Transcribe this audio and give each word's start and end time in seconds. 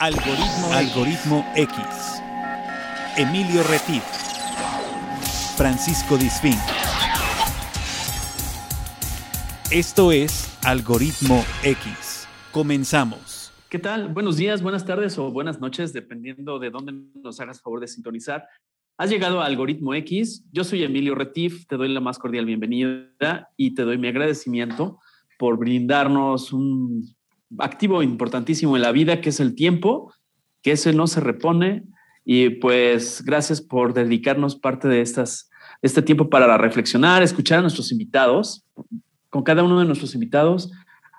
Algoritmo, 0.00 0.72
Algoritmo 0.72 1.44
X. 1.56 2.22
Emilio 3.16 3.64
Retif. 3.64 4.04
Francisco 5.56 6.16
Disfín. 6.16 6.54
Esto 9.72 10.12
es 10.12 10.56
Algoritmo 10.64 11.44
X. 11.64 12.28
Comenzamos. 12.52 13.52
¿Qué 13.68 13.80
tal? 13.80 14.14
Buenos 14.14 14.36
días, 14.36 14.62
buenas 14.62 14.86
tardes 14.86 15.18
o 15.18 15.32
buenas 15.32 15.60
noches, 15.60 15.92
dependiendo 15.92 16.60
de 16.60 16.70
dónde 16.70 16.92
nos 17.20 17.40
hagas 17.40 17.60
favor 17.60 17.80
de 17.80 17.88
sintonizar. 17.88 18.46
Has 18.98 19.10
llegado 19.10 19.40
a 19.40 19.46
Algoritmo 19.46 19.94
X. 19.94 20.46
Yo 20.52 20.62
soy 20.62 20.84
Emilio 20.84 21.16
Retif, 21.16 21.66
te 21.66 21.76
doy 21.76 21.88
la 21.88 21.98
más 21.98 22.20
cordial 22.20 22.46
bienvenida 22.46 23.50
y 23.56 23.74
te 23.74 23.82
doy 23.82 23.98
mi 23.98 24.06
agradecimiento 24.06 25.00
por 25.40 25.58
brindarnos 25.58 26.52
un 26.52 27.17
activo 27.58 28.02
importantísimo 28.02 28.76
en 28.76 28.82
la 28.82 28.92
vida, 28.92 29.20
que 29.20 29.30
es 29.30 29.40
el 29.40 29.54
tiempo, 29.54 30.12
que 30.62 30.72
ese 30.72 30.92
no 30.92 31.06
se 31.06 31.20
repone. 31.20 31.84
Y 32.24 32.50
pues 32.50 33.22
gracias 33.24 33.60
por 33.60 33.94
dedicarnos 33.94 34.56
parte 34.56 34.88
de 34.88 35.00
estas, 35.00 35.50
este 35.80 36.02
tiempo 36.02 36.28
para 36.28 36.58
reflexionar, 36.58 37.22
escuchar 37.22 37.60
a 37.60 37.62
nuestros 37.62 37.90
invitados. 37.90 38.64
Con 39.30 39.42
cada 39.42 39.62
uno 39.62 39.78
de 39.80 39.86
nuestros 39.86 40.14
invitados 40.14 40.70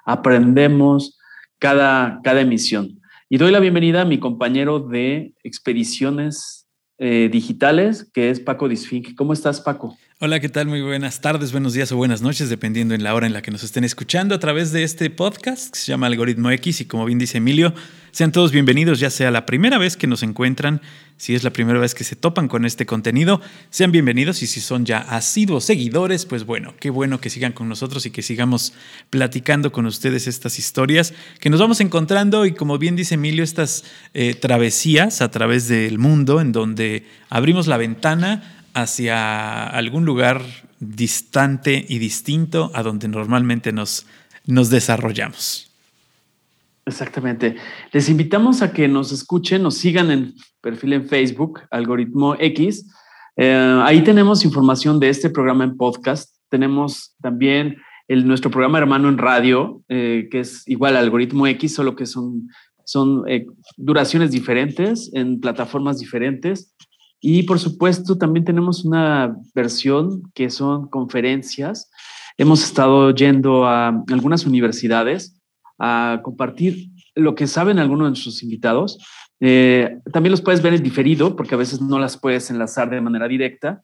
aprendemos 0.05 1.17
cada, 1.57 2.20
cada 2.23 2.41
emisión. 2.41 2.99
Y 3.29 3.37
doy 3.37 3.51
la 3.51 3.59
bienvenida 3.59 4.01
a 4.01 4.05
mi 4.05 4.20
compañero 4.20 4.79
de 4.79 5.34
expediciones 5.43 6.67
eh, 6.98 7.29
digitales, 7.31 8.09
que 8.11 8.29
es 8.29 8.39
Paco 8.39 8.67
Disfink. 8.67 9.15
¿Cómo 9.15 9.34
estás, 9.34 9.61
Paco? 9.61 9.95
Hola, 10.21 10.41
¿qué 10.41 10.49
tal? 10.49 10.67
Muy 10.67 10.81
buenas 10.81 11.21
tardes, 11.21 11.53
buenos 11.53 11.71
días 11.71 11.93
o 11.93 11.95
buenas 11.95 12.21
noches, 12.21 12.49
dependiendo 12.49 12.93
en 12.93 13.03
la 13.03 13.15
hora 13.15 13.25
en 13.25 13.31
la 13.31 13.41
que 13.41 13.51
nos 13.51 13.63
estén 13.63 13.85
escuchando 13.85 14.35
a 14.35 14.39
través 14.39 14.73
de 14.73 14.83
este 14.83 15.09
podcast 15.09 15.71
que 15.71 15.79
se 15.79 15.85
llama 15.85 16.07
Algoritmo 16.07 16.51
X. 16.51 16.81
Y 16.81 16.85
como 16.87 17.05
bien 17.05 17.19
dice 17.19 17.37
Emilio, 17.37 17.73
sean 18.11 18.33
todos 18.33 18.51
bienvenidos, 18.51 18.99
ya 18.99 19.11
sea 19.11 19.31
la 19.31 19.45
primera 19.45 19.77
vez 19.77 19.95
que 19.95 20.07
nos 20.07 20.21
encuentran, 20.21 20.81
si 21.15 21.35
es 21.35 21.45
la 21.45 21.51
primera 21.51 21.79
vez 21.79 21.95
que 21.95 22.03
se 22.03 22.17
topan 22.17 22.49
con 22.49 22.65
este 22.65 22.85
contenido, 22.85 23.39
sean 23.70 23.93
bienvenidos. 23.93 24.43
Y 24.43 24.48
si 24.48 24.59
son 24.59 24.85
ya 24.85 24.98
asiduos 24.98 25.63
seguidores, 25.63 26.26
pues 26.26 26.45
bueno, 26.45 26.73
qué 26.81 26.89
bueno 26.89 27.21
que 27.21 27.29
sigan 27.29 27.54
con 27.54 27.70
nosotros 27.70 28.05
y 28.05 28.11
que 28.11 28.21
sigamos 28.21 28.73
platicando 29.09 29.71
con 29.71 29.85
ustedes 29.85 30.27
estas 30.27 30.59
historias 30.59 31.13
que 31.39 31.49
nos 31.49 31.61
vamos 31.61 31.79
encontrando. 31.79 32.45
Y 32.45 32.51
como 32.51 32.77
bien 32.77 32.98
dice 32.98 33.15
Emilio, 33.15 33.41
estas 33.41 33.85
eh, 34.13 34.33
travesías 34.33 35.21
a 35.21 35.31
través 35.31 35.70
del 35.70 35.98
mundo 35.98 36.41
en 36.41 36.51
donde 36.51 37.05
abrimos 37.29 37.67
la 37.67 37.77
ventana 37.77 38.59
hacia 38.82 39.68
algún 39.68 40.05
lugar 40.05 40.41
distante 40.80 41.85
y 41.88 41.99
distinto 41.99 42.72
a 42.74 42.84
donde 42.84 43.08
normalmente 43.08 43.72
nos, 43.72 44.05
nos 44.46 44.70
desarrollamos. 44.70 45.70
Exactamente. 46.85 47.55
Les 47.91 48.10
invitamos 48.10 48.62
a 48.62 48.74
que 48.74 48.88
nos 48.88 49.12
escuchen, 49.12 49.62
nos 49.62 49.76
sigan 49.76 50.12
en 50.12 50.34
perfil 50.62 50.94
en 50.94 51.07
Facebook, 51.07 51.62
Algoritmo 51.70 52.35
X. 52.40 52.88
Eh, 53.38 53.80
ahí 53.84 54.04
tenemos 54.04 54.44
información 54.44 55.00
de 55.00 55.10
este 55.10 55.30
programa 55.30 55.63
en 55.63 55.77
podcast. 55.77 56.35
Tenemos 56.50 57.16
también 57.22 57.77
el, 58.07 58.27
nuestro 58.27 58.50
programa 58.50 58.80
hermano 58.80 59.07
en 59.07 59.18
radio, 59.20 59.84
eh, 59.88 60.27
que 60.32 60.40
es 60.40 60.68
igual 60.68 60.98
Algoritmo 60.98 61.46
X, 61.48 61.76
solo 61.76 61.96
que 61.96 62.07
son, 62.07 62.50
son 62.84 63.24
eh, 63.30 63.46
duraciones 63.77 64.31
diferentes 64.31 65.12
en 65.13 65.40
plataformas 65.40 66.00
diferentes. 66.00 66.75
Y 67.22 67.44
por 67.44 67.59
supuesto, 67.59 68.17
también 68.17 68.45
tenemos 68.45 68.85
una 68.85 69.35
versión 69.53 70.23
que 70.34 70.50
son 70.50 70.88
conferencias. 70.88 71.91
Hemos 72.38 72.63
estado 72.63 73.11
yendo 73.11 73.66
a 73.66 74.03
algunas 74.09 74.45
universidades 74.45 75.38
a 75.78 76.22
compartir 76.23 76.89
lo 77.16 77.35
que 77.35 77.47
saben 77.47 77.79
algunos 77.79 78.06
de 78.06 78.09
nuestros 78.11 78.44
invitados. 78.44 79.00
Eh, 79.41 80.00
también 80.11 80.31
los 80.31 80.41
puedes 80.41 80.61
ver 80.61 80.73
en 80.73 80.84
diferido, 80.84 81.35
porque 81.35 81.56
a 81.56 81.57
veces 81.57 81.81
no 81.81 82.00
las 82.00 82.17
puedes 82.17 82.50
enlazar 82.50 82.89
de 82.89 83.01
manera 83.01 83.28
directa, 83.28 83.83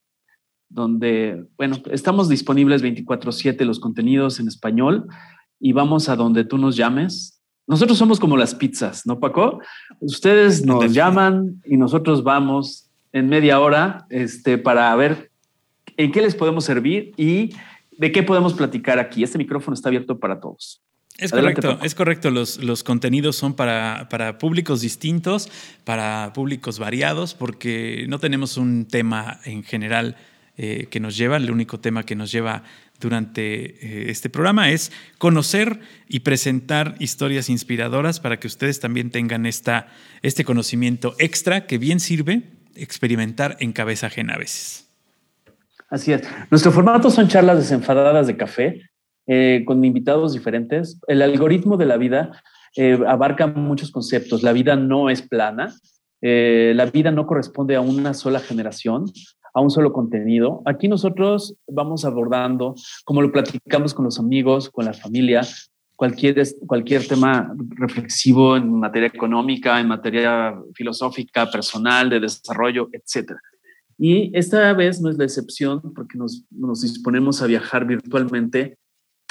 donde, 0.70 1.45
bueno, 1.58 1.77
estamos 1.92 2.27
disponibles 2.27 2.81
24/7 2.81 3.65
los 3.65 3.80
contenidos 3.80 4.39
en 4.39 4.48
español 4.48 5.08
y 5.60 5.73
vamos 5.73 6.10
a 6.10 6.15
donde 6.15 6.43
tú 6.43 6.58
nos 6.58 6.76
llames. 6.76 7.42
Nosotros 7.67 7.98
somos 7.98 8.20
como 8.20 8.37
las 8.37 8.54
pizzas, 8.54 9.05
¿no, 9.05 9.20
Paco? 9.20 9.60
Ustedes 9.99 10.65
nos 10.65 10.93
llaman 10.93 11.61
y 11.65 11.77
nosotros 11.77 12.23
vamos 12.23 12.85
en 13.15 13.30
media 13.30 13.61
hora 13.61 14.05
este, 14.09 14.58
para 14.58 14.93
ver 14.98 15.31
en 15.95 16.11
qué 16.11 16.21
les 16.21 16.36
podemos 16.36 16.65
servir 16.65 17.14
y 17.15 17.55
de 17.98 18.11
qué 18.11 18.23
podemos 18.23 18.53
platicar 18.53 18.99
aquí. 18.99 19.23
Este 19.23 19.37
micrófono 19.37 19.73
está 19.73 19.87
abierto 19.87 20.20
para 20.20 20.42
todos. 20.42 20.81
Es 21.17 21.31
correcto, 21.31 21.80
es 21.81 21.95
correcto. 21.95 22.30
Los, 22.30 22.61
los 22.61 22.83
contenidos 22.83 23.37
son 23.37 23.54
para, 23.54 24.09
para, 24.09 24.37
públicos 24.37 24.81
distintos, 24.81 25.49
para 25.86 26.33
públicos 26.33 26.77
variados, 26.77 27.33
porque 27.36 28.05
no 28.09 28.20
tenemos 28.20 28.58
un 28.58 28.86
tema 28.86 29.39
en 29.45 29.64
general 29.64 30.17
eh, 30.58 30.87
que 30.92 30.99
nos 30.99 31.15
lleva. 31.15 31.37
El 31.37 31.49
único 31.52 31.80
tema 31.80 32.04
que 32.04 32.17
nos 32.17 32.33
lleva 32.33 32.64
durante 32.99 33.54
eh, 33.64 34.11
este 34.11 34.30
programa 34.30 34.71
es 34.71 34.92
conocer 35.17 35.80
y 36.09 36.20
presentar 36.20 36.95
historias 36.99 37.49
inspiradoras 37.49 38.20
para 38.20 38.42
que 38.42 38.48
ustedes 38.48 38.81
también 38.81 39.09
tengan 39.09 39.45
esta, 39.45 39.87
este 40.21 40.43
conocimiento 40.43 41.15
extra 41.17 41.65
que 41.65 41.77
bien 41.77 42.02
sirve 42.02 42.55
experimentar 42.75 43.58
en 43.59 43.73
cabeza 43.73 44.08
ajena 44.08 44.36
a 44.36 44.37
veces. 44.37 44.89
Así 45.89 46.13
es. 46.13 46.23
Nuestro 46.49 46.71
formato 46.71 47.09
son 47.09 47.27
charlas 47.27 47.58
desenfadadas 47.58 48.27
de 48.27 48.37
café 48.37 48.81
eh, 49.27 49.63
con 49.65 49.83
invitados 49.83 50.33
diferentes. 50.33 50.99
El 51.08 51.21
algoritmo 51.21 51.77
de 51.77 51.86
la 51.86 51.97
vida 51.97 52.41
eh, 52.75 52.99
abarca 53.08 53.47
muchos 53.47 53.91
conceptos. 53.91 54.43
La 54.43 54.53
vida 54.53 54.75
no 54.75 55.09
es 55.09 55.21
plana. 55.21 55.73
Eh, 56.21 56.73
la 56.75 56.86
vida 56.87 57.11
no 57.11 57.25
corresponde 57.27 57.75
a 57.75 57.81
una 57.81 58.13
sola 58.13 58.39
generación, 58.39 59.05
a 59.53 59.61
un 59.61 59.69
solo 59.69 59.93
contenido. 59.93 60.61
Aquí 60.65 60.87
nosotros 60.87 61.55
vamos 61.67 62.03
abordando, 62.03 62.75
como 63.03 63.21
lo 63.21 63.31
platicamos 63.31 63.93
con 63.93 64.05
los 64.05 64.19
amigos, 64.19 64.69
con 64.69 64.86
la 64.86 64.93
familia, 64.93 65.42
cualquier, 65.95 66.44
cualquier 66.67 67.08
tema 67.08 67.54
reflexivo 67.78 68.58
en 68.58 68.80
materia 68.80 69.08
económica, 69.08 69.80
en 69.80 69.88
materia 69.88 70.56
filosófica, 70.73 71.50
personal, 71.50 72.10
de 72.10 72.20
desarrollo, 72.20 72.89
etc. 72.92 73.33
Y 73.98 74.32
esta 74.38 74.73
vez 74.73 75.02
no 75.02 75.10
es 75.10 75.17
la 75.17 75.23
excepción 75.23 75.94
porque 75.94 76.17
nos, 76.17 76.44
nos 76.52 76.82
disponemos 76.82 77.42
a 77.42 77.48
viajar 77.48 77.86
virtualmente 77.86 78.78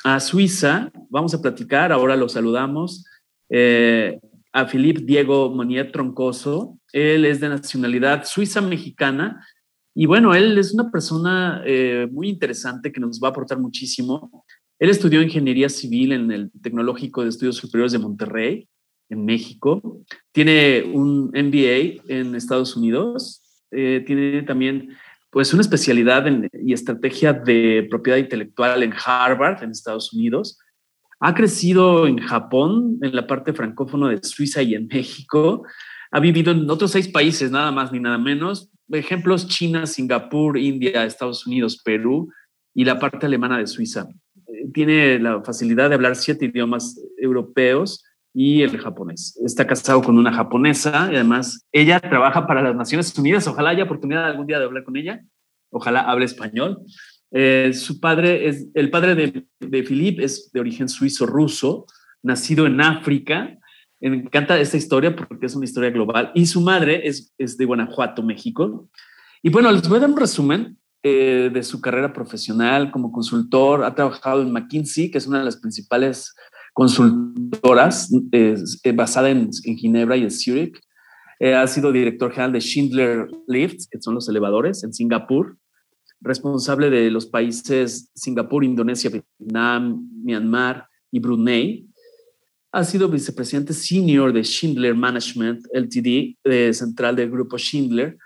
a 0.04 0.20
Suiza. 0.20 0.90
Vamos 1.10 1.34
a 1.34 1.42
platicar, 1.42 1.92
ahora 1.92 2.16
lo 2.16 2.28
saludamos, 2.28 3.04
eh, 3.50 4.18
a 4.52 4.66
Philippe 4.66 5.02
Diego 5.02 5.50
Monier 5.50 5.92
Troncoso. 5.92 6.78
Él 6.92 7.24
es 7.24 7.40
de 7.40 7.48
nacionalidad 7.48 8.24
suiza-mexicana 8.24 9.44
y 9.94 10.06
bueno, 10.06 10.34
él 10.34 10.58
es 10.58 10.74
una 10.74 10.90
persona 10.90 11.62
eh, 11.64 12.08
muy 12.10 12.28
interesante 12.28 12.90
que 12.90 13.00
nos 13.00 13.20
va 13.20 13.28
a 13.28 13.30
aportar 13.30 13.60
muchísimo. 13.60 14.44
Él 14.84 14.90
estudió 14.90 15.22
ingeniería 15.22 15.70
civil 15.70 16.12
en 16.12 16.30
el 16.30 16.50
Tecnológico 16.60 17.22
de 17.22 17.30
Estudios 17.30 17.56
Superiores 17.56 17.92
de 17.92 17.98
Monterrey, 17.98 18.68
en 19.08 19.24
México. 19.24 20.02
Tiene 20.30 20.82
un 20.92 21.28
MBA 21.28 22.04
en 22.14 22.34
Estados 22.34 22.76
Unidos. 22.76 23.42
Eh, 23.70 24.04
tiene 24.06 24.42
también 24.42 24.94
pues 25.30 25.54
una 25.54 25.62
especialidad 25.62 26.26
en, 26.26 26.50
y 26.52 26.74
estrategia 26.74 27.32
de 27.32 27.86
propiedad 27.88 28.18
intelectual 28.18 28.82
en 28.82 28.92
Harvard, 28.92 29.62
en 29.62 29.70
Estados 29.70 30.12
Unidos. 30.12 30.58
Ha 31.18 31.34
crecido 31.34 32.06
en 32.06 32.18
Japón, 32.18 32.98
en 33.00 33.16
la 33.16 33.26
parte 33.26 33.54
francófona 33.54 34.10
de 34.10 34.22
Suiza 34.22 34.60
y 34.60 34.74
en 34.74 34.86
México. 34.88 35.64
Ha 36.10 36.20
vivido 36.20 36.52
en 36.52 36.68
otros 36.68 36.90
seis 36.90 37.08
países, 37.08 37.50
nada 37.50 37.72
más 37.72 37.90
ni 37.90 38.00
nada 38.00 38.18
menos. 38.18 38.70
Ejemplos, 38.90 39.48
China, 39.48 39.86
Singapur, 39.86 40.58
India, 40.58 41.06
Estados 41.06 41.46
Unidos, 41.46 41.80
Perú 41.82 42.30
y 42.74 42.84
la 42.84 42.98
parte 42.98 43.24
alemana 43.24 43.56
de 43.56 43.66
Suiza 43.66 44.06
tiene 44.72 45.18
la 45.18 45.42
facilidad 45.42 45.88
de 45.88 45.96
hablar 45.96 46.16
siete 46.16 46.46
idiomas 46.46 47.00
europeos 47.18 48.04
y 48.32 48.62
el 48.62 48.76
japonés. 48.78 49.40
Está 49.44 49.66
casado 49.66 50.02
con 50.02 50.18
una 50.18 50.32
japonesa 50.32 51.08
y 51.10 51.14
además 51.14 51.66
ella 51.72 52.00
trabaja 52.00 52.46
para 52.46 52.62
las 52.62 52.74
Naciones 52.74 53.16
Unidas. 53.16 53.46
Ojalá 53.46 53.70
haya 53.70 53.84
oportunidad 53.84 54.24
algún 54.24 54.46
día 54.46 54.58
de 54.58 54.64
hablar 54.64 54.84
con 54.84 54.96
ella. 54.96 55.22
Ojalá 55.70 56.00
hable 56.00 56.24
español. 56.24 56.82
Eh, 57.30 57.72
su 57.72 58.00
padre 58.00 58.48
es, 58.48 58.68
el 58.74 58.90
padre 58.90 59.14
de, 59.14 59.46
de 59.60 59.82
Philippe 59.82 60.24
es 60.24 60.50
de 60.52 60.60
origen 60.60 60.88
suizo-ruso, 60.88 61.86
nacido 62.22 62.66
en 62.66 62.80
África. 62.80 63.56
Me 64.00 64.16
encanta 64.16 64.58
esta 64.58 64.76
historia 64.76 65.14
porque 65.14 65.46
es 65.46 65.54
una 65.54 65.64
historia 65.64 65.90
global. 65.90 66.32
Y 66.34 66.46
su 66.46 66.60
madre 66.60 67.06
es, 67.06 67.32
es 67.38 67.56
de 67.56 67.64
Guanajuato, 67.64 68.22
México. 68.22 68.88
Y 69.42 69.50
bueno, 69.50 69.70
les 69.70 69.88
voy 69.88 69.98
a 69.98 70.00
dar 70.00 70.10
un 70.10 70.16
resumen 70.16 70.78
eh, 71.06 71.50
de 71.52 71.62
su 71.62 71.82
carrera 71.82 72.14
profesional 72.14 72.90
como 72.90 73.12
consultor. 73.12 73.84
Ha 73.84 73.94
trabajado 73.94 74.40
en 74.40 74.50
McKinsey, 74.50 75.10
que 75.10 75.18
es 75.18 75.26
una 75.26 75.40
de 75.40 75.44
las 75.44 75.58
principales 75.58 76.34
consultoras 76.72 78.10
eh, 78.32 78.56
basada 78.94 79.28
en, 79.28 79.52
Ginebra 79.52 80.16
y 80.16 80.22
en 80.22 80.30
Zurich. 80.30 80.80
Eh, 81.40 81.54
ha 81.54 81.66
sido 81.66 81.92
director 81.92 82.30
general 82.30 82.52
de 82.52 82.60
Schindler 82.60 83.28
Lifts, 83.46 83.86
que 83.86 84.00
son 84.00 84.14
los 84.14 84.30
elevadores, 84.30 84.82
en 84.82 84.94
Singapur. 84.94 85.58
Responsable 86.22 86.88
de 86.88 87.10
los 87.10 87.26
países 87.26 88.10
Singapur, 88.14 88.64
Indonesia, 88.64 89.10
Vietnam, 89.10 90.08
Myanmar 90.24 90.86
y 91.10 91.18
Brunei. 91.18 91.86
ha 92.72 92.82
sido 92.82 93.10
vicepresidente 93.10 93.74
senior 93.74 94.32
de 94.32 94.42
Schindler 94.42 94.94
Management 94.94 95.66
Ltd, 95.70 96.38
de 96.42 96.72
central 96.72 97.14
del 97.14 97.30
grupo 97.30 97.58
Schindler. 97.58 98.16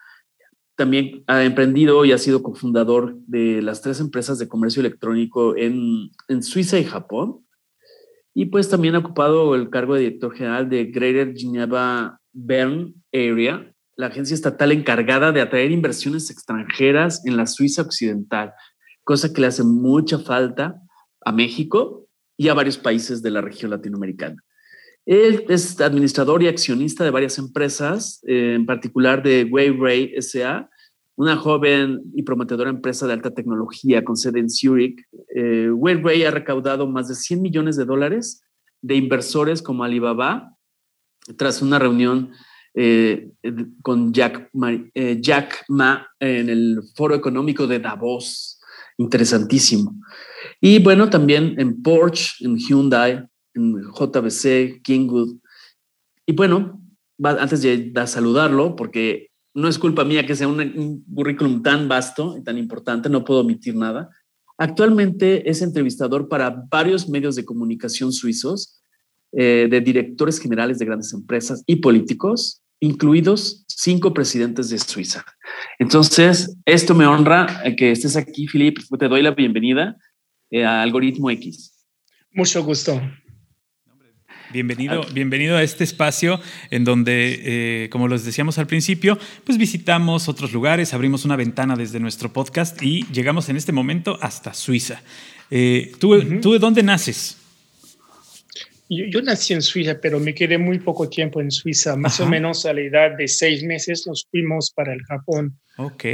También 0.79 1.25
ha 1.27 1.43
emprendido 1.43 2.05
y 2.05 2.13
ha 2.13 2.19
sido 2.19 2.41
cofundador 2.41 3.17
de 3.27 3.61
las 3.63 3.83
tres 3.83 3.99
empresas 3.99 4.39
de 4.39 4.47
comercio 4.47 4.79
electrónico 4.79 5.57
en, 5.57 6.13
Suiza 6.41 6.79
y 6.79 6.85
Japón. 6.85 7.45
Y 8.33 8.45
pues 8.45 8.69
también 8.69 8.95
ha 8.95 8.99
ocupado 8.99 9.57
el 9.57 9.71
cargo 9.71 9.95
de 9.95 10.03
director 10.03 10.37
general 10.37 10.69
de 10.69 10.85
Greater 10.85 11.35
Geneva 11.37 12.21
Bern 12.33 12.95
Area, 13.13 13.75
la 13.97 14.07
agencia 14.07 14.35
estatal 14.35 14.71
encargada 14.71 15.33
de 15.33 15.41
atraer 15.41 15.73
inversiones 15.73 16.31
extranjeras 16.31 17.27
en 17.27 17.37
la 17.37 17.49
Suiza 17.49 17.83
occidental, 17.83 18.53
cosa 19.03 19.33
que 19.33 19.41
le 19.41 19.49
hace 19.49 19.65
mucha 19.65 20.21
falta 20.21 20.81
a 21.25 21.33
México 21.33 22.07
y 22.37 22.51
a 22.51 22.55
varios 22.55 22.79
países 22.79 23.21
de 23.21 23.33
la 23.33 23.41
región 23.41 23.73
latinoamericana. 23.73 24.41
Él 25.09 25.47
es 25.49 25.81
administrador 25.81 26.43
y 26.43 26.49
accionista 26.49 27.03
de 27.03 27.11
varias 27.11 27.39
empresas, 27.39 28.23
eh, 28.27 28.53
en 28.55 28.67
particular 28.67 29.23
de 29.23 29.45
Wayray 29.45 30.15
SA, 30.21 30.69
una 31.17 31.35
joven 31.37 32.03
y 32.15 32.25
prometedora 32.25 32.69
empresa 32.69 33.07
de 33.07 33.15
alta 33.15 33.33
tecnología 33.33 34.05
con 34.05 34.19
sede 34.19 34.39
en 34.41 34.51
Zurich. 34.51 35.03
Eh, 35.35 35.71
ha 36.27 36.31
recaudado 36.31 36.87
más 36.87 37.09
de 37.09 37.15
100 37.15 37.41
millones 37.41 37.77
de 37.77 37.87
dólares 37.87 38.43
de 38.83 38.97
inversores 38.97 39.63
como 39.63 39.83
Alibaba 39.83 40.55
tras 41.39 41.63
una 41.63 41.79
reunión 41.79 42.33
eh, 42.75 43.31
con 43.83 44.13
Jack 44.13 44.51
eh, 44.95 45.19
Jack 45.21 45.65
Ma 45.69 46.07
en 46.21 46.51
el 46.51 46.83
Foro 46.95 47.15
Económico 47.15 47.67
de 47.67 47.79
Davos. 47.79 48.61
Interesantísimo. 48.99 49.95
Y 50.61 50.81
bueno, 50.81 51.09
también 51.09 51.55
en 51.59 51.83
Porsche, 51.83 52.45
en 52.45 52.59
Hyundai, 52.59 53.27
JBC, 53.59 54.83
Kingwood. 54.83 55.37
Y 56.27 56.33
bueno, 56.33 56.81
antes 57.23 57.63
de, 57.63 57.93
saludarlo, 58.07 58.77
porque 58.77 59.31
no 59.55 59.69
es 59.69 59.79
culpa 59.79 60.05
mía 60.05 60.27
que 60.27 60.37
sea 60.37 60.49
un, 60.49 61.05
currículum 61.15 61.63
tan 61.63 61.89
vasto 61.89 62.37
y 62.39 62.43
tan 62.43 62.59
importante, 62.59 63.09
no 63.09 63.25
puedo 63.25 63.41
omitir 63.41 63.75
nada. 63.75 64.11
Actualmente 64.57 65.49
es 65.49 65.63
entrevistador 65.63 66.29
para 66.29 66.65
varios 66.71 67.09
medios 67.09 67.37
de 67.37 67.45
comunicación 67.45 68.13
suizos, 68.13 68.81
eh, 69.33 69.69
de 69.71 69.81
directores 69.81 70.41
generales 70.41 70.79
de 70.79 70.87
grandes 70.87 71.13
empresas 71.13 71.63
y 71.67 71.77
políticos, 71.77 72.63
incluidos 72.81 73.65
cinco 73.69 74.15
presidentes 74.15 74.71
de 74.71 74.79
Suiza. 74.79 75.25
Entonces, 75.79 76.57
esto 76.65 76.95
me 76.95 77.07
honra 77.07 77.63
que 77.77 77.93
estés 77.93 78.17
aquí, 78.17 78.47
Filip. 78.47 78.79
Te 78.99 79.09
doy 79.09 79.23
la 79.23 79.33
bienvenida 79.33 79.97
eh, 80.51 80.65
a 80.65 80.83
Algoritmo 80.83 81.31
X. 81.31 81.75
Mucho 82.33 82.65
gusto. 82.65 83.01
Bienvenido, 84.51 85.05
bienvenido 85.13 85.57
a 85.57 85.63
este 85.63 85.85
espacio 85.85 86.41
en 86.71 86.85
donde, 86.85 87.85
eh, 87.85 87.89
como 87.91 88.09
les 88.09 88.25
decíamos 88.25 88.59
al 88.59 88.67
principio, 88.67 89.19
pues 89.45 89.59
visitamos 89.59 90.29
otros 90.29 90.53
lugares, 90.53 90.95
abrimos 90.95 91.25
una 91.25 91.37
ventana 91.37 91.77
desde 91.77 92.01
nuestro 92.01 92.33
podcast 92.33 92.83
y 92.83 93.05
llegamos 93.13 93.49
en 93.51 93.57
este 93.57 93.73
momento 93.73 94.19
hasta 94.23 94.55
Suiza. 94.55 95.03
Eh, 95.51 95.93
¿tú, 95.99 96.41
¿Tú 96.41 96.53
de 96.53 96.59
dónde 96.59 96.83
naces? 96.83 97.37
Yo, 98.89 99.21
nací 99.21 99.53
en 99.53 99.61
Suiza, 99.61 100.01
pero 100.01 100.19
me 100.19 100.35
quedé 100.35 100.57
muy 100.57 100.79
poco 100.79 101.11
tiempo 101.11 101.43
en 101.43 101.51
Suiza. 101.51 101.95
Más 101.95 102.19
o 102.21 102.27
menos 102.27 102.65
a 102.65 102.73
la 102.73 102.81
edad 102.81 103.17
de 103.19 103.29
seis 103.29 103.63
meses 103.63 104.07
nos 104.07 104.27
fuimos 104.31 104.71
para 104.71 104.95
el 104.95 105.03
Japón, 105.03 105.59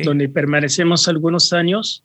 donde 0.02 0.28
permanecemos 0.28 1.06
algunos 1.06 1.52
años 1.52 2.04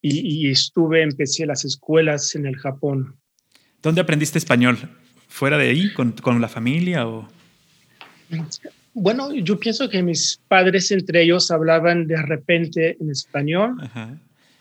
y, 0.00 0.48
estuve, 0.48 1.02
empecé 1.02 1.44
las 1.44 1.64
escuelas 1.64 2.36
en 2.36 2.46
el 2.46 2.56
Japón. 2.56 3.16
¿Dónde 3.82 4.00
aprendiste 4.00 4.38
español? 4.38 4.78
¿Fuera 5.28 5.58
de 5.58 5.68
ahí, 5.68 5.92
con, 5.92 6.12
con 6.12 6.40
la 6.40 6.48
familia 6.48 7.06
o...? 7.06 7.28
Bueno, 8.98 9.34
yo 9.34 9.58
pienso 9.60 9.90
que 9.90 10.02
mis 10.02 10.40
padres 10.48 10.90
entre 10.90 11.22
ellos 11.22 11.50
hablaban 11.50 12.06
de 12.06 12.20
repente 12.22 12.96
en 12.98 13.10
español, 13.10 13.76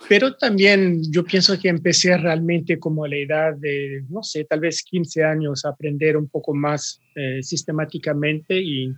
pero 0.10 0.36
también 0.36 1.02
yo 1.10 1.24
pienso 1.24 1.58
que 1.58 1.70
empecé 1.70 2.18
realmente 2.18 2.78
como 2.78 3.06
a 3.06 3.08
la 3.08 3.16
edad 3.16 3.54
de, 3.56 4.04
no 4.10 4.24
sé, 4.24 4.44
tal 4.44 4.60
vez 4.60 4.84
15 4.84 5.24
años 5.24 5.64
a 5.64 5.70
aprender 5.70 6.18
un 6.18 6.28
poco 6.28 6.54
más 6.54 7.00
eh, 7.16 7.42
sistemáticamente 7.42 8.58
e 8.58 8.94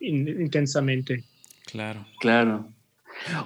intensamente. 0.00 1.24
Claro. 1.64 2.06
Claro. 2.20 2.68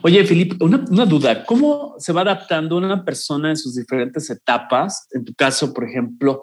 Oye, 0.03 0.25
Felipe, 0.25 0.57
una, 0.61 1.07
duda, 1.07 1.45
¿cómo 1.45 1.95
se 1.99 2.13
va 2.13 2.23
adaptando 2.23 2.77
una 2.77 3.05
persona 3.05 3.51
en 3.51 3.57
sus 3.57 3.77
diferentes 3.77 4.29
etapas? 4.31 5.07
En 5.13 5.25
tu 5.25 5.35
caso, 5.35 5.73
por 5.73 5.85
ejemplo, 5.85 6.41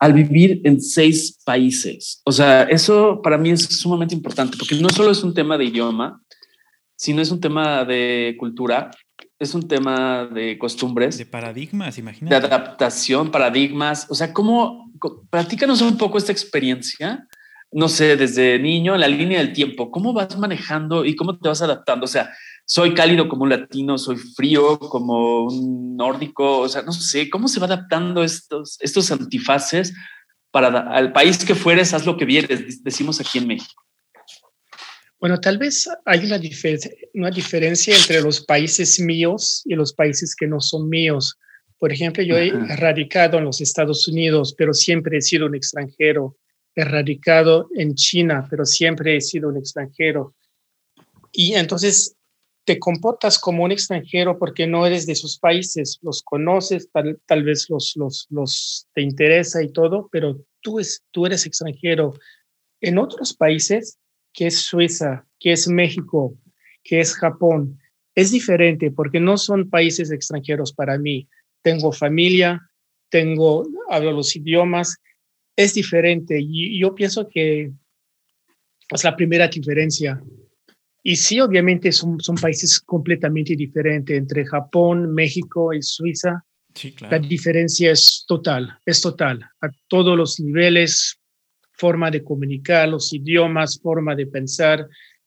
al 0.00 0.14
vivir 0.14 0.62
en 0.64 0.80
seis 0.80 1.38
países. 1.44 2.22
O 2.24 2.32
sea, 2.32 2.62
eso 2.62 3.20
para 3.22 3.38
mí 3.38 3.50
es 3.50 3.62
sumamente 3.62 4.14
importante 4.14 4.56
porque 4.58 4.74
no 4.76 4.88
solo 4.88 5.10
es 5.10 5.22
un 5.22 5.34
tema 5.34 5.58
de 5.58 5.66
idioma, 5.66 6.22
sino 6.96 7.20
es 7.20 7.30
un 7.30 7.40
tema 7.40 7.84
de 7.84 8.34
cultura, 8.38 8.90
es 9.38 9.54
un 9.54 9.68
tema 9.68 10.26
de 10.26 10.58
costumbres. 10.58 11.18
De 11.18 11.26
paradigmas, 11.26 11.98
imagínate. 11.98 12.34
De 12.34 12.46
adaptación, 12.46 13.30
paradigmas. 13.30 14.06
O 14.08 14.14
sea, 14.14 14.32
¿cómo? 14.32 14.90
Platícanos 15.30 15.82
un 15.82 15.96
poco 15.96 16.18
esta 16.18 16.32
experiencia 16.32 17.26
no 17.72 17.88
sé, 17.88 18.16
desde 18.16 18.58
niño, 18.58 18.94
en 18.94 19.00
la 19.00 19.08
línea 19.08 19.38
del 19.38 19.52
tiempo, 19.52 19.90
¿cómo 19.90 20.12
vas 20.12 20.36
manejando 20.36 21.04
y 21.04 21.14
cómo 21.14 21.38
te 21.38 21.48
vas 21.48 21.62
adaptando? 21.62 22.04
O 22.04 22.08
sea, 22.08 22.30
soy 22.72 22.94
cálido 22.94 23.28
como 23.28 23.42
un 23.42 23.50
latino, 23.50 23.98
soy 23.98 24.16
frío 24.16 24.78
como 24.78 25.42
un 25.46 25.96
nórdico, 25.96 26.60
o 26.60 26.68
sea, 26.68 26.82
no 26.82 26.92
sé, 26.92 27.28
¿cómo 27.28 27.48
se 27.48 27.58
va 27.58 27.66
adaptando 27.66 28.22
estos, 28.22 28.76
estos 28.80 29.10
antifaces 29.10 29.92
para 30.52 30.68
al 30.68 31.12
país 31.12 31.44
que 31.44 31.56
fueres, 31.56 31.92
haz 31.94 32.06
lo 32.06 32.16
que 32.16 32.24
vieres, 32.24 32.84
decimos 32.84 33.20
aquí 33.20 33.38
en 33.38 33.48
México? 33.48 33.82
Bueno, 35.18 35.40
tal 35.40 35.58
vez 35.58 35.88
hay 36.04 36.24
una, 36.24 36.40
una 37.14 37.30
diferencia 37.32 37.96
entre 37.96 38.22
los 38.22 38.44
países 38.44 39.00
míos 39.00 39.62
y 39.64 39.74
los 39.74 39.92
países 39.92 40.36
que 40.36 40.46
no 40.46 40.60
son 40.60 40.88
míos. 40.88 41.36
Por 41.76 41.92
ejemplo, 41.92 42.22
yo 42.22 42.38
he 42.38 42.52
radicado 42.76 43.38
en 43.38 43.46
los 43.46 43.60
Estados 43.60 44.06
Unidos, 44.06 44.54
pero 44.56 44.74
siempre 44.74 45.18
he 45.18 45.22
sido 45.22 45.46
un 45.46 45.56
extranjero. 45.56 46.36
He 46.76 46.84
radicado 46.84 47.68
en 47.74 47.96
China, 47.96 48.46
pero 48.48 48.64
siempre 48.64 49.16
he 49.16 49.20
sido 49.20 49.48
un 49.48 49.56
extranjero. 49.56 50.36
Y 51.32 51.54
entonces 51.54 52.16
te 52.64 52.78
comportas 52.78 53.38
como 53.38 53.64
un 53.64 53.72
extranjero 53.72 54.38
porque 54.38 54.66
no 54.66 54.86
eres 54.86 55.06
de 55.06 55.12
esos 55.12 55.38
países, 55.38 55.98
los 56.02 56.22
conoces, 56.22 56.88
tal, 56.92 57.42
vez 57.42 57.66
los, 57.68 57.94
los, 57.96 58.26
los 58.30 58.86
te 58.94 59.02
interesa 59.02 59.62
y 59.62 59.72
todo, 59.72 60.08
pero 60.12 60.44
tú, 60.60 60.78
es, 60.78 61.02
tú 61.10 61.26
eres 61.26 61.46
extranjero. 61.46 62.14
En 62.80 62.98
otros 62.98 63.34
países, 63.34 63.98
que 64.32 64.46
es 64.46 64.60
Suiza, 64.60 65.26
que 65.38 65.52
es 65.52 65.68
México, 65.68 66.36
que 66.84 67.00
es 67.00 67.14
Japón, 67.14 67.78
es 68.14 68.30
diferente 68.30 68.90
porque 68.90 69.20
no 69.20 69.38
son 69.38 69.70
países 69.70 70.10
extranjeros 70.10 70.72
para 70.72 70.98
mí. 70.98 71.28
Tengo 71.62 71.92
familia, 71.92 72.60
tengo, 73.08 73.66
hablo 73.88 74.12
los 74.12 74.34
idiomas, 74.36 74.96
es 75.56 75.74
diferente 75.74 76.38
y 76.40 76.78
yo 76.80 76.94
pienso 76.94 77.28
que 77.28 77.72
es 78.90 79.04
la 79.04 79.16
primera 79.16 79.48
diferencia 79.48 80.22
y 81.02 81.16
sí, 81.16 81.40
obviamente 81.40 81.92
son, 81.92 82.20
son 82.20 82.36
países 82.36 82.80
completamente 82.80 83.56
diferentes 83.56 84.16
entre 84.16 84.44
Japón, 84.44 85.12
México 85.14 85.72
y 85.72 85.82
Suiza. 85.82 86.44
Sí, 86.74 86.92
claro. 86.92 87.16
La 87.16 87.26
diferencia 87.26 87.90
es 87.90 88.24
total, 88.28 88.78
es 88.86 89.00
total, 89.00 89.42
a 89.60 89.68
todos 89.88 90.16
los 90.16 90.38
niveles, 90.38 91.18
forma 91.72 92.10
de 92.10 92.22
comunicar, 92.22 92.88
los 92.88 93.12
idiomas, 93.12 93.80
forma 93.82 94.14
de 94.14 94.26
pensar, 94.26 94.86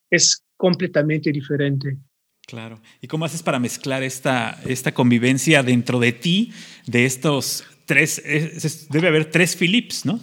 es 0.10 0.44
completamente 0.56 1.32
diferente. 1.32 1.98
Claro. 2.46 2.82
¿Y 3.01 3.08
cómo 3.08 3.25
haces 3.25 3.42
para 3.42 3.60
mezclar 3.60 4.03
esta, 4.03 4.62
esta 4.65 4.94
convivencia 4.94 5.63
dentro 5.63 6.00
de 6.00 6.12
ti, 6.12 6.53
de 6.86 7.06
estos 7.06 7.65
tres, 7.86 8.22
debe 8.89 9.08
haber 9.08 9.32
tres 9.32 9.56
Philips, 9.56 10.06
¿no? 10.06 10.20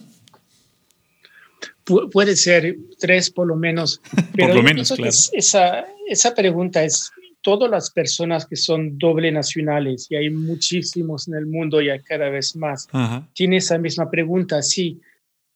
Puede 2.12 2.36
ser 2.36 2.76
tres 2.98 3.30
por 3.30 3.46
lo 3.46 3.56
menos. 3.56 4.00
Pero 4.34 4.48
por 4.48 4.56
lo 4.56 4.62
menos, 4.62 4.92
claro. 4.92 5.10
esa, 5.32 5.86
esa 6.08 6.34
pregunta 6.34 6.82
es, 6.84 7.10
todas 7.42 7.70
las 7.70 7.90
personas 7.90 8.46
que 8.46 8.56
son 8.56 8.98
doble 8.98 9.32
nacionales, 9.32 10.06
y 10.10 10.16
hay 10.16 10.30
muchísimos 10.30 11.28
en 11.28 11.34
el 11.34 11.46
mundo 11.46 11.80
ya 11.80 12.00
cada 12.02 12.28
vez 12.28 12.56
más, 12.56 12.88
tiene 13.34 13.58
esa 13.58 13.78
misma 13.78 14.10
pregunta. 14.10 14.62
Sí, 14.62 15.00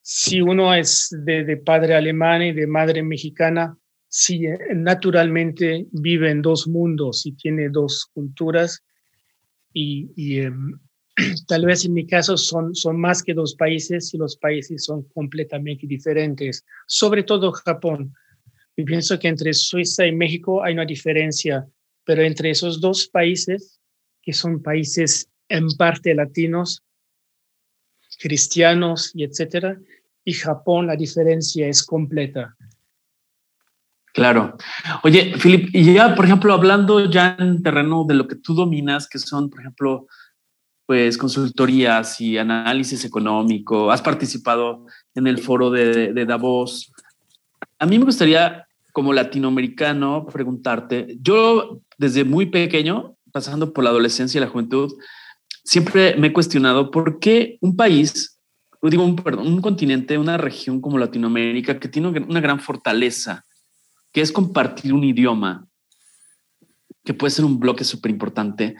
si 0.01 0.41
uno 0.41 0.73
es 0.73 1.15
de, 1.25 1.57
padre 1.57 1.95
alemán 1.95 2.41
y 2.41 2.53
de 2.53 2.67
madre 2.67 3.03
mexicana, 3.03 3.77
sí, 4.07 4.45
eh, 4.45 4.57
naturalmente 4.75 5.87
vive 5.91 6.31
en 6.31 6.41
dos 6.41 6.67
mundos 6.67 7.25
y 7.25 7.33
tiene 7.33 7.69
dos 7.69 8.09
culturas. 8.13 8.83
Y, 9.73 10.09
y 10.15 10.39
em, 10.39 10.79
tal 11.47 11.65
vez 11.65 11.85
en 11.85 11.93
mi 11.93 12.05
caso 12.05 12.37
son, 12.37 12.75
son 12.75 12.99
más 12.99 13.23
que 13.23 13.33
dos 13.33 13.55
países 13.55 14.13
y 14.13 14.17
los 14.17 14.37
países 14.37 14.83
son 14.83 15.03
completamente 15.13 15.87
diferentes, 15.87 16.65
sobre 16.87 17.23
todo 17.23 17.51
Japón. 17.51 18.13
Y 18.75 18.83
pienso 18.83 19.17
que 19.17 19.29
entre 19.29 19.53
Suiza 19.53 20.05
y 20.05 20.11
México 20.11 20.63
hay 20.63 20.73
una 20.73 20.85
diferencia, 20.85 21.65
pero 22.03 22.21
entre 22.23 22.49
esos 22.49 22.81
dos 22.81 23.07
países, 23.07 23.79
que 24.21 24.33
son 24.33 24.61
países 24.61 25.29
en 25.47 25.67
parte 25.77 26.13
latinos, 26.13 26.83
cristianos 28.19 29.11
y 29.13 29.23
etcétera. 29.23 29.79
Y 30.23 30.33
Japón, 30.33 30.87
la 30.87 30.95
diferencia 30.95 31.67
es 31.67 31.83
completa. 31.83 32.55
Claro. 34.13 34.57
Oye, 35.03 35.37
Filip, 35.37 35.69
y 35.73 35.93
ya, 35.93 36.15
por 36.15 36.25
ejemplo, 36.25 36.53
hablando 36.53 37.09
ya 37.09 37.35
en 37.37 37.61
terreno 37.61 38.05
de 38.07 38.15
lo 38.15 38.27
que 38.27 38.37
tú 38.37 38.55
dominas, 38.55 39.09
que 39.09 39.19
son, 39.19 39.49
por 39.49 39.59
ejemplo, 39.59 40.07
pues 40.85 41.17
consultorías 41.17 42.21
y 42.21 42.37
análisis 42.37 43.03
económico, 43.05 43.91
has 43.91 44.01
participado 44.01 44.85
en 45.15 45.27
el 45.27 45.39
foro 45.39 45.71
de, 45.71 46.13
de 46.13 46.25
Davos. 46.25 46.91
A 47.79 47.85
mí 47.85 47.97
me 47.97 48.05
gustaría, 48.05 48.67
como 48.93 49.13
latinoamericano, 49.13 50.25
preguntarte, 50.31 51.17
yo 51.19 51.81
desde 51.97 52.23
muy 52.23 52.47
pequeño, 52.47 53.15
pasando 53.31 53.73
por 53.73 53.83
la 53.83 53.89
adolescencia 53.89 54.37
y 54.37 54.41
la 54.41 54.49
juventud, 54.49 54.93
siempre 55.63 56.15
me 56.17 56.27
he 56.27 56.33
cuestionado 56.33 56.91
por 56.91 57.19
qué 57.19 57.57
un 57.61 57.75
país, 57.75 58.39
digo, 58.81 59.03
un, 59.03 59.15
perdón, 59.15 59.47
un 59.47 59.61
continente, 59.61 60.17
una 60.17 60.37
región 60.37 60.79
como 60.79 60.99
Latinoamérica, 60.99 61.79
que 61.79 61.89
tiene 61.89 62.09
una 62.09 62.39
gran 62.39 62.59
fortaleza, 62.59 63.43
que 64.11 64.21
es 64.21 64.31
compartir 64.31 64.93
un 64.93 65.03
idioma, 65.03 65.67
que 67.03 67.13
puede 67.13 67.31
ser 67.31 67.45
un 67.45 67.59
bloque 67.59 67.83
súper 67.83 68.11
importante. 68.11 68.75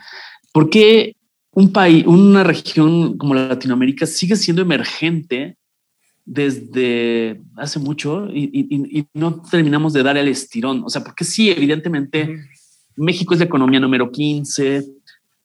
¿Por 0.52 0.70
qué 0.70 1.16
un 1.56 1.72
país, 1.72 2.06
una 2.06 2.44
región 2.44 3.16
como 3.16 3.34
Latinoamérica 3.34 4.04
sigue 4.04 4.36
siendo 4.36 4.60
emergente 4.60 5.56
desde 6.26 7.40
hace 7.56 7.78
mucho 7.78 8.28
y, 8.30 9.06
no 9.14 9.40
terminamos 9.40 9.94
de 9.94 10.02
dar 10.02 10.18
el 10.18 10.28
estirón? 10.28 10.82
O 10.84 10.90
sea, 10.90 11.02
porque 11.02 11.24
sí, 11.24 11.50
evidentemente, 11.50 12.36
México 12.94 13.32
es 13.32 13.40
la 13.40 13.46
economía 13.46 13.80
número 13.80 14.12
15, 14.12 14.84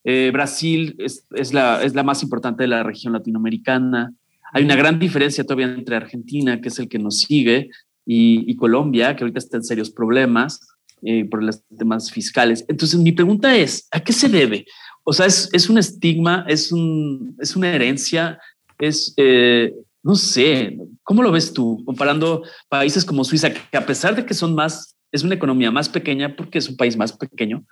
eh, 0.03 0.31
Brasil 0.33 0.95
es, 0.99 1.25
es, 1.31 1.53
la, 1.53 1.81
es 1.81 1.95
la 1.95 2.03
más 2.03 2.21
importante 2.23 2.63
de 2.63 2.67
la 2.67 2.83
región 2.83 3.13
latinoamericana. 3.13 4.13
Hay 4.51 4.65
una 4.65 4.75
gran 4.75 4.99
diferencia 4.99 5.45
todavía 5.45 5.67
entre 5.67 5.95
Argentina, 5.95 6.59
que 6.59 6.67
es 6.67 6.79
el 6.79 6.89
que 6.89 6.99
nos 6.99 7.19
sigue, 7.19 7.69
y, 8.05 8.53
Colombia, 8.57 9.15
que 9.15 9.23
ahorita 9.23 9.39
está 9.39 9.55
en 9.55 9.63
serios 9.63 9.91
problemas 9.91 10.59
eh, 11.03 11.23
por 11.23 11.41
los 11.41 11.63
temas 11.77 12.11
fiscales. 12.11 12.65
Entonces, 12.67 12.99
mi 12.99 13.13
pregunta 13.13 13.55
es, 13.55 13.87
¿a 13.91 14.01
qué 14.01 14.11
se 14.11 14.27
debe? 14.27 14.65
O 15.03 15.13
sea, 15.13 15.25
es, 15.25 15.49
es 15.53 15.69
un 15.69 15.77
estigma, 15.77 16.45
es, 16.47 16.71
un, 16.71 17.35
es 17.39 17.55
una 17.55 17.73
herencia, 17.73 18.39
es, 18.79 19.13
eh, 19.17 19.73
no 20.03 20.15
sé, 20.15 20.77
¿cómo 21.03 21.23
lo 21.23 21.31
ves 21.31 21.53
tú 21.53 21.83
comparando 21.85 22.43
países 22.69 23.05
como 23.05 23.23
Suiza, 23.23 23.51
que 23.51 23.77
a 23.77 23.85
pesar 23.85 24.15
de 24.15 24.25
que 24.25 24.33
son 24.33 24.55
más, 24.55 24.95
es 25.11 25.23
una 25.23 25.35
economía 25.35 25.71
más 25.71 25.89
pequeña, 25.89 26.35
porque 26.35 26.59
es 26.59 26.69
un 26.69 26.77
país 26.77 26.95
más 26.97 27.11
pequeño, 27.13 27.65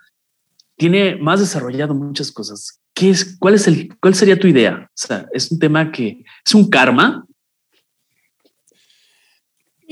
tiene 0.76 1.16
más 1.16 1.40
desarrollado 1.40 1.94
muchas 1.94 2.32
cosas. 2.32 2.80
¿Qué 2.94 3.10
es, 3.10 3.36
cuál, 3.38 3.54
es 3.54 3.68
el, 3.68 3.96
¿Cuál 3.98 4.14
sería 4.14 4.38
tu 4.38 4.46
idea? 4.46 4.88
O 4.88 4.92
sea, 4.94 5.26
es 5.32 5.50
un 5.50 5.58
tema 5.58 5.92
que 5.92 6.24
es 6.44 6.54
un 6.54 6.68
karma 6.68 7.26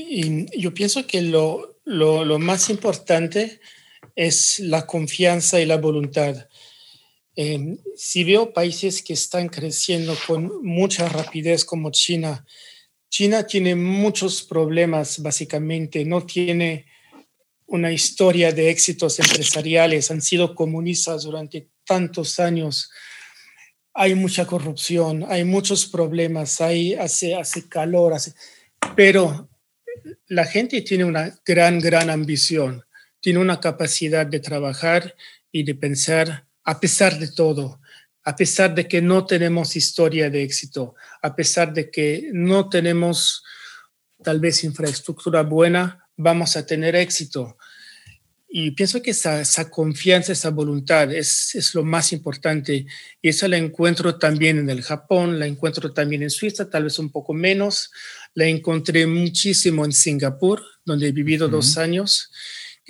y 0.01 0.59
yo 0.59 0.73
pienso 0.73 1.05
que 1.05 1.21
lo, 1.21 1.77
lo, 1.83 2.39
más 2.39 2.69
importante 2.69 3.59
es 4.15 4.59
la 4.59 4.85
confianza 4.85 5.59
y 5.59 5.65
la 5.65 5.77
voluntad. 5.77 6.47
Em, 7.41 7.77
si 7.95 8.25
veo 8.25 8.51
países 8.51 9.01
que 9.01 9.13
están 9.13 9.47
creciendo 9.47 10.13
con 10.27 10.61
mucha 10.61 11.07
rapidez 11.07 11.63
como 11.63 11.89
China, 11.89 12.45
China 13.09 13.47
tiene 13.47 13.75
muchos 13.75 14.43
problemas 14.43 15.19
básicamente, 15.23 16.03
no 16.03 16.25
tiene 16.25 16.85
una 17.65 17.93
historia 17.93 18.51
de 18.51 18.69
éxitos 18.69 19.19
empresariales, 19.19 20.11
han 20.11 20.21
sido 20.21 20.53
comunistas 20.53 21.23
durante 21.23 21.69
tantos 21.85 22.41
años, 22.41 22.91
hay 23.93 24.15
mucha 24.15 24.45
corrupción, 24.45 25.23
hay 25.29 25.45
muchos 25.45 25.85
problemas, 25.85 26.59
hay, 26.59 26.95
hace, 26.95 27.35
hace 27.35 27.69
calor, 27.69 28.15
hace, 28.15 28.33
pero 28.97 29.49
la 30.27 30.43
gente 30.43 30.81
tiene 30.81 31.05
una 31.05 31.39
gran, 31.45 31.79
gran 31.79 32.09
ambición, 32.09 32.83
tiene 33.21 33.39
una 33.39 33.61
capacidad 33.61 34.25
de 34.25 34.41
trabajar 34.41 35.15
y 35.53 35.63
de 35.63 35.75
pensar 35.75 36.48
a 36.69 36.79
pesar 36.79 37.17
de 37.17 37.29
todo, 37.29 37.81
a 38.23 38.35
pesar 38.35 38.75
de 38.75 38.87
que 38.87 39.01
no 39.01 39.25
tenemos 39.25 39.75
historia 39.75 40.29
de 40.29 40.43
éxito, 40.43 40.93
a 41.19 41.35
pesar 41.35 41.73
de 41.73 41.89
que 41.89 42.29
no 42.31 42.69
tenemos 42.69 43.43
tal 44.23 44.39
vez 44.39 44.63
infraestructura 44.63 45.41
buena, 45.41 46.05
vamos 46.15 46.55
a 46.55 46.67
tener 46.67 46.95
éxito. 46.95 47.57
Y 48.47 48.69
pienso 48.71 49.01
que 49.01 49.11
esa, 49.11 49.69
confianza, 49.71 50.31
esa 50.31 50.51
voluntad 50.51 51.11
es, 51.11 51.55
es, 51.55 51.73
lo 51.73 51.83
más 51.83 52.13
importante. 52.13 52.85
Y 53.19 53.29
esa 53.29 53.47
la 53.47 53.57
encuentro 53.57 54.19
también 54.19 54.59
en 54.59 54.69
el 54.69 54.83
Japón, 54.83 55.39
la 55.39 55.47
encuentro 55.47 55.91
también 55.91 56.21
en 56.21 56.29
Suiza, 56.29 56.69
tal 56.69 56.83
vez 56.83 56.99
un 56.99 57.11
poco 57.11 57.33
menos. 57.33 57.89
La 58.35 58.45
encontré 58.45 59.07
muchísimo 59.07 59.85
en 59.85 59.91
Singapur, 59.91 60.61
donde 60.85 61.07
he 61.07 61.11
vivido 61.11 61.47
dos 61.47 61.79
años, 61.79 62.31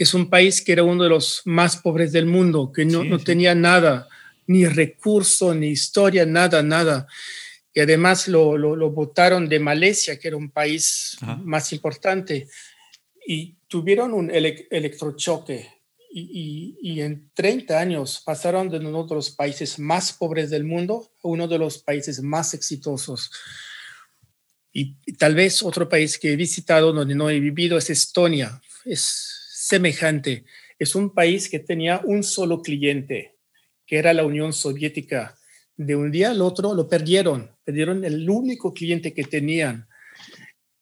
es 0.04 0.14
un 0.14 0.30
país 0.30 0.62
que 0.62 0.72
era 0.72 0.84
uno 0.84 1.04
de 1.04 1.10
los 1.10 1.42
más 1.46 1.78
pobres 1.78 2.12
del 2.12 2.26
mundo, 2.26 2.72
que 2.74 2.86
no, 2.86 3.04
no 3.04 3.20
tenía 3.20 3.54
nada, 3.56 4.08
ni 4.48 4.66
recurso, 4.66 5.54
ni 5.54 5.68
historia, 5.68 6.26
nada, 6.26 6.64
nada. 6.64 7.08
Y 7.74 7.82
además 7.82 8.28
lo, 8.28 8.58
lo, 8.58 8.76
lo 8.76 8.90
votaron 8.92 9.48
de 9.48 9.60
Malasia, 9.60 10.18
que 10.18 10.30
era 10.30 10.38
un 10.38 10.52
país 10.52 11.18
más 11.44 11.72
importante 11.74 12.48
y 13.32 13.58
tuvieron 13.68 14.12
un 14.16 14.32
electrochoque 14.32 15.70
y, 16.12 16.76
y, 16.82 17.02
en 17.02 17.30
30 17.36 17.80
años 17.80 18.24
pasaron 18.26 18.68
de 18.68 18.80
uno 18.80 19.04
de 19.04 19.14
los 19.14 19.30
países 19.30 19.78
más 19.78 20.12
pobres 20.12 20.50
del 20.50 20.64
mundo 20.64 21.12
a 21.24 21.28
uno 21.28 21.48
de 21.48 21.60
los 21.60 21.78
países 21.78 22.24
más 22.24 22.56
exitosos. 22.56 23.30
Y, 24.74 24.96
tal 25.18 25.36
vez 25.36 25.62
otro 25.62 25.88
país 25.88 26.18
que 26.18 26.34
he 26.34 26.36
visitado 26.36 26.92
donde 26.92 27.14
no 27.14 27.30
he 27.30 27.40
vivido 27.40 27.78
es 27.78 27.92
Estonia. 27.92 28.60
Es 28.84 29.39
semejante. 29.70 30.46
Es 30.78 30.96
un 30.96 31.14
país 31.14 31.50
que 31.50 31.60
tenía 31.60 32.02
un 32.04 32.24
solo 32.24 32.62
cliente, 32.62 33.36
que 33.86 33.98
era 33.98 34.14
la 34.14 34.26
Unión 34.26 34.54
Soviética. 34.54 35.38
De 35.76 35.96
un 35.96 36.12
día 36.12 36.32
al 36.32 36.42
otro 36.42 36.74
lo 36.74 36.88
perdieron. 36.88 37.56
Perdieron 37.64 38.04
el 38.04 38.30
único 38.30 38.74
cliente 38.74 39.14
que 39.14 39.24
tenían 39.24 39.90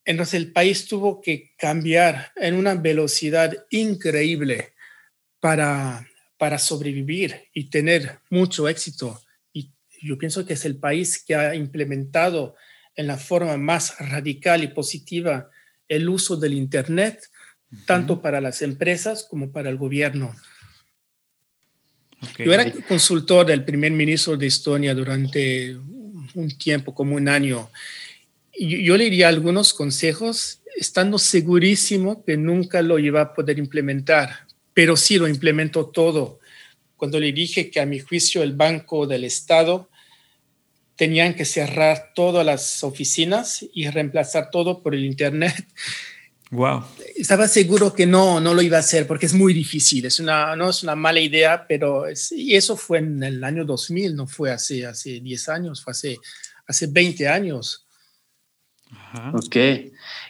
entonces 0.08 0.40
el 0.40 0.52
país 0.52 0.88
tuvo 0.88 1.20
que 1.20 1.52
cambiar 1.58 2.32
en 2.36 2.54
una 2.54 2.74
velocidad 2.74 3.66
increíble 3.68 4.72
para, 5.38 6.08
para 6.38 6.58
sobrevivir 6.58 7.50
y 7.52 7.68
tener 7.68 8.20
mucho 8.30 8.70
éxito. 8.70 9.20
Y 9.52 9.70
yo 10.00 10.16
pienso 10.16 10.46
que 10.46 10.54
es 10.54 10.64
el 10.64 10.78
país 10.78 11.22
que 11.22 11.34
ha 11.34 11.54
implementado 11.54 12.56
en 12.96 13.06
la 13.06 13.18
forma 13.18 13.58
más 13.58 13.98
radical 13.98 14.64
y 14.64 14.68
positiva 14.68 15.50
el 15.88 16.08
uso 16.08 16.38
del 16.38 16.54
Internet, 16.54 17.28
tanto 17.86 18.20
para 18.22 18.40
las 18.40 18.62
empresas 18.62 19.26
como 19.28 19.50
para 19.50 19.70
el 19.70 19.76
gobierno. 19.76 20.34
Yo 22.38 22.52
era 22.52 22.70
consultor 22.88 23.46
del 23.46 23.64
primer 23.64 23.92
ministro 23.92 24.36
de 24.36 24.46
Estonia 24.46 24.94
durante 24.94 25.76
un 26.34 26.58
tiempo, 26.58 26.94
como 26.94 27.14
un 27.14 27.28
año, 27.28 27.70
yo 28.58 28.96
le 28.96 29.04
diría 29.04 29.28
algunos 29.28 29.72
consejos, 29.72 30.62
estando 30.76 31.18
segurísimo 31.18 32.24
que 32.24 32.36
nunca 32.36 32.82
lo 32.82 32.98
iba 32.98 33.20
a 33.20 33.34
poder 33.34 33.58
implementar, 33.58 34.46
pero 34.74 34.96
sí 34.96 35.16
lo 35.16 35.28
implementó 35.28 35.86
todo. 35.86 36.40
Cuando 36.96 37.20
le 37.20 37.32
dije 37.32 37.70
que 37.70 37.80
a 37.80 37.86
mi 37.86 38.00
juicio 38.00 38.42
el 38.42 38.54
Banco 38.54 39.06
del 39.06 39.24
Estado 39.24 39.88
tenían 40.96 41.34
que 41.34 41.44
cerrar 41.44 42.10
todas 42.14 42.44
las 42.44 42.82
oficinas 42.82 43.64
y 43.72 43.88
reemplazar 43.88 44.50
todo 44.50 44.82
por 44.82 44.94
el 44.96 45.04
Internet. 45.04 45.54
Wow. 46.50 46.82
Estaba 47.14 47.46
seguro 47.46 47.92
que 47.92 48.06
no, 48.06 48.40
no 48.40 48.54
lo 48.54 48.62
iba 48.62 48.78
a 48.78 48.80
hacer 48.80 49.06
porque 49.06 49.26
es 49.26 49.34
muy 49.34 49.52
difícil. 49.52 50.06
Es 50.06 50.18
una, 50.18 50.56
no 50.56 50.70
es 50.70 50.82
una 50.82 50.94
mala 50.94 51.20
idea, 51.20 51.66
pero 51.66 52.04
y 52.30 52.54
eso 52.54 52.76
fue 52.76 52.98
en 52.98 53.22
el 53.22 53.44
año 53.44 53.64
2000, 53.64 54.16
no 54.16 54.26
fue 54.26 54.50
hace, 54.50 54.86
hace 54.86 55.20
10 55.20 55.48
años, 55.50 55.82
fue 55.82 55.90
hace, 55.90 56.16
hace 56.66 56.86
20 56.86 57.28
años. 57.28 57.86
Ok. 59.34 59.56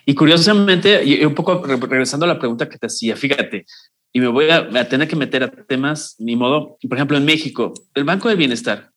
Y 0.06 0.14
curiosamente, 0.14 1.04
y 1.04 1.24
un 1.24 1.34
poco 1.34 1.62
regresando 1.64 2.24
a 2.24 2.28
la 2.28 2.38
pregunta 2.38 2.68
que 2.68 2.78
te 2.78 2.86
hacía, 2.86 3.14
fíjate, 3.14 3.66
y 4.12 4.20
me 4.20 4.28
voy 4.28 4.50
a, 4.50 4.88
tener 4.88 5.06
que 5.06 5.16
meter 5.16 5.44
a 5.44 5.50
temas, 5.50 6.16
ni 6.18 6.34
modo, 6.34 6.78
por 6.88 6.96
ejemplo, 6.96 7.16
en 7.16 7.24
México, 7.24 7.74
el 7.94 8.04
Banco 8.04 8.28
de 8.28 8.36
Bienestar, 8.36 8.90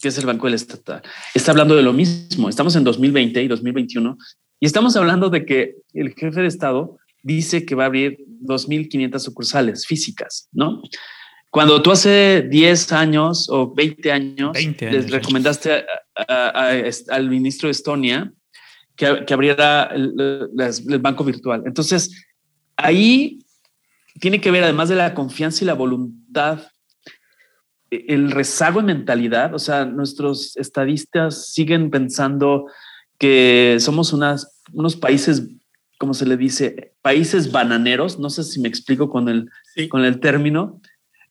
que 0.00 0.08
es 0.08 0.18
el 0.18 0.26
Banco 0.26 0.46
del 0.46 0.54
Estatal, 0.54 1.02
está 1.34 1.50
hablando 1.50 1.74
de 1.74 1.82
lo 1.82 1.92
mismo. 1.92 2.48
Estamos 2.48 2.76
en 2.76 2.84
2020 2.84 3.42
y 3.42 3.48
2021 3.48 4.16
y 4.60 4.66
estamos 4.66 4.96
hablando 4.96 5.30
de 5.30 5.44
que 5.44 5.76
el 5.94 6.14
jefe 6.14 6.40
de 6.40 6.46
Estado 6.46 6.98
dice 7.22 7.64
que 7.64 7.74
va 7.74 7.84
a 7.84 7.86
abrir 7.86 8.18
2.500 8.42 9.18
sucursales 9.18 9.86
físicas, 9.86 10.48
¿no? 10.52 10.82
Cuando 11.50 11.80
tú 11.82 11.90
hace 11.90 12.46
10 12.48 12.92
años 12.92 13.48
o 13.48 13.72
20 13.74 14.12
años, 14.12 14.56
les 14.80 15.10
recomendaste 15.10 15.84
al 16.26 17.30
ministro 17.30 17.68
de 17.68 17.72
Estonia 17.72 18.32
que, 18.96 19.32
abriera 19.32 19.84
el, 19.94 20.98
banco 21.00 21.24
virtual. 21.24 21.62
Entonces, 21.64 22.26
ahí 22.76 23.38
tiene 24.20 24.40
que 24.40 24.50
ver, 24.50 24.64
además 24.64 24.88
de 24.88 24.96
la 24.96 25.14
confianza 25.14 25.64
y 25.64 25.66
la 25.66 25.74
voluntad, 25.74 26.66
el 27.90 28.30
rezago 28.30 28.80
en 28.80 28.86
mentalidad, 28.86 29.54
o 29.54 29.58
sea, 29.58 29.86
nuestros 29.86 30.54
estadistas 30.56 31.52
siguen 31.52 31.90
pensando 31.90 32.66
que 33.18 33.76
somos 33.80 34.12
unas, 34.12 34.60
unos 34.72 34.96
países, 34.96 35.48
como 35.98 36.14
se 36.14 36.26
le 36.26 36.36
dice, 36.36 36.94
países 37.02 37.50
bananeros, 37.50 38.18
no 38.18 38.30
sé 38.30 38.44
si 38.44 38.60
me 38.60 38.68
explico 38.68 39.10
con 39.10 39.28
el, 39.28 39.50
con 39.88 40.04
el 40.04 40.20
término. 40.20 40.80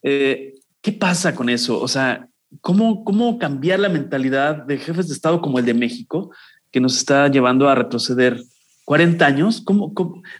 Eh, 0.03 0.55
¿Qué 0.81 0.91
pasa 0.91 1.33
con 1.33 1.49
eso? 1.49 1.79
O 1.79 1.87
sea, 1.87 2.27
¿cómo, 2.61 3.03
¿cómo 3.03 3.39
cambiar 3.39 3.79
la 3.79 3.89
mentalidad 3.89 4.65
de 4.65 4.77
jefes 4.77 5.07
de 5.07 5.13
Estado 5.13 5.41
como 5.41 5.59
el 5.59 5.65
de 5.65 5.73
México, 5.73 6.31
que 6.71 6.79
nos 6.79 6.97
está 6.97 7.27
llevando 7.29 7.69
a 7.69 7.75
retroceder 7.75 8.41
40 8.85 9.25
años? 9.25 9.61
¿Cómo, 9.61 9.93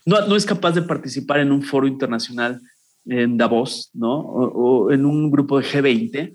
no, 0.06 0.28
no 0.28 0.36
es 0.36 0.46
capaz 0.46 0.72
de 0.72 0.82
participar 0.82 1.40
en 1.40 1.52
un 1.52 1.64
foro 1.64 1.88
internacional 1.88 2.62
en 3.08 3.38
Davos, 3.38 3.90
¿no? 3.94 4.20
O, 4.20 4.92
en 4.92 5.06
un 5.06 5.32
grupo 5.32 5.60
de 5.60 5.66
G20. 5.66 6.34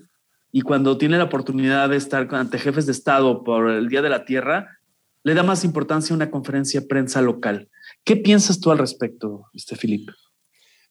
Y 0.51 0.61
cuando 0.61 0.97
tiene 0.97 1.17
la 1.17 1.25
oportunidad 1.25 1.89
de 1.89 1.97
estar 1.97 2.27
ante 2.33 2.59
jefes 2.59 2.85
de 2.85 2.91
Estado 2.91 3.43
por 3.43 3.69
el 3.69 3.89
Día 3.89 4.01
de 4.01 4.09
la 4.09 4.25
Tierra, 4.25 4.79
le 5.23 5.33
da 5.33 5.43
más 5.43 5.63
importancia 5.63 6.13
a 6.13 6.17
una 6.17 6.29
conferencia 6.29 6.81
de 6.81 6.87
prensa 6.87 7.21
local. 7.21 7.69
¿Qué 8.03 8.17
piensas 8.17 8.59
tú 8.59 8.71
al 8.71 8.77
respecto, 8.77 9.45
este 9.53 9.75
Felipe? 9.75 10.13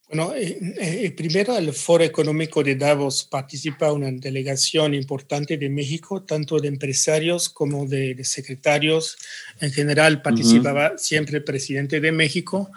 Bueno, 0.09 0.35
eh, 0.35 0.59
eh, 0.79 1.11
primero 1.13 1.57
el 1.57 1.73
Foro 1.73 2.05
Económico 2.05 2.63
de 2.63 2.77
Davos 2.77 3.25
participa 3.25 3.93
una 3.93 4.11
delegación 4.13 4.93
importante 4.93 5.57
de 5.57 5.71
México, 5.71 6.23
tanto 6.23 6.59
de 6.59 6.69
empresarios 6.69 7.49
como 7.49 7.87
de, 7.87 8.23
secretarios. 8.23 9.17
En 9.59 9.73
general 9.73 10.21
participaba 10.21 10.99
siempre 10.99 11.39
el 11.39 11.45
presidente 11.45 11.99
de 11.99 12.13
México. 12.13 12.71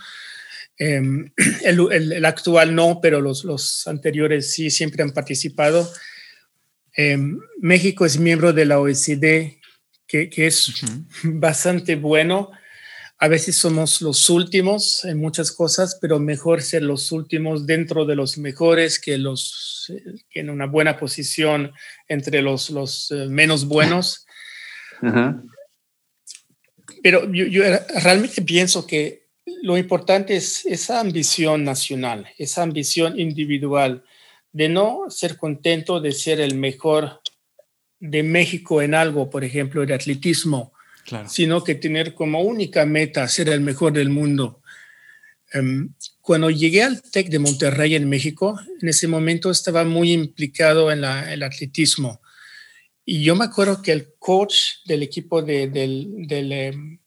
Em, 0.78 1.30
el, 1.66 2.24
actual 2.24 2.74
no, 2.74 3.00
pero 3.02 3.20
los, 3.20 3.44
los, 3.44 3.86
anteriores 3.88 4.54
sí 4.54 4.70
siempre 4.70 5.04
han 5.04 5.12
participado. 5.12 5.92
Em, 6.96 7.38
México 7.60 8.06
es 8.06 8.18
miembro 8.18 8.54
de 8.54 8.64
la 8.64 8.80
OECD, 8.80 9.58
que, 10.16 10.30
que 10.30 10.48
es 10.48 10.74
bastante 11.24 11.96
bueno. 11.96 12.52
A 13.18 13.28
veces 13.28 13.56
somos 13.56 14.02
los 14.02 14.30
últimos 14.30 15.06
en 15.06 15.20
muchas 15.20 15.52
cosas, 15.52 15.98
pero 16.02 16.20
mejor 16.20 16.62
ser 16.62 16.84
los 16.84 17.12
últimos 17.12 17.66
dentro 17.66 18.06
de 18.06 18.16
los 18.16 18.38
mejores 18.38 19.00
que 19.00 19.18
los 19.18 19.92
que 20.30 20.40
en 20.40 20.50
una 20.50 20.66
buena 20.66 20.98
posición 20.98 21.72
entre 22.08 22.42
los, 22.42 22.70
los 22.72 23.12
eh, 23.12 23.28
menos 23.30 23.66
buenos. 23.66 24.26
Pero 27.04 27.32
yo, 27.32 27.46
yo 27.46 27.64
realmente 28.04 28.42
pienso 28.42 28.86
que 28.86 29.28
lo 29.62 29.78
importante 29.78 30.36
es 30.36 30.66
esa 30.66 31.00
ambición 31.00 31.64
nacional, 31.64 32.28
esa 32.38 32.64
ambición 32.64 33.20
individual 33.20 34.04
de 34.52 34.70
no 34.70 35.10
ser 35.10 35.38
contento 35.38 36.00
de 36.02 36.12
ser 36.12 36.40
el 36.40 36.56
mejor 36.56 37.22
de 38.00 38.24
México 38.24 38.82
en 38.82 38.94
algo, 38.94 39.30
por 39.30 39.44
ejemplo, 39.44 39.86
de 39.86 39.94
atletismo, 39.94 40.74
sino 41.28 41.64
que 41.64 41.76
tener 41.76 42.14
como 42.14 42.42
única 42.42 42.86
meta 42.86 43.28
ser 43.28 43.50
el 43.50 43.62
mejor 43.62 43.94
del 43.94 44.10
mundo. 44.10 44.62
Em, 45.54 45.94
cuando 46.22 46.50
llegué 46.50 46.84
al 46.84 47.02
TEC 47.02 47.30
de 47.30 47.40
Monterrey 47.40 47.96
en 47.96 48.10
México, 48.10 48.60
en 48.82 48.90
ese 48.90 49.08
momento 49.08 49.52
estaba 49.52 49.84
muy 49.86 50.12
implicado 50.12 50.92
en 50.92 51.04
el 51.04 51.44
atletismo. 51.44 52.22
Y 53.06 53.24
yo 53.24 53.36
me 53.36 53.46
acuerdo 53.46 53.82
que 53.82 53.92
el 53.92 54.16
coach 54.18 54.56
del 54.86 55.04
equipo 55.04 55.44
del, 55.44 55.72
del, 55.72 56.52
em, 56.52 57.00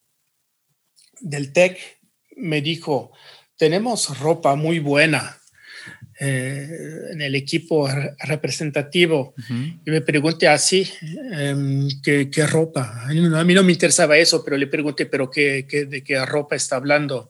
del 1.21 1.53
TEC 1.53 1.99
me 2.37 2.63
dijo, 2.63 3.13
tenemos 3.57 4.19
ropa 4.21 4.55
muy 4.55 4.79
buena 4.79 5.38
eh, 6.21 6.69
en 7.13 7.23
el 7.23 7.35
equipo 7.35 7.89
representativo. 8.21 9.35
Y 9.85 9.91
me 9.91 10.01
pregunté 10.01 10.49
así, 10.49 10.89
em, 11.33 11.89
¿qué, 12.03 12.47
ropa? 12.47 13.05
A 13.05 13.45
mí 13.45 13.55
no 13.55 13.63
me 13.63 13.73
interesaba 13.73 14.17
eso, 14.19 14.45
pero 14.45 14.57
le 14.57 14.67
pregunté, 14.67 15.07
¿pero 15.07 15.31
qué, 15.31 15.63
de 15.63 16.03
qué 16.03 16.27
ropa 16.27 16.57
está 16.57 16.77
hablando? 16.77 17.29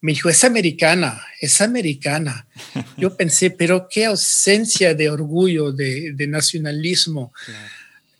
Me 0.00 0.12
dijo, 0.12 0.28
es 0.28 0.44
americana, 0.44 1.20
es 1.40 1.60
americana. 1.60 2.46
Yo 2.98 3.16
pensé, 3.16 3.50
pero 3.50 3.88
qué 3.90 4.06
ausencia 4.06 4.94
de 4.94 5.08
orgullo, 5.08 5.72
de, 5.72 6.26
nacionalismo, 6.28 7.32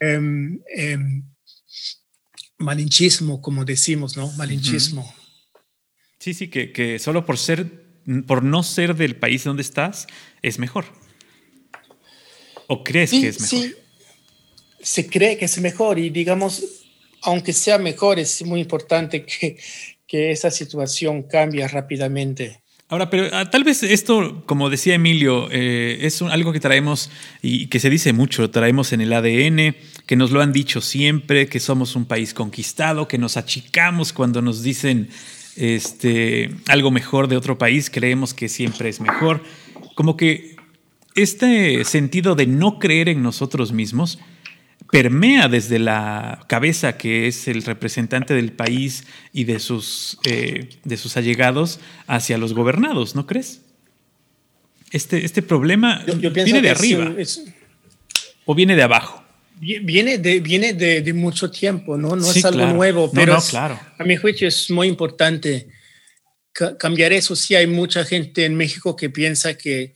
em, 0.01 0.61
em, 0.75 1.23
malinchismo, 2.59 3.41
como 3.41 3.65
decimos, 3.65 4.17
¿no? 4.17 4.31
Malinchismo. 4.33 5.15
Sí, 6.19 6.35
sí, 6.35 6.49
que, 6.49 6.99
solo 6.99 7.25
por 7.27 7.39
ser, 7.39 7.86
por 8.27 8.43
no 8.43 8.63
ser 8.63 8.95
del 8.95 9.17
país 9.17 9.45
donde 9.45 9.63
estás, 9.63 10.07
es 10.43 10.59
mejor. 10.59 10.85
¿O 12.69 12.83
crees 12.83 13.11
que 13.11 13.29
es 13.29 13.41
mejor? 13.41 13.69
Sí, 13.69 13.75
se 14.81 15.09
cree 15.09 15.37
que 15.37 15.47
es 15.47 15.59
mejor 15.59 15.99
y 15.99 16.11
digamos, 16.11 16.63
aunque 17.23 17.53
sea 17.53 17.79
mejor, 17.79 18.19
es 18.19 18.45
muy 18.45 18.61
importante 18.61 19.25
que, 19.25 19.59
que 20.07 20.31
esa 20.31 20.51
situación 20.51 21.25
cambie 21.25 21.67
rápidamente. 21.67 22.63
Ahora, 22.89 23.11
pero 23.11 23.29
ah, 23.33 23.51
tal 23.51 23.65
vez 23.65 23.83
esto, 23.83 24.45
como 24.47 24.71
decía 24.71 24.95
Emilio, 24.95 25.49
eh, 25.51 25.99
es 26.03 26.23
algo 26.23 26.53
que 26.53 26.61
traemos 26.61 27.11
y 27.43 27.67
que 27.67 27.81
se 27.81 27.91
dice 27.91 28.13
mucho, 28.13 28.49
traemos 28.51 28.93
en 28.93 29.01
el 29.01 29.13
ADN, 29.13 29.75
que 30.07 30.15
nos 30.15 30.31
lo 30.31 30.41
han 30.41 30.53
dicho 30.53 30.81
siempre, 30.81 31.49
que 31.49 31.59
somos 31.59 31.97
un 31.97 32.05
país 32.05 32.33
conquistado, 32.33 33.09
que 33.09 33.19
nos 33.19 33.37
achicamos 33.37 34.13
cuando 34.13 34.41
nos 34.41 34.63
dicen 34.63 35.09
este, 35.57 36.51
algo 36.69 36.91
mejor 36.91 37.29
de 37.29 37.37
otro 37.37 37.59
país, 37.59 37.91
creemos 37.91 38.35
que 38.35 38.49
siempre 38.49 38.89
es 38.89 39.01
mejor. 39.01 39.43
Como 39.95 40.17
que 40.17 40.57
este 41.15 41.85
sentido 41.85 42.35
de 42.35 42.47
no 42.47 42.79
creer 42.79 43.09
en 43.09 43.23
nosotros 43.23 43.73
mismos 43.73 44.19
permea 44.91 45.49
desde 45.49 45.79
la 45.79 46.45
cabeza 46.49 46.97
que 46.97 47.27
es 47.27 47.49
el 47.49 47.63
representante 47.63 48.35
del 48.35 48.53
país 48.53 49.05
y 49.33 49.45
de 49.45 49.59
sus, 49.59 50.19
eh, 50.25 50.69
de 50.85 50.97
sus 50.97 51.17
allegados 51.17 51.81
hacia 52.07 52.39
los 52.39 52.55
gobernados, 52.55 53.15
¿no 53.15 53.27
crees? 53.27 53.63
Este, 54.93 55.25
este 55.25 55.43
problema 55.43 56.05
viene 56.07 56.63
de 56.63 56.71
arriba 56.71 57.15
o 58.45 58.55
viene 58.55 58.77
de 58.77 58.83
abajo. 58.83 59.26
Viene 59.59 60.19
de, 60.19 60.41
viene 60.41 60.75
de, 60.75 61.13
mucho 61.15 61.51
tiempo, 61.51 61.97
¿no? 61.97 62.15
No 62.15 62.31
es 62.31 62.45
algo 62.45 62.67
nuevo, 62.67 63.11
pero 63.11 63.39
claro. 63.49 63.81
a 63.99 64.05
mi 64.05 64.17
juicio 64.17 64.47
es 64.47 64.71
muy 64.71 64.87
importante 64.87 65.69
cambiar 66.79 67.13
eso. 67.13 67.35
Sí 67.35 67.55
hay 67.55 67.67
mucha 67.67 68.05
gente 68.05 68.45
en 68.45 68.55
México 68.55 68.97
que 68.97 69.09
piensa 69.09 69.55
que, 69.55 69.95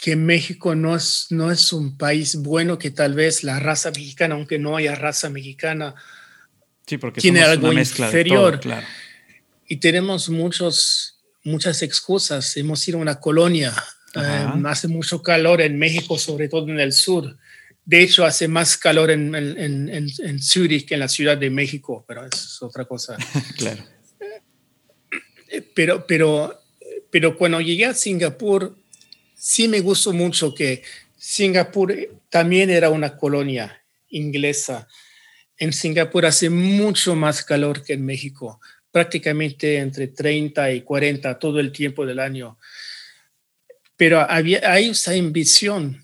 que 0.00 0.16
México 0.16 0.74
no 0.74 0.96
es, 0.96 1.26
no 1.30 1.50
es 1.50 1.72
un 1.72 1.96
país 1.98 2.36
bueno, 2.36 2.78
que 2.78 2.90
tal 2.90 3.14
vez 3.14 3.44
la 3.44 3.60
raza 3.60 3.90
mexicana, 3.90 4.34
aunque 4.34 4.58
no 4.58 4.76
haya 4.76 4.94
raza 4.94 5.28
mexicana, 5.28 5.94
tiene 6.86 7.42
algo 7.42 7.72
inferior. 7.72 8.60
claro. 8.60 8.86
Y 9.66 9.76
tenemos 9.78 10.28
muchos, 10.28 11.20
muchas 11.42 11.82
excusas. 11.82 12.56
Hemos 12.56 12.86
ido 12.86 12.98
a 12.98 13.02
una 13.02 13.20
colonia, 13.20 13.72
eh, 14.14 14.46
hace 14.66 14.88
mucho 14.88 15.22
calor 15.22 15.62
en 15.62 15.78
México, 15.78 16.18
sobre 16.18 16.48
todo 16.48 16.68
en 16.68 16.80
el 16.80 16.92
sur. 16.92 17.38
De 17.84 18.02
hecho, 18.02 18.24
hace 18.24 18.48
más 18.48 18.78
calor 18.78 19.10
en, 19.10 19.34
en, 19.34 19.88
en, 19.90 20.42
Zurich 20.42 20.86
que 20.86 20.94
en 20.94 21.00
la 21.00 21.08
Ciudad 21.08 21.36
de 21.36 21.50
México, 21.50 22.04
pero 22.08 22.24
es 22.24 22.62
otra 22.62 22.86
cosa. 22.86 23.16
claro. 23.58 23.84
Pero, 25.74 26.06
pero, 26.06 26.62
pero 27.10 27.36
cuando 27.36 27.60
llegué 27.60 27.84
a 27.84 27.94
Singapur, 27.94 28.76
sí 29.34 29.68
me 29.68 29.80
gustó 29.80 30.12
mucho 30.12 30.54
que 30.54 30.82
Singapur 31.16 31.94
también 32.30 32.70
era 32.70 32.88
una 32.88 33.16
colonia 33.16 33.84
inglesa. 34.08 34.88
En 35.58 35.72
Singapur 35.72 36.26
hace 36.26 36.48
mucho 36.48 37.14
más 37.14 37.44
calor 37.44 37.84
que 37.84 37.92
en 37.92 38.04
México, 38.04 38.60
prácticamente 38.90 39.76
entre 39.76 40.08
30 40.08 40.72
y 40.72 40.80
40 40.80 41.38
todo 41.38 41.60
el 41.60 41.70
tiempo 41.70 42.06
del 42.06 42.18
año. 42.18 42.58
Pero 43.96 44.20
había, 44.20 44.72
hay 44.72 44.88
esa 44.88 45.12
ambición 45.12 46.03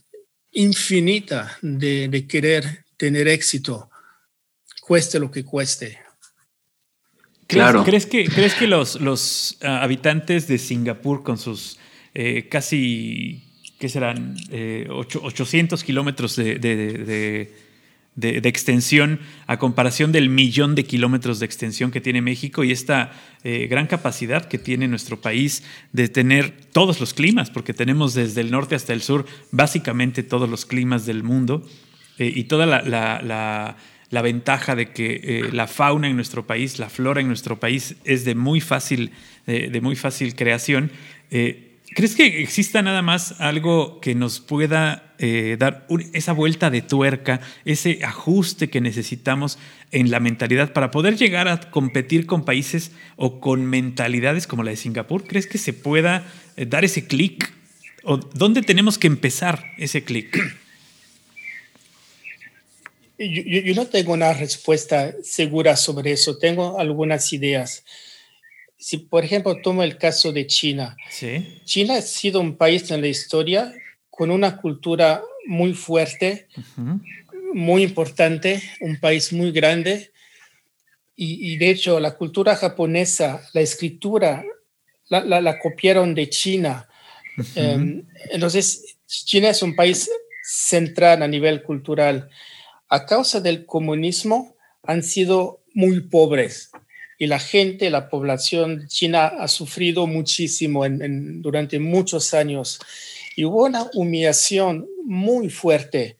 infinita 0.52 1.56
de, 1.62 2.26
querer 2.28 2.84
tener 2.96 3.28
éxito, 3.28 3.90
cueste 4.80 5.18
lo 5.18 5.30
que 5.30 5.44
cueste. 5.44 5.98
Claro. 7.46 7.84
¿Crees 7.84 8.06
que, 8.06 8.24
¿crees 8.26 8.54
que 8.54 8.66
los, 8.66 9.00
los 9.00 9.58
ah, 9.62 9.82
habitantes 9.82 10.46
de 10.46 10.58
Singapur 10.58 11.22
con 11.22 11.36
sus 11.38 11.78
eh, 12.14 12.48
casi, 12.48 13.42
¿qué 13.78 13.88
serán? 13.88 14.36
800 14.88 15.80
eh, 15.80 15.86
kilómetros 15.86 16.36
de 16.36 16.58
de, 16.58 17.54
extensión 18.28 19.20
a 19.46 19.58
comparación 19.58 20.12
del 20.12 20.28
millón 20.28 20.74
de 20.74 20.84
kilómetros 20.84 21.40
de 21.40 21.46
extensión 21.46 21.90
que 21.90 22.00
tiene 22.00 22.22
México 22.22 22.64
y 22.64 22.72
esta 22.72 23.12
eh, 23.42 23.66
gran 23.68 23.86
capacidad 23.86 24.46
que 24.46 24.58
tiene 24.58 24.88
nuestro 24.88 25.20
país 25.20 25.62
de 25.92 26.08
tener 26.08 26.52
todos 26.72 27.00
los 27.00 27.14
climas, 27.14 27.50
porque 27.50 27.74
tenemos 27.74 28.14
desde 28.14 28.40
el 28.40 28.50
norte 28.50 28.74
hasta 28.74 28.92
el 28.92 29.02
sur 29.02 29.26
básicamente 29.50 30.22
todos 30.22 30.48
los 30.48 30.66
climas 30.66 31.06
del 31.06 31.22
mundo 31.22 31.66
eh, 32.18 32.32
y 32.34 32.44
toda 32.44 32.66
la, 32.66 33.76
ventaja 34.22 34.76
de 34.76 34.92
que 34.92 35.20
eh, 35.22 35.50
la 35.52 35.66
fauna 35.66 36.08
en 36.08 36.16
nuestro 36.16 36.46
país, 36.46 36.78
la 36.78 36.90
flora 36.90 37.20
en 37.20 37.28
nuestro 37.28 37.58
país 37.58 37.96
es 38.04 38.24
de 38.24 38.34
muy 38.34 38.60
fácil, 38.60 39.12
de 39.46 39.80
muy 39.80 39.96
fácil 39.96 40.34
creación. 40.36 40.92
¿Crees 41.28 42.14
que 42.14 42.40
exista 42.40 42.82
nada 42.82 43.02
más 43.02 43.40
algo 43.40 44.00
que 44.00 44.14
nos 44.14 44.38
pueda 44.38 45.09
eh, 45.22 45.56
dar 45.58 45.86
esa 46.14 46.32
vuelta 46.32 46.70
de 46.70 46.80
tuerca, 46.80 47.42
ese 47.66 48.02
ajuste 48.02 48.70
que 48.70 48.80
necesitamos 48.80 49.58
en 49.90 50.10
la 50.10 50.18
mentalidad 50.18 50.72
para 50.72 50.90
poder 50.90 51.18
llegar 51.18 51.46
a 51.46 51.60
competir 51.70 52.24
con 52.24 52.46
países 52.46 52.92
o 53.16 53.38
con 53.38 53.66
mentalidades 53.66 54.46
como 54.46 54.62
la 54.62 54.70
de 54.70 54.78
Singapur? 54.78 55.24
¿Crees 55.26 55.46
que 55.46 55.58
se 55.58 55.74
pueda 55.74 56.26
eh, 56.56 56.64
dar 56.64 56.86
ese 56.86 57.06
clic? 57.06 57.52
¿O 58.02 58.16
dónde 58.16 58.62
tenemos 58.62 58.96
que 58.96 59.08
empezar 59.08 59.62
ese 59.76 60.04
clic? 60.04 60.38
Yo, 63.18 63.74
no 63.74 63.86
tengo 63.88 64.14
una 64.14 64.32
respuesta 64.32 65.14
segura 65.22 65.76
sobre 65.76 66.12
eso, 66.12 66.38
tengo 66.38 66.78
algunas 66.78 67.30
ideas. 67.34 67.84
Si, 68.78 68.96
por 68.96 69.22
ejemplo, 69.22 69.60
tomo 69.60 69.82
el 69.82 69.98
caso 69.98 70.32
de 70.32 70.46
China. 70.46 70.96
China 71.66 71.96
ha 71.96 72.00
sido 72.00 72.40
un 72.40 72.56
país 72.56 72.90
en 72.90 73.02
la 73.02 73.08
historia 73.08 73.74
con 74.20 74.30
una 74.30 74.58
cultura 74.58 75.22
muy 75.46 75.72
fuerte, 75.72 76.46
muy 77.54 77.82
importante, 77.82 78.62
un 78.82 79.00
país 79.00 79.32
muy 79.32 79.50
grande. 79.50 80.12
Y, 81.16 81.56
de 81.56 81.70
hecho, 81.70 81.98
la 81.98 82.18
cultura 82.18 82.54
japonesa, 82.54 83.40
la 83.54 83.62
escritura, 83.62 84.44
la, 85.08 85.58
copiaron 85.58 86.14
de 86.14 86.28
China. 86.28 86.86
Em, 87.54 88.04
entonces, 88.30 88.98
China 89.06 89.48
es 89.48 89.62
un 89.62 89.74
país 89.74 90.10
central 90.42 91.22
a 91.22 91.26
nivel 91.26 91.62
cultural. 91.62 92.28
A 92.90 93.06
causa 93.06 93.40
del 93.40 93.64
comunismo 93.64 94.54
han 94.82 95.02
sido 95.02 95.62
muy 95.72 95.98
pobres. 96.00 96.72
Y 97.16 97.26
la 97.26 97.38
gente, 97.38 97.88
la 97.88 98.10
población 98.10 98.86
china 98.86 99.28
ha 99.28 99.48
sufrido 99.48 100.06
muchísimo 100.06 100.84
durante 100.86 101.78
muchos 101.78 102.34
años 102.34 102.80
y 103.36 103.44
hubo 103.44 103.64
una 103.64 103.86
humillación 103.94 104.88
muy 105.04 105.50
fuerte 105.50 106.18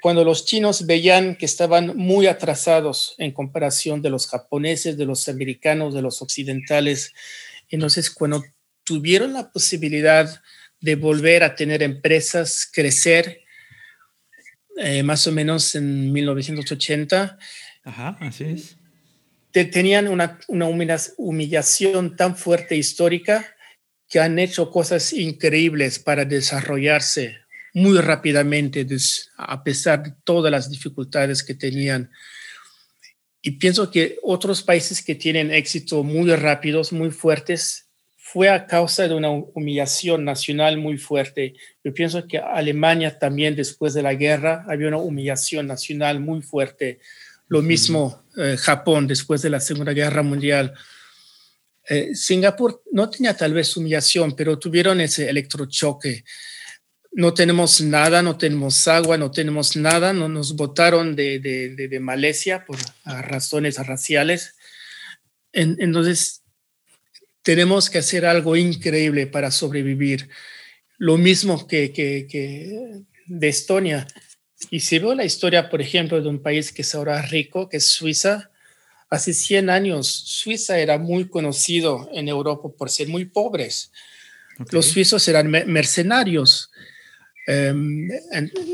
cuando 0.00 0.24
los 0.24 0.46
chinos 0.46 0.86
veían 0.86 1.36
que 1.36 1.44
estaban 1.44 1.96
muy 1.96 2.26
atrasados 2.26 3.14
en 3.18 3.32
comparación 3.32 4.00
de 4.00 4.10
los 4.10 4.26
japoneses, 4.26 4.96
de 4.96 5.04
los 5.04 5.28
americanos, 5.28 5.94
de 5.94 6.02
los 6.02 6.22
occidentales. 6.22 7.12
Entonces, 7.68 8.10
cuando 8.10 8.42
tuvieron 8.82 9.34
la 9.34 9.52
posibilidad 9.52 10.42
de 10.80 10.96
volver 10.96 11.44
a 11.44 11.54
tener 11.54 11.82
empresas, 11.82 12.68
crecer, 12.72 13.40
eh, 14.78 15.02
más 15.02 15.26
o 15.26 15.32
menos 15.32 15.74
en 15.74 16.10
1980. 16.12 17.38
Ajá, 17.84 18.16
así 18.20 18.44
es. 18.44 18.76
tenían 19.52 20.08
una, 20.08 20.38
una 20.48 20.66
humillación 20.66 22.16
tan 22.16 22.36
fuerte 22.36 22.76
histórica 22.76 23.54
que 24.10 24.18
han 24.18 24.40
hecho 24.40 24.70
cosas 24.70 25.12
increíbles 25.12 26.00
para 26.00 26.24
desarrollarse 26.24 27.38
muy 27.72 27.96
rápidamente, 27.98 28.84
a 29.36 29.62
pesar 29.62 30.02
de 30.02 30.12
todas 30.24 30.50
las 30.50 30.68
dificultades 30.68 31.44
que 31.44 31.54
tenían. 31.54 32.10
Y 33.40 33.52
pienso 33.52 33.88
que 33.90 34.18
otros 34.24 34.62
países 34.62 35.02
que 35.02 35.14
tienen 35.14 35.52
éxito 35.52 36.02
muy 36.02 36.34
rápidos, 36.34 36.92
muy 36.92 37.12
fuertes, 37.12 37.86
fue 38.16 38.48
a 38.48 38.66
causa 38.66 39.06
de 39.06 39.14
una 39.14 39.30
humillación 39.30 40.24
nacional 40.24 40.76
muy 40.76 40.98
fuerte. 40.98 41.54
Yo 41.82 41.94
pienso 41.94 42.26
que 42.26 42.38
Alemania 42.38 43.16
también 43.16 43.54
después 43.54 43.94
de 43.94 44.02
la 44.02 44.14
guerra 44.14 44.64
había 44.68 44.88
una 44.88 44.98
humillación 44.98 45.68
nacional 45.68 46.18
muy 46.18 46.42
fuerte. 46.42 46.98
Lo 47.46 47.62
mismo 47.62 48.24
eh, 48.36 48.56
Japón 48.58 49.06
después 49.06 49.42
de 49.42 49.50
la 49.50 49.60
Segunda 49.60 49.92
Guerra 49.92 50.22
Mundial. 50.22 50.74
Eh, 51.90 52.14
Singapur 52.14 52.84
no 52.92 53.10
tenía 53.10 53.36
tal 53.36 53.52
vez 53.52 53.76
humillación, 53.76 54.36
pero 54.36 54.60
tuvieron 54.60 55.00
ese 55.00 55.28
electrochoque. 55.28 56.22
No 57.10 57.34
tenemos 57.34 57.80
nada, 57.80 58.22
no 58.22 58.38
tenemos 58.38 58.86
agua, 58.86 59.18
no 59.18 59.32
tenemos 59.32 59.74
nada. 59.74 60.12
No 60.12 60.28
nos 60.28 60.54
votaron 60.54 61.16
de, 61.16 61.40
de, 61.40 62.00
Malasia 62.00 62.64
por 62.64 62.78
razones 63.04 63.84
raciales. 63.84 64.54
entonces, 65.52 66.44
tenemos 67.42 67.90
que 67.90 67.98
hacer 67.98 68.24
algo 68.24 68.54
increíble 68.54 69.26
para 69.26 69.50
sobrevivir. 69.50 70.28
Lo 70.96 71.16
mismo 71.18 71.66
que, 71.66 71.92
que, 71.92 73.02
de 73.26 73.48
Estonia. 73.48 74.06
Y 74.70 74.78
si 74.78 75.00
veo 75.00 75.16
la 75.16 75.24
historia, 75.24 75.68
por 75.68 75.80
ejemplo, 75.82 76.22
de 76.22 76.28
un 76.28 76.40
país 76.40 76.70
que 76.70 76.82
es 76.82 76.94
ahora 76.94 77.20
rico, 77.22 77.68
que 77.68 77.78
es 77.78 77.86
Suiza, 77.88 78.52
hace 79.10 79.34
100 79.34 79.68
años 79.68 80.06
Suiza 80.08 80.78
era 80.78 80.96
muy 80.96 81.28
conocido 81.28 82.08
en 82.14 82.28
Europa 82.28 82.68
por 82.78 82.90
ser 82.90 83.08
muy 83.08 83.24
pobres. 83.24 83.92
Los 84.70 84.86
suizos 84.86 85.26
eran 85.26 85.50
mercenarios. 85.50 86.70
Em, 87.46 88.08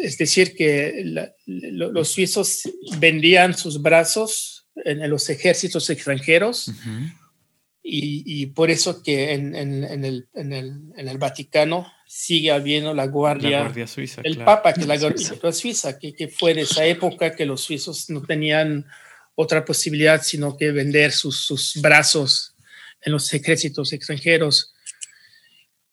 es 0.02 0.18
decir, 0.18 0.54
que 0.54 1.32
los 1.46 2.08
suizos 2.08 2.62
vendían 2.98 3.56
sus 3.56 3.80
brazos 3.80 4.66
en, 4.84 5.08
los 5.08 5.30
ejércitos 5.30 5.88
extranjeros 5.88 6.70
y, 7.82 8.46
por 8.46 8.70
eso 8.70 9.02
que 9.02 9.32
en, 9.32 9.54
en, 9.54 9.84
en, 9.84 10.04
el, 10.04 10.28
en, 10.34 10.52
el, 11.08 11.18
Vaticano 11.18 11.86
sigue 12.06 12.50
habiendo 12.50 12.92
la 12.92 13.06
guardia, 13.06 13.72
suiza, 13.86 14.22
el 14.24 14.38
Papa, 14.38 14.74
que 14.74 14.84
la 14.84 14.98
guardia 14.98 15.52
suiza, 15.52 15.98
que, 15.98 16.12
que, 16.12 16.26
fue 16.28 16.52
de 16.52 16.62
esa 16.62 16.84
época 16.84 17.36
que 17.36 17.46
los 17.46 17.60
suizos 17.60 18.10
no 18.10 18.22
tenían 18.22 18.86
otra 19.36 19.64
posibilidad 19.64 20.22
sino 20.22 20.56
que 20.56 20.72
vender 20.72 21.12
sus, 21.12 21.36
sus 21.36 21.80
brazos 21.80 22.54
en 23.02 23.12
los 23.12 23.32
ejércitos 23.32 23.92
extranjeros. 23.92 24.74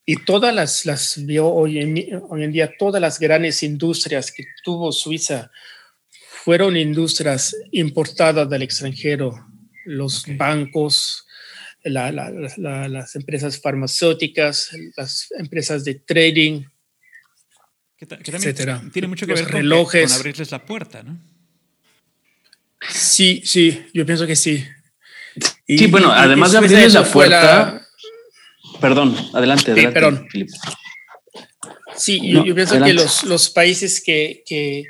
Y 0.05 0.17
todas 0.25 0.53
las, 0.53 0.85
las 0.85 1.17
hoy 1.39 1.79
en, 1.79 2.21
hoy 2.29 2.43
en 2.43 2.51
día, 2.51 2.71
todas 2.77 2.99
las 2.99 3.19
grandes 3.19 3.61
industrias 3.63 4.31
que 4.31 4.45
tuvo 4.63 4.91
Suiza 4.91 5.51
fueron 6.43 6.75
industrias 6.75 7.55
importadas 7.71 8.49
del 8.49 8.63
extranjero, 8.63 9.47
los 9.85 10.25
bancos, 10.35 11.25
las 11.83 13.15
empresas 13.15 13.61
farmacéuticas, 13.61 14.71
las 14.97 15.31
empresas 15.37 15.85
de 15.85 15.95
trading, 15.95 16.63
etcétera. 17.97 18.81
Tiene 18.91 19.07
mucho 19.07 19.25
que 19.25 19.33
ver 19.33 19.45
con, 19.45 19.53
relojes. 19.53 20.11
con 20.11 20.19
abrirles 20.19 20.51
la 20.51 20.65
puerta, 20.65 21.03
¿no? 21.03 21.32
Sí, 22.89 23.41
sí, 23.45 23.85
yo 23.93 24.05
pienso 24.05 24.27
que 24.27 24.35
sí. 24.35 24.63
sí, 25.67 25.87
bueno, 25.87 26.11
además 26.11 26.51
de 26.51 26.57
abrirles 26.57 26.93
la 26.93 27.03
puerta. 27.03 27.87
Perdón, 28.79 29.15
adelante, 29.33 29.71
adelante. 29.71 29.93
perdón. 29.93 30.27
Sí, 31.95 32.21
yo, 32.29 32.43
pienso 32.55 32.81
que 32.83 32.93
los, 32.93 33.23
los 33.23 33.49
países 33.49 34.01
que, 34.03 34.43
que, 34.45 34.85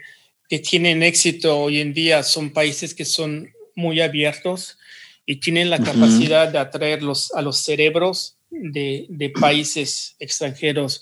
que 0.50 0.60
tienen 0.60 1.04
éxito 1.04 1.60
hoy 1.60 1.80
en 1.80 1.94
día 1.94 2.24
son 2.24 2.52
países 2.52 2.94
que 2.94 3.06
son 3.06 3.52
muy 3.76 4.02
abiertos, 4.02 4.78
y 5.26 5.38
tienen 5.38 5.70
la 5.70 5.80
capacidad 5.80 6.50
de 6.50 6.60
atraer 6.60 7.00
a 7.34 7.42
los 7.42 7.58
cerebros 7.58 8.36
de, 8.50 9.06
de, 9.10 9.30
países 9.30 10.16
extranjeros. 10.20 11.02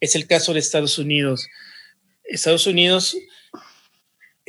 Es 0.00 0.16
el 0.16 0.26
caso 0.26 0.52
de 0.52 0.60
Estados 0.60 0.98
Unidos. 0.98 1.46
Estados 2.24 2.66
Unidos 2.66 3.16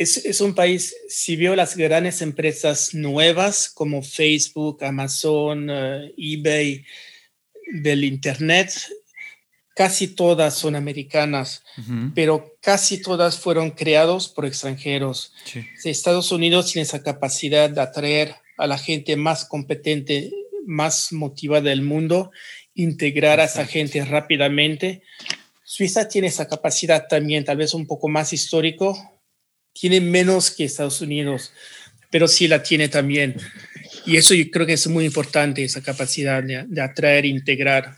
es, 0.02 0.26
es, 0.26 0.42
un 0.42 0.56
país, 0.56 0.96
si 1.08 1.36
veo 1.36 1.56
las 1.56 1.78
grandes 1.78 2.22
empresas 2.22 2.94
nuevas 2.94 3.70
como 3.70 4.02
Facebook, 4.02 4.84
Amazon, 4.84 5.68
eh, 5.70 6.14
eBay, 6.18 6.84
del 7.72 8.04
Internet, 8.04 8.74
casi 9.76 10.08
todas 10.08 10.56
son 10.56 10.76
americanas, 10.76 11.64
pero 12.14 12.58
casi 12.62 13.02
todas 13.02 13.40
fueron 13.40 13.72
creados 13.72 14.28
por 14.28 14.46
extranjeros. 14.46 15.34
Estados 15.84 16.32
Unidos 16.32 16.72
tiene 16.72 16.84
esa 16.84 17.02
capacidad 17.02 17.70
de 17.70 17.82
atraer 17.82 18.36
a 18.58 18.68
la 18.68 18.78
gente 18.78 19.16
más 19.16 19.46
competente, 19.46 20.32
más 20.66 21.14
motivada 21.14 21.70
del 21.70 21.82
mundo, 21.82 22.32
integrar 22.76 23.40
a 23.40 23.46
esa 23.46 23.66
gente 23.66 24.04
rápidamente. 24.04 25.04
Suiza 25.64 26.08
tiene 26.08 26.28
esa 26.28 26.48
capacidad 26.48 27.08
también, 27.08 27.46
tal 27.46 27.58
vez 27.58 27.74
un 27.74 27.88
poco 27.88 28.10
más 28.10 28.34
histórico, 28.34 29.21
tiene 29.74 30.02
menos 30.02 30.52
que 30.52 30.64
Estados 30.64 31.02
Unidos, 31.02 31.54
pero 32.10 32.28
sí 32.28 32.48
la 32.48 32.64
tiene 32.64 32.90
también. 32.90 33.36
Y 34.06 34.18
eso 34.18 34.34
yo 34.34 34.50
creo 34.52 34.66
que 34.66 34.74
es 34.74 34.88
muy 34.88 35.06
importante, 35.06 35.64
esa 35.64 35.82
capacidad 35.82 36.44
de, 36.44 36.82
atraer, 36.82 37.26
integrar. 37.26 37.96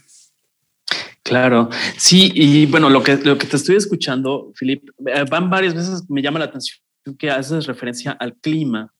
Claro, 1.24 1.70
sí, 1.98 2.32
y 2.36 2.66
bueno, 2.66 2.90
lo 2.90 3.02
que, 3.02 3.16
lo 3.18 3.38
que 3.38 3.48
te 3.48 3.56
estoy 3.56 3.78
escuchando, 3.78 4.52
Filip, 4.56 4.90
eh, 5.08 5.24
van 5.30 5.50
varias 5.50 5.74
veces, 5.74 6.04
me 6.10 6.22
llama 6.22 6.40
la 6.40 6.46
atención 6.46 6.80
que 7.18 7.30
haces 7.30 7.66
referencia 7.66 8.12
al 8.12 8.36
clima 8.36 8.92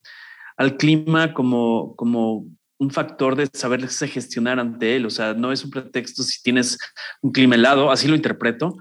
al 0.56 0.76
clima 0.76 1.34
como, 1.34 1.94
como 1.96 2.46
un 2.78 2.90
factor 2.90 3.36
de 3.36 3.48
saberse 3.52 4.08
gestionar 4.08 4.58
ante 4.58 4.96
él. 4.96 5.06
O 5.06 5.10
sea, 5.10 5.34
no 5.34 5.52
es 5.52 5.64
un 5.64 5.70
pretexto 5.70 6.22
si 6.22 6.42
tienes 6.42 6.78
un 7.22 7.32
clima 7.32 7.54
helado, 7.54 7.90
así 7.90 8.08
lo 8.08 8.16
interpreto, 8.16 8.76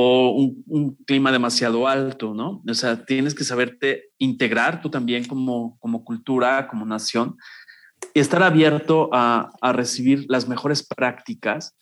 o 0.00 0.30
un, 0.30 0.94
clima 1.06 1.32
demasiado 1.32 1.88
alto, 1.88 2.32
¿no? 2.32 2.62
O 2.68 2.74
sea, 2.74 3.04
tienes 3.04 3.34
que 3.34 3.42
saberte 3.42 4.10
integrar 4.18 4.80
tú 4.80 4.90
también 4.90 5.24
como, 5.24 5.76
como 5.80 6.04
cultura, 6.04 6.68
como 6.68 6.86
nación, 6.86 7.36
y 8.14 8.20
estar 8.20 8.44
abierto 8.44 9.10
a, 9.12 9.50
a 9.60 9.72
recibir 9.72 10.24
las 10.28 10.48
mejores 10.48 10.86
prácticas 10.86 11.76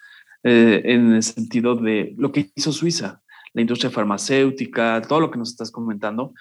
eh, 0.44 0.81
en 0.87 1.12
el 1.12 1.22
sentido 1.22 1.76
de 1.76 2.14
lo 2.16 2.33
que 2.33 2.50
hizo 2.55 2.72
Suiza. 2.72 3.20
la 3.52 3.61
industria 3.61 3.90
farmacéutica, 3.90 5.02
todo 5.07 5.20
lo 5.20 5.31
que 5.31 5.38
nos 5.38 5.50
estás 5.50 5.70
comentando, 5.70 6.33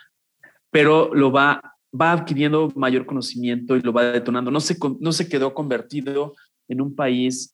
pero 0.72 1.14
lo 1.14 1.30
va, 1.30 1.76
va 1.92 2.14
adquiriendo 2.14 2.72
mayor 2.78 3.06
conocimiento 3.06 3.76
y 3.76 3.82
lo 3.82 3.92
va 3.92 4.06
detonando. 4.06 4.50
No 4.50 4.62
se, 4.62 4.78
no 5.02 5.12
se 5.12 5.28
quedó 5.28 5.54
convertido 5.54 6.36
en 6.70 6.80
un 6.80 6.96
país 6.96 7.54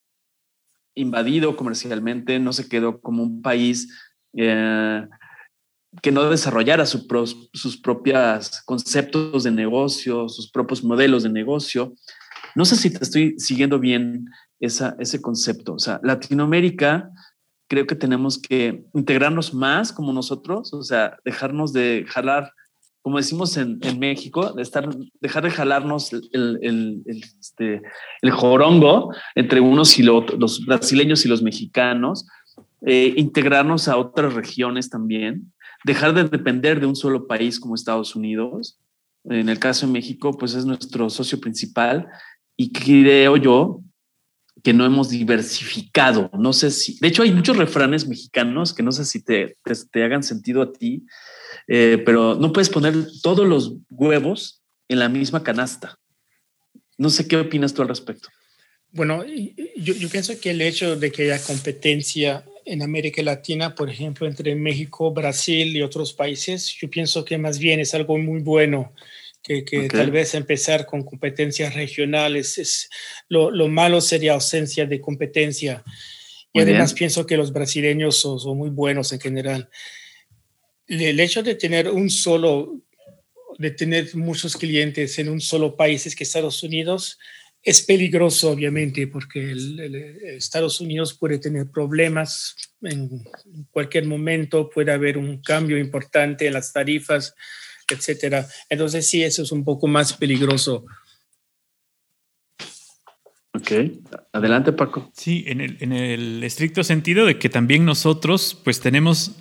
invadido 0.94 1.56
comercialmente, 1.56 2.38
no 2.38 2.54
se 2.54 2.70
quedó 2.70 3.02
como 3.02 3.24
un 3.24 3.42
país 3.42 4.11
eh, 4.36 5.06
que 6.02 6.12
no 6.12 6.30
desarrollara 6.30 6.86
sus 6.86 7.06
propios 7.82 8.62
conceptos 8.66 9.44
de 9.44 9.52
negocio, 9.52 10.30
sus 10.30 10.50
propios 10.50 10.84
modelos 10.84 11.24
de 11.24 11.30
negocio. 11.30 11.94
No 12.56 12.66
sé 12.66 12.76
si 12.76 12.92
te 12.92 13.04
estoy 13.04 13.36
siguiendo 13.38 13.80
bien 13.80 14.26
ese 14.60 15.22
concepto. 15.22 15.74
O 15.74 15.80
sea, 15.80 16.00
Latinoamérica 16.04 17.10
creo 17.68 17.88
que 17.88 17.96
tenemos 17.96 18.38
que 18.38 18.84
integrarnos 18.94 19.54
más 19.54 19.94
como 19.94 20.12
nosotros, 20.12 20.74
o 20.74 20.84
sea, 20.84 21.18
dejarnos 21.24 21.72
de 21.72 22.06
jalar, 22.08 22.52
como 23.02 23.18
decimos 23.18 23.56
en, 23.56 23.80
México, 23.98 24.52
de 24.52 24.62
estar, 24.62 24.90
dejar 25.22 25.44
de 25.44 25.52
jalarnos 25.52 26.12
el, 26.12 26.60
el, 26.62 27.02
este, 27.40 27.82
el 28.22 28.32
jorongo 28.32 29.14
entre 29.36 29.62
unos 29.62 29.98
y 29.98 30.04
los 30.04 30.66
brasileños 30.66 31.26
y 31.26 31.30
los 31.30 31.42
mexicanos, 31.42 32.28
eh, 32.86 33.14
integrarnos 33.16 33.88
a 33.88 33.98
otras 33.98 34.34
regiones 34.34 34.90
también, 34.90 35.54
dejar 35.84 36.14
de 36.14 36.24
depender 36.24 36.80
de 36.80 36.88
un 36.88 36.96
solo 36.96 37.28
país 37.28 37.60
como 37.60 37.76
Estados 37.76 38.16
Unidos. 38.16 38.80
En 39.26 39.50
el 39.50 39.60
caso 39.60 39.86
de 39.86 39.94
México, 39.94 40.36
pues 40.36 40.56
es 40.56 40.66
nuestro 40.66 41.10
socio 41.10 41.40
principal 41.40 42.08
y 42.58 42.72
creo 42.72 43.38
yo 43.38 43.82
que 44.64 44.74
no 44.74 44.86
hemos 44.86 45.10
diversificado. 45.10 46.30
No 46.34 46.54
sé 46.54 46.72
si, 46.72 46.98
de 47.00 47.08
hecho 47.08 47.24
hay 47.24 47.32
muchos 47.32 47.58
refranes 47.58 48.08
mexicanos 48.08 48.74
que 48.74 48.84
no 48.84 48.92
sé 48.92 49.06
si 49.06 49.24
te, 49.24 49.58
te, 49.92 50.04
hagan 50.04 50.24
sentido 50.24 50.62
a 50.62 50.72
ti, 50.72 51.06
eh, 51.68 52.02
pero 52.06 52.36
no 52.36 52.52
puedes 52.52 52.70
poner 52.70 52.96
todos 53.22 53.48
los 53.48 53.76
huevos 53.90 54.62
en 54.88 55.00
la 55.00 55.10
misma 55.10 55.44
canasta. 55.44 55.98
No 56.98 57.10
sé 57.10 57.28
qué 57.28 57.38
opinas 57.38 57.74
tú 57.74 57.82
al 57.82 57.88
respecto. 57.88 58.30
Bueno, 58.92 59.24
yo, 59.26 59.94
yo 59.94 60.10
pienso 60.10 60.40
que 60.40 60.52
el 60.52 60.62
hecho 60.62 60.96
de 60.96 61.12
que 61.12 61.32
haya 61.32 61.44
competencia 61.44 62.44
en 62.66 62.82
América 62.82 63.22
Latina, 63.22 63.76
por 63.76 63.90
ejemplo, 63.90 64.28
entre 64.28 64.56
México, 64.56 65.12
Brasil 65.12 65.76
y 65.76 65.82
otros 65.82 66.14
países, 66.14 66.76
yo 66.80 66.90
pienso 66.90 67.26
que 67.26 67.38
más 67.38 67.60
bien 67.60 67.80
es 67.80 67.94
algo 67.94 68.18
muy 68.18 68.42
bueno 68.42 68.94
que, 69.44 69.90
tal 69.90 70.12
vez 70.12 70.36
empezar 70.36 70.86
con 70.86 71.04
competencias 71.04 71.74
regionales. 71.74 72.58
Es, 72.58 72.90
lo, 73.28 73.52
lo, 73.52 73.68
malo 73.68 74.02
sería 74.02 74.34
ausencia 74.34 74.86
de 74.86 75.02
competencia. 75.02 75.84
Y 76.54 76.60
además 76.60 76.94
pienso 76.94 77.26
que 77.26 77.38
los 77.38 77.52
brasileños 77.52 78.18
son, 78.18 78.40
son, 78.40 78.58
muy 78.58 78.70
buenos 78.70 79.12
en 79.14 79.20
general. 79.20 79.70
El 80.88 81.20
hecho 81.20 81.44
de 81.44 81.56
tener 81.56 81.90
un 81.90 82.10
solo, 82.10 82.82
de 83.58 83.72
tener 83.72 84.16
muchos 84.16 84.58
clientes 84.58 85.18
en 85.18 85.30
un 85.30 85.40
solo 85.40 85.76
país, 85.76 86.06
es 86.06 86.16
que 86.16 86.24
Estados 86.24 86.62
Unidos, 86.62 87.18
es 87.64 87.84
peligroso, 87.84 88.52
obviamente, 88.52 89.08
porque 89.08 89.52
el, 89.52 89.80
Estados 90.24 90.82
Unidos 90.82 91.14
puede 91.14 91.38
tener 91.38 91.70
problemas 91.70 92.56
en 92.82 93.24
cualquier 93.70 94.06
momento, 94.06 94.70
puede 94.70 94.92
haber 94.92 95.18
un 95.18 95.42
cambio 95.42 95.78
importante 95.78 96.48
en 96.48 96.54
las 96.54 96.74
tarifas, 96.74 97.36
etcétera. 97.88 98.48
Entonces, 98.70 99.08
sí, 99.08 99.24
eso 99.24 99.44
es 99.44 99.52
un 99.52 99.64
poco 99.64 99.88
más 99.88 100.14
peligroso. 100.14 100.86
Ok, 103.54 103.72
adelante 104.32 104.72
Paco. 104.72 105.12
Sí, 105.14 105.44
en 105.46 105.62
el, 105.62 105.78
en 105.82 105.92
el 105.92 106.44
estricto 106.44 106.84
sentido 106.84 107.26
de 107.26 107.38
que 107.38 107.50
también 107.50 107.86
nosotros 107.86 108.60
pues 108.64 108.80
tenemos, 108.80 109.36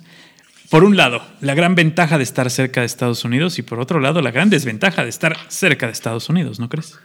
por 0.69 0.83
un 0.83 0.97
lado, 0.97 1.25
la 1.39 1.55
gran 1.55 1.75
ventaja 1.75 2.17
de 2.17 2.23
estar 2.25 2.51
cerca 2.51 2.81
de 2.81 2.87
Estados 2.87 3.23
Unidos 3.23 3.57
y 3.57 3.61
por 3.63 3.79
otro 3.79 3.99
lado, 3.99 4.21
la 4.21 4.31
gran 4.31 4.49
desventaja 4.49 5.03
de 5.03 5.09
estar 5.09 5.37
cerca 5.47 5.87
de 5.87 5.93
Estados 5.93 6.29
Unidos, 6.29 6.59
¿no 6.59 6.67
crees? 6.67 6.99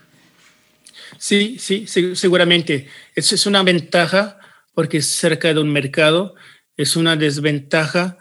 Sí, 1.17 1.57
sí, 1.59 1.85
seguramente. 2.15 2.87
Eso 3.15 3.35
es 3.35 3.45
una 3.45 3.63
ventaja 3.63 4.39
porque 4.73 4.97
es 4.97 5.07
cerca 5.07 5.53
de 5.53 5.59
un 5.59 5.71
mercado, 5.71 6.35
es 6.75 6.95
una 6.95 7.15
desventaja 7.15 8.17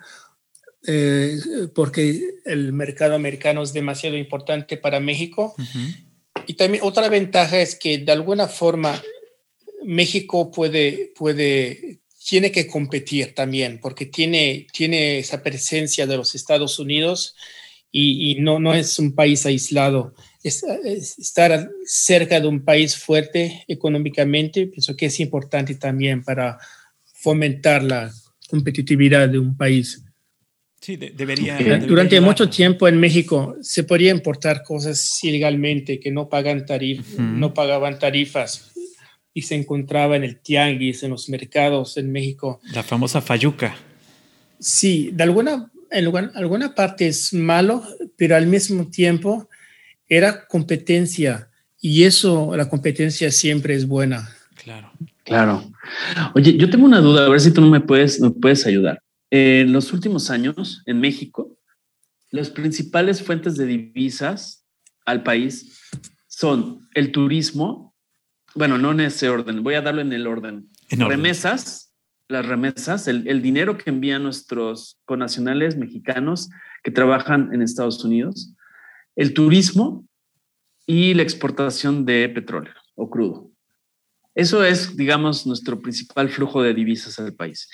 eh, 0.86 1.36
porque 1.74 2.20
el 2.44 2.72
mercado 2.72 3.14
americano 3.14 3.62
es 3.62 3.72
demasiado 3.72 4.16
importante 4.16 4.76
para 4.76 5.00
México. 5.00 5.54
Y 6.46 6.54
también 6.54 6.84
otra 6.84 7.08
ventaja 7.08 7.60
es 7.60 7.74
que 7.74 7.98
de 7.98 8.12
alguna 8.12 8.46
forma 8.46 9.02
México 9.84 10.50
puede, 10.50 11.12
puede, 11.16 12.00
tiene 12.24 12.52
que 12.52 12.66
competir 12.66 13.34
también 13.34 13.80
porque 13.80 14.06
tiene, 14.06 14.66
tiene 14.72 15.18
esa 15.18 15.42
presencia 15.42 16.06
de 16.06 16.16
los 16.16 16.34
Estados 16.34 16.78
Unidos 16.78 17.34
y, 17.90 18.30
y 18.30 18.40
no, 18.40 18.60
no 18.60 18.74
es 18.74 18.98
un 18.98 19.14
país 19.14 19.44
aislado 19.44 20.14
estar 20.48 21.70
cerca 21.84 22.40
de 22.40 22.46
un 22.46 22.64
país 22.64 22.96
fuerte 22.96 23.64
económicamente, 23.68 24.66
pienso 24.66 24.96
que 24.96 25.06
es 25.06 25.20
importante 25.20 25.74
también 25.74 26.22
para 26.22 26.58
fomentar 27.12 27.82
la 27.82 28.12
competitividad 28.48 29.28
de 29.28 29.38
un 29.38 29.56
país. 29.56 30.02
Sí, 30.80 30.96
debería, 30.96 31.58
Durante 31.78 32.20
mucho 32.20 32.48
tiempo 32.48 32.86
en 32.86 33.00
México 33.00 33.56
se 33.60 33.82
podía 33.82 34.10
importar 34.10 34.62
cosas 34.62 35.24
ilegalmente 35.24 35.98
que 35.98 36.12
no, 36.12 36.28
pagan 36.28 36.64
tarif 36.64 37.18
no 37.18 37.54
pagaban 37.54 37.98
tarifas 37.98 38.70
y 39.34 39.42
se 39.42 39.54
encontraba 39.54 40.16
en 40.16 40.24
el 40.24 40.38
tianguis, 40.38 41.02
en 41.02 41.10
los 41.10 41.28
mercados 41.28 41.96
en 41.96 42.12
México. 42.12 42.60
La 42.72 42.82
famosa 42.82 43.20
fayuca. 43.20 43.76
Sí, 44.58 45.10
de 45.12 45.24
alguna, 45.24 45.70
en 45.90 46.30
alguna 46.34 46.74
parte 46.74 47.08
es 47.08 47.34
malo, 47.34 47.82
pero 48.16 48.36
al 48.36 48.46
mismo 48.46 48.88
tiempo 48.88 49.48
era 50.08 50.46
competencia 50.46 51.50
y 51.80 52.04
eso, 52.04 52.56
la 52.56 52.68
competencia 52.68 53.30
siempre 53.30 53.74
es 53.74 53.86
buena. 53.86 54.28
Claro. 54.62 54.90
Claro. 55.24 55.72
Oye, 56.34 56.56
yo 56.56 56.70
tengo 56.70 56.84
una 56.84 57.00
duda, 57.00 57.26
a 57.26 57.28
ver 57.28 57.40
si 57.40 57.52
tú 57.52 57.60
no 57.60 57.68
me 57.68 57.80
puedes, 57.80 58.20
me 58.20 58.30
puedes 58.30 58.64
ayudar. 58.64 59.02
En 59.30 59.72
los 59.72 59.92
últimos 59.92 60.30
años, 60.30 60.82
en 60.86 61.00
México, 61.00 61.58
las 62.30 62.50
principales 62.50 63.22
fuentes 63.22 63.56
de 63.56 63.66
divisas 63.66 64.64
al 65.04 65.24
país 65.24 65.80
son 66.28 66.88
el 66.94 67.10
turismo, 67.10 67.94
bueno, 68.54 68.78
no 68.78 68.92
en 68.92 69.00
ese 69.00 69.28
orden, 69.28 69.64
voy 69.64 69.74
a 69.74 69.82
darlo 69.82 70.00
en 70.00 70.12
el 70.12 70.28
orden. 70.28 70.68
remesas, 70.90 71.92
las 72.28 72.46
remesas, 72.46 73.08
el, 73.08 73.26
el, 73.26 73.42
dinero 73.42 73.76
que 73.76 73.90
envían 73.90 74.22
nuestros 74.22 75.00
conacionales 75.04 75.76
mexicanos 75.76 76.50
que 76.84 76.90
trabajan 76.90 77.52
en 77.52 77.62
Estados 77.62 78.04
Unidos, 78.04 78.52
el 79.16 79.34
turismo 79.34 80.06
y 80.86 81.14
la 81.14 81.22
exportación 81.22 82.04
de 82.04 82.28
petróleo 82.28 82.74
o 82.94 83.10
crudo. 83.10 83.50
Eso 84.34 84.62
es, 84.62 84.96
digamos, 84.96 85.46
nuestro 85.46 85.80
principal 85.80 86.28
flujo 86.28 86.62
de 86.62 86.74
divisas 86.74 87.18
al 87.18 87.34
país. 87.34 87.68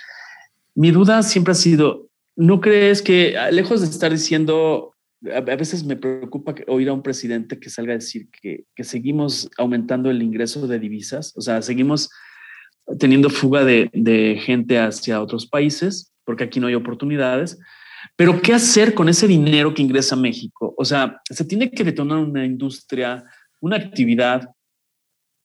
Mi 0.74 0.92
duda 0.92 1.22
siempre 1.22 1.52
ha 1.52 1.57
sido, 1.57 2.09
¿no 2.37 2.61
crees 2.61 3.02
que, 3.02 3.37
lejos 3.50 3.81
de 3.81 3.88
estar 3.88 4.12
diciendo, 4.12 4.94
a 5.35 5.40
veces 5.40 5.85
me 5.85 5.96
preocupa 5.96 6.55
oír 6.68 6.88
a 6.88 6.92
un 6.92 7.02
presidente 7.02 7.59
que 7.59 7.68
salga 7.68 7.92
a 7.92 7.96
decir 7.98 8.28
que, 8.31 8.64
seguimos 8.85 9.50
aumentando 9.59 10.11
el 10.11 10.22
ingreso 10.22 10.66
de 10.68 10.78
divisas, 10.78 11.33
o 11.37 11.40
sea, 11.40 11.61
seguimos 11.62 12.11
teniendo 12.98 13.28
fuga 13.28 13.64
de, 13.64 13.90
de 13.92 14.40
gente 14.40 14.78
hacia 14.78 15.20
otros 15.20 15.46
países, 15.46 16.12
porque 16.24 16.44
aquí 16.44 16.61
no 16.61 16.68
hay 16.68 16.74
oportunidades, 16.74 17.59
pero 18.17 18.41
¿qué 18.41 18.53
hacer 18.53 18.95
con 18.95 19.09
ese 19.09 19.27
dinero 19.27 19.73
que 19.75 19.83
ingresa 19.83 20.15
a 20.15 20.19
México? 20.19 20.75
O 20.77 20.85
sea, 20.85 21.21
se 21.25 21.45
tiene 21.45 21.71
que 21.71 21.85
detonar 21.85 22.19
una 22.19 22.45
industria, 22.45 23.25
una 23.61 23.77
actividad, 23.77 24.49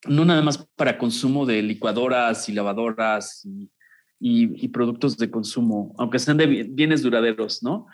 no 0.06 0.26
nada 0.26 0.42
más 0.42 0.58
para 0.76 0.98
consumo 0.98 1.46
de 1.46 1.62
licuadoras 1.62 2.50
y 2.50 2.54
lavadoras 2.54 3.48
y, 4.20 4.68
productos 4.70 5.18
de 5.18 5.30
consumo, 5.30 5.94
aunque 5.98 6.20
sean 6.20 6.38
de 6.38 6.46
bienes 6.48 7.02
duraderos, 7.02 7.64
¿no? 7.64 7.88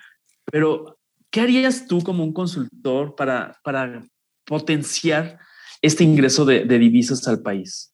Pero, 0.51 0.99
¿qué 1.29 1.41
harías 1.41 1.87
tú 1.87 2.01
como 2.01 2.23
un 2.23 2.33
consultor 2.33 3.15
para, 3.15 3.59
para 3.63 4.03
potenciar 4.45 5.39
este 5.81 6.03
ingreso 6.03 6.45
de, 6.45 6.65
divisas 6.65 7.27
al 7.27 7.41
país? 7.41 7.93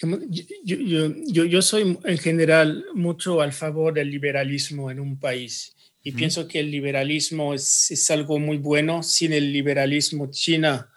Yo, 0.00 0.78
yo, 1.26 1.44
yo, 1.44 1.62
soy 1.62 1.98
en 2.04 2.18
general 2.18 2.84
mucho 2.94 3.40
al 3.40 3.52
favor 3.52 3.94
del 3.94 4.10
liberalismo 4.10 4.90
en 4.90 5.00
un 5.00 5.18
país 5.18 5.74
y 6.04 6.12
pienso 6.12 6.46
que 6.46 6.60
el 6.60 6.70
liberalismo 6.70 7.52
es, 7.52 7.90
es, 7.90 8.10
algo 8.10 8.38
muy 8.38 8.58
bueno. 8.58 9.02
Sin 9.02 9.32
el 9.32 9.52
liberalismo, 9.52 10.30
China 10.30 10.88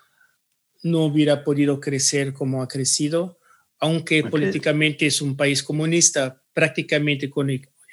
no 0.84 1.06
hubiera 1.06 1.44
podido 1.44 1.80
crecer 1.80 2.32
como 2.34 2.62
ha 2.62 2.68
crecido, 2.68 3.40
aunque 3.80 4.24
políticamente 4.24 5.08
es 5.08 5.22
un 5.22 5.36
país 5.36 5.64
comunista, 5.64 6.42
prácticamente 6.54 7.30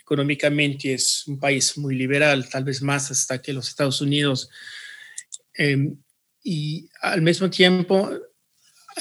económicamente 0.02 0.94
es 0.94 1.26
un 1.26 1.38
país 1.38 1.76
muy 1.78 1.94
liberal, 1.94 2.48
tal 2.48 2.64
vez 2.64 2.82
más 2.82 3.10
hasta 3.10 3.40
que 3.40 3.52
los 3.52 3.68
Estados 3.68 4.00
Unidos. 4.00 4.48
Em, 5.54 5.96
y 6.42 6.88
al 7.00 7.20
mismo 7.22 7.50
tiempo 7.50 8.10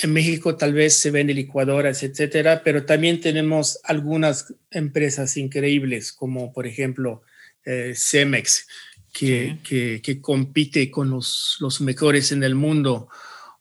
en 0.02 0.14
México 0.14 0.56
tal 0.56 0.74
vez 0.74 0.94
se 0.96 1.12
venden 1.12 1.36
licuadoras, 1.36 2.04
etcétera, 2.04 2.62
pero 2.64 2.86
también 2.86 3.20
tenemos 3.22 3.80
algunas 3.84 4.54
empresas 4.72 5.38
increíbles, 5.38 6.12
como 6.12 6.54
por 6.54 6.68
ejemplo 6.68 7.24
eh, 7.66 7.94
Cemex, 7.96 8.68
que, 9.12 9.58
que, 10.04 10.22
compite 10.22 10.92
con 10.92 11.10
los, 11.10 11.58
los, 11.60 11.82
mejores 11.82 12.32
en 12.32 12.44
el 12.44 12.54
mundo, 12.54 13.10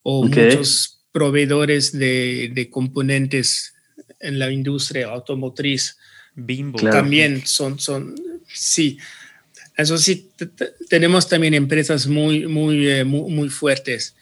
o 0.02 0.26
muchos 0.26 1.00
proveedores 1.12 1.92
de, 1.92 2.50
de, 2.52 2.68
componentes 2.68 3.74
en 4.20 4.38
la 4.38 4.50
industria 4.50 5.08
automotriz. 5.08 5.96
Bimbo. 6.34 6.78
También 6.78 7.46
son, 7.46 7.78
son, 7.78 8.14
sí. 8.52 8.98
Eso 9.76 9.96
sí, 9.96 10.30
tenemos 10.88 11.28
también 11.28 11.54
empresas 11.54 12.06
muy, 12.06 12.46
muy, 12.46 12.86
eh, 12.88 13.04
muy, 13.04 13.30
muy 13.32 13.48
fuertes. 13.48 14.14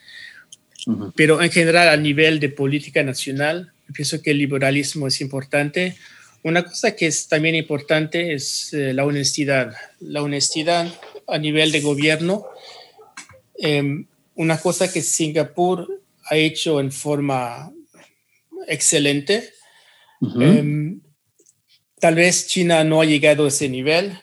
Pero 1.15 1.41
en 1.41 1.51
general, 1.51 1.89
a 1.89 1.97
nivel 1.97 2.39
de 2.39 2.49
política 2.49 3.01
nacional, 3.03 3.71
pienso 3.93 4.21
que 4.21 4.31
el 4.31 4.37
liberalismo 4.37 5.07
es 5.07 5.21
importante. 5.21 5.95
Una 6.43 6.63
cosa 6.63 6.95
que 6.95 7.07
es 7.07 7.27
también 7.27 7.55
importante 7.55 8.33
es 8.33 8.73
eh, 8.73 8.93
la 8.93 9.05
honestidad. 9.05 9.75
La 9.99 10.21
honestidad 10.21 10.93
a 11.27 11.37
nivel 11.37 11.71
de 11.71 11.81
gobierno. 11.81 12.45
Em, 13.57 14.05
una 14.35 14.59
cosa 14.59 14.91
que 14.91 15.01
Singapur 15.01 16.03
ha 16.25 16.35
hecho 16.35 16.79
en 16.79 16.91
forma 16.91 17.71
excelente. 18.67 19.53
Em, 20.39 21.01
tal 21.99 22.15
vez 22.15 22.47
China 22.47 22.83
no 22.83 23.01
ha 23.01 23.05
llegado 23.05 23.45
a 23.45 23.47
ese 23.47 23.69
nivel, 23.69 24.17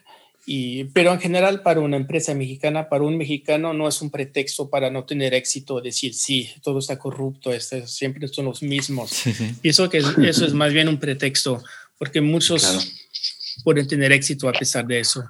pero 0.93 1.13
en 1.13 1.21
general 1.21 1.63
para 1.63 1.81
una 1.81 1.97
empresa 1.97 2.35
mexicana, 2.35 2.89
para 2.89 3.05
un 3.05 3.17
mexicano 3.17 3.73
no 3.73 3.87
es 3.87 4.03
un 4.03 4.11
pretexto 4.11 4.69
para 4.69 4.91
no 4.91 5.05
tener 5.05 5.35
éxito, 5.35 5.81
decir, 5.81 6.15
sí, 6.15 6.51
todo 6.63 6.81
está 6.81 6.99
corrupto, 6.99 7.53
este, 7.53 7.87
siempre 7.87 8.27
son 8.29 8.47
los 8.47 8.63
mismos. 8.63 9.23
Pienso 9.61 9.89
que 9.89 9.99
eso 9.99 10.47
es 10.47 10.53
más 10.53 10.73
bien 10.73 10.89
un 10.89 10.99
pretexto, 10.99 11.63
porque 11.97 12.21
muchos 12.21 12.93
pueden 13.63 13.87
tener 13.87 14.11
éxito 14.11 14.49
a 14.49 14.53
pesar 14.53 14.87
de 14.87 15.01
eso. 15.01 15.25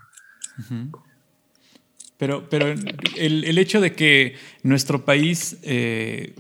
Pero, 2.16 2.48
pero 2.48 2.68
el, 3.16 3.44
el, 3.44 3.58
hecho 3.58 3.80
de 3.80 3.94
que 3.94 4.36
nuestro 4.62 5.04
país 5.04 5.58
eh, 5.62 6.34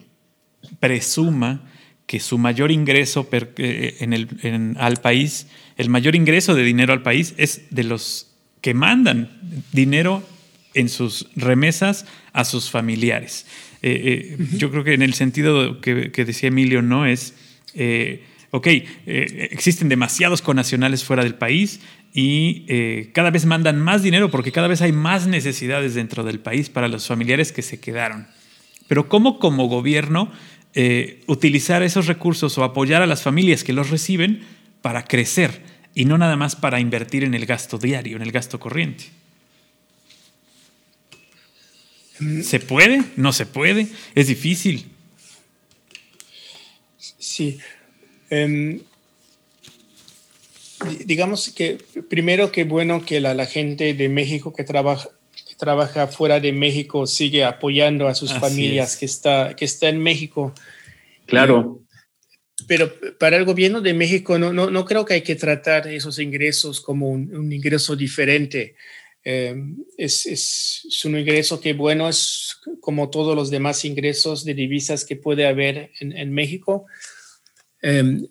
presuma 0.80 1.68
que 2.06 2.20
su 2.20 2.38
mayor 2.38 2.70
ingreso 2.70 3.28
eh, 3.32 3.96
en 4.00 4.12
el, 4.12 4.28
en, 4.42 4.76
al 4.78 4.98
país, 4.98 5.48
el 5.76 5.88
mayor 5.88 6.14
ingreso 6.14 6.54
de 6.54 6.62
dinero 6.62 6.92
al 6.92 7.02
país 7.02 7.34
es 7.36 7.62
de 7.70 7.84
los 7.84 8.31
que 8.62 8.72
mandan 8.72 9.28
dinero 9.72 10.22
en 10.72 10.88
sus 10.88 11.28
remesas 11.36 12.06
a 12.32 12.44
sus 12.44 12.70
familiares. 12.70 13.46
Eh, 13.82 14.36
eh, 14.38 14.46
yo 14.56 14.70
creo 14.70 14.84
que 14.84 14.94
en 14.94 15.02
el 15.02 15.14
sentido 15.14 15.80
que, 15.80 16.10
decía 16.24 16.48
Emilio, 16.48 16.80
¿no? 16.80 17.04
Es, 17.04 17.34
eh, 17.74 18.24
ok, 18.50 18.68
existen 19.06 19.88
demasiados 19.88 20.40
conacionales 20.40 21.04
fuera 21.04 21.24
del 21.24 21.34
país 21.34 21.80
y 22.14 22.66
cada 23.12 23.30
vez 23.30 23.46
mandan 23.46 23.80
más 23.80 24.02
dinero 24.02 24.30
porque 24.30 24.52
cada 24.52 24.68
vez 24.68 24.82
hay 24.82 24.92
más 24.92 25.26
necesidades 25.26 25.94
dentro 25.94 26.22
del 26.22 26.40
país 26.40 26.68
para 26.68 26.88
los 26.88 27.06
familiares 27.06 27.52
que 27.52 27.62
se 27.62 27.80
quedaron. 27.80 28.26
Pero 28.86 29.08
¿cómo 29.08 29.38
como 29.38 29.66
gobierno 29.68 30.30
utilizar 31.26 31.82
esos 31.82 32.06
recursos 32.06 32.56
o 32.58 32.64
apoyar 32.64 33.00
a 33.00 33.06
las 33.06 33.22
familias 33.22 33.64
que 33.64 33.72
los 33.72 33.88
reciben 33.88 34.42
para 34.82 35.04
crecer? 35.04 35.62
Y 35.94 36.04
no 36.04 36.18
nada 36.18 36.36
más 36.36 36.56
para 36.56 36.80
invertir 36.80 37.24
en 37.24 37.34
el 37.34 37.46
gasto 37.46 37.78
diario, 37.78 38.16
en 38.16 38.22
el 38.22 38.32
gasto 38.32 38.58
corriente. 38.58 39.04
¿Se 42.42 42.60
puede? 42.60 43.02
¿No 43.16 43.32
se 43.32 43.46
puede? 43.46 43.88
¿Es 44.14 44.28
difícil? 44.28 44.86
Sí. 46.98 47.58
Em, 48.30 48.80
digamos 51.04 51.50
que 51.50 51.78
primero 52.08 52.52
que 52.52 52.64
bueno 52.64 53.04
que 53.04 53.20
la, 53.20 53.46
gente 53.46 53.94
de 53.94 54.08
México 54.08 54.52
que 54.52 54.62
trabaja, 54.62 55.08
que 55.48 55.54
trabaja 55.56 56.06
fuera 56.06 56.38
de 56.38 56.52
México 56.52 57.06
sigue 57.06 57.44
apoyando 57.44 58.08
a 58.08 58.14
sus 58.14 58.32
familias 58.32 58.96
que 58.96 59.06
está, 59.06 59.56
que 59.56 59.64
está 59.64 59.88
en 59.88 60.00
México. 60.00 60.54
Claro 61.26 61.81
pero 62.66 62.92
para 63.18 63.36
el 63.36 63.44
gobierno 63.44 63.80
de 63.80 63.94
México 63.94 64.38
no, 64.38 64.52
no, 64.52 64.70
no, 64.70 64.84
creo 64.84 65.04
que 65.04 65.14
hay 65.14 65.22
que 65.22 65.36
tratar 65.36 65.86
esos 65.88 66.18
ingresos 66.18 66.80
como 66.80 67.10
un, 67.10 67.52
ingreso 67.52 67.96
diferente. 67.96 68.76
Eh, 69.24 69.54
es, 69.96 70.26
es, 70.26 71.04
un 71.04 71.16
ingreso 71.16 71.60
que, 71.60 71.72
bueno, 71.74 72.08
es 72.08 72.56
como 72.80 73.10
todos 73.10 73.36
los 73.36 73.50
demás 73.50 73.84
ingresos 73.84 74.44
de 74.44 74.54
divisas 74.54 75.04
que 75.04 75.16
puede 75.16 75.46
haber 75.46 75.90
en, 76.00 76.16
en 76.16 76.32
México. 76.32 76.86
Eh, 77.82 78.22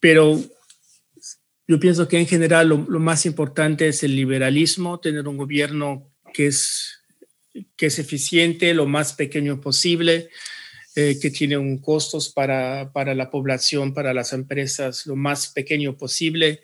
pero 0.00 0.38
yo 1.66 1.80
pienso 1.80 2.08
que 2.08 2.18
en 2.18 2.26
general 2.26 2.68
lo, 2.68 2.86
lo, 2.88 3.00
más 3.00 3.24
importante 3.24 3.88
es 3.88 4.02
el 4.02 4.14
liberalismo, 4.14 5.00
tener 5.00 5.26
un 5.26 5.38
gobierno 5.38 6.12
que 6.32 6.46
es, 6.48 7.00
que 7.76 7.86
es 7.86 7.98
eficiente, 7.98 8.74
lo 8.74 8.86
más 8.86 9.14
pequeño 9.14 9.60
posible. 9.60 10.28
Eh, 10.96 11.18
que 11.20 11.30
tiene 11.30 11.56
un 11.56 11.78
costos 11.78 12.28
para, 12.28 12.92
para, 12.92 13.16
la 13.16 13.28
población, 13.28 13.92
para 13.92 14.14
las 14.14 14.32
empresas, 14.32 15.06
lo 15.06 15.16
más 15.16 15.48
pequeño 15.48 15.96
posible. 15.96 16.60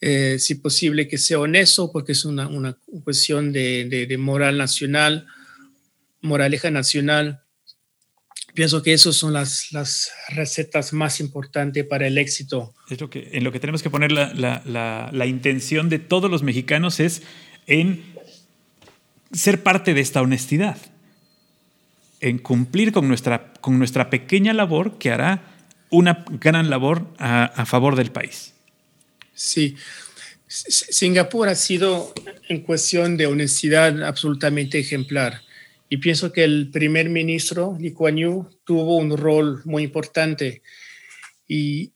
Eh, 0.00 0.40
si 0.40 0.56
posible 0.56 1.06
que 1.06 1.18
sea 1.18 1.38
honesto, 1.38 1.92
porque 1.92 2.12
es 2.12 2.24
una, 2.24 2.48
una 2.48 2.76
cuestión 3.04 3.52
de, 3.52 4.06
de, 4.08 4.18
moral 4.18 4.58
nacional, 4.58 5.28
moraleja 6.20 6.72
nacional. 6.72 7.44
Pienso 8.54 8.82
que 8.82 8.92
esas 8.92 9.14
son 9.14 9.32
las, 9.32 9.70
las 9.70 10.10
recetas 10.30 10.92
más 10.92 11.20
importantes 11.20 11.86
para 11.86 12.08
el 12.08 12.18
éxito. 12.18 12.74
Es 12.90 13.00
lo 13.00 13.08
que, 13.08 13.30
en 13.34 13.44
lo 13.44 13.52
que 13.52 13.60
tenemos 13.60 13.84
que 13.84 13.90
poner 13.90 14.10
la, 14.10 14.32
la, 14.34 15.10
la 15.12 15.26
intención 15.26 15.88
de 15.88 16.00
todos 16.00 16.28
los 16.28 16.42
mexicanos 16.42 16.98
es 16.98 17.22
en 17.68 18.02
ser 19.32 19.62
parte 19.62 19.94
de 19.94 20.00
esta 20.00 20.22
honestidad 20.22 20.76
en 22.24 22.38
cumplir 22.38 22.90
con 22.90 23.06
nuestra, 23.06 23.52
con 23.60 23.78
nuestra 23.78 24.08
pequeña 24.08 24.54
labor 24.54 24.96
que 24.96 25.10
hará 25.10 25.42
una 25.90 26.24
gran 26.40 26.70
labor 26.70 27.06
a, 27.18 27.66
favor 27.66 27.96
del 27.96 28.12
país. 28.12 28.54
Sí. 29.34 29.76
Singapur 30.46 31.48
ha 31.48 31.54
sido 31.54 32.14
en 32.48 32.62
cuestión 32.62 33.18
de 33.18 33.26
honestidad 33.26 34.02
absolutamente 34.02 34.78
ejemplar. 34.78 35.42
Y 35.90 35.98
pienso 35.98 36.32
que 36.32 36.44
el 36.44 36.70
primer 36.70 37.10
ministro, 37.10 37.76
Lee 37.78 37.92
Kuan 37.92 38.16
Yew, 38.16 38.48
tuvo 38.64 38.96
un 38.96 39.14
rol 39.18 39.60
muy 39.66 39.82
importante. 39.82 40.62
Y, 41.46 41.92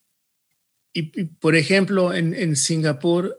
y, 0.92 1.04
por 1.40 1.56
ejemplo, 1.56 2.12
en, 2.12 2.34
en 2.34 2.54
Singapur, 2.54 3.34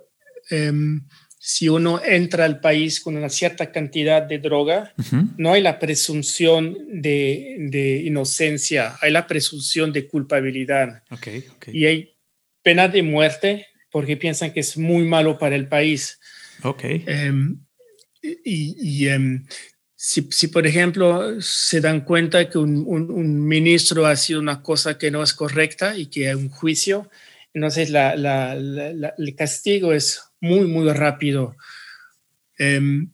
em, 0.49 1.05
si 1.51 1.67
uno 1.67 1.99
entra 2.05 2.45
al 2.45 2.59
país 2.59 2.99
con 3.01 3.17
una 3.17 3.27
cierta 3.27 3.71
cantidad 3.71 4.21
de 4.21 4.37
droga, 4.37 4.93
no 5.35 5.51
hay 5.51 5.63
la 5.63 5.79
presunción 5.79 6.77
de, 7.01 8.03
inocencia, 8.05 8.95
hay 9.01 9.11
la 9.11 9.25
presunción 9.25 9.91
de 9.91 10.07
culpabilidad. 10.07 11.01
Y 11.73 11.85
hay 11.87 12.15
pena 12.61 12.87
de 12.87 13.01
muerte 13.01 13.65
porque 13.91 14.15
piensan 14.15 14.53
que 14.53 14.59
es 14.59 14.77
muy 14.77 15.05
malo 15.05 15.39
para 15.39 15.55
el 15.55 15.67
país. 15.67 16.19
Em, 17.07 17.57
y, 18.21 19.07
em, 19.07 19.47
si, 19.95 20.47
por 20.49 20.67
ejemplo, 20.67 21.41
se 21.41 21.81
dan 21.81 22.01
cuenta 22.01 22.47
que 22.47 22.59
un, 22.59 22.85
un, 22.87 23.47
ministro 23.47 24.05
ha 24.05 24.15
sido 24.15 24.39
una 24.39 24.61
cosa 24.61 24.99
que 24.99 25.09
no 25.09 25.23
es 25.23 25.33
correcta 25.33 25.97
y 25.97 26.11
que 26.11 26.27
hay 26.27 26.35
un 26.35 26.49
juicio, 26.49 27.09
entonces 27.55 27.89
la, 27.89 28.13
el 28.13 29.35
castigo 29.35 29.93
es 29.93 30.28
muy, 30.41 30.67
muy 30.67 30.91
rápido. 30.91 31.55
Em, 32.57 33.09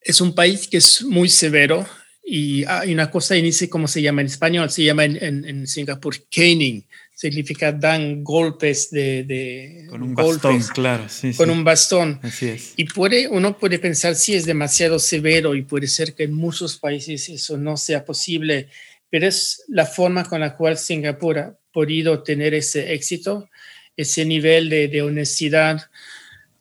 es 0.00 0.20
un 0.20 0.34
país 0.34 0.68
que 0.68 0.76
es 0.76 1.02
muy 1.02 1.28
severo 1.28 1.86
y 2.28 2.64
hay 2.64 2.92
una 2.92 3.08
cosa, 3.08 3.36
inicia 3.36 3.70
como 3.70 3.86
se 3.86 4.02
llama 4.02 4.20
en 4.20 4.26
español, 4.26 4.68
se 4.68 4.82
llama 4.82 5.04
en, 5.04 5.44
en, 5.44 5.66
Singapur 5.66 6.16
caning, 6.28 6.84
significa 7.14 7.70
dan 7.70 8.24
golpes 8.24 8.90
de... 8.90 9.86
con 9.88 10.02
un 10.02 10.14
bastón, 10.14 10.60
claro. 10.74 11.06
con 11.36 11.50
un 11.50 11.62
bastón. 11.62 12.18
Así 12.22 12.48
es. 12.48 12.72
Y 12.76 12.84
puede, 12.86 13.28
uno 13.28 13.56
puede 13.56 13.78
pensar 13.78 14.16
si 14.16 14.34
es 14.34 14.44
demasiado 14.44 14.98
severo 14.98 15.54
y 15.54 15.62
puede 15.62 15.86
ser 15.86 16.14
que 16.14 16.24
en 16.24 16.34
muchos 16.34 16.78
países 16.78 17.28
eso 17.28 17.56
no 17.58 17.76
sea 17.76 18.04
posible, 18.04 18.70
pero 19.08 19.28
es 19.28 19.62
la 19.68 19.86
forma 19.86 20.24
con 20.24 20.40
la 20.40 20.56
cual 20.56 20.76
Singapur 20.78 21.38
ha 21.38 21.56
podido 21.72 22.24
tener 22.24 22.54
ese 22.54 22.92
éxito 22.92 23.48
ese 23.96 24.24
nivel 24.24 24.68
de, 24.68 25.02
honestidad, 25.02 25.90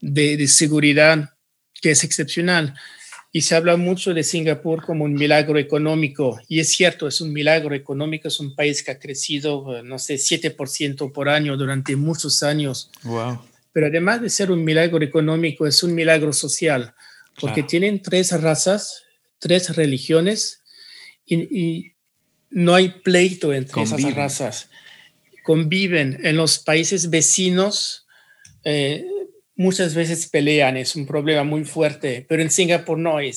de, 0.01 0.47
seguridad 0.47 1.33
que 1.81 1.91
es 1.91 2.03
excepcional. 2.03 2.73
Y 3.31 3.41
se 3.41 3.55
habla 3.55 3.75
mucho 3.75 4.13
de 4.13 4.23
Singapur 4.23 4.85
como 4.85 5.03
un 5.03 5.13
milagro 5.13 5.59
económico. 5.59 6.39
Y 6.47 6.61
es 6.61 6.69
cierto, 6.69 7.07
es 7.07 7.19
un 7.19 7.33
milagro 7.33 7.75
económico. 7.75 8.29
Es 8.29 8.39
un 8.39 8.55
país 8.55 8.81
que 8.81 8.91
ha 8.91 8.99
crecido, 8.99 9.83
no 9.83 9.99
sé, 9.99 10.15
7% 10.15 11.11
por 11.11 11.27
año 11.27 11.57
durante 11.57 11.97
muchos 11.97 12.43
años. 12.43 12.89
Wow. 13.03 13.41
Pero 13.73 13.87
además 13.87 14.21
de 14.21 14.29
ser 14.29 14.51
un 14.51 14.63
milagro 14.63 15.03
económico, 15.03 15.67
es 15.67 15.83
un 15.83 15.93
milagro 15.93 16.31
social, 16.31 16.93
porque 17.41 17.61
tienen 17.61 18.01
tres 18.01 18.31
razas, 18.41 19.03
tres 19.37 19.75
religiones 19.75 20.63
y, 21.25 21.91
no 22.51 22.73
hay 22.73 22.87
pleito 23.03 23.51
entre 23.51 23.81
esas 23.81 24.15
razas. 24.15 24.69
Conviven 25.45 26.19
en 26.23 26.35
los 26.35 26.59
países 26.59 27.09
vecinos. 27.09 28.05
Eh, 28.63 29.05
muchas 29.55 29.95
veces 29.95 30.27
pelean, 30.27 30.75
es 30.75 30.95
un 30.95 31.05
problema 31.05 31.43
muy 31.43 31.63
fuerte, 31.63 32.25
pero 32.27 32.41
en 32.41 32.51
Singapur 32.51 32.97
no, 32.97 33.17
hay 33.17 33.29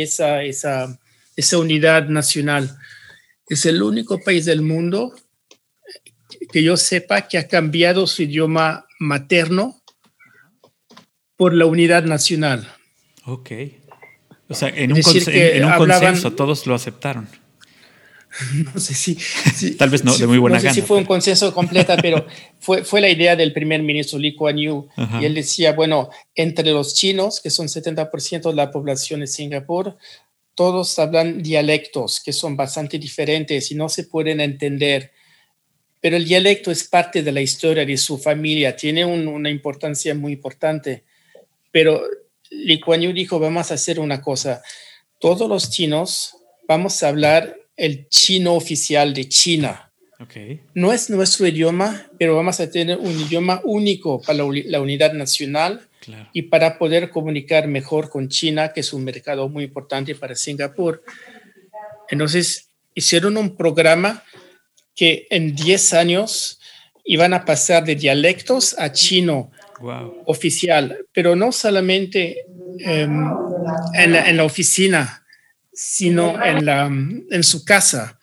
esa, 0.00 0.42
esa, 0.42 0.98
esa 1.36 1.58
unidad 1.58 2.08
nacional. 2.08 2.78
Es 3.48 3.66
el 3.66 3.82
único 3.82 4.18
país 4.20 4.44
del 4.44 4.62
mundo 4.62 5.14
que 6.52 6.62
yo 6.62 6.76
sepa 6.76 7.28
que 7.28 7.38
ha 7.38 7.48
cambiado 7.48 8.06
su 8.06 8.22
idioma 8.22 8.86
materno 8.98 9.82
por 11.36 11.54
la 11.54 11.66
unidad 11.66 12.04
nacional. 12.04 12.72
Ok. 13.24 13.50
O 14.48 14.54
sea, 14.54 14.68
en 14.68 14.92
un, 14.92 15.02
consenso 15.02 16.32
todos 16.32 16.66
lo 16.66 16.74
aceptaron. 16.74 17.28
No 18.74 18.80
sé 18.80 18.94
si. 18.94 19.14
Tal 19.76 19.90
vez 19.90 20.04
no, 20.04 20.16
de 20.16 20.26
muy 20.26 20.38
buena 20.38 20.56
no 20.56 20.62
sé 20.62 20.70
si 20.70 20.82
fue 20.82 20.98
un 20.98 21.04
consenso 21.04 21.52
completa, 21.52 21.96
pero 22.02 22.26
fue, 22.58 22.84
fue 22.84 23.00
la 23.00 23.08
idea 23.08 23.36
del 23.36 23.52
primer 23.52 23.82
ministro 23.82 24.18
Lee 24.18 24.34
Kuan 24.34 24.56
Yew. 24.56 24.88
Y 25.20 25.24
él 25.24 25.34
decía: 25.34 25.72
bueno, 25.72 26.10
entre 26.34 26.70
los 26.70 26.94
chinos, 26.94 27.40
que 27.40 27.50
son 27.50 27.66
70% 27.66 28.50
de 28.50 28.54
la 28.54 28.70
población 28.70 29.20
de 29.20 29.26
Singapur, 29.26 29.96
todos 30.54 30.98
hablan 30.98 31.42
dialectos 31.42 32.20
que 32.20 32.32
son 32.32 32.56
bastante 32.56 32.98
diferentes 32.98 33.70
y 33.70 33.74
no 33.74 33.88
se 33.88 34.04
pueden 34.04 34.40
entender. 34.40 35.12
Pero 36.00 36.16
el 36.16 36.24
dialecto 36.24 36.70
es 36.70 36.84
parte 36.84 37.22
de 37.22 37.32
la 37.32 37.40
historia 37.40 37.84
de 37.84 37.96
su 37.96 38.18
familia, 38.18 38.76
tiene 38.76 39.04
una 39.04 39.50
importancia 39.50 40.14
muy 40.14 40.32
importante. 40.32 41.04
Pero 41.72 42.02
Lee 42.50 42.80
Kuan 42.80 43.00
Yew 43.00 43.12
dijo, 43.12 43.38
vamos 43.38 43.70
a 43.70 43.74
hacer 43.74 43.98
una 43.98 44.20
cosa, 44.20 44.62
todos 45.18 45.48
los 45.48 45.70
chinos 45.70 46.36
vamos 46.68 47.02
a 47.02 47.08
hablar 47.08 47.56
el 47.76 48.08
chino 48.08 48.54
oficial 48.54 49.12
de 49.14 49.28
China. 49.28 49.92
No 50.74 50.92
es 50.92 51.10
nuestro 51.10 51.46
idioma, 51.46 52.10
pero 52.18 52.36
vamos 52.36 52.58
a 52.60 52.70
tener 52.70 52.96
un 52.98 53.20
idioma 53.20 53.60
único 53.64 54.20
para 54.22 54.38
la, 54.38 54.80
unidad 54.80 55.12
nacional 55.12 55.88
y 56.32 56.42
para 56.42 56.78
poder 56.78 57.10
comunicar 57.10 57.68
mejor 57.68 58.08
con 58.08 58.28
China, 58.28 58.72
que 58.72 58.80
es 58.80 58.92
un 58.92 59.04
mercado 59.04 59.48
muy 59.48 59.64
importante 59.64 60.14
para 60.14 60.34
Singapur. 60.34 61.02
Entonces, 62.08 62.70
hicieron 62.94 63.36
un 63.36 63.56
programa 63.56 64.22
que 64.94 65.26
en 65.28 65.54
10 65.54 65.92
años 65.92 66.60
iban 67.04 67.34
a 67.34 67.44
pasar 67.44 67.84
de 67.84 67.94
dialectos 67.94 68.74
a 68.78 68.92
chino 68.92 69.50
oficial, 70.24 70.98
pero 71.12 71.36
no 71.36 71.52
solamente 71.52 72.46
em, 72.80 73.30
en, 73.94 74.36
la, 74.36 74.44
oficina, 74.44 75.25
sino 75.76 76.42
en, 76.42 76.64
la, 76.64 76.86
en 76.86 77.44
su 77.44 77.64
casa. 77.64 78.18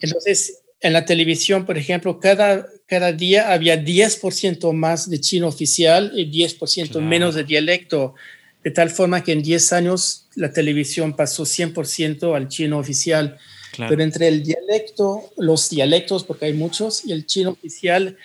Entonces, 0.00 0.62
en 0.80 0.92
la 0.94 1.04
televisión, 1.04 1.66
por 1.66 1.76
ejemplo, 1.76 2.18
cada, 2.18 2.66
cada 2.86 3.12
día 3.12 3.52
había 3.52 3.84
10% 3.84 4.72
más 4.72 5.08
de 5.10 5.20
chino 5.20 5.46
oficial 5.46 6.12
y 6.14 6.30
10% 6.30 7.00
menos 7.00 7.34
de 7.34 7.44
dialecto, 7.44 8.14
de 8.62 8.70
tal 8.70 8.88
forma 8.88 9.22
que 9.22 9.32
en 9.32 9.42
10 9.42 9.72
años 9.74 10.28
la 10.36 10.52
televisión 10.52 11.14
pasó 11.14 11.44
100% 11.44 12.34
al 12.34 12.48
chino 12.48 12.78
oficial. 12.78 13.38
Pero 13.76 14.02
entre 14.02 14.28
el 14.28 14.42
dialecto, 14.42 15.32
los 15.36 15.68
dialectos, 15.68 16.24
porque 16.24 16.46
hay 16.46 16.54
muchos, 16.54 17.04
y 17.04 17.12
el 17.12 17.26
chino 17.26 17.50
oficial, 17.50 18.16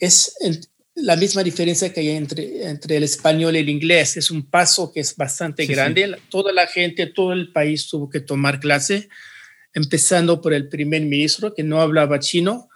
es 0.00 0.36
la 1.02 1.16
misma 1.16 1.42
diferencia 1.42 1.92
que 1.92 2.00
hay 2.00 2.10
entre, 2.10 2.68
entre 2.68 2.96
el 2.96 3.02
español 3.02 3.56
y 3.56 3.58
el 3.58 3.68
inglés. 3.68 4.16
Es 4.16 4.30
un 4.30 4.42
paso 4.44 4.92
que 4.92 5.00
es 5.00 5.16
bastante 5.16 5.66
grande. 5.66 6.16
Toda 6.30 6.52
la 6.52 6.66
gente, 6.66 7.06
todo 7.06 7.32
el 7.32 7.52
país 7.52 7.88
tuvo 7.88 8.08
que 8.08 8.20
tomar 8.20 8.60
clase, 8.60 9.08
empezando 9.74 10.40
por 10.40 10.54
el 10.54 10.68
primer 10.68 11.02
ministro 11.02 11.54
que 11.54 11.62
no 11.62 11.80
hablaba 11.80 12.18
chino. 12.20 12.68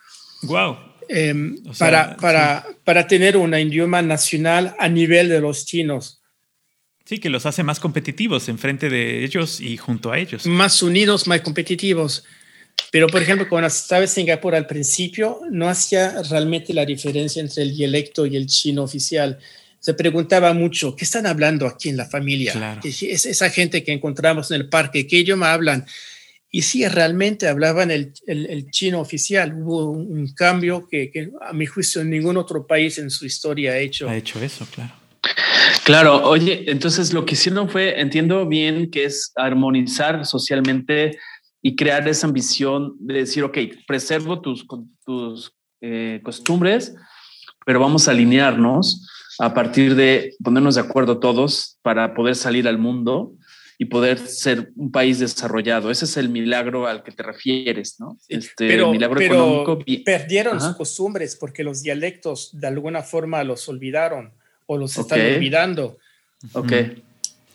Wow. 0.42 0.76
Em, 1.08 1.62
para, 1.78 2.16
para, 2.16 2.66
para 2.84 3.06
tener 3.06 3.36
un 3.36 3.54
idioma 3.54 4.02
nacional 4.02 4.74
a 4.78 4.88
nivel 4.88 5.28
de 5.28 5.40
los 5.40 5.64
chinos. 5.64 6.20
Sí, 7.04 7.18
que 7.18 7.30
los 7.30 7.46
hace 7.46 7.62
más 7.62 7.78
competitivos 7.78 8.48
enfrente 8.48 8.90
de 8.90 9.22
ellos 9.24 9.60
y 9.60 9.76
junto 9.76 10.10
a 10.10 10.18
ellos. 10.18 10.44
Más 10.46 10.82
unidos, 10.82 11.28
más 11.28 11.40
competitivos. 11.42 12.24
Pero, 12.90 13.08
por 13.08 13.20
ejemplo, 13.20 13.48
cuando 13.48 13.66
estaba 13.68 14.02
en 14.02 14.08
Singapur 14.08 14.54
al 14.54 14.66
principio, 14.66 15.40
no 15.50 15.68
hacía 15.68 16.22
realmente 16.22 16.72
la 16.72 16.84
diferencia 16.84 17.40
entre 17.40 17.62
el 17.62 17.76
dialecto 17.76 18.26
y 18.26 18.36
el 18.36 18.46
chino 18.46 18.82
oficial. 18.82 19.38
Se 19.78 19.94
preguntaba 19.94 20.52
mucho, 20.52 20.96
¿qué 20.96 21.04
están 21.04 21.26
hablando 21.26 21.66
aquí 21.66 21.88
en 21.88 21.96
la 21.96 22.06
familia? 22.06 22.80
Es 22.82 23.26
esa 23.26 23.50
gente 23.50 23.84
que 23.84 23.92
encontramos 23.92 24.50
en 24.50 24.62
el 24.62 24.68
parque, 24.68 25.06
¿qué 25.06 25.18
idioma 25.18 25.52
hablan? 25.52 25.86
Y 26.50 26.62
sí, 26.62 26.86
realmente 26.88 27.48
hablaban 27.48 27.90
el, 27.90 28.14
el, 28.26 28.70
chino 28.70 29.00
oficial. 29.00 29.52
Hubo 29.54 29.90
un, 29.90 30.32
cambio 30.32 30.88
que, 30.88 31.10
que, 31.10 31.30
a 31.42 31.52
mi 31.52 31.66
juicio, 31.66 32.02
ningún 32.02 32.36
otro 32.36 32.66
país 32.66 32.98
en 32.98 33.10
su 33.10 33.26
historia 33.26 33.72
ha 33.72 33.78
hecho. 33.78 34.08
Ha 34.08 34.16
hecho 34.16 34.40
eso, 34.40 34.66
claro. 34.74 34.94
Claro, 35.84 36.28
oye, 36.28 36.64
entonces 36.66 37.12
lo 37.12 37.26
que 37.26 37.34
hicieron 37.34 37.68
fue, 37.68 38.00
entiendo 38.00 38.46
bien 38.46 38.90
que 38.90 39.04
es 39.04 39.32
armonizar 39.36 40.24
socialmente 40.24 41.18
y 41.66 41.74
crear 41.74 42.06
esa 42.06 42.28
ambición 42.28 42.94
de 43.00 43.14
decir, 43.14 43.42
ok, 43.42 43.58
preservo 43.88 44.40
tus, 44.40 44.64
tus 45.04 45.52
eh, 45.80 46.20
costumbres, 46.22 46.94
pero 47.64 47.80
vamos 47.80 48.06
a 48.06 48.12
alinearnos 48.12 49.04
a 49.40 49.52
partir 49.52 49.96
de 49.96 50.36
ponernos 50.44 50.76
de 50.76 50.82
acuerdo 50.82 51.18
todos 51.18 51.80
para 51.82 52.14
poder 52.14 52.36
salir 52.36 52.68
al 52.68 52.78
mundo 52.78 53.32
y 53.78 53.86
poder 53.86 54.16
ser 54.18 54.70
un 54.76 54.92
país 54.92 55.18
desarrollado. 55.18 55.90
Ese 55.90 56.04
es 56.04 56.16
el 56.16 56.28
milagro 56.28 56.86
al 56.86 57.02
que 57.02 57.10
te 57.10 57.24
refieres, 57.24 57.98
¿no? 57.98 58.16
Este 58.28 58.68
pero, 58.68 58.92
milagro 58.92 59.20
económico. 59.20 59.80
Perdieron 60.04 60.60
sus 60.60 60.76
costumbres 60.76 61.34
porque 61.34 61.64
los 61.64 61.82
dialectos 61.82 62.50
de 62.52 62.68
alguna 62.68 63.02
forma 63.02 63.42
los 63.42 63.68
olvidaron 63.68 64.32
o 64.66 64.78
los 64.78 64.96
están 64.96 65.18
olvidando. 65.20 65.96
Ok. 66.52 66.72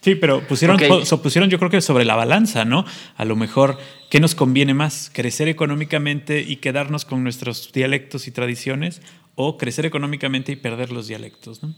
Sí, 0.02 0.16
pero 0.16 0.41
pusieron, 0.47 0.80
pusieron 1.22 1.49
yo 1.52 1.60
creo 1.60 1.70
que 1.70 1.80
sobre 1.80 2.06
la 2.06 2.16
balanza, 2.16 2.66
¿no? 2.66 2.86
A 3.18 3.24
lo 3.24 3.36
mejor, 3.36 3.78
¿qué 4.10 4.20
nos 4.20 4.34
conviene 4.34 4.74
más? 4.74 5.12
¿Crecer 5.14 5.47
económicamente 5.47 6.41
y 6.41 6.56
quedarnos 6.56 7.06
con 7.06 7.24
nuestros 7.24 7.72
dialectos 7.72 8.28
y 8.28 8.32
tradiciones? 8.32 9.02
¿O 9.36 9.60
crecer 9.60 9.86
económicamente 9.86 10.52
y 10.52 10.56
perder 10.56 10.91
los 10.91 11.08
dialectos, 11.08 11.62
¿no? 11.62 11.76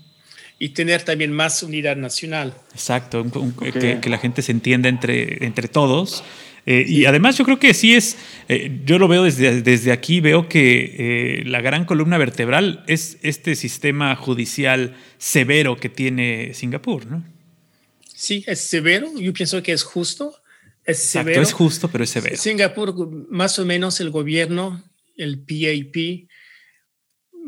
Y 0.58 0.70
tener 0.70 1.04
también 1.04 1.34
más 1.34 1.64
unidad 1.64 1.98
nacional. 1.98 2.54
Exacto, 2.72 3.26
que, 3.62 4.10
la 4.10 4.18
gente 4.18 4.42
se 4.42 4.54
entienda 4.54 4.88
entre, 4.88 5.46
entre 5.46 5.68
todos. 5.68 6.24
Eh, 6.66 6.86
y 6.88 7.06
además 7.06 7.38
yo 7.38 7.44
creo 7.44 7.60
que 7.60 7.74
sí 7.74 7.94
es, 7.94 8.18
eh, 8.48 8.80
yo 8.86 9.00
lo 9.00 9.10
veo 9.10 9.24
desde, 9.24 9.62
desde 9.62 9.92
aquí, 9.92 10.22
veo 10.22 10.48
que 10.48 10.96
eh, 11.42 11.44
la 11.46 11.60
gran 11.60 11.84
columna 11.84 12.18
vertebral 12.18 12.86
es 12.88 13.18
este 13.22 13.56
sistema 13.56 14.16
judicial 14.16 14.96
severo 15.18 15.76
que 15.76 15.90
tiene 15.90 16.54
Singapur, 16.54 17.06
¿no? 17.08 17.33
Sí, 18.24 18.42
es 18.48 18.62
severo. 18.62 19.12
Yo 19.18 19.34
pienso 19.34 19.62
que 19.62 19.74
es 19.74 19.84
justo. 19.84 20.34
Es 20.86 21.00
Exacto, 21.00 21.28
severo. 21.28 21.42
es 21.42 21.52
justo, 21.52 21.90
pero 21.90 22.06
es 22.06 22.10
severo. 22.10 22.38
Singapur, 22.38 23.12
más 23.30 23.60
o 23.60 23.66
menos 23.66 24.00
el 24.00 24.12
gobierno, 24.12 24.82
el 25.18 25.40
PAP, 25.40 26.30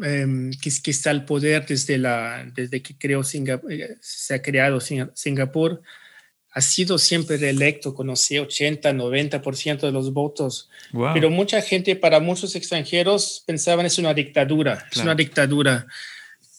em, 0.04 0.52
que, 0.52 0.70
que, 0.84 0.92
está 0.92 1.12
al 1.12 1.24
poder 1.24 1.66
desde, 1.66 1.98
la, 1.98 2.46
desde 2.54 2.82
que 2.82 2.98
creó 2.98 3.24
Singapur, 3.24 3.72
eh, 3.72 3.96
se 4.02 4.34
ha 4.34 4.42
creado 4.42 4.82
Singapur, 4.82 5.82
ha 6.52 6.62
sido 6.62 6.98
siempre 6.98 7.38
reelecto 7.38 7.96
con, 7.96 8.08
no 8.08 8.18
sé, 8.18 8.42
80, 8.42 8.92
90% 8.92 9.80
de 9.80 9.92
los 9.94 10.12
votos. 10.12 10.70
Pero 11.14 11.30
mucha 11.30 11.62
gente, 11.62 11.96
para 11.96 12.20
muchos 12.20 12.54
extranjeros, 12.54 13.46
pensaban 13.48 13.86
es 13.86 13.98
una 13.98 14.14
dictadura, 14.14 14.86
es 14.92 14.98
una 14.98 15.16
dictadura 15.16 15.88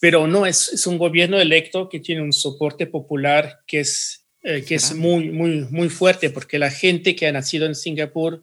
pero 0.06 0.28
no, 0.28 0.46
es, 0.46 0.68
es, 0.68 0.86
un 0.86 0.98
gobierno 0.98 1.36
electo 1.36 1.88
que 1.88 1.98
tiene 1.98 2.22
un 2.22 2.32
soporte 2.32 2.86
popular 2.86 3.64
que 3.66 3.80
es, 3.80 4.24
eh, 4.44 4.62
que 4.64 4.76
es 4.76 4.94
muy, 4.94 5.32
muy, 5.32 5.66
muy 5.68 5.88
fuerte, 5.88 6.30
porque 6.30 6.60
la 6.60 6.70
gente 6.70 7.16
que 7.16 7.26
ha 7.26 7.32
nacido 7.32 7.66
en 7.66 7.74
Singapur, 7.74 8.40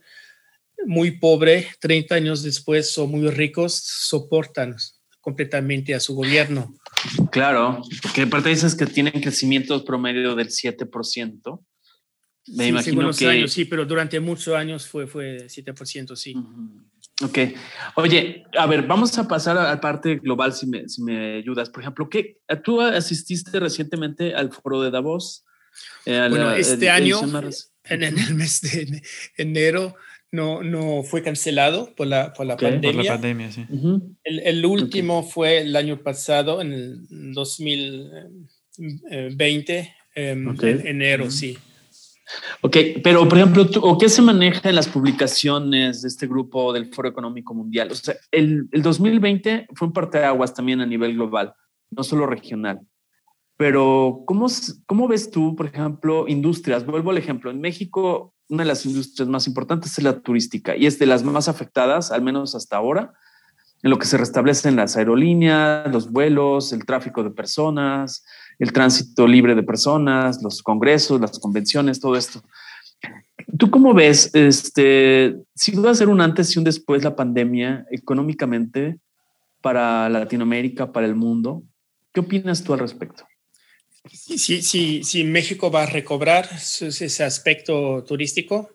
muy 0.86 1.12
pobre, 1.12 1.70
30 1.80 2.16
años 2.16 2.44
después 2.44 2.98
o 2.98 3.08
muy 3.08 3.30
ricos, 3.30 3.76
soportan 3.76 4.76
completamente 5.22 5.96
a 5.96 6.02
su 6.02 6.16
gobierno. 6.16 6.76
Claro, 7.32 7.82
porque 8.02 8.24
aparte 8.24 8.50
dices 8.50 8.76
que 8.76 8.86
tienen 8.86 9.22
crecimientos 9.22 9.84
promedio 9.84 10.36
del 10.36 10.50
7%. 10.50 11.66
Me 12.48 12.68
imagino 12.68 13.10
que... 13.14 13.26
años, 13.26 13.54
sí, 13.54 13.64
pero 13.64 13.86
durante 13.86 14.20
muchos 14.20 14.54
años 14.54 14.86
fue, 14.86 15.08
fue 15.08 15.48
7%, 15.48 16.14
sí. 16.18 16.36
Ok. 17.24 17.40
Oye, 17.96 18.44
a 18.58 18.66
ver, 18.66 18.84
vamos 18.84 19.18
a 19.18 19.28
pasar 19.28 19.58
a 19.58 19.64
la 19.64 19.82
parte 19.82 20.16
global 20.16 20.54
si 20.54 20.68
me, 20.68 20.90
si 20.90 21.04
me 21.04 21.38
ayudas. 21.38 21.70
Por 21.70 21.82
ejemplo, 21.82 22.10
¿qué, 22.10 22.38
¿tú 22.64 22.82
asististe 22.82 23.60
recientemente 23.60 24.34
al 24.34 24.52
foro 24.52 24.82
de 24.82 24.92
Davos? 24.92 25.46
Eh, 26.06 26.28
bueno, 26.30 26.52
este 26.52 26.90
año, 26.90 27.20
en, 27.86 28.04
el 28.04 28.36
mes 28.36 28.62
de 28.62 29.02
enero, 29.38 29.96
no, 30.32 30.64
no 30.64 31.04
fue 31.04 31.22
cancelado 31.22 31.94
por 31.96 32.08
la, 32.08 32.34
por 32.34 32.46
la 32.46 32.58
pandemia. 32.58 32.94
Por 32.94 33.06
la 33.06 33.12
pandemia, 33.14 33.52
sí. 33.52 33.66
el, 34.24 34.40
el, 34.40 34.66
último 34.66 35.24
fue 35.24 35.60
el 35.60 35.76
año 35.76 36.02
pasado, 36.02 36.62
en 36.62 36.74
el 36.74 37.34
2020, 37.34 39.96
em, 40.16 40.56
en 40.62 40.88
enero, 40.88 41.30
sí. 41.30 41.58
Ok, 42.62 42.78
pero 43.04 43.28
por 43.28 43.38
ejemplo, 43.38 43.66
¿o 43.82 43.98
qué 43.98 44.10
se 44.10 44.22
maneja 44.22 44.70
en 44.70 44.76
las 44.76 44.88
publicaciones 44.88 46.02
de 46.02 46.08
este 46.08 46.28
grupo 46.28 46.72
del 46.72 46.94
Foro 46.94 47.10
Económico 47.10 47.54
Mundial? 47.54 47.92
O 47.92 47.96
sea, 47.96 48.16
el, 48.32 48.68
el 48.72 48.82
2020 48.82 49.68
fue 49.76 49.88
un 49.88 49.94
parteaguas 49.94 50.54
también 50.54 50.82
a 50.82 50.86
nivel 50.86 51.14
global, 51.16 51.54
no 51.92 52.04
solo 52.04 52.26
regional. 52.26 52.80
Pero, 53.58 54.24
¿cómo, 54.26 54.48
¿cómo 54.86 55.08
ves 55.08 55.30
tú, 55.30 55.56
por 55.56 55.68
ejemplo, 55.68 56.28
industrias? 56.28 56.86
Vuelvo 56.86 57.12
al 57.12 57.18
ejemplo. 57.18 57.52
En 57.52 57.62
México, 57.62 58.34
una 58.50 58.64
de 58.64 58.68
las 58.68 58.86
industrias 58.86 59.30
más 59.30 59.48
importantes 59.48 59.98
es 59.98 60.04
la 60.04 60.22
turística 60.22 60.76
y 60.76 60.86
es 60.86 61.00
de 61.00 61.06
las 61.06 61.24
más 61.24 61.48
afectadas, 61.48 62.12
al 62.12 62.22
menos 62.22 62.56
hasta 62.56 62.78
ahora, 62.78 63.14
en 63.84 63.90
lo 63.90 64.00
que 64.00 64.06
se 64.06 64.18
restablecen 64.18 64.76
las 64.76 64.96
aerolíneas, 64.96 65.92
los 65.92 66.10
vuelos, 66.12 66.74
el 66.74 66.86
tráfico 66.86 67.24
de 67.24 67.32
personas, 67.32 68.26
el 68.60 68.72
tránsito 68.72 69.28
libre 69.28 69.56
de 69.56 69.64
personas, 69.64 70.42
los 70.42 70.62
congresos, 70.62 71.20
las 71.20 71.40
convenciones, 71.40 72.00
todo 72.00 72.16
esto. 72.16 72.44
¿Tú 73.58 73.70
cómo 73.70 73.94
ves, 73.94 74.32
este, 74.34 75.36
si 75.56 75.72
va 75.76 75.92
a 75.92 75.96
ser 75.96 76.10
un 76.10 76.22
antes 76.22 76.56
y 76.56 76.60
un 76.60 76.66
después 76.66 77.04
la 77.04 77.16
pandemia 77.16 77.86
económicamente 77.92 78.98
para 79.62 80.10
Latinoamérica, 80.10 80.92
para 80.92 81.06
el 81.06 81.16
mundo? 81.16 81.64
¿Qué 82.14 82.20
opinas 82.20 82.64
tú 82.64 82.74
al 82.74 82.80
respecto? 82.80 83.26
Sí, 84.12 84.38
sí, 84.38 84.62
sí, 84.62 85.04
sí 85.04 85.24
México 85.24 85.72
va 85.72 85.84
a 85.84 85.86
recobrar 85.86 86.50
ese 86.54 87.24
aspecto 87.24 88.04
turístico. 88.04 88.70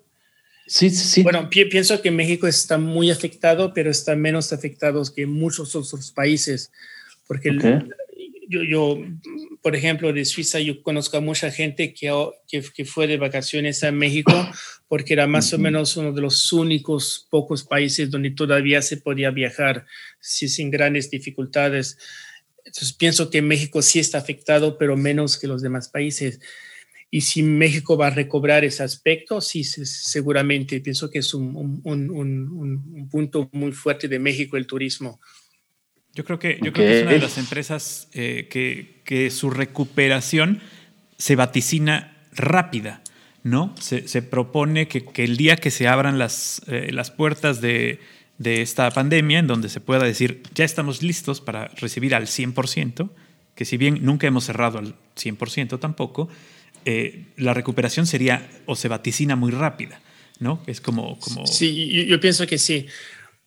Sí, 0.67 0.91
sí, 0.91 1.05
sí. 1.05 1.23
Bueno, 1.23 1.49
pienso 1.51 2.01
que 2.03 2.11
México 2.11 2.47
está 2.47 2.79
muy 2.79 3.11
afectado, 3.11 3.73
pero 3.73 3.91
está 3.91 4.15
menos 4.17 4.53
afectado 4.53 5.03
que 5.15 5.27
muchos 5.27 5.75
otros 5.75 6.13
países, 6.13 6.71
porque 7.27 7.51
yo, 8.49 8.63
yo, 8.63 8.99
por 9.63 9.77
ejemplo, 9.77 10.13
de 10.13 10.25
Suiza, 10.25 10.59
yo 10.61 10.83
conozco 10.83 11.17
a 11.19 11.21
mucha 11.21 11.51
gente 11.51 11.93
que, 11.93 12.11
que, 12.49 12.85
fue 12.85 13.07
de 13.07 13.19
vacaciones 13.19 13.85
a 13.85 13.93
México 13.93 14.33
porque 14.89 15.13
era 15.13 15.27
más 15.27 15.53
o 15.53 15.59
menos 15.59 15.97
uno 15.97 16.13
de 16.13 16.23
los 16.23 16.53
únicos 16.53 17.27
pocos 17.31 17.65
países 17.65 18.11
donde 18.11 18.31
todavía 18.31 18.81
se 18.81 18.97
podía 18.97 19.31
viajar 19.31 19.87
sin 20.21 20.71
grandes 20.71 21.11
dificultades. 21.11 21.99
Entonces 22.65 22.93
pienso 22.93 23.31
que 23.31 23.43
México 23.43 23.83
sí 23.83 23.99
está 23.99 24.19
afectado, 24.19 24.79
pero 24.79 24.97
menos 24.97 25.39
que 25.39 25.47
los 25.47 25.63
demás 25.63 25.89
países. 25.89 26.41
Y 27.11 27.23
si 27.23 27.43
México 27.43 27.97
va 27.97 28.09
a 28.09 28.11
recobrar 28.11 28.65
ese 28.65 28.83
aspecto, 28.83 29.41
sí, 29.41 29.65
seguramente. 29.65 30.81
Pienso 30.81 31.11
que 31.11 31.21
es 31.21 31.33
un, 31.33 31.83
punto 33.11 33.49
muy 33.53 33.73
fuerte 33.73 34.09
de 34.09 34.19
México 34.19 34.57
el 34.57 34.67
turismo. 34.67 35.21
Yo 36.19 36.25
creo 36.25 36.41
que, 36.41 36.59
yo 36.61 36.73
creo 36.73 36.85
que 36.85 36.97
es 36.97 37.03
una 37.05 37.13
de 37.13 37.21
las 37.21 37.39
empresas 37.39 38.09
eh, 38.13 38.49
que, 38.51 39.31
su 39.31 39.51
recuperación 39.51 40.61
se 41.17 41.37
vaticina 41.37 42.17
rápida, 42.33 43.03
¿no? 43.45 43.73
Se, 43.79 44.21
propone 44.23 44.89
que, 44.89 45.05
el 45.23 45.37
día 45.37 45.55
que 45.55 45.71
se 45.71 45.87
abran 45.87 46.19
las, 46.19 46.61
eh, 46.67 46.89
las 46.91 47.13
puertas 47.13 47.61
de, 47.61 48.01
de, 48.39 48.63
esta 48.63 48.91
pandemia, 48.91 49.39
en 49.39 49.47
donde 49.47 49.69
se 49.69 49.81
pueda 49.81 50.03
decir, 50.03 50.43
ya 50.57 50.65
estamos 50.65 51.05
listos 51.05 51.41
para 51.41 51.69
recibir 51.77 52.17
al 52.17 52.27
100%, 52.27 53.11
que 53.55 53.65
si 53.65 53.77
bien 53.77 54.01
nunca 54.03 54.27
hemos 54.27 54.43
cerrado 54.43 54.81
al 54.81 54.97
100% 55.17 55.79
tampoco, 55.79 56.29
eh, 56.85 57.27
la 57.37 57.55
recuperación 57.55 58.09
sería 58.09 58.45
o 58.67 58.75
se 58.75 58.89
vaticina 58.89 59.37
muy 59.37 59.53
rápida, 59.53 60.01
¿no? 60.41 60.65
Es 60.67 60.81
como... 60.81 61.17
como... 61.21 61.47
Sí, 61.47 62.07
yo, 62.09 62.19
pienso 62.19 62.45
que 62.45 62.59
sí. 62.59 62.87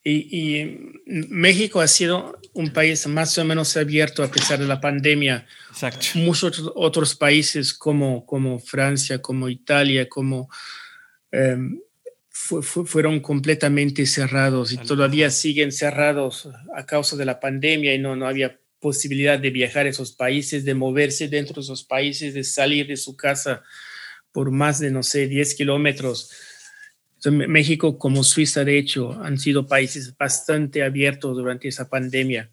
Y, 0.03 0.79
México 1.05 1.81
ha 1.81 1.87
sido 1.87 2.39
un 2.53 2.71
país 2.73 3.05
más 3.07 3.37
o 3.37 3.45
menos 3.45 3.75
abierto 3.77 4.23
a 4.23 4.31
pesar 4.31 4.59
de 4.59 4.67
la 4.67 4.81
pandemia. 4.81 5.45
Exacto. 5.69 6.07
Muchos 6.15 6.71
otros 6.75 7.15
países 7.15 7.73
como, 7.73 8.25
como 8.25 8.59
Francia, 8.59 9.21
como 9.21 9.49
Italia, 9.49 10.07
como... 10.09 10.49
Em, 11.31 11.79
fueron 12.31 13.19
completamente 13.19 14.05
cerrados 14.05 14.73
y 14.73 14.77
todavía 14.77 15.29
siguen 15.29 15.71
cerrados 15.71 16.49
a 16.75 16.85
causa 16.85 17.15
de 17.15 17.25
la 17.25 17.39
pandemia 17.39 17.93
y 17.93 17.99
no, 17.99 18.15
no 18.15 18.27
había 18.27 18.59
posibilidad 18.79 19.37
de 19.37 19.51
viajar 19.51 19.85
a 19.85 19.89
esos 19.89 20.11
países, 20.11 20.65
de 20.65 20.73
moverse 20.73 21.27
dentro 21.27 21.55
de 21.55 21.61
esos 21.61 21.83
países, 21.83 22.33
de 22.33 22.43
salir 22.43 22.87
de 22.87 22.97
su 22.97 23.15
casa 23.15 23.63
por 24.31 24.51
más 24.51 24.79
de, 24.79 24.91
no 24.91 25.03
sé, 25.03 25.27
10 25.27 25.55
kilómetros. 25.55 26.31
México 27.29 27.97
como 27.99 28.23
Suiza, 28.23 28.63
de 28.63 28.77
hecho, 28.77 29.11
han 29.21 29.37
sido 29.37 29.67
países 29.67 30.15
bastante 30.17 30.83
abiertos 30.83 31.37
durante 31.37 31.67
esa 31.67 31.89
pandemia. 31.89 32.49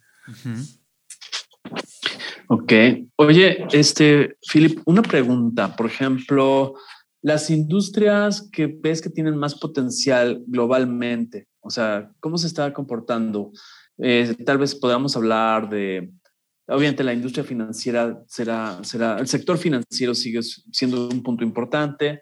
Ok. 2.49 2.73
Oye, 3.17 3.67
este, 3.73 4.37
Philip, 4.53 4.81
una 4.85 5.03
pregunta. 5.03 5.75
Por 5.75 5.87
ejemplo, 5.87 6.75
las 7.23 7.49
industrias 7.51 8.49
que 8.53 8.67
ves 8.67 9.01
que 9.01 9.11
tienen 9.11 9.37
más 9.37 9.55
potencial 9.55 10.43
globalmente, 10.47 11.49
o 11.61 11.71
sea, 11.71 12.11
¿cómo 12.21 12.37
se 12.37 12.47
está 12.47 12.73
comportando? 12.73 13.53
Eh, 13.99 14.37
tal 14.45 14.59
vez 14.59 14.75
podamos 14.75 15.17
hablar 15.17 15.69
de 15.71 16.13
Obviamente 16.71 17.03
la 17.03 17.15
industria 17.15 17.45
financiera 17.45 18.23
será, 18.27 18.85
será, 18.85 19.19
el 19.19 19.27
sector 19.27 19.57
financiero 19.57 20.15
sigue 20.15 20.43
siendo 20.43 21.09
un 21.09 21.23
punto 21.23 21.43
importante. 21.43 22.21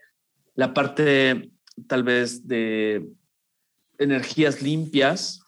La 0.55 0.73
parte 0.73 1.51
tal 1.89 2.03
vez 2.03 2.47
de 2.47 3.07
energías 3.99 4.63
limpias. 4.63 5.41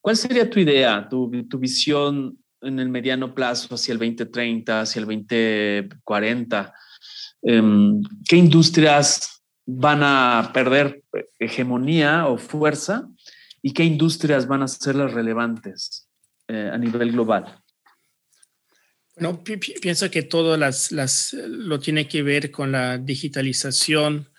¿Cuál 0.00 0.16
sería 0.16 0.48
tu 0.48 0.60
idea, 0.60 1.08
tu, 1.08 1.30
tu 1.48 1.58
visión 1.58 2.38
en 2.62 2.78
el 2.78 2.88
mediano 2.88 3.34
plazo 3.34 3.74
hacia 3.74 3.92
el 3.92 3.98
2030, 3.98 4.80
hacia 4.80 5.00
el 5.00 5.06
2040? 5.06 6.74
Em, 7.42 8.02
¿Qué 8.28 8.36
industrias 8.36 9.42
van 9.66 10.00
a 10.02 10.50
perder 10.52 11.02
hegemonía 11.38 12.26
o 12.26 12.38
fuerza 12.38 13.08
y 13.62 13.72
qué 13.72 13.84
industrias 13.84 14.46
van 14.46 14.62
a 14.62 14.68
ser 14.68 14.96
las 14.96 15.12
relevantes 15.12 16.08
eh, 16.48 16.70
a 16.72 16.78
nivel 16.78 17.12
global? 17.12 17.62
No, 19.16 19.44
pienso 19.44 20.10
que 20.10 20.22
todo 20.22 20.56
lo 20.56 21.78
tiene 21.78 22.08
que 22.08 22.22
ver 22.22 22.50
con 22.50 22.72
la 22.72 22.96
digitalización, 22.96 24.29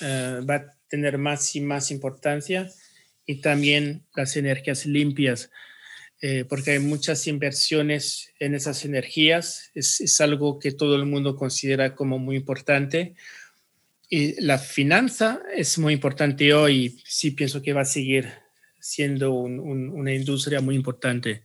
eh, 0.00 0.40
va 0.48 0.54
a 0.56 0.76
tener 0.88 1.18
más 1.18 1.54
y 1.56 1.60
más 1.60 1.90
importancia 1.90 2.70
y 3.26 3.36
también 3.36 4.02
las 4.14 4.36
energías 4.36 4.86
limpias, 4.86 5.50
eh, 6.20 6.44
porque 6.48 6.72
hay 6.72 6.78
muchas 6.80 7.26
inversiones 7.26 8.32
en 8.40 8.54
esas 8.54 8.84
energías, 8.84 9.70
es, 9.74 10.00
es, 10.00 10.20
algo 10.20 10.58
que 10.58 10.72
todo 10.72 10.96
el 10.96 11.06
mundo 11.06 11.36
considera 11.36 11.94
como 11.94 12.18
muy 12.18 12.36
importante. 12.36 13.14
Y 14.08 14.40
la 14.40 14.58
finanza 14.58 15.40
es 15.56 15.78
muy 15.78 15.94
importante 15.94 16.52
hoy, 16.52 16.86
y 16.86 17.02
sí 17.04 17.30
pienso 17.30 17.62
que 17.62 17.72
va 17.72 17.82
a 17.82 17.84
seguir 17.84 18.28
siendo 18.80 19.32
una 19.32 20.12
industria 20.12 20.60
muy 20.60 20.74
importante. 20.74 21.44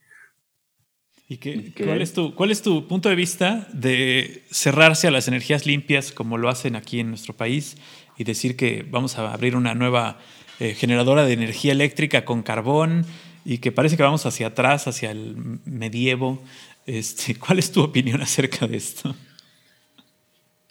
¿Y 1.27 1.37
qué, 1.37 1.73
¿cuál, 1.75 2.01
es 2.01 2.13
tu, 2.13 2.35
cuál 2.35 2.51
es 2.51 2.61
tu 2.61 2.87
punto 2.87 3.09
de 3.09 3.15
vista 3.15 3.67
de 3.73 4.43
cerrarse 4.51 5.07
a 5.07 5.11
las 5.11 5.27
energías 5.27 5.65
limpias 5.65 6.11
como 6.11 6.37
lo 6.37 6.49
hacen 6.49 6.75
aquí 6.75 6.99
en 6.99 7.09
nuestro 7.09 7.35
país 7.35 7.77
y 8.17 8.23
decir 8.23 8.55
que 8.55 8.85
vamos 8.89 9.17
a 9.17 9.33
abrir 9.33 9.55
una 9.55 9.73
nueva 9.73 10.19
eh, 10.59 10.73
generadora 10.73 11.25
de 11.25 11.33
energía 11.33 11.71
eléctrica 11.71 12.25
con 12.25 12.43
carbón 12.43 13.05
y 13.43 13.57
que 13.59 13.71
parece 13.71 13.97
que 13.97 14.03
vamos 14.03 14.25
hacia 14.25 14.47
atrás, 14.47 14.87
hacia 14.87 15.11
el 15.11 15.35
medievo? 15.65 16.41
Este, 16.85 17.35
¿Cuál 17.39 17.59
es 17.59 17.71
tu 17.71 17.81
opinión 17.81 18.21
acerca 18.21 18.67
de 18.67 18.77
esto? 18.77 19.15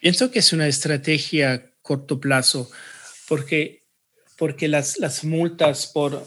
Pienso 0.01 0.31
que 0.31 0.41
es 0.41 0.53
una 0.53 0.69
estrategia 0.69 1.53
a 1.53 1.63
corto 1.83 2.21
plazo 2.21 2.71
porque, 3.29 3.85
porque 4.37 4.69
las, 4.69 4.99
las 4.99 5.25
multas 5.25 5.87
por 5.87 6.27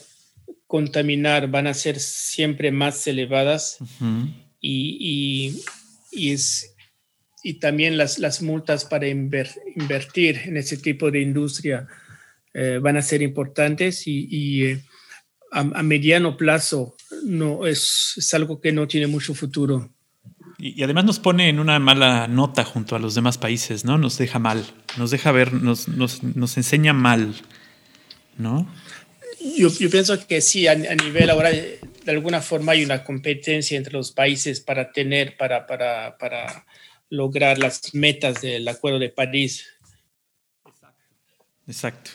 contaminar 0.67 1.47
van 1.49 1.67
a 1.67 1.73
ser 1.73 1.99
siempre 1.99 2.71
más 2.71 3.07
elevadas 3.07 3.77
y, 4.59 5.63
y, 6.11 6.31
es, 6.31 6.75
y 7.47 7.53
también 7.53 7.95
las, 7.95 8.19
las 8.19 8.41
multas 8.41 8.83
para 8.83 9.07
invertir 9.07 10.41
en 10.43 10.57
ese 10.57 10.75
tipo 10.75 11.09
de 11.09 11.21
industria 11.21 11.87
eh, 12.53 12.77
van 12.81 12.97
a 12.97 13.01
ser 13.01 13.21
importantes 13.21 14.05
y, 14.05 14.65
eh, 14.65 14.83
a, 15.53 15.63
mediano 15.63 16.35
plazo 16.35 16.97
no 17.23 17.65
es, 17.65 18.15
es, 18.17 18.33
algo 18.33 18.59
que 18.59 18.73
no 18.73 18.85
tiene 18.85 19.07
mucho 19.07 19.33
futuro. 19.33 19.89
Y, 20.57 20.83
además 20.83 21.05
nos 21.05 21.19
pone 21.19 21.47
en 21.47 21.59
una 21.59 21.79
mala 21.79 22.27
nota 22.27 22.65
junto 22.65 22.97
a 22.97 22.99
los 22.99 23.15
demás 23.15 23.37
países, 23.37 23.85
¿no? 23.85 23.97
Nos 23.97 24.17
deja 24.17 24.39
mal, 24.39 24.65
nos 24.97 25.11
deja 25.11 25.31
ver, 25.31 25.53
nos, 25.53 25.87
nos, 25.87 26.23
nos 26.23 26.57
enseña 26.57 26.91
mal, 26.91 27.33
¿no? 28.37 28.69
Yo, 29.55 29.69
yo, 29.69 29.89
pienso 29.89 30.27
que 30.27 30.41
sí, 30.41 30.67
a, 30.67 30.75
nivel 30.75 31.29
ahora, 31.29 31.51
de 31.51 31.79
alguna 32.07 32.41
forma 32.41 32.73
hay 32.73 32.83
una 32.83 33.05
competencia 33.05 33.77
entre 33.77 33.93
los 33.93 34.11
países 34.11 34.59
para 34.59 34.91
tener, 34.91 35.37
para, 35.37 35.65
para, 35.65 36.17
para 36.17 36.65
lograr 37.09 37.57
las 37.57 37.93
metas 37.93 38.41
del 38.41 38.67
Acuerdo 38.67 38.99
de 38.99 39.09
París. 39.09 39.67
Exacto. 41.67 42.11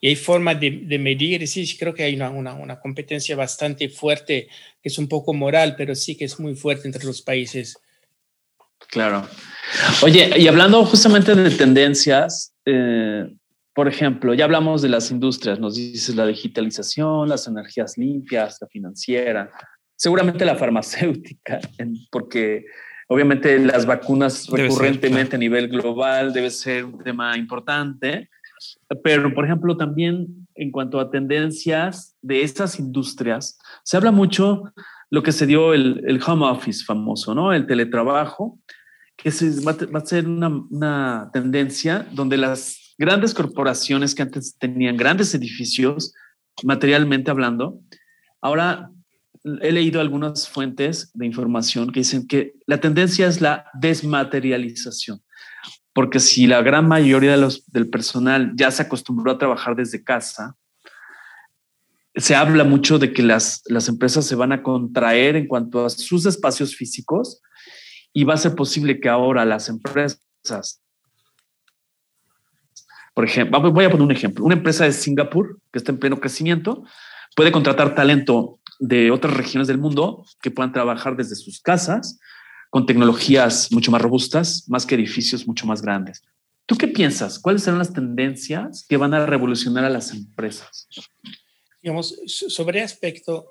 Y 0.00 0.08
hay 0.08 0.16
formas 0.16 0.60
de, 0.60 0.82
de, 0.84 0.98
medir, 0.98 1.46
sí, 1.48 1.78
creo 1.78 1.94
que 1.94 2.02
hay 2.02 2.14
una, 2.14 2.28
una, 2.28 2.52
una, 2.54 2.78
competencia 2.78 3.36
bastante 3.36 3.88
fuerte, 3.88 4.48
que 4.82 4.88
es 4.88 4.98
un 4.98 5.08
poco 5.08 5.32
moral, 5.32 5.76
pero 5.78 5.94
sí 5.94 6.14
que 6.14 6.26
es 6.26 6.38
muy 6.38 6.54
fuerte 6.54 6.86
entre 6.86 7.04
los 7.04 7.22
países. 7.22 7.78
Claro. 8.88 9.26
Oye, 10.02 10.30
y 10.38 10.46
hablando 10.46 10.84
justamente 10.84 11.34
de 11.34 11.50
tendencias, 11.50 12.54
eh, 12.66 13.26
por 13.72 13.88
ejemplo, 13.88 14.34
ya 14.34 14.44
hablamos 14.44 14.82
de 14.82 14.88
las 14.88 15.10
industrias, 15.10 15.58
nos 15.58 15.76
dices 15.76 16.14
la 16.14 16.26
digitalización, 16.26 17.28
las 17.28 17.46
energías 17.46 17.96
limpias, 17.96 18.58
la 18.60 18.68
financiera, 18.68 19.50
seguramente 19.96 20.44
la 20.44 20.54
farmacéutica, 20.56 21.60
porque 22.10 22.66
obviamente 23.08 23.58
las 23.58 23.86
vacunas 23.86 24.48
recurrentemente 24.48 25.36
a 25.36 25.38
nivel 25.38 25.68
global 25.68 26.32
debe 26.32 26.50
ser 26.50 26.84
un 26.84 26.98
tema 27.02 27.36
importante, 27.36 28.30
pero 29.02 29.32
por 29.34 29.44
ejemplo 29.44 29.76
también 29.76 30.46
en 30.54 30.70
cuanto 30.70 31.00
a 31.00 31.10
tendencias 31.10 32.16
de 32.22 32.42
estas 32.42 32.78
industrias, 32.78 33.58
se 33.82 33.96
habla 33.96 34.10
mucho 34.10 34.64
lo 35.10 35.22
que 35.22 35.32
se 35.32 35.46
dio 35.46 35.74
el, 35.74 36.02
el 36.06 36.20
home 36.24 36.46
office 36.46 36.84
famoso, 36.84 37.34
¿no? 37.34 37.52
El 37.52 37.66
teletrabajo, 37.66 38.58
que 39.16 39.30
va, 39.30 39.98
a 39.98 40.06
ser 40.06 40.26
una, 40.26 40.48
una 40.70 41.30
tendencia 41.32 42.06
donde 42.12 42.36
las 42.36 42.94
grandes 42.98 43.34
corporaciones 43.34 44.14
que 44.14 44.22
antes 44.22 44.56
tenían 44.58 44.96
grandes 44.96 45.34
edificios, 45.34 46.14
materialmente 46.62 47.30
hablando, 47.30 47.80
ahora 48.40 48.90
he 49.44 49.72
leído 49.72 50.00
algunas 50.00 50.48
fuentes 50.48 51.10
de 51.12 51.26
información 51.26 51.92
que 51.92 52.00
dicen 52.00 52.26
que 52.26 52.54
la 52.66 52.80
tendencia 52.80 53.26
es 53.26 53.40
la 53.40 53.66
desmaterialización, 53.74 55.22
porque 55.92 56.18
si 56.18 56.46
la 56.46 56.62
gran 56.62 56.88
mayoría 56.88 57.32
de 57.32 57.36
los, 57.36 57.70
del 57.70 57.90
personal 57.90 58.52
ya 58.56 58.70
se 58.70 58.82
acostumbró 58.82 59.32
a 59.32 59.38
trabajar 59.38 59.76
desde 59.76 60.02
casa, 60.02 60.56
se 62.16 62.34
habla 62.34 62.64
mucho 62.64 62.98
de 62.98 63.12
que 63.12 63.22
las, 63.22 63.62
las 63.66 63.88
empresas 63.88 64.24
se 64.24 64.34
van 64.34 64.52
a 64.52 64.62
contraer 64.62 65.36
en 65.36 65.46
cuanto 65.46 65.84
a 65.84 65.90
sus 65.90 66.24
espacios 66.26 66.74
físicos 66.74 67.42
y 68.12 68.24
va 68.24 68.34
a 68.34 68.38
ser 68.38 68.54
posible 68.54 69.00
que 69.00 69.08
ahora 69.08 69.44
las 69.44 69.68
empresas, 69.68 70.22
por 73.12 73.24
ejemplo, 73.24 73.60
voy 73.72 73.84
a 73.84 73.90
poner 73.90 74.04
un 74.04 74.12
ejemplo, 74.12 74.44
una 74.44 74.54
empresa 74.54 74.84
de 74.84 74.92
Singapur 74.92 75.58
que 75.72 75.78
está 75.78 75.92
en 75.92 75.98
pleno 75.98 76.18
crecimiento 76.18 76.84
puede 77.34 77.52
contratar 77.52 77.94
talento 77.94 78.60
de 78.78 79.10
otras 79.10 79.36
regiones 79.36 79.68
del 79.68 79.78
mundo 79.78 80.24
que 80.42 80.50
puedan 80.50 80.72
trabajar 80.72 81.16
desde 81.16 81.36
sus 81.36 81.60
casas 81.60 82.18
con 82.70 82.86
tecnologías 82.86 83.70
mucho 83.70 83.90
más 83.90 84.02
robustas, 84.02 84.64
más 84.68 84.84
que 84.84 84.96
edificios 84.96 85.46
mucho 85.46 85.66
más 85.66 85.80
grandes. 85.80 86.22
¿Tú 86.66 86.76
qué 86.76 86.88
piensas? 86.88 87.38
¿Cuáles 87.38 87.62
serán 87.62 87.78
las 87.78 87.92
tendencias 87.92 88.86
que 88.88 88.96
van 88.96 89.14
a 89.14 89.26
revolucionar 89.26 89.84
a 89.84 89.90
las 89.90 90.12
empresas? 90.12 90.88
Digamos, 91.82 92.18
sobre 92.26 92.80
aspecto, 92.80 93.48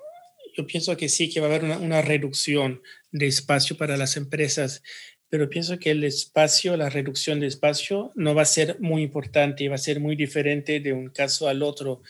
yo 0.56 0.66
pienso 0.66 0.96
que 0.96 1.08
sí, 1.08 1.30
que 1.30 1.40
va 1.40 1.46
a 1.46 1.50
haber 1.50 1.64
una, 1.64 1.78
una, 1.78 2.02
reducción 2.02 2.82
de 3.12 3.26
espacio 3.26 3.76
para 3.76 3.96
las 3.96 4.16
empresas, 4.16 4.82
pero 5.28 5.48
pienso 5.48 5.78
que 5.78 5.92
el 5.92 6.04
espacio, 6.04 6.76
la 6.76 6.90
reducción 6.90 7.40
de 7.40 7.46
espacio 7.46 8.12
no 8.16 8.34
va 8.34 8.42
a 8.42 8.46
ser 8.46 8.78
muy 8.80 9.02
importante 9.02 9.64
y 9.64 9.68
va 9.68 9.76
a 9.76 9.78
ser 9.78 10.00
muy 10.00 10.16
diferente 10.16 10.80
de 10.80 10.92
un 10.92 11.10
caso 11.10 11.48
al 11.48 11.62
otro, 11.62 12.02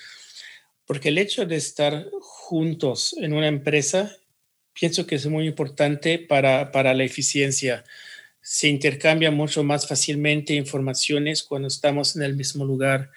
porque 0.87 1.09
el 1.09 1.18
hecho 1.18 1.47
de 1.47 1.57
estar 1.57 2.07
juntos 2.20 3.14
en 3.18 3.32
una 3.32 3.49
empresa, 3.49 4.16
pienso 4.72 5.07
que 5.07 5.14
es 5.14 5.26
muy 5.26 5.47
importante 5.47 6.18
para, 6.18 6.72
para 6.72 6.95
la 6.95 7.05
eficiencia. 7.05 7.85
Se 8.41 8.68
intercambia 8.68 9.30
mucho 9.30 9.62
más 9.64 9.87
fácilmente 9.87 10.55
informaciones 10.55 11.43
cuando 11.43 11.68
estamos 11.68 12.16
en 12.16 12.22
el 12.22 12.37
mismo 12.37 12.64
lugar 12.64 13.11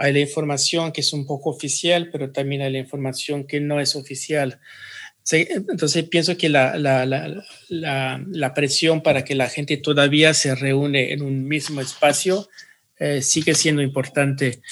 hay 0.00 0.14
la 0.14 0.20
información 0.20 0.92
que 0.92 1.02
es 1.02 1.12
un 1.12 1.26
poco 1.26 1.50
oficial, 1.50 2.08
pero 2.10 2.32
también 2.32 2.62
hay 2.62 2.72
la 2.72 2.78
información 2.78 3.46
que 3.46 3.60
no 3.60 3.80
es 3.80 3.96
oficial. 3.96 4.58
Entonces 5.30 6.04
pienso 6.04 6.38
que 6.38 6.48
la, 6.48 6.78
la, 6.78 7.04
la, 7.04 8.24
la 8.26 8.54
presión 8.54 9.02
para 9.02 9.24
que 9.24 9.34
la 9.34 9.50
gente 9.50 9.76
todavía 9.76 10.32
se 10.32 10.54
reúne 10.54 11.12
en 11.12 11.20
un 11.20 11.46
mismo 11.46 11.82
espacio 11.82 12.48
eh, 12.98 13.20
sigue 13.20 13.54
siendo 13.54 13.82
importante. 13.82 14.62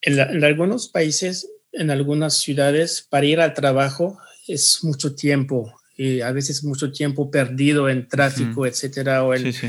En, 0.00 0.18
en, 0.18 0.42
algunos 0.42 0.88
países, 0.88 1.48
en 1.72 1.90
algunas 1.90 2.38
ciudades, 2.38 3.06
para 3.08 3.26
ir 3.26 3.40
al 3.40 3.54
trabajo 3.54 4.18
es 4.46 4.82
mucho 4.82 5.14
tiempo 5.14 5.74
y 5.96 6.20
a 6.20 6.32
veces 6.32 6.64
mucho 6.64 6.92
tiempo 6.92 7.30
perdido 7.30 7.88
en 7.88 8.08
tráfico, 8.08 8.66
etcétera. 8.66 9.24
O 9.24 9.36
sí, 9.36 9.52
sí. 9.52 9.68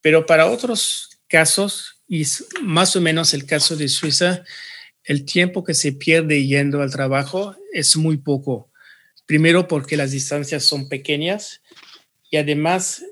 Pero 0.00 0.26
para 0.26 0.46
otros 0.46 1.18
casos, 1.28 2.02
y 2.08 2.22
es 2.22 2.46
más 2.62 2.96
o 2.96 3.00
menos 3.00 3.32
el 3.32 3.46
caso 3.46 3.76
de 3.76 3.88
Suiza, 3.88 4.44
el 5.04 5.24
tiempo 5.24 5.64
que 5.64 5.74
se 5.74 5.92
pierde 5.92 6.44
yendo 6.46 6.82
al 6.82 6.90
trabajo 6.90 7.56
es 7.72 7.96
muy 7.96 8.16
poco. 8.16 8.70
Primero 9.24 9.68
porque 9.68 9.96
las 9.96 10.10
distancias 10.10 10.64
son 10.64 10.88
pequeñas 10.88 11.62
y 12.30 12.36
además 12.36 13.04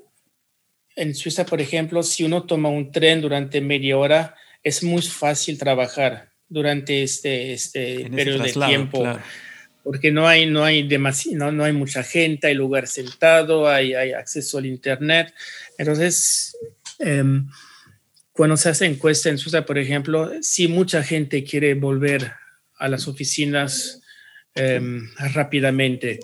en 0.95 1.15
Suiza, 1.15 1.45
por 1.45 1.61
ejemplo, 1.61 2.03
si 2.03 2.23
uno 2.23 2.43
toma 2.43 2.69
un 2.69 2.91
tren 2.91 3.21
durante 3.21 3.59
media 3.59 3.97
hora, 3.97 4.35
es 4.63 4.83
muy 4.83 5.01
fácil 5.01 5.57
trabajar 5.57 6.34
durante 6.55 7.03
este, 7.03 7.51
este 7.51 8.09
periodo 8.09 8.43
de 8.43 8.53
tiempo. 8.53 9.03
Porque 9.83 10.09
no 10.09 10.25
hay, 10.25 10.45
no, 10.47 10.63
hay 10.63 10.87
no, 11.33 11.51
no 11.51 11.63
hay 11.65 11.73
mucha 11.73 12.01
gente, 12.01 12.47
hay 12.47 12.55
lugar 12.55 12.87
sentado, 12.87 13.67
hay, 13.67 13.93
hay 13.93 14.13
acceso 14.13 14.57
al 14.57 14.65
Internet. 14.65 15.33
Entonces, 15.77 16.57
eh, 16.99 17.23
cuando 18.31 18.55
se 18.55 18.69
hace 18.69 18.85
encuesta 18.85 19.29
en 19.29 19.37
Suiza, 19.37 19.65
por 19.65 19.77
ejemplo, 19.77 20.31
si 20.41 20.69
mucha 20.69 21.03
gente 21.03 21.43
quiere 21.43 21.73
volver 21.73 22.31
a 22.77 22.87
las 22.87 23.07
oficinas 23.07 24.01
em, 24.55 25.09
rápidamente, 25.33 26.21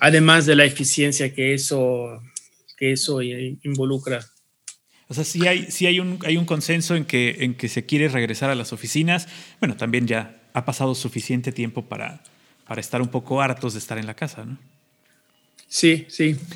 además 0.00 0.46
de 0.46 0.56
la 0.56 0.64
eficiencia 0.64 1.32
que 1.32 1.54
eso, 1.54 2.20
que 2.76 2.92
eso 2.92 3.22
involucra. 3.22 4.26
O 5.10 5.14
sea, 5.14 5.24
sí 5.24 5.44
hay, 5.48 5.72
sí 5.72 5.86
hay, 5.86 5.98
un, 5.98 6.20
hay 6.24 6.36
un 6.36 6.44
consenso 6.44 6.94
en 6.94 7.04
que, 7.04 7.38
en 7.40 7.56
que 7.56 7.68
se 7.68 7.84
quiere 7.84 8.06
regresar 8.06 8.48
a 8.48 8.54
las 8.54 8.72
oficinas. 8.72 9.26
Bueno, 9.58 9.76
también 9.76 10.06
ya 10.06 10.40
ha 10.52 10.64
pasado 10.64 10.94
suficiente 10.94 11.50
tiempo 11.50 11.88
para, 11.88 12.22
para 12.64 12.80
estar 12.80 13.02
un 13.02 13.08
poco 13.08 13.42
hartos 13.42 13.72
de 13.72 13.80
estar 13.80 13.98
en 13.98 14.06
la 14.06 14.14
casa, 14.14 14.44
¿no? 14.44 14.56
Sí, 15.70 16.04
sí. 16.08 16.36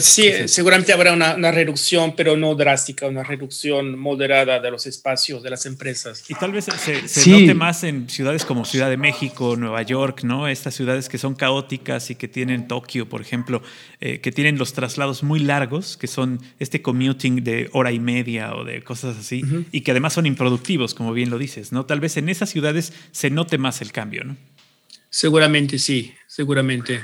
Sí, 0.00 0.30
seguramente 0.46 0.92
habrá 0.92 1.12
una, 1.12 1.34
una, 1.34 1.50
reducción, 1.50 2.14
pero 2.14 2.36
no 2.36 2.54
drástica, 2.54 3.06
una 3.06 3.22
reducción 3.22 3.98
moderada 3.98 4.60
de 4.60 4.70
los 4.70 4.86
espacios 4.86 5.42
de 5.42 5.48
las 5.50 5.64
empresas. 5.64 6.22
Y 6.28 6.34
tal 6.34 6.52
vez 6.52 6.66
se, 6.66 7.08
se 7.08 7.30
note 7.30 7.54
más 7.54 7.82
en 7.82 8.08
ciudades 8.08 8.44
como 8.44 8.66
Ciudad 8.66 8.90
de 8.90 8.98
México, 8.98 9.56
Nueva 9.56 9.82
York, 9.82 10.24
¿no? 10.24 10.46
Estas 10.46 10.74
ciudades 10.74 11.08
que 11.08 11.16
son 11.16 11.34
caóticas 11.34 12.10
y 12.10 12.16
que 12.16 12.28
tienen 12.28 12.68
Tokio, 12.68 13.08
por 13.08 13.22
ejemplo, 13.22 13.62
eh, 14.00 14.20
que 14.20 14.30
tienen 14.30 14.58
los 14.58 14.74
traslados 14.74 15.22
muy 15.22 15.40
largos, 15.40 15.96
que 15.96 16.06
son 16.06 16.40
este 16.58 16.82
commuting 16.82 17.42
de 17.42 17.70
hora 17.72 17.92
y 17.92 17.98
media 17.98 18.54
o 18.54 18.64
de 18.64 18.82
cosas 18.82 19.16
así, 19.16 19.42
y 19.72 19.80
que 19.80 19.90
además 19.90 20.12
son 20.12 20.26
improductivos, 20.26 20.94
como 20.94 21.12
bien 21.14 21.30
lo 21.30 21.38
dices, 21.38 21.72
¿no? 21.72 21.86
Tal 21.86 22.00
vez 22.00 22.18
en 22.18 22.28
esas 22.28 22.50
ciudades 22.50 22.92
se 23.10 23.30
note 23.30 23.58
más 23.58 23.80
el 23.80 23.90
cambio, 23.90 24.22
¿no? 24.22 24.36
Seguramente 25.08 25.78
sí, 25.78 26.14
seguramente. 26.26 27.02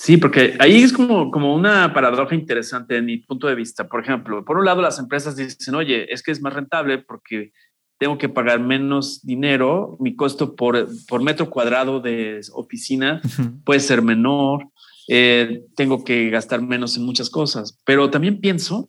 Sí, 0.00 0.16
porque 0.16 0.54
ahí 0.60 0.84
es 0.84 0.92
como, 0.92 1.32
como 1.32 1.52
una 1.52 1.92
paradoja 1.92 2.36
interesante 2.36 2.96
en 2.96 3.06
mi 3.06 3.16
punto 3.16 3.48
de 3.48 3.56
vista. 3.56 3.88
Por 3.88 4.00
ejemplo, 4.00 4.44
por 4.44 4.56
un 4.56 4.64
lado 4.64 4.80
las 4.80 5.00
empresas 5.00 5.34
dicen, 5.34 5.74
oye, 5.74 6.12
es 6.14 6.22
que 6.22 6.30
es 6.30 6.40
más 6.40 6.52
rentable 6.54 6.98
porque 6.98 7.50
tengo 7.98 8.16
que 8.16 8.28
pagar 8.28 8.60
menos 8.60 9.26
dinero, 9.26 9.96
mi 9.98 10.14
costo 10.14 10.54
por, 10.54 10.88
por 11.08 11.20
metro 11.24 11.50
cuadrado 11.50 11.98
de 11.98 12.40
oficina 12.52 13.20
puede 13.64 13.80
ser 13.80 14.00
menor, 14.00 14.68
eh, 15.08 15.64
tengo 15.74 16.04
que 16.04 16.30
gastar 16.30 16.62
menos 16.62 16.96
en 16.96 17.04
muchas 17.04 17.28
cosas, 17.28 17.76
pero 17.84 18.08
también 18.08 18.40
pienso, 18.40 18.88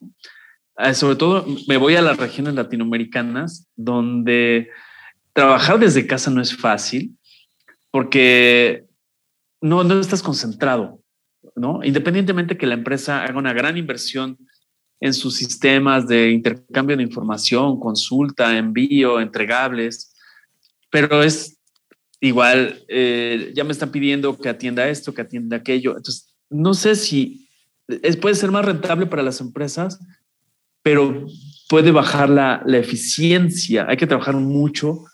eh, 0.77 0.93
sobre 0.93 1.15
todo 1.15 1.43
me 1.67 1.77
voy 1.77 1.95
a 1.95 2.03
las 2.03 2.17
regiones 2.17 2.53
latinoamericanas 2.53 3.67
donde 3.75 4.69
trabajar 5.33 5.79
desde 5.79 6.05
casa 6.05 6.29
no 6.29 6.39
es 6.39 6.55
fácil 6.55 7.17
porque 7.89 8.85
no, 9.59 9.83
no 9.83 9.99
estás 9.99 10.21
concentrado, 10.21 10.98
¿no? 11.59 11.83
Independientemente 11.83 12.57
que 12.57 12.67
la 12.67 12.73
empresa 12.75 13.23
haga 13.23 13.37
una 13.37 13.53
gran 13.53 13.77
inversión 13.77 14.37
en 15.01 15.13
sus 15.13 15.35
sistemas 15.35 16.07
de 16.07 16.31
intercambio 16.31 16.97
de 16.97 17.03
información, 17.03 17.79
consulta, 17.79 18.57
envío, 18.57 19.19
entregables, 19.19 20.13
pero 20.89 21.23
es 21.23 21.57
igual, 22.19 22.83
eh, 22.87 23.51
ya 23.55 23.63
me 23.63 23.71
están 23.71 23.91
pidiendo 23.91 24.37
que 24.37 24.49
atienda 24.49 24.89
esto, 24.89 25.13
que 25.13 25.21
atienda 25.21 25.57
aquello. 25.57 25.95
Entonces, 25.95 26.35
no 26.49 26.73
sé 26.73 26.95
si 26.95 27.47
es, 27.87 28.17
puede 28.17 28.35
ser 28.35 28.51
más 28.51 28.65
rentable 28.65 29.05
para 29.05 29.23
las 29.23 29.39
empresas, 29.39 29.99
pero 30.81 31.25
puede 31.69 31.91
bajar 31.91 32.29
la, 32.29 32.61
la 32.65 32.77
eficiencia. 32.77 33.85
Hay 33.87 33.97
que 33.97 34.07
trabajar 34.07 34.35
mucho 34.35 35.05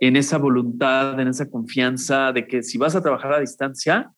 en 0.00 0.16
esa 0.16 0.38
voluntad, 0.38 1.18
en 1.20 1.28
esa 1.28 1.48
confianza 1.48 2.32
de 2.32 2.46
que 2.46 2.62
si 2.62 2.78
vas 2.78 2.94
a 2.94 3.02
trabajar 3.02 3.32
a 3.34 3.40
distancia, 3.40 4.10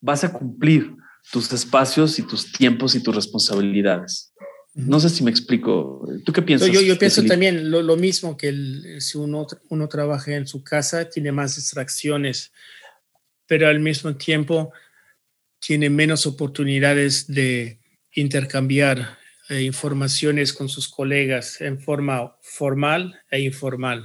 vas 0.00 0.24
a 0.24 0.32
cumplir 0.32 0.94
tus 1.30 1.52
espacios 1.52 2.18
y 2.18 2.22
tus 2.22 2.52
tiempos 2.52 2.94
y 2.94 3.02
tus 3.02 3.14
responsabilidades. 3.14 4.32
No 4.74 5.00
sé 5.00 5.10
si 5.10 5.24
me 5.24 5.30
explico. 5.30 6.08
¿Tú 6.24 6.32
qué 6.32 6.42
piensas? 6.42 6.70
Yo, 6.70 6.80
yo 6.80 6.98
pienso 6.98 7.24
también 7.24 7.70
lo, 7.70 7.82
lo, 7.82 7.96
mismo 7.96 8.36
que 8.36 8.48
el, 8.48 9.00
si 9.00 9.18
uno, 9.18 9.46
uno 9.68 9.88
trabaja 9.88 10.34
en 10.36 10.46
su 10.46 10.62
casa, 10.62 11.08
tiene 11.08 11.32
más 11.32 11.56
distracciones, 11.56 12.52
pero 13.46 13.68
al 13.68 13.80
mismo 13.80 14.16
tiempo 14.16 14.72
tiene 15.58 15.90
menos 15.90 16.26
oportunidades 16.26 17.26
de, 17.26 17.80
intercambiar 18.12 19.18
eh, 19.48 19.62
informaciones 19.62 20.52
con 20.52 20.68
sus 20.68 20.88
colegas 20.88 21.60
en 21.60 21.80
forma 21.80 22.36
formal 22.42 23.20
e 23.30 23.40
informal. 23.40 24.04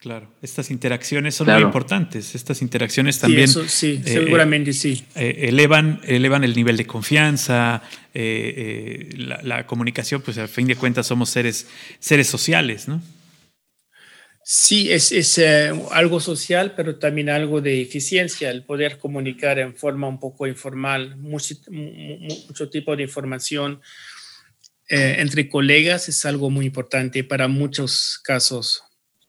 Claro, 0.00 0.32
estas 0.40 0.70
interacciones 0.70 1.34
son 1.34 1.48
muy 1.48 1.62
importantes. 1.62 2.34
Estas 2.34 2.62
interacciones 2.62 3.18
también. 3.18 3.48
Sí, 3.48 3.68
sí 3.68 4.02
eh, 4.04 4.08
seguramente 4.08 4.72
sí. 4.72 5.04
Eh, 5.14 5.48
elevan, 5.48 6.00
elevan 6.04 6.42
el 6.42 6.56
nivel 6.56 6.78
de 6.78 6.86
confianza, 6.86 7.82
la, 8.14 9.40
la, 9.42 9.66
comunicación, 9.66 10.22
pues 10.22 10.38
al 10.38 10.48
fin 10.48 10.66
de 10.66 10.76
cuentas 10.76 11.06
somos 11.06 11.28
seres, 11.28 11.66
seres 11.98 12.26
sociales, 12.28 12.88
¿no? 12.88 13.02
Sí, 14.52 14.90
es, 14.90 15.12
es 15.12 15.38
eh, 15.38 15.70
algo 15.92 16.18
social, 16.18 16.72
pero 16.74 16.98
también 16.98 17.28
algo 17.28 17.60
de 17.60 17.82
eficiencia, 17.82 18.50
el 18.50 18.64
poder 18.64 18.98
comunicar 18.98 19.58
en 19.58 19.76
forma 19.76 20.08
un 20.08 20.18
poco 20.18 20.46
informal, 20.46 21.16
mucho, 21.18 21.54
mucho 21.68 22.68
tipo 22.68 22.96
de 22.96 23.04
información 23.04 23.80
eh, 24.88 25.16
entre 25.18 25.48
colegas 25.48 26.08
es 26.08 26.24
algo 26.24 26.50
muy 26.50 26.66
importante 26.66 27.22
para 27.22 27.46
muchos 27.46 28.20
casos. 28.24 28.82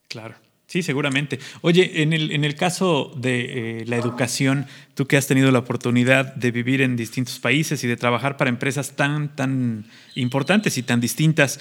Claro. 0.07 0.35
Sí, 0.71 0.83
seguramente. 0.83 1.37
Oye, 1.59 2.01
en 2.01 2.13
el, 2.13 2.31
en 2.31 2.45
el 2.45 2.55
caso 2.55 3.11
de 3.17 3.81
eh, 3.81 3.85
la 3.87 3.97
educación, 3.97 4.67
tú 4.93 5.05
que 5.05 5.17
has 5.17 5.27
tenido 5.27 5.51
la 5.51 5.59
oportunidad 5.59 6.33
de 6.35 6.49
vivir 6.51 6.81
en 6.81 6.95
distintos 6.95 7.39
países 7.39 7.83
y 7.83 7.87
de 7.87 7.97
trabajar 7.97 8.37
para 8.37 8.49
empresas 8.49 8.95
tan, 8.95 9.35
tan 9.35 9.83
importantes 10.15 10.77
y 10.77 10.83
tan 10.83 11.01
distintas, 11.01 11.59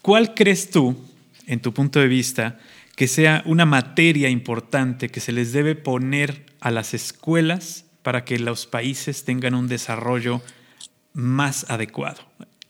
¿cuál 0.00 0.32
crees 0.32 0.70
tú 0.70 0.96
en 1.48 1.60
tu 1.60 1.74
punto 1.74 2.00
de 2.00 2.08
vista, 2.08 2.58
que 2.96 3.08
sea 3.08 3.42
una 3.44 3.66
materia 3.66 4.30
importante 4.30 5.10
que 5.10 5.20
se 5.20 5.32
les 5.32 5.52
debe 5.52 5.74
poner 5.74 6.46
a 6.60 6.70
las 6.70 6.94
escuelas 6.94 7.84
para 8.02 8.24
que 8.24 8.38
los 8.38 8.66
países 8.66 9.26
tengan 9.26 9.54
un 9.54 9.68
desarrollo 9.68 10.40
más 11.12 11.68
adecuado? 11.68 12.22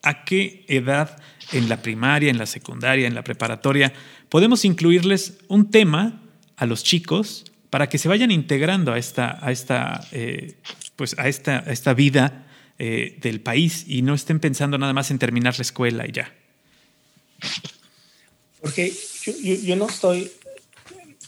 ¿A 0.02 0.24
qué 0.24 0.64
edad 0.66 1.16
en 1.52 1.68
la 1.68 1.80
primaria, 1.80 2.30
en 2.30 2.38
la 2.38 2.46
secundaria, 2.46 3.06
en 3.06 3.14
la 3.14 3.22
preparatoria 3.22 3.92
podemos 4.30 4.64
incluirles 4.64 5.34
un 5.48 5.70
tema 5.70 6.22
a 6.56 6.64
los 6.64 6.82
chicos 6.82 7.44
para 7.68 7.88
que 7.88 7.98
se 7.98 8.08
vayan 8.08 8.30
integrando 8.30 8.92
a 8.92 8.98
esta, 8.98 9.44
a 9.44 9.52
esta, 9.52 10.06
eh, 10.12 10.54
pues 10.96 11.18
a 11.18 11.28
esta, 11.28 11.58
esta 11.58 11.92
vida 11.92 12.46
eh, 12.78 13.18
del 13.20 13.40
país 13.40 13.84
y 13.86 14.02
no 14.02 14.14
estén 14.14 14.40
pensando 14.40 14.78
nada 14.78 14.94
más 14.94 15.10
en 15.10 15.18
terminar 15.18 15.58
la 15.58 15.62
escuela 15.62 16.06
y 16.08 16.12
ya? 16.12 16.34
Porque 18.60 18.92
yo, 19.22 19.32
yo, 19.42 19.76
no 19.76 19.86
estoy, 19.86 20.30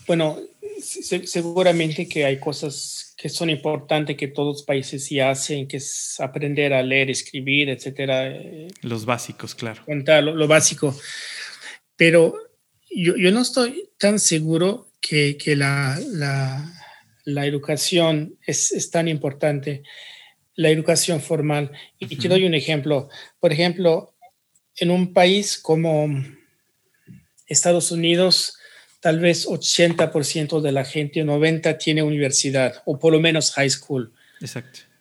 bueno, 0.06 0.38
seguramente 0.80 2.08
que 2.08 2.24
hay 2.24 2.38
cosas 2.40 3.14
que 3.16 3.28
son 3.28 3.50
importantes 3.50 4.16
que 4.16 4.28
todos 4.28 4.56
los 4.56 4.62
países 4.64 5.04
sí 5.04 5.20
hacen, 5.20 5.68
que 5.68 5.76
es 5.76 6.18
aprender 6.20 6.72
a 6.74 6.82
leer, 6.82 7.10
escribir, 7.10 7.68
etcétera. 7.68 8.26
Eh, 8.28 8.68
los 8.80 9.04
básicos, 9.04 9.54
claro. 9.54 9.84
Contar 9.84 10.24
lo, 10.24 10.48
básico. 10.48 10.94
Pero 11.96 12.34
yo, 12.94 13.16
yo, 13.16 13.30
no 13.32 13.40
estoy 13.40 13.90
tan 13.98 14.18
seguro 14.18 14.88
que, 15.00 15.36
que 15.36 15.56
la, 15.56 15.98
la, 16.10 16.72
la, 17.24 17.46
educación 17.46 18.38
es, 18.46 18.72
es, 18.72 18.90
tan 18.90 19.08
importante, 19.08 19.82
la 20.54 20.70
educación 20.70 21.20
formal. 21.20 21.72
Y 21.98 22.16
te 22.16 22.28
doy 22.28 22.44
un 22.44 22.54
ejemplo. 22.54 23.08
Por 23.40 23.52
ejemplo, 23.52 24.14
en 24.76 24.90
un 24.90 25.12
país 25.12 25.58
como 25.58 26.08
Estados 27.46 27.90
Unidos, 27.90 28.56
tal 29.00 29.18
vez 29.18 29.46
80% 29.46 30.60
de 30.60 30.72
la 30.72 30.84
gente, 30.84 31.24
90% 31.24 31.78
tiene 31.78 32.02
universidad 32.02 32.82
o 32.84 32.98
por 32.98 33.12
lo 33.12 33.20
menos 33.20 33.52
high 33.52 33.70
school. 33.70 34.12
Exacto. 34.40 34.91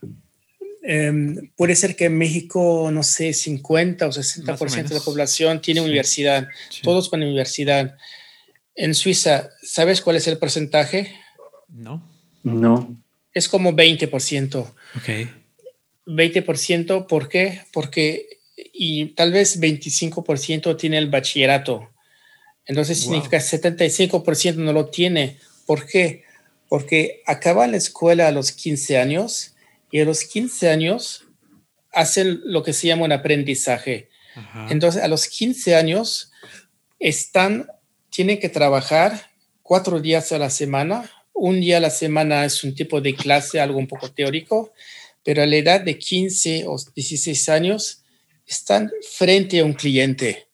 Em, 0.84 1.52
puede 1.56 1.76
ser 1.76 1.96
que 1.96 2.06
en 2.06 2.18
México, 2.18 2.90
no 2.92 3.04
sé, 3.04 3.34
50 3.34 4.08
o 4.08 4.12
60% 4.12 4.90
de 4.90 4.96
la 4.96 5.02
población 5.02 5.62
tiene 5.62 5.82
universidad. 5.82 6.48
Todos 6.82 7.10
van 7.12 7.22
a 7.22 7.26
universidad. 7.26 7.96
En 8.76 8.96
Suiza, 8.96 9.52
¿sabes 9.62 10.02
cuál 10.02 10.16
es 10.16 10.28
el 10.28 10.38
porcentaje? 10.38 11.16
No. 11.70 12.10
No. 12.44 12.98
Es 13.34 13.48
como 13.48 13.74
20%. 13.74 14.74
Ok. 14.96 15.10
20%, 16.08 17.08
¿por 17.08 17.30
qué? 17.30 17.62
Porque, 17.72 18.40
y 18.56 19.14
tal 19.14 19.32
vez 19.32 19.60
25% 19.62 20.78
tiene 20.78 20.98
el 20.98 21.10
bachillerato. 21.10 21.90
Entonces 22.66 23.00
significa 23.00 23.38
75% 23.38 24.56
no 24.56 24.74
lo 24.74 24.88
tiene. 24.88 25.38
¿Por 25.68 25.86
qué? 25.86 26.24
Porque 26.68 27.22
acaba 27.28 27.68
la 27.68 27.78
escuela 27.78 28.28
a 28.28 28.32
los 28.32 28.52
15 28.52 28.98
años 28.98 29.54
y 29.92 30.00
a 30.00 30.06
los 30.06 30.24
15 30.24 30.70
años 30.70 31.26
hacen 31.92 32.42
lo 32.46 32.64
que 32.64 32.74
se 32.74 32.88
llama 32.88 33.06
un 33.06 33.12
aprendizaje. 33.12 34.10
Entonces 34.70 35.04
a 35.04 35.08
los 35.08 35.28
15 35.28 35.76
años 35.76 36.32
están, 37.00 37.68
tienen 38.10 38.40
que 38.40 38.50
trabajar 38.50 39.30
cuatro 39.62 40.00
días 40.00 40.32
a 40.32 40.38
la 40.38 40.50
semana. 40.50 41.10
Un 41.34 41.60
día 41.60 41.78
a 41.78 41.82
la 41.82 41.90
semana 41.90 42.46
es 42.46 42.64
un 42.64 42.74
tipo 42.74 43.02
de 43.02 43.16
clase, 43.16 43.60
algo 43.60 43.78
un 43.78 43.88
poco 43.88 44.12
teórico, 44.12 44.74
pero 45.24 45.44
a 45.44 45.46
la 45.46 45.58
edad 45.58 45.82
de 45.82 45.98
15 45.98 46.66
o 46.68 46.78
16 46.96 47.50
años 47.50 48.04
están 48.48 48.92
frente 49.12 49.60
a 49.60 49.66
un 49.66 49.74
cliente, 49.74 50.48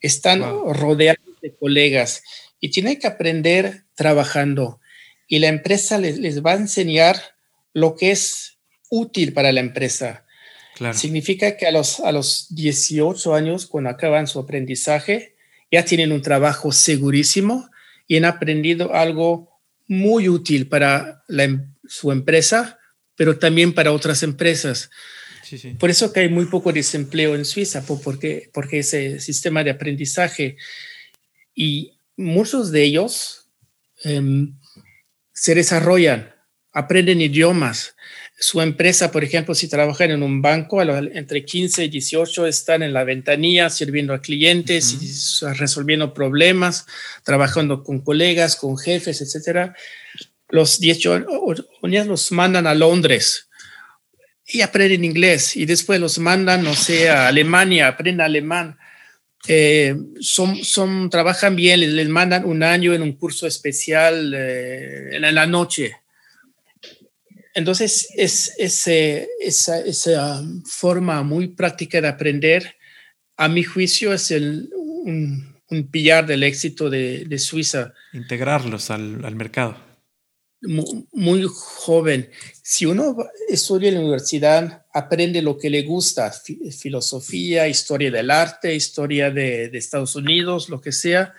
están 0.00 0.42
rodeados 0.42 1.40
de 1.40 1.54
colegas 1.54 2.22
y 2.60 2.70
tienen 2.70 2.98
que 2.98 3.06
aprender 3.06 3.84
trabajando. 3.94 4.80
Y 5.28 5.38
la 5.38 5.48
empresa 5.48 5.98
les, 5.98 6.42
va 6.42 6.52
a 6.52 6.56
enseñar 6.56 7.16
lo 7.72 7.96
que 7.96 8.10
es 8.10 8.53
útil 8.94 9.32
para 9.32 9.52
la 9.52 9.60
empresa. 9.60 10.24
Significa 10.92 11.56
que 11.56 11.66
a 11.66 11.72
los, 11.72 12.00
a 12.00 12.10
los 12.10 12.46
18 12.50 13.34
años, 13.34 13.66
cuando 13.66 13.90
acaban 13.90 14.26
su 14.26 14.38
aprendizaje, 14.38 15.36
ya 15.70 15.84
tienen 15.84 16.12
un 16.12 16.22
trabajo 16.22 16.72
segurísimo 16.72 17.68
y 18.06 18.16
han 18.16 18.24
aprendido 18.24 18.94
algo 18.94 19.60
muy 19.86 20.28
útil 20.28 20.68
para 20.68 21.22
em, 21.28 21.72
su 21.86 22.10
empresa, 22.10 22.78
pero 23.16 23.38
también 23.38 23.72
para 23.72 23.92
otras 23.92 24.22
empresas. 24.22 24.90
Por 25.78 25.90
eso 25.90 26.12
que 26.12 26.20
hay 26.20 26.28
muy 26.28 26.46
poco 26.46 26.72
desempleo 26.72 27.34
en 27.34 27.44
Suiza, 27.44 27.84
porque, 27.86 28.50
porque 28.52 28.78
ese 28.80 29.20
sistema 29.20 29.62
de 29.62 29.70
aprendizaje 29.70 30.56
y 31.54 31.98
muchos 32.16 32.72
de 32.72 32.82
ellos 32.82 33.48
em, 34.02 34.56
se 35.32 35.54
desarrollan, 35.54 36.34
aprenden 36.72 37.20
idiomas. 37.20 37.94
Su 38.36 38.60
empresa, 38.60 39.12
por 39.12 39.22
ejemplo, 39.22 39.54
si 39.54 39.68
trabajan 39.68 40.10
en 40.10 40.22
un 40.22 40.42
banco, 40.42 40.82
entre 40.82 41.44
15 41.44 41.84
y 41.84 41.88
18 41.88 42.46
están 42.46 42.82
en 42.82 42.92
la 42.92 43.04
ventanilla 43.04 43.70
sirviendo 43.70 44.12
a 44.12 44.20
clientes, 44.20 45.40
resolviendo 45.56 46.12
problemas, 46.12 46.86
trabajando 47.22 47.84
con 47.84 48.00
colegas, 48.00 48.56
con 48.56 48.76
jefes, 48.76 49.20
etcétera. 49.20 49.74
Los 50.48 50.80
18 50.80 51.26
años 51.82 52.06
los 52.06 52.32
mandan 52.32 52.66
a 52.66 52.74
Londres 52.74 53.48
y 54.46 54.60
aprenden 54.60 55.04
inglés 55.04 55.56
y 55.56 55.64
después 55.64 56.00
los 56.00 56.18
mandan, 56.18 56.64
no 56.64 56.74
sé, 56.74 57.08
a 57.08 57.28
Alemania, 57.28 57.88
aprenden 57.88 58.20
alemán 58.20 58.78
eh, 59.46 59.94
son, 60.20 60.64
son, 60.64 61.10
trabajan 61.10 61.54
bien, 61.54 61.80
les, 61.80 62.08
mandan 62.08 62.44
un 62.44 62.62
año 62.62 62.94
en 62.94 63.02
un 63.02 63.12
curso 63.12 63.46
especial 63.46 64.32
eh, 64.34 65.16
en 65.16 65.34
la 65.34 65.46
noche. 65.46 65.96
Entonces, 67.54 68.08
es, 68.16 68.52
esa, 68.58 69.78
esa, 69.78 70.42
forma 70.64 71.22
muy 71.22 71.48
práctica 71.48 72.00
de 72.00 72.08
aprender, 72.08 72.76
a 73.36 73.48
mi 73.48 73.62
juicio, 73.62 74.12
es 74.12 74.30
el, 74.32 74.70
un, 74.74 75.56
un 75.70 75.90
pillar 75.90 76.26
del 76.26 76.42
éxito 76.42 76.90
de, 76.90 77.24
de 77.24 77.38
Suiza. 77.38 77.94
Integrarlos 78.12 78.90
al, 78.90 79.24
al 79.24 79.36
mercado. 79.36 79.76
Muy, 80.62 81.06
muy, 81.12 81.46
joven. 81.48 82.30
Si 82.62 82.86
uno 82.86 83.16
estudia 83.48 83.88
en 83.88 83.96
la 83.96 84.00
universidad, 84.00 84.86
aprende 84.92 85.42
lo 85.42 85.58
que 85.58 85.70
le 85.70 85.82
gusta, 85.82 86.32
filosofía, 86.32 87.68
historia 87.68 88.10
del 88.10 88.30
arte, 88.30 88.74
historia 88.74 89.30
de, 89.30 89.66
Estados 89.74 90.16
Unidos, 90.16 90.68
lo 90.68 90.80
que 90.80 90.92
sea. 90.92 91.34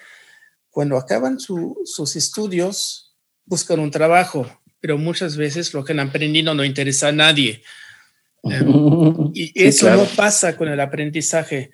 Cuando 0.70 0.98
acaban 0.98 1.40
sus 1.40 2.16
estudios, 2.16 3.16
buscan 3.46 3.80
un 3.80 3.92
trabajo, 3.92 4.46
pero 4.86 5.00
muchas 5.00 5.36
veces 5.36 5.74
lo 5.74 5.84
que 5.84 5.94
han 5.94 6.00
aprendido 6.00 6.54
no 6.54 6.64
interesa 6.64 7.08
a 7.08 7.12
nadie. 7.12 7.64
Em, 8.44 9.32
y 9.34 9.52
eso 9.56 9.90
no 9.90 10.06
pasa 10.06 10.56
con 10.56 10.68
el 10.68 10.80
aprendizaje. 10.80 11.72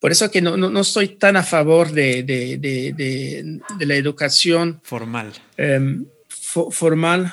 Por 0.00 0.10
eso 0.10 0.28
que 0.28 0.42
no, 0.42 0.56
no, 0.56 0.80
estoy 0.80 1.10
tan 1.10 1.36
a 1.36 1.44
favor 1.44 1.92
de, 1.92 2.24
de, 2.24 2.58
de, 2.58 3.86
la 3.86 3.94
educación 3.94 4.80
formal. 4.82 5.32
Em, 5.56 6.06
formal. 6.28 7.32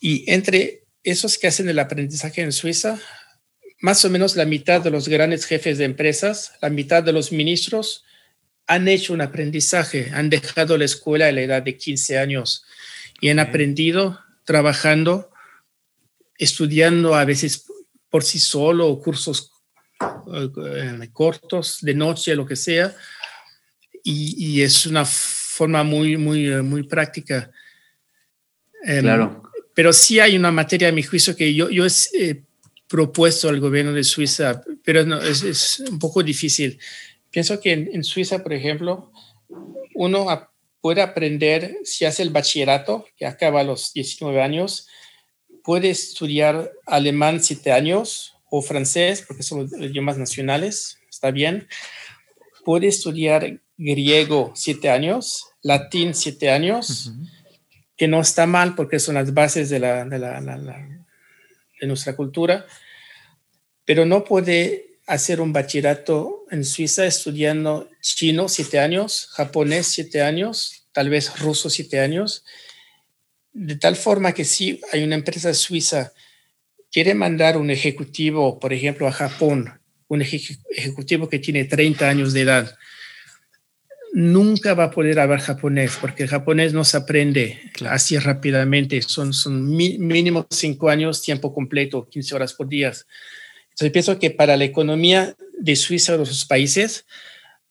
Y 0.00 0.28
entre 0.28 0.82
esos 1.04 1.38
que 1.38 1.46
hacen 1.46 1.68
el 1.68 1.78
aprendizaje 1.78 2.42
en 2.42 2.50
Suiza, 2.50 2.98
más 3.78 4.04
o 4.04 4.10
menos 4.10 4.34
la 4.34 4.46
mitad 4.46 4.80
de 4.80 4.90
los 4.90 5.06
grandes 5.06 5.44
jefes 5.44 5.78
de 5.78 5.84
empresas, 5.84 6.54
la 6.60 6.70
mitad 6.70 7.04
de 7.04 7.12
los 7.12 7.30
ministros 7.30 8.04
han 8.66 8.88
hecho 8.88 9.12
un 9.12 9.20
aprendizaje, 9.20 10.10
han 10.12 10.28
dejado 10.28 10.76
la 10.76 10.86
escuela 10.86 11.28
a 11.28 11.32
la 11.32 11.42
edad 11.42 11.62
de 11.62 11.76
15 11.76 12.18
años 12.18 12.64
y 13.20 13.28
han 13.28 13.38
aprendido 13.38 14.18
trabajando, 14.44 15.30
estudiando 16.36 17.14
a 17.14 17.24
veces 17.24 17.66
por 18.08 18.24
sí 18.24 18.38
solo 18.38 18.88
o 18.88 19.00
cursos 19.00 19.52
eh, 20.34 21.08
cortos, 21.12 21.78
de 21.82 21.94
noche, 21.94 22.34
lo 22.34 22.46
que 22.46 22.56
sea, 22.56 22.94
y, 24.02 24.62
es 24.62 24.86
una 24.86 25.04
forma 25.04 25.84
muy, 25.84 26.16
muy, 26.16 26.50
muy 26.62 26.84
práctica. 26.84 27.50
Em, 28.82 29.02
claro. 29.02 29.42
Pero 29.74 29.92
sí 29.92 30.18
hay 30.18 30.36
una 30.36 30.50
materia, 30.50 30.88
a 30.88 30.92
mi 30.92 31.02
juicio, 31.02 31.36
que 31.36 31.54
yo, 31.54 31.68
yo 31.68 31.84
he 32.14 32.42
propuesto 32.88 33.48
al 33.48 33.60
gobierno 33.60 33.92
de 33.92 34.02
Suiza, 34.02 34.62
pero 34.82 35.04
no, 35.04 35.20
es, 35.20 35.42
es 35.42 35.80
un 35.80 35.98
poco 35.98 36.22
difícil. 36.22 36.78
Pienso 37.30 37.60
que 37.60 37.72
en, 37.72 37.90
en 37.92 38.02
Suiza, 38.02 38.42
por 38.42 38.54
ejemplo, 38.54 39.12
uno 39.94 40.50
puede 40.80 41.02
aprender, 41.02 41.76
si 41.84 42.04
hace 42.04 42.22
el 42.22 42.30
bachillerato, 42.30 43.06
que 43.16 43.26
acaba 43.26 43.60
a 43.60 43.64
los 43.64 43.92
19 43.92 44.40
años, 44.40 44.88
puede 45.62 45.90
estudiar 45.90 46.72
alemán 46.86 47.42
siete 47.42 47.72
años 47.72 48.34
o 48.50 48.62
francés, 48.62 49.24
porque 49.26 49.42
son 49.42 49.62
los 49.62 49.72
idiomas 49.72 50.18
nacionales, 50.18 50.98
está 51.08 51.30
bien. 51.30 51.68
Puede 52.64 52.88
estudiar 52.88 53.60
griego 53.76 54.52
siete 54.54 54.90
años, 54.90 55.46
latín 55.62 56.14
siete 56.14 56.50
años, 56.50 57.12
que 57.96 58.08
no 58.08 58.20
está 58.20 58.46
mal 58.46 58.74
porque 58.74 58.98
son 58.98 59.14
las 59.14 59.32
bases 59.34 59.68
de, 59.68 59.78
la, 59.78 60.04
de, 60.04 60.18
la, 60.18 60.40
de 61.80 61.86
nuestra 61.86 62.16
cultura, 62.16 62.66
pero 63.84 64.06
no 64.06 64.24
puede 64.24 64.89
hacer 65.10 65.40
un 65.40 65.52
bachillerato 65.52 66.46
en 66.52 66.64
Suiza 66.64 67.04
estudiando 67.04 67.90
chino 68.00 68.48
siete 68.48 68.78
años, 68.78 69.28
japonés 69.32 69.88
siete 69.88 70.22
años, 70.22 70.86
tal 70.92 71.10
vez 71.10 71.40
ruso 71.40 71.68
siete 71.68 71.98
años, 71.98 72.44
de 73.52 73.74
tal 73.74 73.96
forma 73.96 74.32
que 74.32 74.44
si 74.44 74.80
hay 74.92 75.02
una 75.02 75.16
empresa 75.16 75.52
suiza 75.52 76.12
quiere 76.92 77.14
mandar 77.14 77.56
un 77.56 77.70
ejecutivo, 77.70 78.60
por 78.60 78.72
ejemplo, 78.72 79.08
a 79.08 79.12
Japón, 79.12 79.80
un 80.06 80.22
ejecutivo 80.22 81.28
que 81.28 81.40
tiene 81.40 81.64
30 81.64 82.08
años 82.08 82.32
de 82.32 82.42
edad, 82.42 82.78
nunca 84.12 84.74
va 84.74 84.84
a 84.84 84.90
poder 84.92 85.18
hablar 85.18 85.40
japonés, 85.40 85.98
porque 86.00 86.22
el 86.22 86.28
japonés 86.28 86.72
no 86.72 86.84
se 86.84 86.96
aprende 86.96 87.58
así 87.88 88.16
rápidamente, 88.16 89.02
son, 89.02 89.32
son 89.32 89.68
mínimo 89.74 90.46
cinco 90.50 90.88
años, 90.88 91.20
tiempo 91.20 91.52
completo, 91.52 92.08
15 92.08 92.34
horas 92.36 92.54
por 92.54 92.68
día. 92.68 92.92
Entonces 93.80 93.92
pienso 93.92 94.18
que 94.18 94.30
para 94.30 94.58
la 94.58 94.64
economía 94.64 95.34
de 95.58 95.74
Suiza 95.74 96.14
o 96.14 96.18
de 96.18 96.26
sus 96.26 96.44
países, 96.44 97.06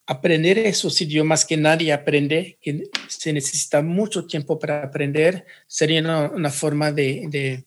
aprender 0.07 0.57
esos 0.57 0.99
idiomas 1.01 1.45
que 1.45 1.55
nadie 1.55 1.93
aprende, 1.93 2.57
que 2.64 2.89
se 3.07 3.32
necesita 3.32 3.84
mucho 3.84 4.26
tiempo 4.26 4.57
para 4.57 4.82
aprender, 4.82 5.45
sería 5.68 6.01
una, 6.34 6.49
forma 6.49 6.91
de, 6.91 7.64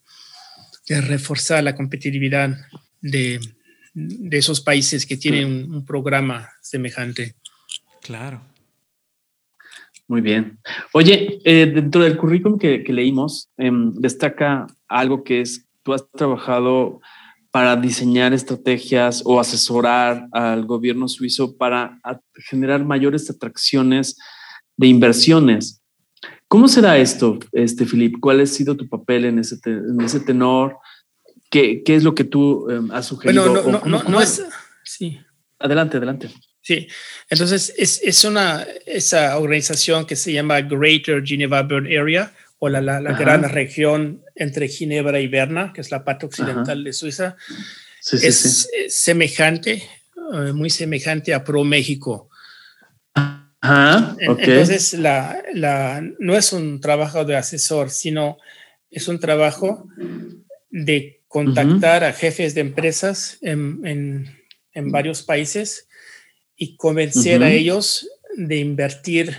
reforzar 0.88 1.62
la 1.62 1.76
competitividad 1.76 2.58
de, 3.00 3.38
esos 4.32 4.60
países 4.60 5.06
que 5.06 5.16
tienen 5.16 5.72
un, 5.72 5.84
programa 5.84 6.50
semejante. 6.60 7.36
Claro. 8.00 8.42
Muy 10.08 10.20
bien. 10.20 10.58
Oye, 10.92 11.38
eh, 11.44 11.66
dentro 11.66 12.02
del 12.02 12.16
currículum 12.16 12.58
que, 12.58 12.82
leímos, 12.88 13.50
em, 13.56 13.94
destaca 13.94 14.66
algo 14.88 15.22
que 15.22 15.42
es, 15.42 15.64
tú 15.84 15.94
has 15.94 16.10
trabajado 16.10 17.00
para 17.52 17.76
diseñar 17.76 18.32
estrategias 18.32 19.22
o 19.26 19.38
asesorar 19.38 20.26
al 20.32 20.64
gobierno 20.64 21.06
suizo 21.06 21.54
para 21.56 22.00
generar 22.48 22.82
mayores 22.82 23.28
atracciones 23.28 24.16
de 24.76 24.86
inversiones. 24.86 25.82
¿Cómo 26.48 26.66
será 26.66 26.96
esto, 26.96 27.38
este, 27.52 27.84
Filip? 27.84 28.16
¿Cuál 28.20 28.40
ha 28.40 28.46
sido 28.46 28.74
tu 28.74 28.88
papel 28.88 29.26
en 29.26 29.38
ese, 29.38 29.56
en 29.66 30.00
ese 30.00 30.20
tenor? 30.20 30.78
¿Qué, 31.50 31.82
¿Qué, 31.84 31.94
es 31.94 32.04
lo 32.04 32.14
que 32.14 32.24
tú 32.24 32.70
em, 32.70 32.90
has 32.90 33.06
sugerido? 33.06 33.52
Bueno, 33.62 33.80
no, 33.84 33.98
no, 33.98 34.02
no, 34.08 34.20
es... 34.20 34.42
Sí. 34.82 35.20
Adelante, 35.58 35.98
adelante. 35.98 36.30
Sí, 36.62 36.86
entonces 37.28 37.74
es, 37.76 38.00
es, 38.02 38.24
una, 38.24 38.64
esa 38.86 39.36
organización 39.36 40.06
que 40.06 40.16
se 40.16 40.32
llama 40.32 40.60
Greater 40.60 41.22
Geneva 41.24 41.62
Burn 41.62 41.86
Area 41.86 42.32
o 42.64 42.68
la, 42.68 42.80
la, 42.80 43.00
gran 43.18 43.42
región 43.42 44.22
entre 44.36 44.68
Ginebra 44.68 45.18
y 45.18 45.26
Berna, 45.26 45.72
que 45.74 45.80
es 45.80 45.90
la 45.90 46.04
parte 46.04 46.26
occidental 46.26 46.84
de 46.84 46.92
Suiza, 46.92 47.36
es 48.12 48.70
semejante, 48.88 49.82
eh, 50.32 50.52
muy 50.52 50.70
semejante 50.70 51.34
a 51.34 51.42
Pro 51.42 51.64
México. 51.64 52.30
Entonces, 54.20 54.92
la, 54.94 55.42
la, 55.54 56.08
no 56.20 56.36
es 56.36 56.52
un 56.52 56.80
trabajo 56.80 57.24
de 57.24 57.34
asesor, 57.34 57.90
sino 57.90 58.38
es 58.92 59.08
un 59.08 59.18
trabajo 59.18 59.88
de 60.70 61.20
contactar 61.26 62.04
a 62.04 62.12
jefes 62.12 62.54
de 62.54 62.60
empresas 62.60 63.38
en, 63.40 63.80
en, 63.84 64.38
en 64.72 64.92
varios 64.92 65.24
países 65.24 65.88
y 66.54 66.76
convencer 66.76 67.42
a 67.42 67.50
ellos 67.50 68.08
de 68.36 68.58
invertir 68.58 69.36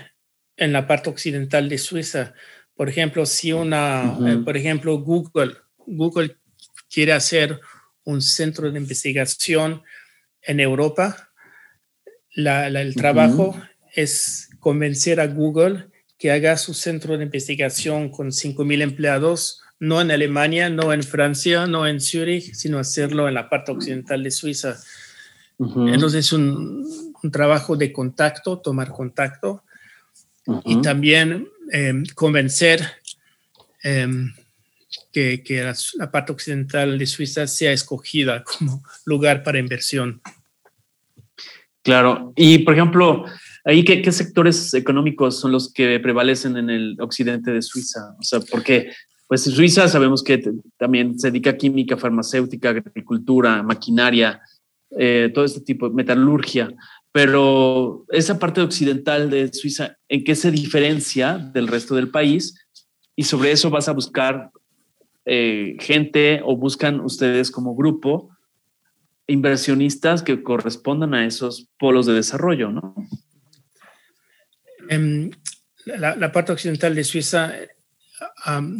en 0.57 0.73
la 0.73 0.87
parte 0.87 1.09
occidental 1.09 1.69
de 1.69 1.77
Suiza 1.77 2.33
por 2.75 2.89
ejemplo, 2.89 3.25
si 3.25 3.53
una, 3.53 4.17
eh, 4.25 4.37
por 4.43 4.57
ejemplo, 4.57 4.97
Google, 4.99 5.55
Google 5.85 6.37
quiere 6.89 7.13
hacer 7.13 7.59
un 8.03 8.21
centro 8.21 8.71
de 8.71 8.79
investigación 8.79 9.83
en 10.41 10.59
Europa, 10.59 11.29
el 12.35 12.95
trabajo 12.95 13.55
es 13.93 14.49
convencer 14.59 15.19
a 15.19 15.27
Google 15.27 15.87
que 16.17 16.31
haga 16.31 16.57
su 16.57 16.73
centro 16.73 17.17
de 17.17 17.25
investigación 17.25 18.09
con 18.09 18.31
5.000 18.31 18.81
empleados, 18.81 19.61
no 19.79 20.01
en 20.01 20.11
Alemania, 20.11 20.69
no 20.69 20.93
en 20.93 21.03
Francia, 21.03 21.67
no 21.67 21.85
en 21.85 22.01
Zurich, 22.01 22.53
sino 22.53 22.79
hacerlo 22.79 23.27
en 23.27 23.35
la 23.35 23.49
parte 23.49 23.71
occidental 23.71 24.23
de 24.23 24.31
Suiza. 24.31 24.77
Entonces, 25.59 26.25
es 26.25 26.33
un, 26.33 27.13
un, 27.21 27.31
trabajo 27.31 27.75
de 27.75 27.93
contacto, 27.93 28.59
tomar 28.59 28.89
contacto. 28.89 29.63
Y 30.65 30.81
también 30.81 31.47
Em, 31.71 32.03
convencer 32.15 32.81
em, 33.83 34.31
que, 35.11 35.63
la, 35.97 36.11
parte 36.11 36.31
occidental 36.31 36.97
de 36.97 37.05
Suiza 37.05 37.47
sea 37.47 37.71
escogida 37.71 38.43
como 38.43 38.83
lugar 39.05 39.43
para 39.43 39.59
inversión. 39.59 40.21
Claro, 41.83 42.33
y 42.35 42.59
por 42.59 42.73
ejemplo, 42.73 43.25
ahí 43.65 43.83
qué, 43.83 44.11
sectores 44.11 44.73
económicos 44.73 45.39
son 45.39 45.51
los 45.51 45.71
que 45.71 45.99
prevalecen 45.99 46.57
en 46.57 46.69
el 46.69 46.97
occidente 46.99 47.51
de 47.51 47.61
Suiza, 47.61 48.15
o 48.19 48.23
sea, 48.23 48.39
porque 48.39 48.91
pues 49.27 49.45
en 49.47 49.53
Suiza 49.53 49.87
sabemos 49.87 50.23
que 50.23 50.41
también 50.77 51.19
se 51.19 51.31
dedica 51.31 51.51
a 51.51 51.57
química, 51.57 51.97
farmacéutica, 51.97 52.69
agricultura, 52.69 53.63
maquinaria, 53.63 54.41
eh, 54.91 55.31
todo 55.33 55.43
este 55.43 55.61
tipo 55.61 55.89
de 55.89 55.95
metalurgia. 55.95 56.69
Pero 57.13 58.05
esa 58.09 58.39
parte 58.39 58.59
occidental 58.59 59.29
de 59.29 59.53
Suiza, 59.53 59.97
¿en 60.09 60.23
qué 60.23 60.35
se 60.35 60.49
diferencia 60.49 61.37
del 61.37 61.67
resto 61.67 61.95
del 61.95 62.09
país? 62.09 62.55
Y 63.15 63.23
sobre 63.23 63.51
eso 63.51 63.69
vas 63.69 63.87
a 63.87 63.93
buscar 63.93 64.49
eh, 65.25 65.77
gente 65.79 66.41
o 66.43 66.57
buscan 66.57 66.99
ustedes 66.99 67.51
como 67.51 67.75
grupo 67.75 68.31
inversionistas 69.27 70.23
que 70.23 70.41
correspondan 70.41 71.13
a 71.13 71.25
esos 71.25 71.69
polos 71.77 72.07
de 72.07 72.13
desarrollo, 72.13 72.71
¿no? 72.71 72.95
Em, 74.89 75.29
la, 75.85 76.31
parte 76.31 76.51
occidental 76.51 76.95
de 76.95 77.03
Suiza, 77.03 77.53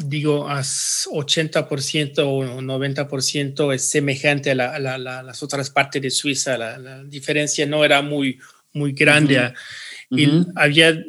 digo, 0.06 0.50
a 0.50 0.62
80% 0.62 2.20
o 2.20 2.62
90% 2.62 3.74
es 3.74 3.90
semejante 3.90 4.52
a, 4.52 4.56
las 4.80 5.44
otras 5.44 5.70
partes 5.70 6.02
de 6.02 6.10
Suiza. 6.10 6.58
La, 6.58 7.04
diferencia 7.04 7.66
no 7.66 7.84
era 7.84 8.02
muy, 8.02 8.40
muy 8.74 8.94
grande. 8.94 9.54
Y 10.10 10.28
había, 10.56 11.04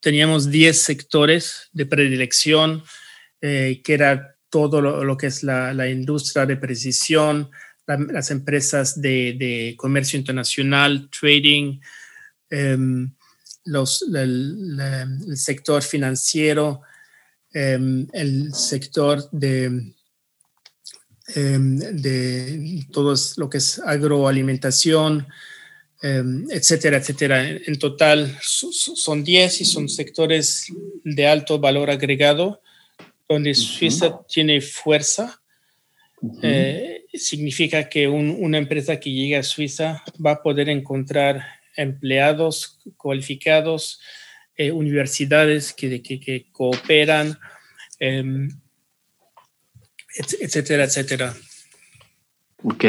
teníamos 0.00 0.50
10 0.50 0.80
sectores 0.80 1.68
de 1.72 1.86
predilección, 1.86 2.82
eh, 3.40 3.80
que 3.84 3.94
era 3.94 4.36
todo 4.48 4.80
lo, 4.80 5.16
que 5.16 5.28
es 5.28 5.42
la, 5.42 5.88
industria 5.88 6.46
de 6.46 6.56
precisión, 6.56 7.50
las 7.86 8.30
empresas 8.30 9.00
de, 9.00 9.74
comercio 9.76 10.18
internacional, 10.18 11.08
trading, 11.10 11.80
em, 12.50 13.12
los, 13.64 14.02
el 14.14 15.36
sector 15.36 15.82
financiero, 15.82 16.82
Em, 17.54 18.06
el 18.14 18.54
sector 18.54 19.28
de, 19.30 19.92
em, 21.34 21.76
de 21.76 22.86
todo 22.90 23.14
lo 23.36 23.50
que 23.50 23.58
es 23.58 23.78
agroalimentación, 23.78 25.26
em, 26.02 26.46
etcétera, 26.50 26.96
etcétera. 26.96 27.50
En 27.50 27.78
total 27.78 28.38
son 28.40 29.22
10 29.22 29.60
y 29.60 29.66
son 29.66 29.90
sectores 29.90 30.66
de 31.04 31.26
alto 31.26 31.58
valor 31.58 31.90
agregado, 31.90 32.62
donde 33.28 33.54
Suiza 33.54 34.20
tiene 34.26 34.62
fuerza. 34.62 35.42
Eh, 36.42 37.04
significa 37.12 37.86
que 37.88 38.08
una 38.08 38.56
empresa 38.56 38.98
que 38.98 39.12
llega 39.12 39.40
a 39.40 39.42
Suiza 39.42 40.02
va 40.24 40.32
a 40.32 40.42
poder 40.42 40.70
encontrar 40.70 41.44
empleados 41.76 42.78
cualificados, 42.96 44.00
eh, 44.56 44.70
universidades 44.70 45.72
que, 45.72 46.02
que, 46.02 46.46
cooperan, 46.52 47.38
em, 47.98 48.48
etcétera, 50.40 50.84
etcétera. 50.84 51.34
Ok. 52.62 52.84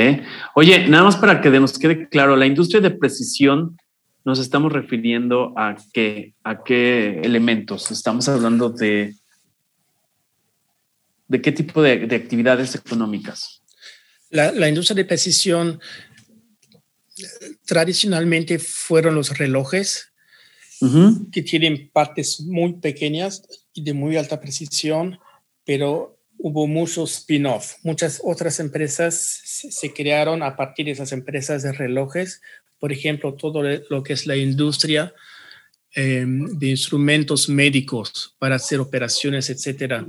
Oye, 0.55 0.87
nada 0.87 1.03
más 1.03 1.15
para 1.15 1.41
que 1.41 1.49
nos 1.49 1.79
quede 1.79 2.07
claro, 2.09 2.35
la 2.35 2.45
industria 2.45 2.81
de 2.81 2.91
precisión 2.91 3.77
nos 4.25 4.39
estamos 4.39 4.71
refiriendo 4.71 5.53
a 5.57 5.75
qué, 5.93 6.33
a 6.43 6.63
qué 6.63 7.19
elementos. 7.23 7.91
Estamos 7.91 8.29
hablando 8.29 8.69
de, 8.69 9.15
de 11.27 11.41
qué 11.41 11.51
tipo 11.51 11.81
de, 11.81 12.03
actividades 12.15 12.75
económicas. 12.75 13.61
La, 14.29 14.67
industria 14.67 14.95
de 14.95 15.05
precisión 15.05 15.79
tradicionalmente 17.65 18.57
fueron 18.59 19.15
los 19.15 19.37
relojes, 19.37 20.12
que 21.31 21.41
tienen 21.41 21.89
partes 21.91 22.41
muy 22.41 22.73
pequeñas 22.73 23.43
y 23.73 23.83
de 23.83 23.93
muy 23.93 24.17
alta 24.17 24.39
precisión, 24.39 25.19
pero 25.65 26.17
hubo 26.37 26.67
muchos 26.67 27.19
spin-off. 27.19 27.75
Muchas 27.83 28.21
otras 28.23 28.59
empresas 28.59 29.41
se 29.45 29.93
crearon 29.93 30.43
a 30.43 30.55
partir 30.55 30.85
de 30.85 30.91
esas 30.91 31.11
empresas 31.11 31.63
de 31.63 31.71
relojes. 31.71 32.41
Por 32.79 32.91
ejemplo, 32.91 33.33
todo 33.33 33.63
lo 33.63 34.03
que 34.03 34.13
es 34.13 34.27
la 34.27 34.35
industria 34.35 35.13
em, 35.95 36.45
de 36.57 36.67
instrumentos 36.67 37.47
médicos 37.47 38.35
para 38.39 38.55
hacer 38.55 38.79
operaciones, 38.79 39.49
etcétera. 39.49 40.05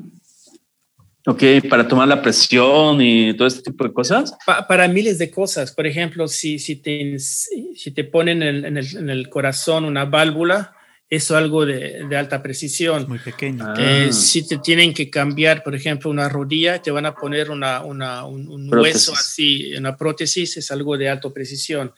Ok, 1.27 1.43
para 1.71 1.89
tomar 1.89 2.07
la 2.07 2.21
presión 2.21 3.01
y 3.01 3.35
todo 3.35 3.49
este 3.49 3.71
tipo 3.71 3.85
de 3.85 3.93
cosas. 3.93 4.35
para 4.69 4.89
miles 4.89 5.19
de 5.19 5.31
cosas. 5.31 5.73
Por 5.73 5.87
ejemplo, 5.87 6.29
si, 6.29 6.59
si, 6.59 6.77
te, 6.77 7.19
si 7.19 7.91
te 7.93 8.05
ponen 8.05 8.43
en, 8.43 8.77
el, 8.77 8.97
en 8.97 9.11
el 9.11 9.29
corazón 9.31 9.85
una 9.87 10.05
válvula, 10.05 10.75
es 11.09 11.31
algo 11.31 11.67
de, 11.67 12.07
alta 12.17 12.43
precisión. 12.43 13.07
Muy 13.09 13.19
pequeño. 13.19 13.75
Eh, 13.79 14.09
ah. 14.09 14.13
si 14.13 14.47
te 14.47 14.59
tienen 14.59 14.93
que 14.93 15.11
cambiar, 15.11 15.63
por 15.63 15.75
ejemplo, 15.75 16.11
una 16.11 16.29
rodilla, 16.29 16.81
te 16.81 16.91
van 16.91 17.07
a 17.07 17.15
poner 17.15 17.51
una, 17.51 17.83
una 17.83 18.25
un, 18.27 18.73
hueso 18.73 19.13
así, 19.13 19.75
una 19.77 19.97
prótesis, 19.97 20.57
es 20.57 20.71
algo 20.71 20.97
de 20.97 21.09
alta 21.09 21.31
precisión. 21.31 21.93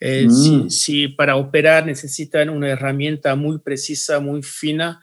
Eh, 0.00 0.26
mm. 0.28 0.70
si, 0.70 1.08
para 1.08 1.36
operar 1.36 1.86
necesitan 1.86 2.50
una 2.50 2.68
herramienta 2.68 3.34
muy 3.36 3.58
precisa, 3.58 4.20
muy 4.20 4.42
fina, 4.42 5.00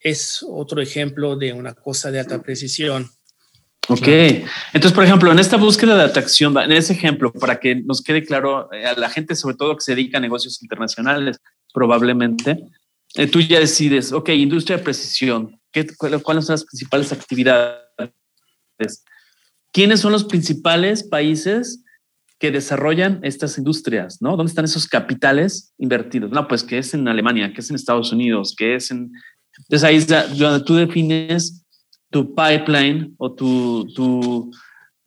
es 0.00 0.44
otro 0.48 0.80
ejemplo 0.80 1.36
de 1.36 1.52
una 1.52 1.74
cosa 1.74 2.10
de 2.10 2.20
alta 2.20 2.42
precisión. 2.42 3.08
Ok, 3.88 4.08
entonces, 4.72 4.92
por 4.92 5.04
ejemplo, 5.04 5.30
en 5.30 5.38
esta 5.38 5.56
búsqueda 5.56 5.96
de 5.96 6.02
atracción, 6.02 6.56
en 6.58 6.72
ese 6.72 6.92
ejemplo, 6.92 7.32
para 7.32 7.60
que 7.60 7.76
nos 7.76 8.02
quede 8.02 8.24
claro 8.24 8.68
eh, 8.72 8.84
a 8.84 8.94
la 8.98 9.08
gente, 9.08 9.36
sobre 9.36 9.54
todo 9.54 9.76
que 9.76 9.84
se 9.84 9.94
dedica 9.94 10.18
a 10.18 10.20
negocios 10.20 10.60
internacionales, 10.60 11.38
probablemente, 11.72 12.64
eh, 13.14 13.26
tú 13.28 13.40
ya 13.40 13.60
decides, 13.60 14.12
ok, 14.12 14.30
industria 14.30 14.78
de 14.78 14.82
precisión, 14.82 15.60
¿qué, 15.70 15.86
¿cuáles 16.22 16.46
son 16.46 16.54
las 16.54 16.64
principales 16.64 17.12
actividades? 17.12 17.84
¿Quiénes 19.72 20.00
son 20.00 20.12
los 20.12 20.24
principales 20.24 21.04
países 21.04 21.84
que 22.38 22.50
desarrollan 22.50 23.20
estas 23.22 23.56
industrias? 23.56 24.20
¿no? 24.20 24.36
¿Dónde 24.36 24.50
están 24.50 24.64
esos 24.64 24.88
capitales 24.88 25.74
invertidos? 25.78 26.30
No, 26.30 26.48
pues 26.48 26.64
que 26.64 26.78
es 26.78 26.92
en 26.94 27.06
Alemania, 27.08 27.52
que 27.52 27.60
es 27.60 27.70
en 27.70 27.76
Estados 27.76 28.12
Unidos, 28.12 28.54
que 28.56 28.74
es 28.74 28.90
en... 28.90 29.12
Entonces 29.58 29.84
ahí 29.84 29.96
es 29.96 30.06
donde 30.06 30.64
tú 30.64 30.74
defines 30.74 31.64
tu 32.10 32.34
pipeline 32.34 33.14
o 33.18 33.32
tu, 33.32 33.86
tu 33.94 34.50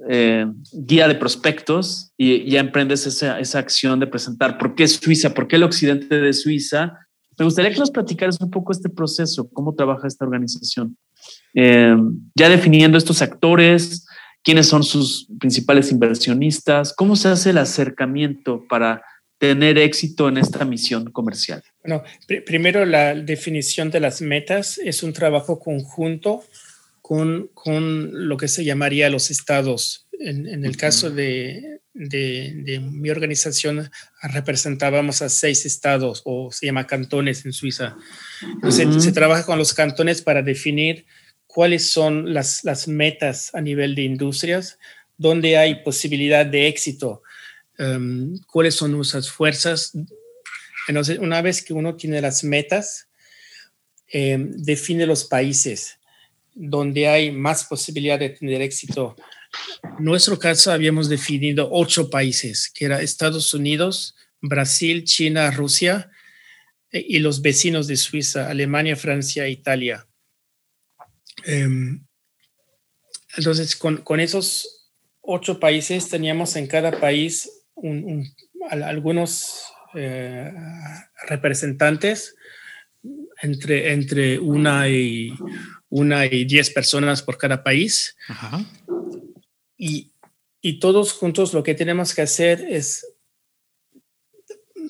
eh, 0.07 0.45
guía 0.71 1.07
de 1.07 1.15
prospectos 1.15 2.11
y 2.17 2.49
ya 2.49 2.61
emprendes 2.61 3.05
esa, 3.05 3.59
acción 3.59 3.99
de 3.99 4.07
presentar 4.07 4.57
por 4.57 4.75
qué 4.75 4.87
Suiza, 4.87 5.33
por 5.33 5.47
qué 5.47 5.57
el 5.57 5.63
occidente 5.63 6.19
de 6.19 6.33
Suiza 6.33 6.97
me 7.37 7.45
gustaría 7.45 7.71
que 7.71 7.79
nos 7.79 7.91
platicaras 7.91 8.39
un 8.41 8.49
poco 8.49 8.71
este 8.71 8.89
proceso, 8.89 9.49
cómo 9.53 9.73
trabaja 9.73 10.07
esta 10.07 10.25
organización. 10.25 10.97
Eh, 11.53 11.95
ya 12.35 12.49
definiendo 12.49 12.97
estos 12.97 13.21
actores, 13.21 14.05
quiénes 14.43 14.67
son 14.67 14.83
sus 14.83 15.27
principales 15.39 15.91
inversionistas, 15.91 16.93
cómo 16.93 17.15
se 17.15 17.29
hace 17.29 17.51
el 17.51 17.57
acercamiento 17.57 18.65
para 18.69 19.03
tener 19.39 19.77
éxito 19.77 20.27
en 20.27 20.37
esta 20.37 20.65
misión 20.65 21.11
comercial. 21.11 21.63
Bueno, 21.83 22.03
primero 22.45 22.85
la 22.85 23.15
definición 23.15 23.89
de 23.89 24.01
las 24.01 24.21
metas 24.21 24.77
es 24.77 25.01
un 25.01 25.13
trabajo 25.13 25.59
conjunto 25.59 26.43
con, 27.01 27.49
con 27.53 28.27
lo 28.27 28.37
que 28.37 28.49
se 28.49 28.63
llamaría 28.63 29.09
los 29.09 29.31
estados. 29.31 30.05
En, 30.19 30.65
el 30.65 30.75
caso 30.75 31.09
de, 31.09 31.79
de, 31.93 32.81
mi 32.91 33.09
organización 33.09 33.89
representábamos 34.21 35.21
a 35.21 35.29
seis 35.29 35.65
estados 35.65 36.21
o 36.25 36.51
se 36.51 36.65
llama 36.65 36.85
cantones 36.85 37.45
en 37.45 37.53
Suiza. 37.53 37.95
Entonces 38.41 39.01
se 39.01 39.13
trabaja 39.13 39.45
con 39.45 39.57
los 39.57 39.73
cantones 39.73 40.21
para 40.21 40.41
definir 40.41 41.05
cuáles 41.47 41.89
son 41.89 42.33
las, 42.33 42.65
las 42.65 42.89
metas 42.89 43.55
a 43.55 43.61
nivel 43.61 43.95
de 43.95 44.01
industrias, 44.01 44.77
dónde 45.17 45.57
hay 45.57 45.83
posibilidad 45.83 46.45
de 46.45 46.67
éxito, 46.67 47.23
em, 47.79 48.37
cuáles 48.45 48.75
son 48.75 48.91
nuestras 48.91 49.29
fuerzas. 49.29 49.93
Entonces, 50.87 51.17
una 51.17 51.41
vez 51.41 51.63
que 51.63 51.73
uno 51.73 51.95
tiene 51.95 52.21
las 52.21 52.43
metas, 52.43 53.07
em, 54.07 54.51
define 54.51 55.07
los 55.07 55.23
países 55.23 55.97
donde 56.53 57.07
hay 57.07 57.31
más 57.31 57.63
posibilidad 57.63 58.19
de 58.19 58.29
tener 58.29 58.61
éxito 58.61 59.15
en 59.83 60.05
nuestro 60.05 60.37
caso 60.37 60.71
habíamos 60.71 61.09
definido 61.09 61.69
ocho 61.71 62.09
países, 62.09 62.71
que 62.73 62.85
eran 62.85 63.01
Estados 63.01 63.53
Unidos, 63.53 64.15
Brasil, 64.41 65.03
China, 65.03 65.51
Rusia 65.51 66.11
eh, 66.91 67.03
y 67.07 67.19
los 67.19 67.41
vecinos 67.41 67.87
de 67.87 67.97
Suiza, 67.97 68.49
Alemania, 68.49 68.95
Francia 68.95 69.45
e 69.45 69.51
Italia. 69.51 70.07
Em, 71.45 72.05
entonces, 73.37 73.75
con, 73.75 74.19
esos 74.19 74.89
ocho 75.21 75.59
países 75.59 76.09
teníamos 76.09 76.55
en 76.55 76.67
cada 76.67 76.99
país 76.99 77.49
algunos 78.71 79.65
eh, 79.95 80.53
representantes 81.27 82.35
entre, 83.41 83.93
entre 83.93 84.39
una, 84.39 84.89
y, 84.89 85.33
una 85.89 86.25
y 86.25 86.45
diez 86.45 86.69
personas 86.69 87.21
por 87.21 87.37
cada 87.37 87.63
país. 87.63 88.15
Ajá. 88.27 88.65
Y, 89.77 90.11
todos 90.81 91.13
juntos 91.13 91.53
lo 91.53 91.63
que 91.63 91.73
tenemos 91.73 92.13
que 92.13 92.21
hacer 92.21 92.65
es, 92.69 93.07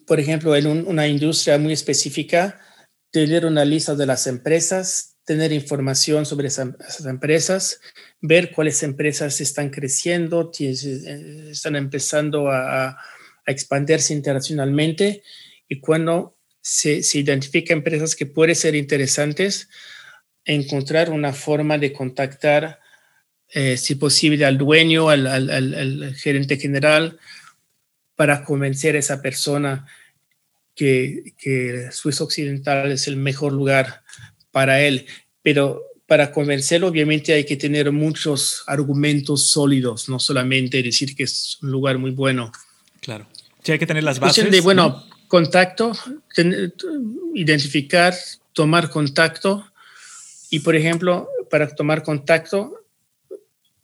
por 0.07 0.19
ejemplo, 0.19 0.55
en 0.55 0.65
una 0.65 1.07
industria 1.07 1.59
muy 1.59 1.73
específica, 1.73 2.59
tener 3.11 3.45
una 3.45 3.65
lista 3.65 3.95
de 3.95 4.07
las 4.07 4.25
empresas, 4.25 5.17
tener 5.25 5.51
información 5.51 6.25
sobre 6.25 6.47
esas, 6.47 7.05
empresas, 7.05 7.81
ver 8.21 8.51
cuáles 8.51 8.83
empresas 8.83 9.39
están 9.41 9.69
creciendo, 9.69 10.51
eh, 10.59 11.49
están 11.51 11.75
empezando 11.75 12.49
a, 12.49 12.97
expandirse 13.45 14.13
internacionalmente 14.13 15.23
y 15.67 15.79
cuando 15.79 16.37
se, 16.61 17.01
se 17.01 17.17
identifica 17.17 17.73
empresas 17.73 18.15
que 18.15 18.27
pueden 18.27 18.55
ser 18.55 18.75
interesantes, 18.75 19.69
encontrar 20.45 21.09
una 21.09 21.33
forma 21.33 21.79
de 21.79 21.91
contactar 21.91 22.79
eh, 23.51 23.75
si 23.77 23.95
posible, 23.95 24.45
al 24.45 24.59
dueño, 24.59 25.09
al, 25.09 26.13
gerente 26.15 26.57
general, 26.57 27.17
para 28.15 28.43
convencer 28.43 28.95
a 28.95 28.99
esa 28.99 29.19
persona 29.19 29.87
que, 30.75 31.33
que 31.35 31.89
Suiza 31.91 32.23
Occidental 32.23 32.91
es 32.91 33.07
el 33.07 33.15
mejor 33.15 33.53
lugar 33.53 34.03
para 34.51 34.81
él. 34.81 35.07
Pero 35.41 35.88
para 36.09 36.31
convencerlo, 36.31 36.87
obviamente 36.87 37.31
hay 37.33 37.45
que 37.45 37.55
tener 37.55 37.91
muchos 37.91 38.63
argumentos 38.65 39.47
sólidos, 39.49 40.09
no 40.09 40.17
solamente 40.17 40.81
decir 40.81 41.15
que 41.15 41.23
es 41.23 41.59
un 41.61 41.69
lugar 41.69 41.99
muy 41.99 42.09
bueno. 42.09 42.51
Claro. 42.99 43.27
Sí, 43.63 43.73
hay 43.73 43.77
que 43.77 43.85
tener 43.85 44.03
las 44.03 44.19
bases. 44.19 44.49
De, 44.49 44.59
bueno, 44.61 45.05
contacto, 45.27 45.91
identificar, 47.35 48.15
tomar 48.53 48.89
contacto. 48.89 49.71
Y, 50.49 50.61
por 50.61 50.75
ejemplo, 50.75 51.29
para 51.47 51.67
tomar 51.67 52.01
contacto, 52.01 52.73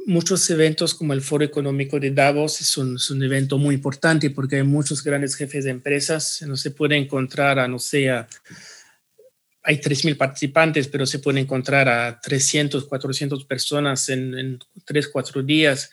muchos 0.08 0.50
eventos 0.50 0.96
como 0.96 1.14
el 1.14 1.22
Foro 1.22 1.46
Económico 1.46 2.00
de 2.00 2.10
Davos 2.10 2.60
es 2.60 2.76
un, 2.76 2.98
evento 3.22 3.60
muy 3.60 3.76
importante 3.76 4.32
porque 4.32 4.56
hay 4.56 4.64
muchos 4.64 5.04
grandes 5.04 5.36
jefes 5.36 5.66
de 5.66 5.70
empresas. 5.70 6.44
No 6.48 6.58
se 6.58 6.72
puede 6.72 6.98
encontrar 6.98 7.60
a, 7.60 7.68
no 7.68 7.78
sé, 7.78 8.10
hay 9.66 9.78
3.000 9.78 10.16
participantes, 10.18 10.88
pero 10.88 11.06
se 11.06 11.20
puede 11.20 11.40
encontrar 11.40 11.90
a 11.90 12.20
300, 12.20 12.86
400 12.86 13.46
personas 13.46 14.10
en, 14.10 14.38
en 14.38 14.60
3, 14.86 15.08
4 15.10 15.44
días 15.44 15.90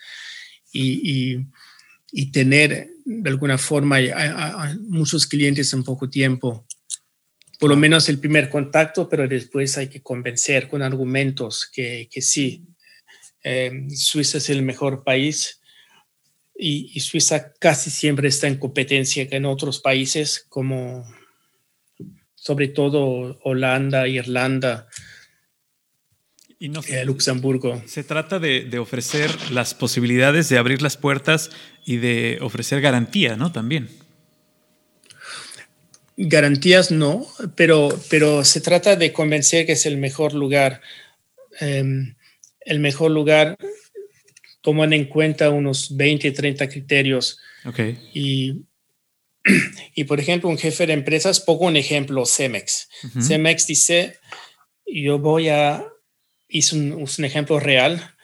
y, 0.72 1.38
tener 2.32 2.88
de 3.04 3.30
alguna 3.30 3.58
forma 3.58 3.98
muchos 4.80 5.26
clientes 5.26 5.72
en 5.72 5.82
poco 5.82 6.08
tiempo. 6.10 6.66
Por 7.58 7.70
lo 7.70 7.76
menos 7.76 8.08
el 8.08 8.18
primer 8.18 8.48
contacto, 8.48 9.08
pero 9.08 9.26
después 9.26 9.78
hay 9.78 9.88
que 9.88 10.02
convencer 10.02 10.68
con 10.68 10.82
argumentos 10.82 11.68
que, 11.72 12.08
que 12.10 12.20
sí, 12.20 12.66
Em, 13.42 13.90
Suiza 13.90 14.38
es 14.38 14.50
el 14.50 14.62
mejor 14.62 15.02
país 15.02 15.60
y, 16.56 17.00
Suiza 17.00 17.52
casi 17.54 17.90
siempre 17.90 18.28
está 18.28 18.46
en 18.46 18.58
competencia 18.58 19.26
en 19.30 19.46
otros 19.46 19.80
países 19.80 20.46
como 20.48 21.04
sobre 22.42 22.66
todo 22.66 23.38
Holanda, 23.44 24.08
Irlanda. 24.08 24.88
y 26.58 26.70
no 26.70 26.80
eh, 26.88 27.04
Luxemburgo. 27.04 27.80
Se 27.86 28.02
trata 28.02 28.40
de, 28.40 28.78
ofrecer 28.80 29.30
las 29.52 29.74
posibilidades 29.74 30.48
de 30.48 30.58
abrir 30.58 30.82
las 30.82 30.96
puertas 30.96 31.50
y 31.84 31.98
de 31.98 32.38
ofrecer 32.40 32.80
garantía, 32.80 33.36
¿no? 33.36 33.52
También. 33.52 33.88
Garantías 36.16 36.90
no, 36.90 37.28
pero, 37.54 37.96
pero 38.10 38.44
se 38.44 38.60
trata 38.60 38.96
de 38.96 39.12
convencer 39.12 39.64
que 39.64 39.72
es 39.72 39.86
el 39.86 39.98
mejor 39.98 40.34
lugar. 40.34 40.80
Em, 41.60 42.16
el 42.62 42.80
mejor 42.80 43.12
lugar 43.12 43.56
toman 44.62 44.92
en 44.92 45.04
cuenta 45.04 45.50
unos 45.50 45.96
20, 45.96 46.32
30 46.32 46.68
criterios. 46.68 47.38
Okay. 47.64 48.00
Y, 48.12 48.64
y, 49.94 50.04
por 50.04 50.20
ejemplo, 50.20 50.48
un 50.48 50.58
jefe 50.58 50.86
de 50.86 50.92
empresas, 50.92 51.40
pongo 51.40 51.66
un 51.66 51.76
ejemplo, 51.76 52.24
Cemex. 52.26 52.88
Cemex 53.20 53.66
dice, 53.66 54.18
yo 54.86 55.18
voy 55.18 55.48
a 55.48 55.84
hizo 56.52 56.76
un, 56.76 56.92
un, 56.92 57.24
ejemplo 57.24 57.58
real. 57.58 58.14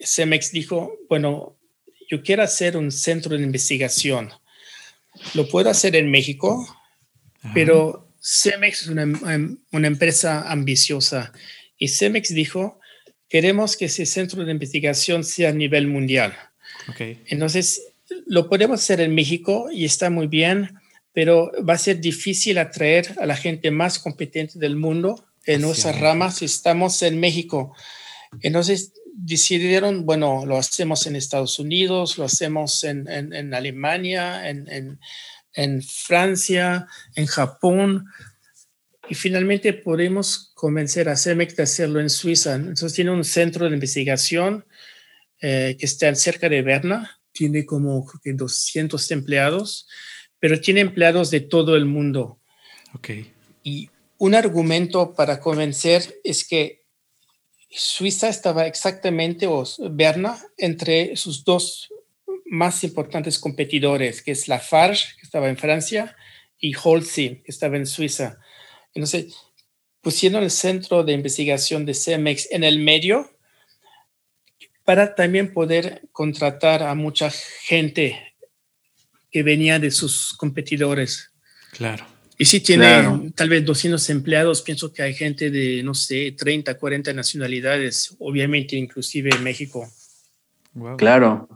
Cemex 0.00 0.50
dijo, 0.50 0.92
bueno, 1.08 1.56
yo 2.10 2.22
quiero 2.22 2.42
hacer 2.42 2.76
un 2.76 2.90
centro 2.90 3.36
de 3.36 3.44
investigación. 3.44 4.30
Lo 5.34 5.48
puedo 5.48 5.70
hacer 5.70 5.94
en 5.94 6.10
México, 6.10 6.66
pero 7.54 8.08
Cemex 8.20 8.82
es 8.82 8.88
una, 8.88 9.04
una, 9.70 9.86
empresa 9.86 10.50
ambiciosa. 10.50 11.32
Y 11.76 11.88
Cemex 11.88 12.34
dijo, 12.34 12.80
queremos 13.28 13.76
que 13.76 13.86
ese 13.86 14.06
centro 14.06 14.44
de 14.44 14.52
investigación 14.52 15.22
sea 15.22 15.50
a 15.50 15.52
nivel 15.52 15.86
mundial. 15.86 16.34
Okay. 16.88 17.22
Entonces, 17.26 17.82
lo 18.26 18.48
podemos 18.48 18.80
hacer 18.80 19.00
en 19.00 19.14
México 19.14 19.68
y 19.70 19.84
está 19.84 20.10
muy 20.10 20.26
bien, 20.26 20.78
pero 21.12 21.50
va 21.68 21.74
a 21.74 21.78
ser 21.78 22.00
difícil 22.00 22.58
atraer 22.58 23.16
a 23.20 23.26
la 23.26 23.36
gente 23.36 23.70
más 23.70 23.98
competente 23.98 24.58
del 24.58 24.76
mundo 24.76 25.28
en 25.48 25.62
nuestras 25.62 25.98
ramas 25.98 26.42
estamos 26.42 27.00
en 27.02 27.18
México. 27.18 27.74
Entonces 28.42 28.92
decidieron, 29.14 30.04
bueno, 30.04 30.44
lo 30.44 30.58
hacemos 30.58 31.06
en 31.06 31.16
Estados 31.16 31.58
Unidos, 31.58 32.18
lo 32.18 32.24
hacemos 32.24 32.84
en, 32.84 33.08
en, 33.08 33.54
Alemania, 33.54 34.48
en, 34.48 34.98
en, 35.54 35.82
Francia, 35.82 36.86
en 37.14 37.24
Japón. 37.24 38.04
Y 39.08 39.14
finalmente 39.14 39.72
podemos 39.72 40.52
convencer 40.54 41.08
a 41.08 41.16
CEMEX 41.16 41.56
de 41.56 41.62
hacerlo 41.62 42.00
en 42.00 42.10
Suiza. 42.10 42.54
Entonces 42.54 42.92
tiene 42.92 43.10
un 43.10 43.24
centro 43.24 43.66
de 43.66 43.74
investigación 43.74 44.66
eh, 45.40 45.76
que 45.78 45.86
está 45.86 46.14
cerca 46.14 46.50
de 46.50 46.60
Berna. 46.60 47.17
Tiene 47.38 47.64
como 47.64 48.04
200 48.24 49.10
empleados, 49.12 49.86
pero 50.40 50.60
tiene 50.60 50.80
empleados 50.80 51.30
de 51.30 51.38
todo 51.38 51.76
el 51.76 51.84
mundo. 51.84 52.40
Ok. 52.94 53.10
Y 53.62 53.88
un 54.18 54.34
argumento 54.34 55.14
para 55.14 55.38
convencer 55.38 56.18
es 56.24 56.44
que 56.44 56.82
Suiza 57.70 58.28
estaba 58.28 58.66
exactamente, 58.66 59.46
o 59.46 59.64
Berna, 59.88 60.36
entre 60.56 61.14
sus 61.14 61.44
dos 61.44 61.88
más 62.46 62.82
importantes 62.82 63.38
competidores, 63.38 64.20
que 64.20 64.32
es 64.32 64.48
la 64.48 64.58
Farge, 64.58 65.14
que 65.16 65.22
estaba 65.22 65.48
en 65.48 65.56
Francia, 65.56 66.16
y 66.58 66.74
Holcim, 66.74 67.40
que 67.44 67.52
estaba 67.52 67.76
en 67.76 67.86
Suiza. 67.86 68.40
Entonces, 68.94 69.36
pusieron 70.00 70.42
el 70.42 70.50
centro 70.50 71.04
de 71.04 71.12
investigación 71.12 71.86
de 71.86 71.94
CEMEX 71.94 72.48
en 72.50 72.64
el 72.64 72.80
medio 72.80 73.30
para 74.88 75.14
también 75.14 75.52
poder 75.52 76.08
contratar 76.12 76.82
a 76.82 76.94
mucha 76.94 77.28
gente 77.30 78.34
que 79.30 79.42
venía 79.42 79.78
de 79.78 79.90
sus 79.90 80.32
competidores. 80.32 81.30
Claro. 81.72 82.06
Y 82.38 82.46
si 82.46 82.60
tiene 82.60 83.30
tal 83.34 83.50
vez 83.50 83.66
200 83.66 84.08
empleados, 84.08 84.62
pienso 84.62 84.90
que 84.90 85.02
hay 85.02 85.12
gente 85.12 85.50
de, 85.50 85.82
no 85.82 85.92
sé, 85.92 86.32
30, 86.32 86.72
40 86.78 87.12
nacionalidades, 87.12 88.16
obviamente 88.18 88.76
inclusive 88.76 89.28
en 89.28 89.44
México. 89.44 89.86
Claro. 90.96 91.50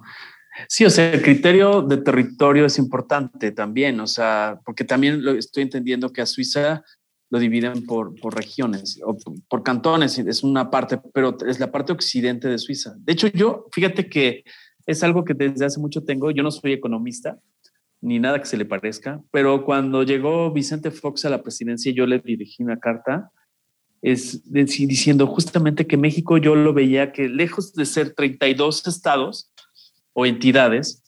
Sí, 0.68 0.85
o 0.85 0.91
sea, 0.91 1.14
el 1.14 1.22
criterio 1.22 1.80
de 1.80 1.97
territorio 1.97 2.66
es 2.66 2.76
importante 2.76 3.51
también, 3.51 3.99
o 4.01 4.07
sea, 4.07 4.61
porque 4.62 4.85
también 4.85 5.24
lo 5.24 5.33
estoy 5.33 5.62
entendiendo 5.62 6.12
que 6.12 6.20
a 6.20 6.26
Suiza 6.26 6.85
lo 7.33 7.39
dividen 7.39 7.87
por, 7.87 8.14
por 8.20 8.37
regiones 8.37 9.01
o 9.03 9.16
por 9.49 9.62
cantones, 9.62 10.18
es 10.18 10.43
una 10.43 10.70
parte, 10.70 11.01
pero 11.14 11.35
es 11.47 11.59
la 11.59 11.72
parte 11.72 11.91
occidente 11.91 12.47
de 12.47 12.59
Suiza. 12.59 12.95
De 12.99 13.14
hecho, 13.14 13.26
yo, 13.28 13.68
fíjate 13.72 14.11
que 14.11 14.45
es 14.85 15.03
algo 15.03 15.24
que 15.24 15.33
desde 15.33 15.64
hace 15.64 15.80
mucho 15.80 16.05
tengo, 16.05 16.30
yo 16.30 16.43
no 16.43 16.51
soy 16.51 16.74
economista, 16.74 17.39
ni 18.03 18.18
nada 18.18 18.39
que 18.39 18.45
se 18.45 18.59
le 18.59 18.66
parezca, 18.66 19.22
pero 19.30 19.64
cuando 19.64 20.03
llegó 20.03 20.53
Vicente 20.53 20.91
Fox 20.91 21.24
a 21.24 21.30
la 21.30 21.43
presidencia, 21.43 21.91
yo 21.91 22.07
le 22.07 22.18
dirigí 22.18 22.62
una 22.62 22.78
carta 22.78 23.30
es 24.03 24.43
diciendo 24.53 25.26
justamente 25.26 25.87
que 25.87 25.97
México 25.97 26.37
yo 26.37 26.55
lo 26.55 26.74
veía 26.74 27.12
que 27.12 27.28
lejos 27.28 27.72
de 27.72 27.87
ser 27.87 28.14
32 28.14 28.87
estados 28.89 29.53
o 30.12 30.26
entidades, 30.26 31.03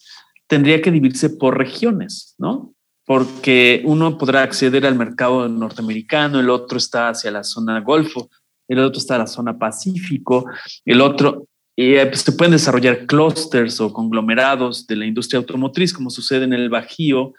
tendría 0.46 0.80
que 0.80 0.90
dividirse 0.90 1.28
por 1.28 1.58
regiones, 1.58 2.34
¿no? 2.38 2.73
Porque 3.04 3.82
uno 3.84 4.16
podrá 4.16 4.42
acceder 4.42 4.86
al 4.86 4.96
mercado 4.96 5.48
norteamericano, 5.48 6.40
el 6.40 6.48
otro 6.50 6.78
está 6.78 7.10
hacia 7.10 7.30
la 7.30 7.44
zona 7.44 7.80
Golfo, 7.80 8.30
el 8.68 8.78
otro 8.78 8.98
está 8.98 9.16
a 9.16 9.18
la 9.18 9.26
zona 9.26 9.58
Pacífico, 9.58 10.46
el 10.84 11.00
otro, 11.00 11.46
eh, 11.76 12.06
pues, 12.06 12.20
se 12.22 12.32
pueden 12.32 12.52
desarrollar 12.52 13.06
clústeres 13.06 13.80
o 13.80 13.92
conglomerados 13.92 14.86
de 14.86 14.96
la 14.96 15.06
industria 15.06 15.38
automotriz, 15.38 15.92
como 15.92 16.08
sucede 16.10 16.44
en 16.44 16.54
el 16.54 16.70
Bajío, 16.70 17.34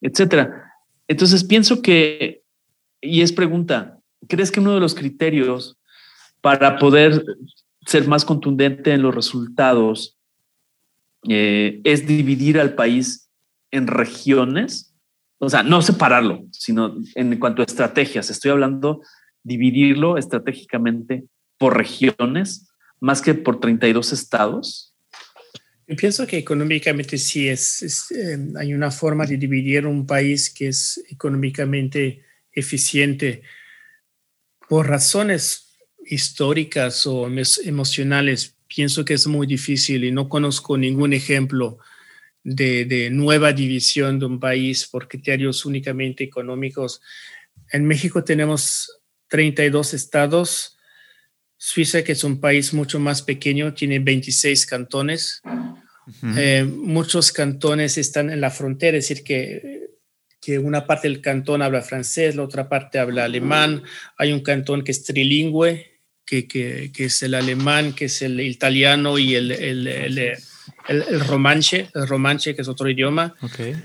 etcétera. 0.00 0.72
Entonces 1.08 1.42
pienso 1.42 1.82
que, 1.82 2.42
y 3.00 3.22
es 3.22 3.32
pregunta, 3.32 3.98
¿crees 4.28 4.52
que 4.52 4.60
uno 4.60 4.74
de 4.74 4.80
los 4.80 4.94
criterios 4.94 5.78
para 6.40 6.78
poder 6.78 7.24
ser 7.86 8.06
más 8.06 8.24
contundente 8.24 8.92
en 8.92 9.02
los 9.02 9.14
resultados 9.14 10.16
eh, 11.28 11.80
es 11.84 12.06
dividir 12.06 12.60
al 12.60 12.74
país 12.74 13.28
en 13.70 13.86
regiones? 13.86 14.87
O 15.38 15.48
sea, 15.48 15.62
no 15.62 15.82
separarlo, 15.82 16.44
sino 16.50 16.96
en 17.14 17.38
cuanto 17.38 17.62
a 17.62 17.64
estrategias. 17.64 18.30
Estoy 18.30 18.50
hablando 18.50 19.00
dividirlo 19.42 20.18
estratégicamente 20.18 21.24
por 21.58 21.76
regiones 21.76 22.68
más 23.00 23.22
que 23.22 23.34
por 23.34 23.60
32 23.60 24.12
estados? 24.12 24.94
Yo 25.86 25.96
pienso 25.96 26.26
que 26.26 26.38
económicamente 26.38 27.16
sí 27.16 27.48
es, 27.48 28.10
em, 28.10 28.56
hay 28.56 28.74
una 28.74 28.90
forma 28.90 29.24
de 29.24 29.36
dividir 29.36 29.86
un 29.86 30.06
país 30.06 30.50
que 30.50 30.68
es 30.68 31.02
económicamente 31.10 32.24
eficiente 32.52 33.42
por 34.68 34.86
razones 34.86 35.78
históricas 36.04 37.06
o 37.06 37.26
emocionales. 37.64 38.54
Pienso 38.66 39.04
que 39.04 39.14
es 39.14 39.26
muy 39.26 39.46
difícil 39.46 40.04
y 40.04 40.12
no 40.12 40.28
conozco 40.28 40.76
ningún 40.76 41.14
ejemplo 41.14 41.78
de, 42.42 42.84
de 42.84 43.10
nueva 43.10 43.52
división 43.52 44.18
de 44.18 44.26
un 44.26 44.40
país 44.40 44.86
por 44.86 45.08
criterios 45.08 45.64
únicamente 45.64 46.24
económicos. 46.24 47.00
En 47.72 47.86
México 47.86 48.24
tenemos 48.24 49.00
32 49.28 49.94
estados 49.94 50.78
Suiza, 51.60 52.04
que 52.04 52.12
es 52.12 52.22
un 52.22 52.40
país 52.40 52.72
mucho 52.72 53.00
más 53.00 53.20
pequeño, 53.22 53.74
tiene 53.74 53.98
26 53.98 54.64
cantones. 54.64 55.42
Eh, 56.36 56.64
muchos 56.64 57.32
cantones 57.32 57.98
están 57.98 58.30
en 58.30 58.40
la 58.40 58.50
frontera, 58.50 58.96
es 58.96 59.08
decir, 59.08 59.24
que, 59.24 59.90
que 60.40 60.60
una 60.60 60.86
parte 60.86 61.08
del 61.08 61.20
cantón 61.20 61.60
habla 61.60 61.82
francés, 61.82 62.36
la 62.36 62.44
otra 62.44 62.68
parte 62.68 63.00
habla 63.00 63.24
alemán. 63.24 63.82
Hay 64.16 64.32
un 64.32 64.40
cantón 64.40 64.84
que 64.84 64.92
es 64.92 65.02
trilingüe, 65.02 66.00
que, 66.24 66.46
que, 66.46 66.92
que 66.94 67.06
es 67.06 67.22
el 67.24 67.34
alemán, 67.34 67.92
que 67.92 68.04
es 68.04 68.22
el 68.22 68.40
italiano 68.40 69.18
y 69.18 69.34
el, 69.34 69.50
el, 69.50 69.86
el, 69.88 70.38
el 70.88 71.20
romanche, 71.20 71.88
el 71.94 72.08
romanche, 72.08 72.54
que 72.54 72.62
es 72.62 72.68
otro 72.68 72.88
idioma. 72.88 73.34
Okay. 73.42 73.76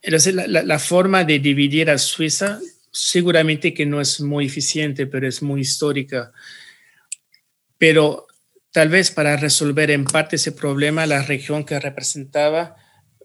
Entonces, 0.00 0.34
la, 0.34 0.46
la, 0.46 0.62
la 0.62 0.78
forma 0.78 1.24
de 1.24 1.38
dividir 1.38 1.90
a 1.90 1.98
Suiza 1.98 2.58
seguramente 2.90 3.72
que 3.72 3.86
no 3.86 4.00
es 4.00 4.20
muy 4.20 4.46
eficiente, 4.46 5.06
pero 5.06 5.28
es 5.28 5.42
muy 5.42 5.60
histórica 5.60 6.32
pero 7.82 8.28
tal 8.70 8.90
vez 8.90 9.10
para 9.10 9.36
resolver 9.36 9.90
en 9.90 10.04
parte 10.04 10.36
ese 10.36 10.52
problema, 10.52 11.04
la 11.04 11.24
región 11.24 11.64
que 11.64 11.80
representaba 11.80 12.76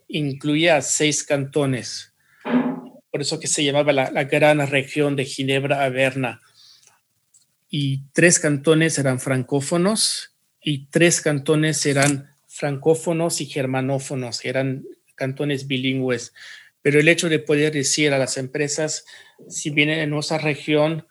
incluía 0.07 0.81
seis 0.81 1.23
cantones. 1.23 2.15
Por 3.11 3.21
eso 3.21 3.39
que 3.39 3.45
se 3.45 3.63
llamaba 3.63 3.93
la, 3.93 4.23
gran 4.23 4.65
región 4.65 5.15
de 5.15 5.25
Ginebra 5.25 5.83
a 5.83 5.89
Berna. 5.89 6.41
Y 7.69 8.07
tres 8.13 8.39
cantones 8.39 8.97
eran 8.97 9.19
francófonos 9.19 10.35
y 10.59 10.87
tres 10.87 11.21
cantones 11.21 11.85
eran 11.85 12.31
francófonos 12.57 13.39
y 13.39 13.45
germanófonos, 13.45 14.43
eran 14.43 14.83
cantones 15.15 15.67
bilingües. 15.67 16.33
Pero 16.81 16.99
el 16.99 17.07
hecho 17.07 17.29
de 17.29 17.39
poder 17.39 17.71
decir 17.73 18.13
a 18.13 18.17
las 18.17 18.37
empresas, 18.37 19.05
si 19.47 19.69
vienen 19.69 19.99
en 19.99 20.09
nuestra 20.09 20.39
región, 20.39 21.05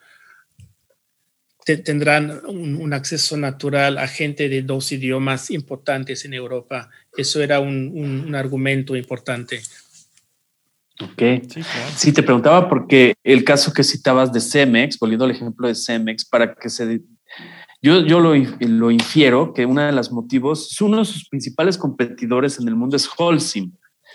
tendrán 1.65 2.43
un, 2.47 2.93
acceso 2.93 3.37
natural 3.37 3.99
a 3.99 4.07
gente 4.07 4.49
de 4.49 4.63
dos 4.63 4.91
idiomas 4.93 5.51
importantes 5.51 6.25
en 6.25 6.35
Europa. 6.35 6.91
Eso 7.17 7.43
era 7.43 7.61
un, 7.61 8.35
argumento 8.35 8.97
importante. 8.97 9.61
Ok. 11.01 11.23
Sí, 11.97 12.13
te 12.13 12.23
preguntaba 12.23 12.69
porque 12.69 13.15
el 13.23 13.45
caso 13.45 13.73
que 13.73 13.85
citabas 13.85 14.33
de 14.33 14.41
Cemex, 14.41 14.99
volviendo 14.99 15.25
al 15.25 15.33
ejemplo 15.33 15.69
de 15.69 15.75
Cemex, 15.75 16.25
para 16.25 16.55
que 16.55 16.71
se 16.71 17.01
Yo, 17.83 18.05
yo 18.05 18.21
lo, 18.21 18.35
lo, 18.35 18.91
infiero 18.91 19.53
que 19.53 19.67
uno 19.67 19.83
de 19.83 19.93
los 19.93 20.11
motivos, 20.11 20.81
uno 20.81 20.99
de 20.99 21.05
sus 21.05 21.29
principales 21.29 21.79
competidores 21.79 22.59
en 22.59 22.69
el 22.69 22.75
mundo 22.75 22.97
es 22.97 23.09
Holcim. 23.17 23.73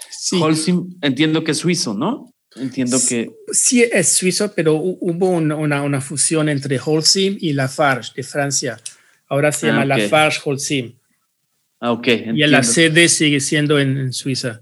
Sí. 0.10 0.40
Holcim, 0.42 0.98
entiendo 1.02 1.44
que 1.44 1.52
es 1.52 1.58
suizo, 1.58 1.94
¿no? 1.94 2.34
Entiendo 2.56 2.98
que... 3.08 3.32
Sí, 3.52 3.82
es 3.82 4.14
suizo, 4.14 4.52
pero 4.54 4.76
hubo 4.76 5.30
una, 5.30 5.82
una, 5.82 6.02
fusión 6.02 6.50
entre 6.50 6.80
Holcim 6.84 7.38
y 7.40 7.54
Lafarge 7.54 8.12
de 8.16 8.24
Francia. 8.24 8.78
Ahora 9.30 9.52
se 9.52 9.68
llama 9.68 9.84
ah, 9.84 9.86
Lafarge 9.86 10.42
Holcim. 10.44 10.94
Ah, 11.80 11.92
ok. 11.94 12.08
Y 12.34 12.46
la 12.48 12.64
sede 12.64 13.08
sigue 13.08 13.40
siendo 13.40 13.80
en, 13.80 14.12
Suiza. 14.12 14.62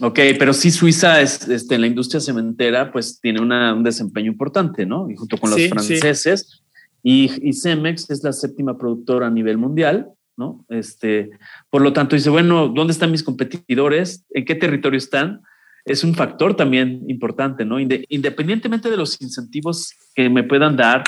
Ok, 0.00 0.20
pero 0.38 0.52
sí 0.52 0.70
Suiza 0.70 1.20
es, 1.20 1.48
este, 1.48 1.74
en 1.74 1.80
la 1.80 1.86
industria 1.88 2.20
cementera, 2.20 2.92
pues 2.92 3.20
tiene 3.20 3.40
un 3.40 3.82
desempeño 3.82 4.30
importante, 4.30 4.86
¿no? 4.86 5.10
Y 5.10 5.16
junto 5.16 5.38
con 5.38 5.50
los 5.50 5.60
franceses. 5.68 6.62
Y, 7.02 7.30
y, 7.48 7.52
Cemex 7.52 8.10
es 8.10 8.22
la 8.24 8.32
séptima 8.32 8.76
productora 8.76 9.28
a 9.28 9.30
nivel 9.30 9.56
mundial, 9.56 10.08
¿no? 10.36 10.64
Este, 10.68 11.30
por 11.70 11.82
lo 11.82 11.92
tanto, 11.92 12.16
dice, 12.16 12.30
bueno, 12.30 12.68
¿dónde 12.68 12.92
están 12.92 13.10
mis 13.10 13.22
competidores? 13.22 14.24
¿En 14.30 14.44
qué 14.44 14.54
territorio 14.54 14.98
están? 14.98 15.42
es 15.88 16.04
un 16.04 16.14
factor 16.14 16.54
también 16.54 17.02
importante, 17.08 17.64
¿no? 17.64 17.80
Independientemente 17.80 18.90
de 18.90 18.96
los 18.96 19.20
incentivos 19.20 19.94
que 20.14 20.28
me 20.28 20.42
puedan 20.42 20.76
dar 20.76 21.04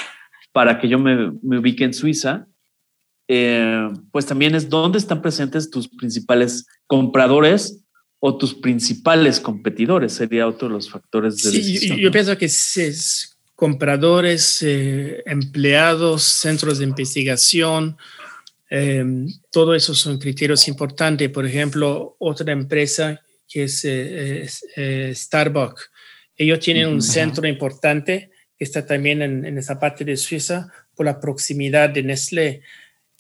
para 0.52 0.78
que 0.80 0.88
yo 0.88 0.98
me, 0.98 1.28
ubique 1.42 1.84
en 1.84 1.94
Suiza, 1.94 2.46
eh, 3.28 3.88
pues 4.10 4.26
también 4.26 4.54
es 4.54 4.68
dónde 4.68 4.98
están 4.98 5.22
presentes 5.22 5.70
tus 5.70 5.88
principales 5.88 6.66
compradores 6.86 7.84
o 8.18 8.36
tus 8.36 8.54
principales 8.54 9.38
competidores, 9.38 10.12
sería 10.12 10.48
otro 10.48 10.68
de 10.68 10.74
los 10.74 10.90
factores 10.90 11.42
de 11.42 11.50
decisión. 11.52 11.98
Yo, 11.98 12.10
pienso 12.10 12.36
que 12.36 12.46
es 12.46 13.38
compradores, 13.61 14.62
eh, 14.62 15.23
empleados, 15.27 16.23
centros 16.23 16.78
de 16.78 16.85
investigación, 16.85 17.99
eh, 18.70 19.05
todo 19.53 19.74
eso 19.74 19.95
son 19.95 20.19
criterios 20.19 20.66
importantes. 20.66 21.28
Por 21.28 21.45
ejemplo, 21.45 22.16
otra 22.19 22.53
empresa 22.53 23.20
que 23.47 23.65
es, 23.65 23.85
eh, 23.85 24.49
eh, 24.77 25.12
Starbucks. 25.15 25.91
Ellos 26.39 26.59
tienen 26.61 26.87
un 26.87 27.03
centro 27.03 27.47
importante 27.47 28.31
que 28.57 28.65
está 28.65 28.87
también 28.87 29.20
en, 29.20 29.59
esa 29.59 29.78
parte 29.78 30.07
de 30.07 30.16
Suiza 30.16 30.73
por 30.95 31.05
la 31.05 31.20
proximidad 31.20 31.91
de 31.91 32.03
Nestlé, 32.03 32.62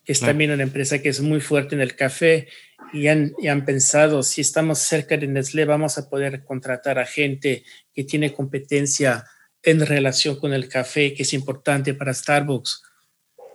que 0.02 0.12
es 0.12 0.20
también 0.20 0.52
una 0.52 0.62
empresa 0.62 1.02
que 1.02 1.10
es 1.10 1.20
muy 1.20 1.42
fuerte 1.42 1.74
en 1.74 1.82
el 1.82 1.94
café 1.96 2.48
y 2.94 3.08
han, 3.08 3.34
y 3.38 3.48
han, 3.48 3.66
pensado, 3.66 4.22
si 4.22 4.40
estamos 4.40 4.78
cerca 4.78 5.18
de 5.18 5.26
Nestlé, 5.26 5.66
vamos 5.66 5.98
a 5.98 6.08
poder 6.08 6.44
contratar 6.44 6.98
a 6.98 7.04
gente 7.04 7.62
que 7.92 8.04
tiene 8.04 8.32
competencia 8.32 9.26
en 9.62 9.84
relación 9.84 10.36
con 10.36 10.52
el 10.52 10.68
café, 10.68 11.14
que 11.14 11.22
es 11.22 11.32
importante 11.32 11.94
para 11.94 12.14
Starbucks. 12.14 12.82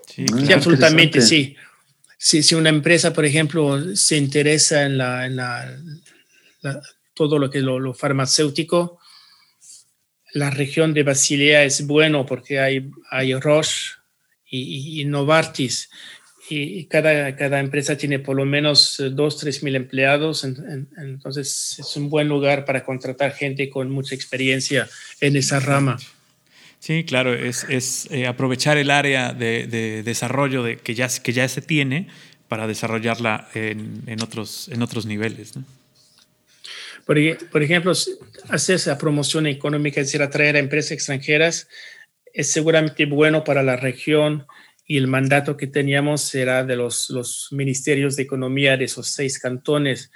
Sí, 0.07 0.53
absolutamente 0.53 1.21
sí. 1.21 1.55
Si, 2.17 2.43
si, 2.43 2.55
una 2.55 2.69
empresa, 2.69 3.11
por 3.11 3.25
ejemplo, 3.25 3.95
se 3.95 4.17
interesa 4.17 4.83
en 4.83 4.97
la, 4.97 5.25
en 5.25 5.35
la 5.35 5.77
todo 7.15 7.39
lo 7.39 7.49
que 7.49 7.59
es 7.59 7.63
lo, 7.63 7.93
farmacéutico. 7.93 8.99
La 10.33 10.51
región 10.51 10.93
de 10.93 11.03
Basilea 11.03 11.63
es 11.63 11.87
bueno 11.87 12.25
porque 12.25 12.59
hay, 12.59 12.89
hay 13.09 13.33
Roche 13.35 13.93
y, 14.47 15.03
Novartis 15.05 15.89
y 16.49 16.85
cada, 16.85 17.35
cada 17.35 17.59
empresa 17.59 17.97
tiene 17.97 18.19
por 18.19 18.35
lo 18.35 18.45
menos 18.45 19.01
dos, 19.11 19.37
tres 19.37 19.63
mil 19.63 19.75
empleados, 19.75 20.43
entonces 20.43 21.77
es 21.79 21.95
un 21.95 22.09
buen 22.09 22.27
lugar 22.27 22.65
para 22.65 22.83
contratar 22.83 23.31
gente 23.31 23.69
con 23.69 23.89
mucha 23.89 24.15
experiencia 24.15 24.87
en 25.21 25.35
esa 25.35 25.59
rama. 25.59 25.97
Sí, 26.79 27.03
claro, 27.03 27.33
es, 27.33 28.07
eh, 28.11 28.27
aprovechar 28.27 28.77
el 28.77 28.91
área 28.91 29.33
de, 29.33 30.03
desarrollo 30.03 30.61
de, 30.61 30.77
que, 30.77 30.93
ya, 30.93 31.07
que 31.07 31.33
ya 31.33 31.47
se 31.47 31.61
tiene 31.61 32.07
para 32.47 32.67
desarrollarla 32.67 33.49
en, 33.55 34.03
en 34.05 34.21
otros, 34.21 34.69
en 34.71 34.83
otros 34.83 35.07
niveles. 35.07 35.55
¿no? 35.55 35.63
Por, 37.05 37.17
por 37.49 37.63
ejemplo, 37.63 37.93
hacer 38.49 38.75
esa 38.75 38.97
promoción 38.97 39.47
económica, 39.47 40.01
es 40.01 40.07
decir, 40.07 40.21
atraer 40.21 40.57
a 40.57 40.59
empresas 40.59 40.91
extranjeras, 40.91 41.67
es 42.33 42.51
seguramente 42.51 43.05
bueno 43.05 43.43
para 43.43 43.63
la 43.63 43.77
región 43.77 44.45
y 44.85 44.97
el 44.97 45.07
mandato 45.07 45.57
que 45.57 45.67
teníamos 45.67 46.21
será 46.21 46.63
de 46.63 46.75
los, 46.75 47.09
los 47.09 47.47
ministerios 47.51 48.15
de 48.15 48.23
economía 48.23 48.77
de 48.77 48.85
esos 48.85 49.07
seis 49.07 49.39
cantones, 49.39 50.11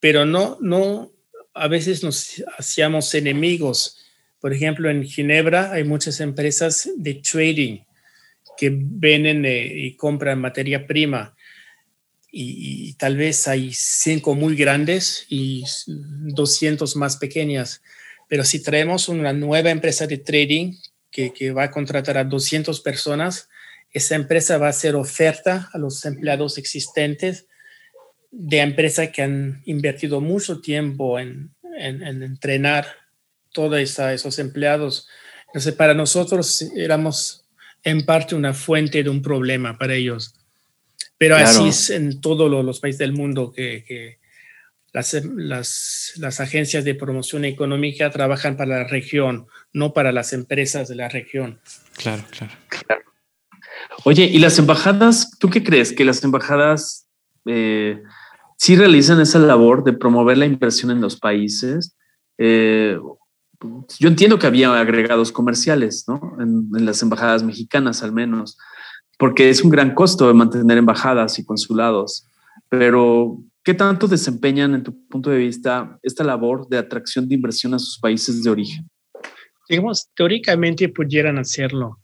pero 0.00 0.24
no, 0.24 0.58
no, 0.60 1.12
a 1.54 1.68
veces 1.68 2.02
nos 2.02 2.42
hacíamos 2.56 3.14
enemigos. 3.14 3.98
Por 4.40 4.52
ejemplo, 4.52 4.88
en 4.88 5.04
Ginebra 5.04 5.72
hay 5.72 5.84
muchas 5.84 6.20
empresas 6.20 6.88
de 6.96 7.14
trading 7.14 7.80
que 8.56 8.70
venden 8.72 9.44
eh, 9.44 9.66
y 9.66 9.96
compran 9.96 10.40
materia 10.40 10.86
prima 10.86 11.34
y, 12.30 12.94
tal 12.94 13.16
vez 13.16 13.48
hay 13.48 13.72
cinco 13.72 14.34
muy 14.34 14.54
grandes 14.54 15.24
y 15.28 15.64
200 15.86 16.94
más 16.96 17.16
pequeñas. 17.16 17.82
Pero 18.28 18.44
si 18.44 18.62
traemos 18.62 19.08
una 19.08 19.32
nueva 19.32 19.70
empresa 19.70 20.06
de 20.06 20.18
trading 20.18 20.74
que, 21.10 21.32
que, 21.32 21.52
va 21.52 21.64
a 21.64 21.70
contratar 21.70 22.18
a 22.18 22.24
200 22.24 22.80
personas, 22.80 23.48
esa 23.92 24.14
empresa 24.14 24.58
va 24.58 24.66
a 24.66 24.70
hacer 24.70 24.96
oferta 24.96 25.70
a 25.72 25.78
los 25.78 26.04
empleados 26.04 26.58
existentes 26.58 27.46
de 28.30 28.58
empresas 28.60 29.08
que 29.10 29.22
han 29.22 29.62
invertido 29.64 30.20
mucho 30.20 30.60
tiempo 30.60 31.18
en, 31.18 31.54
en, 31.78 32.02
en 32.02 32.22
entrenar 32.22 32.86
todos 33.52 33.78
esos 33.80 34.38
empleados. 34.38 35.08
Entonces, 35.46 35.74
para 35.74 35.94
nosotros 35.94 36.62
éramos 36.76 37.46
en 37.82 38.04
parte 38.04 38.34
una 38.34 38.54
fuente 38.54 39.02
de 39.02 39.10
un 39.10 39.22
problema 39.22 39.78
para 39.78 39.94
ellos. 39.94 40.34
Pero 41.16 41.36
así 41.36 41.68
es 41.68 41.90
en 41.90 42.20
todos 42.20 42.48
los 42.64 42.80
países 42.80 42.98
del 42.98 43.12
mundo 43.12 43.52
que, 43.52 44.18
las, 44.92 45.14
las, 45.14 46.12
las, 46.16 46.40
agencias 46.40 46.84
de 46.84 46.94
promoción 46.94 47.44
económica 47.44 48.10
trabajan 48.10 48.56
para 48.56 48.78
la 48.78 48.84
región, 48.84 49.46
no 49.72 49.92
para 49.92 50.12
las 50.12 50.32
empresas 50.32 50.88
de 50.88 50.94
la 50.94 51.08
región. 51.08 51.60
Claro, 51.96 52.24
claro. 52.30 52.52
Oye, 54.04 54.24
¿y 54.24 54.38
las 54.38 54.58
embajadas, 54.58 55.30
tú 55.38 55.50
qué 55.50 55.62
crees? 55.62 55.92
¿Que 55.92 56.04
las 56.04 56.22
embajadas 56.24 57.08
eh, 57.46 58.02
sí 58.56 58.76
realizan 58.76 59.20
esa 59.20 59.38
labor 59.38 59.84
de 59.84 59.92
promover 59.92 60.38
la 60.38 60.46
inversión 60.46 60.90
en 60.90 61.00
los 61.00 61.18
países? 61.18 61.96
Eh, 62.38 62.98
yo 63.98 64.08
entiendo 64.08 64.38
que 64.38 64.46
había 64.46 64.78
agregados 64.78 65.32
comerciales, 65.32 66.04
¿no? 66.06 66.36
En, 66.40 66.68
en, 66.76 66.86
las 66.86 67.02
embajadas 67.02 67.42
mexicanas 67.42 68.04
al 68.04 68.12
menos 68.12 68.56
porque 69.18 69.50
es 69.50 69.62
un 69.62 69.70
gran 69.70 69.94
costo 69.94 70.28
de 70.28 70.34
mantener 70.34 70.78
embajadas 70.78 71.38
y 71.38 71.44
consulados. 71.44 72.26
Pero, 72.70 73.42
¿qué 73.64 73.74
tanto 73.74 74.06
desempeñan, 74.06 74.74
en 74.74 74.84
tu 74.84 75.06
punto 75.08 75.28
de 75.30 75.38
vista, 75.38 75.98
esta 76.02 76.24
labor 76.24 76.68
de 76.68 76.78
atracción 76.78 77.28
de 77.28 77.34
inversión 77.34 77.74
a 77.74 77.78
sus 77.78 77.98
países 77.98 78.42
de 78.42 78.50
origen? 78.50 78.88
Digamos, 79.68 80.08
teóricamente 80.14 80.88
pudieran 80.88 81.36
hacerlo. 81.38 81.98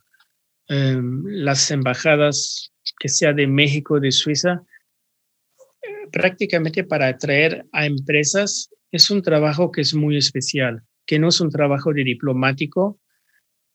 Em, 0.68 1.22
las 1.26 1.70
embajadas, 1.70 2.72
que 2.98 3.08
sea 3.08 3.32
de 3.32 3.46
México, 3.46 4.00
de 4.00 4.12
Suiza, 4.12 4.62
prácticamente 6.12 6.84
para 6.84 7.08
atraer 7.08 7.66
a 7.72 7.86
empresas 7.86 8.70
es 8.90 9.10
un 9.10 9.22
trabajo 9.22 9.72
que 9.72 9.80
es 9.80 9.94
muy 9.94 10.16
especial, 10.16 10.82
que 11.06 11.18
no 11.18 11.28
es 11.28 11.40
un 11.40 11.50
trabajo 11.50 11.92
de 11.92 12.04
diplomático, 12.04 13.00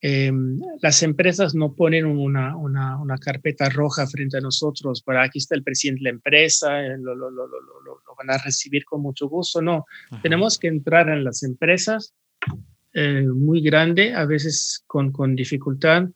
Em, 0.02 0.58
las 0.82 1.04
empresas 1.04 1.56
no 1.56 1.76
ponen 1.76 2.06
una, 2.06 2.56
una, 2.56 2.98
una, 2.98 3.18
carpeta 3.18 3.68
roja 3.68 4.08
frente 4.08 4.38
a 4.38 4.42
nosotros, 4.42 5.02
para 5.02 5.24
aquí 5.24 5.40
está 5.40 5.56
el 5.56 5.64
presidente 5.64 6.00
de 6.00 6.04
la 6.04 6.10
empresa, 6.12 6.86
eh, 6.86 6.98
lo, 6.98 7.14
lo, 7.16 7.30
lo, 7.30 7.48
lo 7.48 8.16
van 8.18 8.30
a 8.30 8.38
recibir 8.38 8.86
con 8.86 9.02
mucho 9.02 9.28
gusto. 9.28 9.62
No, 9.62 9.86
tenemos 10.22 10.58
que 10.58 10.70
entrar 10.70 11.10
en 11.10 11.26
las 11.26 11.44
empresas 11.44 12.14
eh, 12.94 13.26
muy 13.28 13.62
grande, 13.62 14.14
a 14.14 14.26
veces 14.26 14.84
con, 14.88 15.12
con 15.12 15.36
dificultad, 15.36 16.08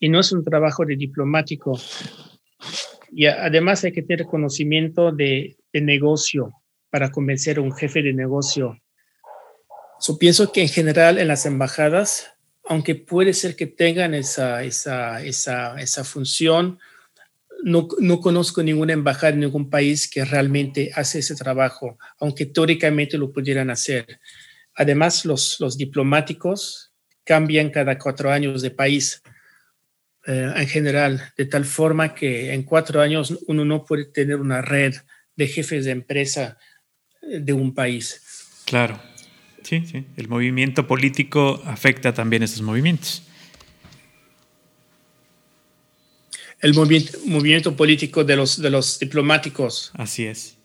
y 0.00 0.08
no 0.08 0.18
es 0.20 0.32
un 0.32 0.42
trabajo 0.42 0.84
de 0.84 0.96
diplomático. 0.96 1.78
Y 3.12 3.26
además 3.26 3.84
hay 3.84 3.92
que 3.92 4.02
tener 4.02 4.26
conocimiento 4.26 5.12
de, 5.12 5.56
negocio 5.72 6.52
para 6.90 7.12
convencer 7.12 7.58
a 7.58 7.60
un 7.60 7.72
jefe 7.72 8.02
de 8.02 8.12
negocio. 8.12 8.80
Yo 10.04 10.18
pienso 10.18 10.50
que 10.50 10.62
en 10.62 10.68
general 10.68 11.18
en 11.18 11.28
las 11.28 11.46
embajadas 11.46 12.32
aunque 12.70 12.94
puede 12.94 13.32
ser 13.32 13.56
que 13.56 13.66
tengan 13.66 14.14
esa, 14.14 14.62
esa, 14.62 15.20
esa, 15.24 15.80
esa 15.80 16.04
función, 16.04 16.78
no, 17.64 17.88
no, 17.98 18.20
conozco 18.20 18.62
ninguna 18.62 18.92
embajada 18.92 19.32
en 19.32 19.40
ningún 19.40 19.68
país 19.68 20.08
que 20.08 20.24
realmente 20.24 20.92
hace 20.94 21.18
ese 21.18 21.34
trabajo, 21.34 21.98
aunque 22.20 22.46
teóricamente 22.46 23.18
lo 23.18 23.32
pudieran 23.32 23.70
hacer. 23.70 24.20
Además, 24.76 25.24
los, 25.24 25.58
los 25.58 25.76
diplomáticos 25.76 26.92
cambian 27.24 27.70
cada 27.70 27.98
cuatro 27.98 28.30
años 28.30 28.62
de 28.62 28.70
país 28.70 29.20
eh, 30.26 30.52
en 30.54 30.68
general, 30.68 31.32
de 31.36 31.46
tal 31.46 31.64
forma 31.64 32.14
que 32.14 32.52
en 32.52 32.62
cuatro 32.62 33.00
años 33.00 33.38
uno 33.46 33.64
no 33.64 33.84
puede 33.84 34.04
tener 34.04 34.36
una 34.36 34.62
red 34.62 34.94
de 35.36 35.46
jefes 35.46 35.84
de 35.84 35.92
empresa 35.92 36.58
eh, 37.22 37.40
de 37.40 37.52
un 37.52 37.74
país. 37.74 38.22
Claro. 38.64 39.00
Sí, 39.62 39.84
sí. 39.86 40.04
El 40.16 40.28
movimiento 40.28 40.86
político 40.86 41.62
afecta 41.64 42.12
también 42.12 42.42
a 42.42 42.46
estos 42.46 42.62
movimientos. 42.62 43.22
el 46.60 46.74
movimiento, 46.74 47.18
movimiento 47.24 47.76
político 47.76 48.24
de 48.24 48.36
los, 48.36 48.60
de 48.60 48.70
los 48.70 48.98
diplomáticos. 48.98 49.90
Así 49.94 50.26
es. 50.26 50.56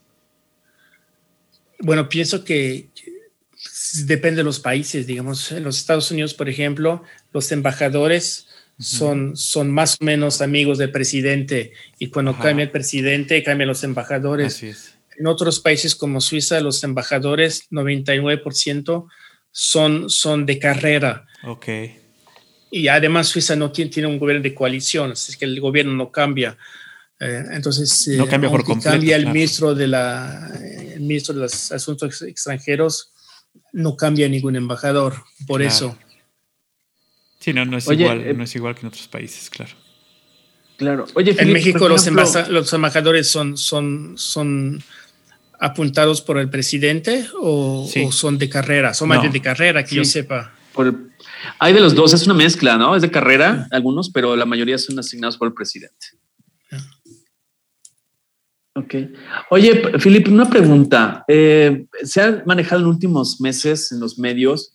Bueno, 1.80 2.10
pienso 2.10 2.44
que 2.44 2.90
depende 4.06 4.38
de 4.38 4.44
los 4.44 4.60
países, 4.60 5.08
digamos, 5.08 5.52
en 5.52 5.64
los 5.64 5.78
Estados 5.78 6.12
Unidos, 6.12 6.34
por 6.34 6.50
ejemplo, 6.50 7.04
los 7.32 7.52
embajadores 7.52 8.48
son, 8.80 9.38
son 9.38 9.72
más 9.72 9.98
o 10.02 10.06
menos 10.06 10.42
amigos 10.42 10.78
del 10.78 10.92
presidente 10.92 11.72
y 11.98 12.08
cuando 12.08 12.38
cambia 12.38 12.64
el 12.64 12.72
presidente, 12.72 13.42
cambian 13.44 13.70
los 13.70 13.84
embajadores. 13.84 14.64
En 15.18 15.28
otros 15.28 15.60
países 15.60 15.96
como 15.96 16.20
Suiza, 16.20 16.60
los 16.60 16.84
embajadores, 16.84 17.70
99% 17.72 19.08
son, 19.52 20.10
son 20.10 20.46
de 20.46 20.60
carrera. 20.60 21.26
Ok. 21.44 21.68
Y 22.72 22.90
además 22.90 23.28
Suiza 23.28 23.56
no 23.56 23.72
tiene, 23.72 23.92
tiene 23.92 24.10
un 24.10 24.20
gobierno 24.20 24.44
de 24.44 24.54
coalición, 24.54 25.14
es 25.14 25.38
que 25.38 25.46
el 25.46 25.62
gobierno 25.62 25.94
no 25.94 26.12
cambia. 26.12 26.58
Eh, 27.20 27.44
entonces, 27.52 28.10
no 28.18 28.28
cambia 28.28 28.50
por 28.50 28.66
completo. 28.66 28.92
Cambia 28.92 29.16
el 29.16 29.28
ministro 29.28 29.74
de 29.74 29.88
la, 29.88 30.52
el 30.94 31.00
ministro 31.00 31.34
de 31.34 31.42
los 31.42 31.72
Asuntos 31.72 32.22
Extranjeros, 32.24 33.14
no 33.72 33.96
cambia 33.96 34.28
ningún 34.28 34.58
embajador, 34.58 35.24
por 35.48 35.62
eso. 35.62 35.98
Sí, 37.46 37.54
no, 37.54 37.64
no 37.64 37.78
es, 37.78 37.88
igual, 37.88 38.22
eh, 38.22 38.34
no 38.34 38.44
es 38.44 38.56
igual 38.56 38.74
que 38.74 38.82
en 38.82 38.88
otros 38.88 39.08
países, 39.08 39.52
claro. 39.52 39.72
Claro. 40.78 41.06
Oye, 41.14 41.36
en 41.38 41.54
México 41.54 41.88
los, 41.88 42.08
los, 42.50 42.74
embajadores 42.74 43.30
son, 43.30 43.56
son, 43.56 44.16
son 44.18 44.82
apuntados 45.60 46.22
por 46.22 46.40
el 46.40 46.50
presidente 46.50 47.28
o, 47.40 47.88
son 48.10 48.40
de 48.40 48.50
carrera, 48.50 48.96
son 48.96 49.10
más 49.10 49.32
de 49.32 49.42
carrera, 49.44 49.86
que 49.86 49.94
yo 49.94 50.04
sepa. 50.04 50.56
hay 51.60 51.72
de 51.72 51.82
los 51.82 51.94
dos, 51.94 52.16
es 52.16 52.26
una 52.26 52.34
mezcla, 52.34 52.78
¿no? 52.80 52.96
Es 52.96 53.04
de 53.04 53.12
carrera 53.12 53.68
algunos, 53.70 54.10
pero 54.10 54.36
la 54.36 54.48
mayoría 54.48 54.80
son 54.80 54.98
asignados 54.98 55.38
por 55.38 55.48
el 55.48 55.54
presidente. 55.54 56.08
Ok. 58.74 58.96
Oye, 59.52 60.00
Filipe, 60.00 60.32
una 60.32 60.50
pregunta. 60.50 61.24
Eh, 61.28 61.86
se 62.02 62.22
ha 62.22 62.42
manejado 62.48 62.82
en 62.82 62.88
últimos 62.88 63.40
meses 63.40 63.92
en 63.92 64.00
los 64.00 64.18
medios 64.18 64.72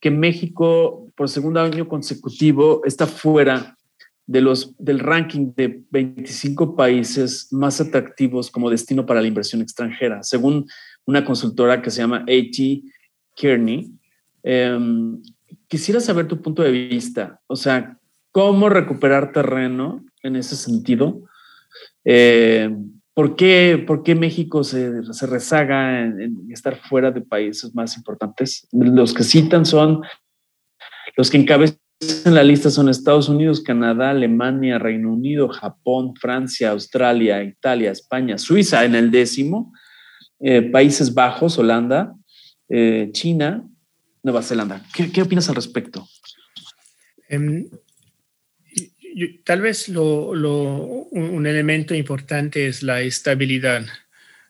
que 0.00 0.10
México, 0.10 1.09
por 1.20 1.28
segundo 1.28 1.60
año 1.60 1.86
consecutivo, 1.86 2.80
está 2.86 3.06
fuera 3.06 3.76
de 4.26 4.40
los, 4.40 4.74
del 4.78 5.00
ranking 5.00 5.52
de 5.54 5.82
25 5.90 6.74
países 6.74 7.52
más 7.52 7.78
atractivos 7.78 8.50
como 8.50 8.70
destino 8.70 9.04
para 9.04 9.20
la 9.20 9.28
inversión 9.28 9.60
extranjera, 9.60 10.22
según 10.22 10.64
una 11.04 11.22
consultora 11.22 11.82
que 11.82 11.90
se 11.90 12.00
llama 12.00 12.20
A.T. 12.22 12.84
Kearney. 13.36 13.92
Em, 14.42 15.20
quisiera 15.68 16.00
saber 16.00 16.26
tu 16.26 16.40
punto 16.40 16.62
de 16.62 16.70
vista, 16.70 17.38
o 17.46 17.54
sea, 17.54 17.98
cómo 18.32 18.70
recuperar 18.70 19.30
terreno 19.30 20.02
en 20.22 20.36
ese 20.36 20.56
sentido. 20.56 21.20
Eh, 22.02 22.74
¿Por 23.12 23.36
qué, 23.36 23.84
por 23.86 24.04
qué 24.04 24.14
México 24.14 24.64
se, 24.64 25.02
se 25.12 25.26
rezaga 25.26 26.00
en, 26.00 26.46
estar 26.50 26.76
fuera 26.76 27.10
de 27.10 27.20
países 27.20 27.74
más 27.74 27.94
importantes? 27.98 28.66
Los 28.72 29.12
que 29.12 29.22
citan 29.22 29.66
son, 29.66 30.00
los 31.16 31.30
que 31.30 31.38
encabezan 31.38 31.78
la 32.24 32.42
lista 32.42 32.70
son 32.70 32.88
Estados 32.88 33.28
Unidos, 33.28 33.60
Canadá, 33.60 34.10
Alemania, 34.10 34.78
Reino 34.78 35.12
Unido, 35.12 35.48
Japón, 35.48 36.14
Francia, 36.16 36.70
Australia, 36.70 37.42
Italia, 37.42 37.90
España, 37.90 38.38
Suiza 38.38 38.84
en 38.86 38.94
el 38.94 39.10
décimo, 39.10 39.72
eh, 40.40 40.62
Países 40.62 41.12
Bajos, 41.12 41.58
Holanda, 41.58 42.14
eh, 42.70 43.10
China, 43.12 43.68
Nueva 44.22 44.42
Zelanda. 44.42 44.82
¿Qué, 44.94 45.12
¿Qué, 45.12 45.20
opinas 45.20 45.50
al 45.50 45.56
respecto? 45.56 46.08
Em, 47.28 47.68
tal 49.44 49.60
vez 49.60 49.88
un 49.88 51.46
elemento 51.46 51.94
importante 51.94 52.66
es 52.66 52.82
la 52.82 53.02
estabilidad. 53.02 53.84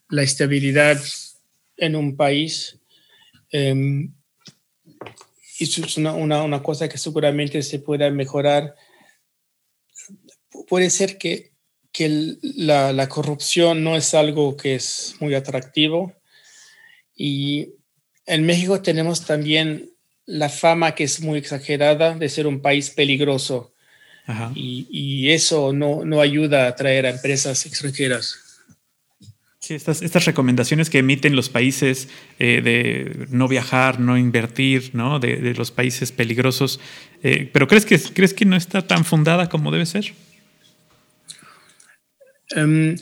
La 0.09 0.23
estabilidad 0.23 1.01
en 1.77 1.97
un 1.97 2.16
país 2.16 2.81
eh, 5.61 5.65
es 5.65 5.97
una, 5.97 6.12
una, 6.15 6.62
cosa 6.62 6.89
que 6.89 6.99
seguramente 6.99 7.62
se 7.62 7.78
pueda 7.78 8.11
mejorar. 8.11 8.74
Puede 10.69 10.91
ser 10.91 11.19
que, 11.19 11.53
que 11.93 12.37
la, 12.43 12.93
la, 12.93 13.09
corrupción 13.09 13.85
no 13.85 13.97
es 13.97 14.15
algo 14.15 14.57
que 14.57 14.74
es 14.74 15.15
muy 15.20 15.35
atractivo 15.35 16.15
y 17.15 17.74
en 18.27 18.47
México 18.47 18.81
tenemos 18.81 19.27
también 19.27 19.91
la 20.27 20.49
fama 20.49 20.95
que 20.95 21.05
es 21.05 21.20
muy 21.20 21.39
exagerada 21.39 22.15
de 22.15 22.28
ser 22.28 22.47
un 22.47 22.62
país 22.62 22.91
peligroso 22.91 23.74
y, 24.55 25.31
eso 25.31 25.73
no, 25.73 26.05
no 26.05 26.20
ayuda 26.20 26.65
a 26.65 26.69
atraer 26.69 27.07
a 27.07 27.11
empresas 27.11 27.66
extranjeras. 27.66 28.49
Sí, 29.71 29.77
estas, 29.77 30.03
estas 30.03 30.25
recomendaciones 30.25 30.91
que 30.91 30.99
emiten 30.99 31.37
los 31.37 31.49
países 31.49 32.09
eh, 32.41 32.61
de 32.61 33.29
no 33.31 33.47
viajar, 33.47 34.01
no 34.01 34.19
invertir, 34.19 34.91
¿no? 34.95 35.21
De, 35.21 35.55
los 35.55 35.71
países 35.71 36.11
peligrosos. 36.11 36.81
Eh, 37.23 37.49
¿Pero 37.53 37.69
crees 37.69 37.87
que, 37.87 37.97
crees 37.97 38.35
que 38.35 38.45
no 38.45 38.57
está 38.57 38.85
tan 38.85 39.05
fundada 39.05 39.49
como 39.49 39.71
debe 39.71 39.87
ser? 39.87 40.07
Um, 42.57 42.97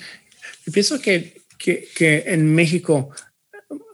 pienso 0.71 1.01
que, 1.01 1.41
que, 1.57 1.89
que, 1.97 2.25
en 2.27 2.55
México 2.55 3.13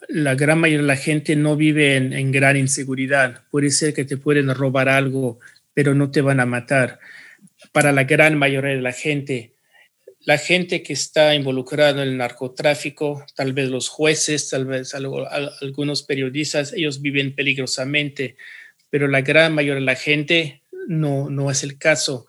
la 0.09 0.35
gran 0.35 0.59
mayoría 0.59 0.83
de 0.83 0.89
la 0.89 0.97
gente 0.97 1.37
no 1.37 1.55
vive 1.55 1.95
en, 1.95 2.13
en 2.13 2.33
gran 2.33 2.57
inseguridad. 2.57 3.45
Puede 3.53 3.71
ser 3.71 3.95
que 3.95 4.05
te 4.05 4.17
pueden 4.17 4.53
robar 4.53 4.89
algo, 4.89 5.39
pero 5.75 5.95
no 5.95 6.11
te 6.11 6.23
van 6.23 6.41
a 6.41 6.45
matar 6.45 6.99
para 7.71 7.93
la 7.93 8.03
gran 8.03 8.37
mayoría 8.37 8.75
de 8.75 8.83
la 8.83 8.93
gente. 8.93 9.54
La 10.25 10.39
gente 10.39 10.83
que 10.83 10.95
está 10.95 11.35
involucrada 11.35 12.03
en 12.03 12.09
el 12.09 12.17
narcotráfico, 12.17 13.27
tal 13.35 13.53
vez 13.53 13.69
los 13.69 13.89
jueces, 13.89 14.49
tal 14.49 14.65
vez 14.65 14.95
algunos 14.95 16.03
periodistas, 16.03 16.73
ellos 16.73 17.03
viven 17.03 17.35
peligrosamente, 17.35 18.37
pero 18.89 19.07
la 19.07 19.21
gran 19.21 19.55
mayoría 19.55 19.81
de 19.81 19.87
la 19.87 19.97
gente 19.97 20.63
no, 20.89 21.29
no 21.29 21.51
es 21.51 21.63
el 21.63 21.77
caso. 21.77 22.27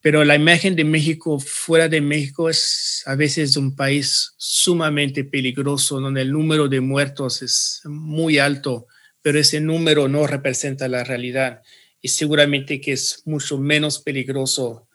Pero 0.00 0.22
la 0.22 0.36
imagen 0.36 0.76
de 0.76 0.84
México 0.84 1.40
fuera 1.40 1.88
de 1.88 2.00
México 2.00 2.48
es 2.48 3.02
a 3.06 3.16
veces 3.16 3.56
un 3.56 3.74
país 3.74 4.34
sumamente 4.36 5.24
peligroso, 5.24 6.00
donde 6.00 6.22
el 6.22 6.30
número 6.30 6.68
de 6.68 6.80
muertos 6.80 7.42
es 7.42 7.80
muy 7.84 8.38
alto, 8.38 8.86
pero 9.22 9.40
ese 9.40 9.60
número 9.60 10.06
no 10.06 10.28
representa 10.28 10.86
la 10.86 11.02
realidad 11.02 11.62
y 12.00 12.08
seguramente 12.08 12.80
que 12.80 12.92
es 12.92 13.22
mucho 13.24 13.58
menos 13.58 13.98
peligroso 13.98 14.85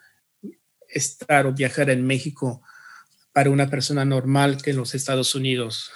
estar 0.91 1.45
o 1.45 1.53
viajar 1.53 1.89
en 1.89 2.05
México 2.05 2.61
para 3.33 3.49
una 3.49 3.69
persona 3.69 4.05
normal 4.05 4.61
que 4.61 4.71
en 4.71 4.77
los 4.77 4.93
Estados 4.93 5.35
Unidos. 5.35 5.91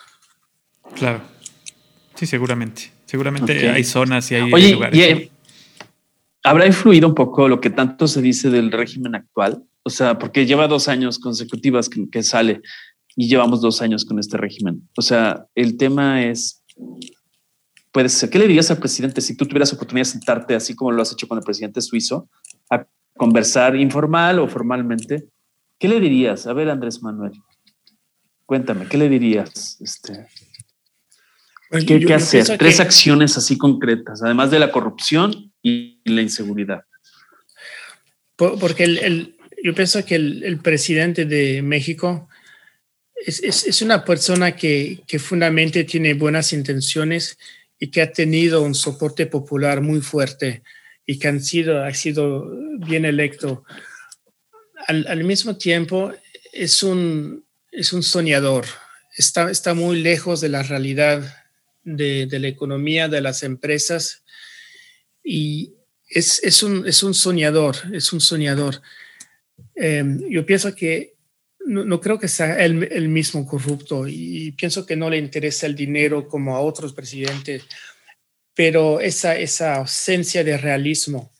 Claro. 0.96 1.22
Sí, 2.16 2.26
seguramente. 2.26 2.92
Seguramente 3.06 3.70
hay 3.70 3.84
zonas 3.84 4.32
y 4.32 4.36
hay 4.36 4.74
lugares. 4.74 5.00
Eh, 5.00 5.32
¿Habrá 6.44 6.66
influido 6.66 7.08
un 7.08 7.16
poco 7.16 7.48
lo 7.48 7.60
que 7.60 7.70
tanto 7.70 8.08
se 8.08 8.22
dice 8.22 8.50
del 8.50 8.72
régimen 8.72 9.16
actual? 9.16 9.64
O 9.84 9.90
sea, 9.90 10.18
porque 10.18 10.46
lleva 10.46 10.68
dos 10.68 10.88
años 10.88 11.20
consecutivas 11.20 11.90
que, 11.90 12.10
que 12.10 12.24
sale 12.24 12.62
y 13.16 13.28
llevamos 13.28 13.62
dos 13.62 13.82
años 13.82 14.06
con 14.06 14.20
este 14.20 14.38
régimen. 14.38 14.88
O 14.98 15.02
sea, 15.02 15.46
el 15.56 15.78
tema 15.78 16.24
es 16.24 16.64
puede 17.96 18.10
ser. 18.10 18.30
¿Qué 18.30 18.40
le 18.40 18.48
dirías 18.48 18.70
al 18.72 18.78
presidente 18.78 19.22
si 19.22 19.38
tú 19.38 19.46
tuvieras 19.46 19.72
oportunidad 19.72 20.06
de 20.06 20.12
sentarte, 20.12 20.54
así 20.54 20.76
como 20.76 20.92
lo 20.92 21.02
has 21.02 21.14
hecho 21.14 21.30
con 21.30 21.38
el 21.38 21.44
presidente 21.46 21.80
suizo, 21.80 22.30
a 22.70 22.86
conversar 23.16 23.76
informal 23.76 24.40
o 24.40 24.48
formalmente? 24.48 25.28
¿Qué 25.80 25.88
le 25.88 26.00
dirías? 26.00 26.48
A 26.48 26.54
ver, 26.54 26.70
Andrés 26.70 27.02
Manuel, 27.02 27.34
cuéntame, 28.46 28.88
¿qué 28.88 28.98
le 28.98 29.10
dirías? 29.10 29.78
Este, 29.82 30.28
pues 31.70 31.86
¿Qué, 31.86 32.14
hacer? 32.14 32.58
Tres 32.58 32.80
acciones 32.80 33.38
así 33.38 33.58
concretas, 33.58 34.22
además 34.24 34.52
de 34.52 34.60
la 34.60 34.72
corrupción 34.72 35.52
y 35.62 36.02
la 36.06 36.22
inseguridad. 36.22 36.84
Porque 38.36 38.84
el, 38.84 39.38
yo 39.64 39.74
pienso 39.74 40.04
que 40.06 40.16
el, 40.16 40.60
presidente 40.62 41.26
de 41.26 41.62
México 41.62 42.28
es, 43.16 43.42
es, 43.42 43.82
una 43.82 44.04
persona 44.04 44.56
que, 44.56 45.02
que 45.08 45.20
fundamentalmente 45.20 45.86
tiene 45.86 46.14
buenas 46.14 46.52
intenciones 46.54 47.38
y 47.80 47.88
que 47.88 48.02
ha 48.02 48.12
tenido 48.12 48.62
un 48.62 48.76
soporte 48.76 49.26
popular 49.26 49.82
muy 49.82 50.02
fuerte 50.02 50.64
y 51.06 51.20
que 51.20 51.28
han 51.28 51.42
sido, 51.42 51.84
ha 51.84 51.94
sido 51.94 52.50
bien 52.80 53.06
electo. 53.06 53.64
Al, 54.88 55.24
mismo 55.24 55.58
tiempo, 55.58 56.14
es 56.54 56.84
un, 56.84 57.46
es 57.72 57.92
un 57.94 58.04
soñador, 58.04 58.66
está, 59.16 59.50
está 59.50 59.74
muy 59.74 60.02
lejos 60.02 60.42
de 60.42 60.50
la 60.50 60.64
realidad 60.64 61.44
de, 61.84 62.28
de 62.28 62.40
la 62.40 62.48
economía, 62.48 63.08
de 63.08 63.22
las 63.22 63.44
empresas, 63.44 64.24
y 65.24 65.74
es, 66.08 66.44
es, 66.44 66.62
un, 66.62 66.88
es 66.88 67.02
un 67.02 67.14
soñador, 67.14 67.76
es 67.94 68.14
un 68.14 68.22
soñador. 68.22 68.82
Em, 69.76 70.22
yo 70.30 70.46
pienso 70.46 70.76
que 70.76 71.16
no, 71.66 72.00
creo 72.00 72.20
que 72.20 72.28
sea 72.28 72.64
el 72.64 73.10
mismo 73.10 73.48
corrupto 73.48 74.08
y 74.08 74.52
pienso 74.52 74.86
que 74.86 74.96
no 74.96 75.10
le 75.10 75.18
interesa 75.18 75.66
el 75.66 75.76
dinero 75.76 76.28
como 76.28 76.56
a 76.56 76.60
otros 76.60 76.94
presidentes, 76.94 77.64
pero 78.56 79.02
esa, 79.02 79.38
esa 79.38 79.76
ausencia 79.76 80.44
de 80.44 80.58
realismo 80.58 81.32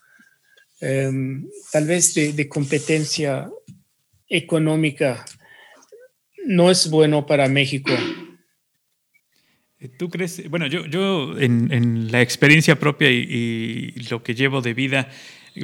em, 0.82 1.48
tal 1.72 1.88
vez 1.88 2.14
de, 2.14 2.50
competencia 2.50 3.50
económica 4.28 5.26
no 6.46 6.70
es 6.70 6.90
bueno 6.90 7.26
para 7.26 7.48
México. 7.48 7.92
¿Tú 9.98 10.10
crees? 10.10 10.50
Bueno, 10.50 10.68
yo, 10.68 10.86
yo 10.86 11.40
en, 11.40 12.12
la 12.12 12.22
experiencia 12.22 12.78
propia 12.78 13.10
y, 13.10 13.92
lo 14.10 14.22
que 14.22 14.36
llevo 14.36 14.62
de 14.62 14.74
vida, 14.74 15.10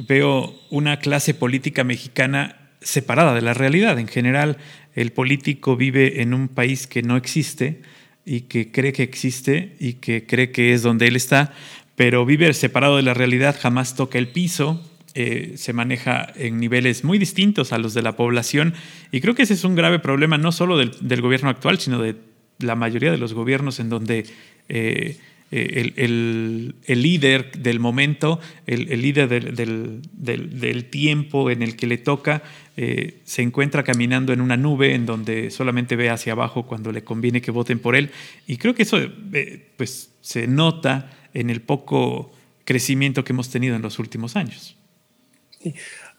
veo 0.08 0.58
una 0.70 0.98
clase 0.98 1.34
política 1.34 1.84
mexicana 1.84 2.72
separada 2.80 3.34
de 3.34 3.42
la 3.42 3.54
realidad. 3.54 3.98
En 3.98 4.08
general, 4.08 4.56
el 4.94 5.12
político 5.12 5.76
vive 5.76 6.22
en 6.22 6.34
un 6.34 6.48
país 6.48 6.86
que 6.86 7.02
no 7.02 7.16
existe 7.16 7.82
y 8.24 8.42
que 8.42 8.70
cree 8.70 8.92
que 8.92 9.02
existe 9.02 9.76
y 9.80 9.94
que 9.94 10.26
cree 10.26 10.50
que 10.52 10.72
es 10.72 10.82
donde 10.82 11.08
él 11.08 11.16
está, 11.16 11.52
pero 11.96 12.24
vive 12.24 12.52
separado 12.52 12.96
de 12.96 13.02
la 13.02 13.14
realidad, 13.14 13.56
jamás 13.60 13.96
toca 13.96 14.18
el 14.18 14.28
piso, 14.28 14.82
eh, 15.14 15.54
se 15.56 15.72
maneja 15.72 16.32
en 16.36 16.58
niveles 16.58 17.04
muy 17.04 17.18
distintos 17.18 17.72
a 17.72 17.78
los 17.78 17.92
de 17.94 18.02
la 18.02 18.16
población 18.16 18.74
y 19.10 19.20
creo 19.20 19.34
que 19.34 19.42
ese 19.42 19.54
es 19.54 19.64
un 19.64 19.74
grave 19.74 19.98
problema 19.98 20.38
no 20.38 20.52
solo 20.52 20.78
del, 20.78 20.92
del 21.00 21.20
gobierno 21.20 21.50
actual, 21.50 21.78
sino 21.78 22.00
de 22.00 22.16
la 22.58 22.76
mayoría 22.76 23.10
de 23.10 23.18
los 23.18 23.34
gobiernos 23.34 23.80
en 23.80 23.88
donde 23.88 24.24
eh, 24.68 25.18
eh, 25.54 25.92
el, 25.96 27.02
líder 27.02 27.52
del 27.52 27.78
momento, 27.78 28.40
el, 28.66 29.02
líder 29.02 29.28
del, 29.28 30.84
tiempo 30.86 31.50
en 31.50 31.60
el 31.62 31.76
que 31.76 31.86
le 31.86 31.98
toca, 31.98 32.42
eh, 32.78 33.20
se 33.24 33.42
encuentra 33.42 33.82
caminando 33.82 34.32
en 34.32 34.40
una 34.40 34.56
nube 34.56 34.94
en 34.94 35.04
donde 35.04 35.50
solamente 35.50 35.94
ve 35.94 36.08
hacia 36.08 36.32
abajo 36.32 36.66
cuando 36.66 36.90
le 36.90 37.04
conviene 37.04 37.42
que 37.42 37.50
voten 37.50 37.80
por 37.80 37.96
él. 37.96 38.10
Y 38.46 38.56
creo 38.56 38.74
que 38.74 38.84
eso 38.84 38.98
eh, 38.98 39.72
pues, 39.76 40.14
se 40.22 40.46
nota 40.46 41.10
en 41.34 41.50
el 41.50 41.60
poco 41.60 42.32
crecimiento 42.64 43.22
que 43.22 43.34
hemos 43.34 43.50
tenido 43.50 43.76
en 43.76 43.82
los 43.82 43.98
últimos 43.98 44.36
años. 44.36 44.78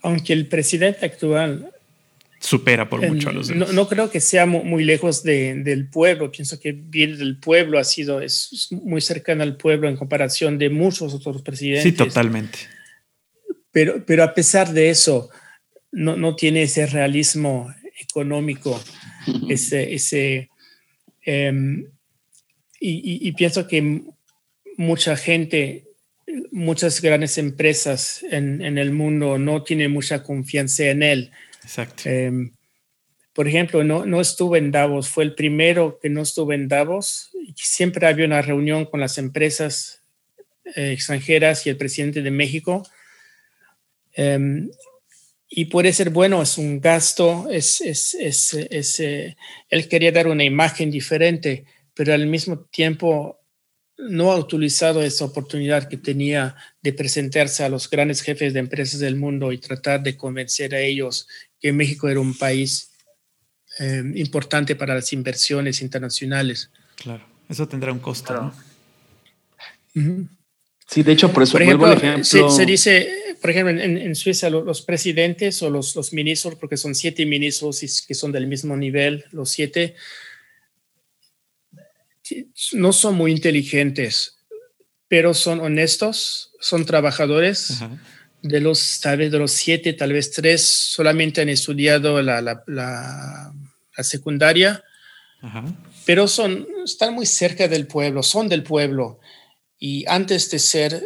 Aunque 0.04 0.34
el 0.34 0.46
presidente 0.46 1.08
actual 1.08 1.72
supera 2.44 2.90
por 2.90 3.02
mucho 3.08 3.30
a 3.30 3.34
los 3.34 3.48
demás. 3.48 3.72
No, 3.72 3.88
creo 3.88 4.12
que 4.12 4.20
sea 4.20 4.46
muy, 4.46 4.84
lejos 4.84 5.24
del 5.24 5.90
pueblo. 5.90 6.30
Pienso 6.30 6.60
que 6.60 6.74
viene 6.74 7.16
del 7.16 7.38
pueblo, 7.40 7.80
ha 7.80 7.84
sido 7.86 8.22
es 8.22 8.68
muy 8.72 9.00
cercano 9.00 9.44
al 9.44 9.56
pueblo 9.56 9.88
en 9.88 9.96
comparación 9.96 10.58
de 10.58 10.70
muchos 10.70 11.14
otros 11.14 11.42
presidentes. 11.42 11.84
Sí, 11.84 11.94
totalmente. 11.94 12.60
Pero, 13.72 14.06
pero 14.06 14.24
a 14.24 14.34
pesar 14.34 14.74
de 14.74 14.90
eso, 14.90 15.30
no, 15.92 16.18
no 16.18 16.36
tiene 16.36 16.64
ese 16.64 16.86
realismo 16.86 17.74
económico, 18.00 18.82
ese, 19.50 19.94
ese 19.94 20.50
em, 21.22 21.88
y, 22.86 23.32
pienso 23.32 23.66
que 23.66 24.02
mucha 24.76 25.16
gente, 25.16 25.86
muchas 26.52 27.02
grandes 27.02 27.38
empresas 27.38 28.26
en, 28.30 28.62
en 28.62 28.78
el 28.78 28.92
mundo 28.92 29.38
no 29.38 29.64
tienen 29.64 29.92
mucha 29.92 30.22
confianza 30.22 30.88
en 30.88 31.04
él 31.04 31.32
Exacto. 31.64 32.10
Em, 32.10 32.52
por 33.34 33.48
ejemplo, 33.48 33.84
no, 33.84 34.06
no 34.06 34.22
estuve 34.22 34.60
en 34.60 34.72
Davos, 34.72 35.10
fue 35.10 35.24
el 35.24 35.34
primero 35.34 36.00
que 36.00 36.10
no 36.10 36.22
estuve 36.22 36.56
en 36.56 36.68
Davos. 36.68 37.32
Siempre 37.56 38.06
había 38.06 38.26
una 38.26 38.42
reunión 38.42 38.86
con 38.86 39.00
las 39.00 39.18
empresas 39.18 40.04
eh, 40.76 40.92
extranjeras 40.92 41.66
y 41.66 41.72
el 41.72 41.78
presidente 41.78 42.22
de 42.22 42.32
México. 42.32 42.84
Em, 44.14 44.70
y 45.50 45.66
puede 45.66 45.94
ser 45.94 46.10
bueno, 46.10 46.42
es 46.42 46.58
un 46.58 46.80
gasto, 46.80 47.48
es, 47.50 47.82
es, 47.82 48.16
es, 48.16 48.54
es 48.54 49.00
eh, 49.00 49.36
él 49.70 49.88
quería 49.88 50.12
dar 50.12 50.28
una 50.28 50.44
imagen 50.44 50.90
diferente, 50.90 51.66
pero 51.94 52.14
al 52.14 52.28
mismo 52.28 52.66
tiempo 52.72 53.40
no 53.98 54.32
ha 54.32 54.38
utilizado 54.38 55.04
esa 55.04 55.26
oportunidad 55.26 55.88
que 55.88 55.98
tenía 55.98 56.56
de 56.82 56.94
presentarse 56.94 57.64
a 57.64 57.70
los 57.70 57.90
grandes 57.90 58.22
jefes 58.22 58.54
de 58.54 58.60
empresas 58.60 59.00
del 59.00 59.16
mundo 59.16 59.52
y 59.52 59.60
tratar 59.60 60.02
de 60.02 60.18
convencer 60.18 60.74
a 60.74 60.82
ellos 60.82 61.28
que 61.64 61.72
México 61.72 62.10
era 62.10 62.20
un 62.20 62.38
país 62.38 62.92
eh, 63.80 64.04
importante 64.16 64.76
para 64.76 64.96
las 64.96 65.14
inversiones 65.14 65.82
internacionales. 65.82 66.70
Claro, 66.98 67.26
eso 67.48 67.66
tendrá 67.70 67.94
un 67.94 68.00
costo. 68.00 68.54
Sí, 69.94 71.04
de 71.04 71.12
hecho, 71.14 71.32
por 71.32 71.44
eso 71.44 71.58
vuelvo 71.58 71.86
al 71.86 71.98
ejemplo. 71.98 72.50
Se, 72.50 72.66
dice, 72.66 73.10
por 73.40 73.50
ejemplo, 73.50 73.82
en, 73.82 74.14
Suiza 74.14 74.50
los, 74.50 74.82
presidentes 74.82 75.64
o 75.64 75.70
los, 75.70 75.96
los, 75.96 76.12
ministros, 76.12 76.56
porque 76.56 76.76
son 76.76 76.96
siete 76.96 77.26
ministros 77.26 78.04
que 78.06 78.14
son 78.14 78.34
del 78.34 78.48
mismo 78.48 78.76
nivel, 78.76 79.24
los 79.32 79.50
siete, 79.50 79.96
no 82.74 82.92
son 82.92 83.16
muy 83.16 83.32
inteligentes, 83.32 84.36
pero 85.08 85.34
son 85.34 85.62
honestos, 85.62 86.52
son 86.60 86.86
trabajadores 86.86 87.82
de 88.44 88.60
los, 88.60 89.00
tal 89.00 89.18
vez 89.18 89.32
de 89.32 89.40
los 89.40 89.54
siete, 89.54 89.94
tal 89.94 90.12
vez 90.12 90.32
tres, 90.32 90.62
solamente 90.62 91.42
han 91.42 91.50
estudiado 91.50 92.22
la, 92.22 92.42
la, 92.42 92.62
la, 92.68 93.54
secundaria, 94.04 94.84
pero 96.06 96.28
son, 96.28 96.68
están 96.84 97.14
muy 97.14 97.26
cerca 97.26 97.68
del 97.70 97.88
pueblo, 97.88 98.22
son 98.22 98.50
del 98.50 98.64
pueblo. 98.64 99.20
Y 99.80 100.06
antes 100.08 100.52
de 100.52 100.60
ser 100.60 101.02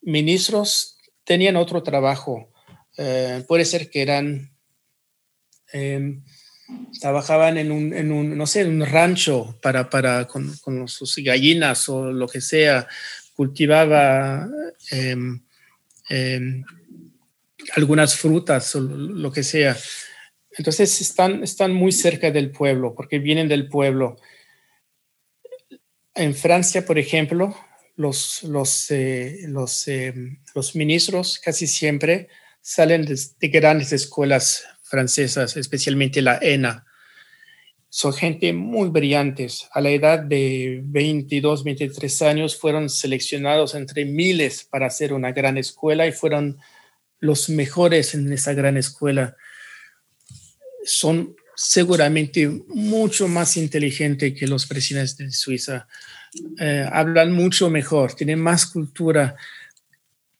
ministros, 0.00 0.96
tenían 1.24 1.56
otro 1.56 1.82
trabajo. 1.82 2.50
Eh, 2.96 3.44
puede 3.46 3.66
ser 3.66 3.90
que 3.90 4.00
eran, 4.00 4.50
em, 5.72 6.24
trabajaban 6.98 7.58
en 7.58 7.72
un, 7.72 7.92
en 7.92 8.10
un, 8.10 8.38
no 8.38 8.46
sé, 8.46 8.64
un 8.64 8.84
rancho 8.86 9.58
para, 9.60 9.90
para, 9.90 10.26
con, 10.26 10.56
con 10.58 10.88
sus 10.88 11.16
gallinas 11.16 11.90
o 11.90 12.10
lo 12.10 12.26
que 12.26 12.40
sea, 12.40 12.88
cultivaba 13.34 14.48
em, 14.90 15.42
Em, 16.10 16.64
algunas 17.76 18.16
frutas 18.16 18.74
o 18.74 18.80
lo 18.80 19.30
que 19.30 19.44
sea. 19.44 19.76
Entonces 20.58 21.00
están, 21.00 21.44
están 21.44 21.72
muy 21.72 21.92
cerca 21.92 22.32
del 22.32 22.50
pueblo 22.50 22.94
porque 22.96 23.20
vienen 23.20 23.46
del 23.46 23.68
pueblo. 23.68 24.16
En 26.14 26.34
Francia, 26.34 26.84
por 26.84 26.98
ejemplo, 26.98 27.56
los, 27.94 28.42
los, 28.42 28.90
eh, 28.90 29.42
los, 29.46 29.86
em, 29.86 30.42
los 30.52 30.74
ministros 30.74 31.38
casi 31.38 31.68
siempre 31.68 32.28
salen 32.60 33.04
de, 33.04 33.16
de, 33.38 33.48
grandes 33.48 33.92
escuelas 33.92 34.64
francesas, 34.82 35.56
especialmente 35.56 36.20
la 36.20 36.38
ENA. 36.42 36.84
Son 37.92 38.12
gente 38.12 38.52
muy 38.52 38.88
brillantes. 38.88 39.68
A 39.72 39.80
la 39.80 39.90
edad 39.90 40.20
de 40.20 40.80
22, 40.84 41.64
23 41.64 42.22
años 42.22 42.56
fueron 42.56 42.88
seleccionados 42.88 43.74
entre 43.74 44.04
miles 44.04 44.62
para 44.62 44.86
hacer 44.86 45.12
una 45.12 45.32
gran 45.32 45.58
escuela 45.58 46.06
y 46.06 46.12
fueron 46.12 46.56
los 47.18 47.48
mejores 47.48 48.14
en 48.14 48.32
esa 48.32 48.54
gran 48.54 48.76
escuela. 48.76 49.36
Son 50.84 51.34
seguramente 51.56 52.48
mucho 52.68 53.26
más 53.26 53.56
inteligentes 53.56 54.38
que 54.38 54.46
los 54.46 54.66
presidentes 54.66 55.16
de 55.16 55.32
Suiza. 55.32 55.88
Eh, 56.60 56.88
hablan 56.92 57.32
mucho 57.32 57.70
mejor, 57.70 58.14
tienen 58.14 58.38
más 58.38 58.66
cultura, 58.66 59.34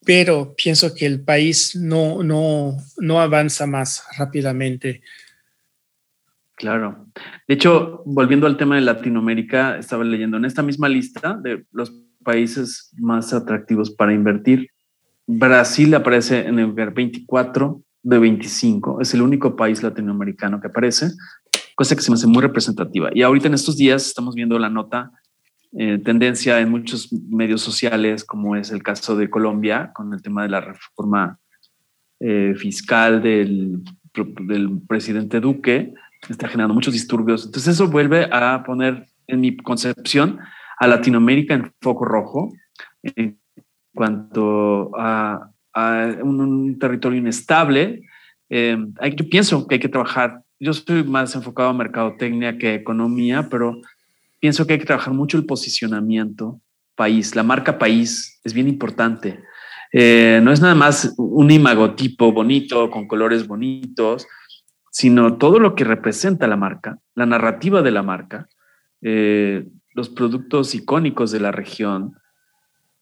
pero 0.05 0.55
pienso 0.55 0.95
que 0.95 1.05
el 1.05 1.21
país 1.21 1.75
no, 1.75 2.23
no, 2.23 2.77
no 2.99 3.21
avanza 3.21 3.67
más 3.67 4.05
rápidamente. 4.17 5.03
Claro. 6.61 7.07
De 7.49 7.55
hecho, 7.55 8.03
volviendo 8.05 8.47
al 8.47 8.59
tema 8.59 8.75
de 8.75 8.83
Latinoamérica, 8.83 9.79
estaba 9.79 10.05
leyendo 10.05 10.37
en 10.37 10.45
esta 10.45 10.63
misma 10.63 10.91
lista 10.91 11.39
de 11.43 11.65
los 11.73 11.91
países 12.23 12.93
más 12.99 13.33
atractivos 13.33 13.91
para 13.91 14.13
invertir. 14.13 14.69
Brasil 15.27 15.95
aparece 15.95 16.47
en 16.47 16.59
el 16.59 16.67
lugar 16.67 16.93
24 16.93 17.81
de 18.03 18.19
25. 18.19 19.01
Es 19.01 19.15
el 19.15 19.23
único 19.23 19.57
país 19.57 19.83
latinoamericano 19.83 20.61
que 20.61 20.67
aparece, 20.67 21.13
cosa 21.75 21.97
que 21.97 22.03
se 22.03 22.11
me 22.11 22.17
hace 22.17 22.27
muy 22.27 22.43
representativa. 22.43 23.09
Y 23.15 23.23
ahorita 23.23 23.49
en 23.49 23.55
estos 23.55 23.79
días 23.79 24.07
estamos 24.07 24.35
viendo 24.35 24.59
la 24.59 24.69
nota 24.69 25.13
eh, 25.79 25.97
tendencia 26.05 26.61
en 26.61 26.69
muchos 26.69 27.11
medios 27.11 27.63
sociales, 27.63 28.23
como 28.23 28.55
es 28.55 28.71
el 28.71 28.83
caso 28.83 29.17
de 29.17 29.31
Colombia, 29.31 29.93
con 29.95 30.13
el 30.13 30.21
tema 30.21 30.43
de 30.43 30.51
la 30.51 30.61
reforma 30.61 31.39
eh, 32.19 32.53
fiscal 32.55 33.23
del, 33.23 33.83
del 34.43 34.83
presidente 34.87 35.41
Duque, 35.41 35.95
está 36.29 36.49
generando 36.49 36.75
muchos 36.75 36.93
disturbios. 36.93 37.47
Entonces 37.47 37.75
eso 37.75 37.89
vuelve 37.89 38.29
a 38.31 38.63
poner, 38.65 39.07
en 39.27 39.41
mi 39.41 39.57
concepción, 39.57 40.39
a 40.79 40.87
Latinoamérica 40.87 41.55
en 41.55 41.73
foco 41.81 42.05
rojo 42.05 42.53
en 43.03 43.39
cuanto 43.95 44.91
a, 44.97 45.51
un, 46.23 46.79
territorio 46.79 47.19
inestable. 47.19 48.03
Eh, 48.49 48.77
yo 49.17 49.29
pienso 49.29 49.67
que 49.67 49.77
hay 49.77 49.81
que 49.81 49.89
trabajar, 49.89 50.43
yo 50.59 50.73
soy 50.73 51.05
más 51.05 51.35
enfocado 51.35 51.69
a 51.69 51.75
mercadotecnia 51.75 52.59
que 52.59 52.75
economía, 52.75 53.49
pero 53.49 53.81
pienso 54.41 54.67
que 54.67 54.75
hay 54.75 54.79
que 54.79 54.87
trabajar 54.87 55.15
mucho 55.15 55.39
el 55.39 55.47
posicionamiento 55.47 56.61
país, 56.97 57.35
la 57.35 57.43
marca 57.43 57.79
país 57.79 58.41
es 58.45 58.53
bien 58.53 58.69
importante. 58.69 59.41
Eh, 59.93 60.41
no 60.43 60.53
es 60.53 60.61
nada 60.61 60.75
más 60.75 61.15
un 61.17 61.51
imagotipo 61.51 62.33
bonito, 62.33 62.91
con 62.91 63.09
colores 63.09 63.47
bonitos, 63.47 64.27
sino 64.91 65.39
todo 65.39 65.59
lo 65.59 65.75
que 65.75 65.85
representa 65.85 66.47
la 66.47 66.57
marca, 66.57 66.99
la 67.15 67.27
narrativa 67.27 67.83
de 67.83 67.91
la 67.91 68.03
marca, 68.03 68.49
eh, 69.03 69.67
los 69.95 70.09
productos 70.09 70.75
icónicos 70.75 71.31
de 71.31 71.41
la 71.41 71.53
región, 71.53 72.17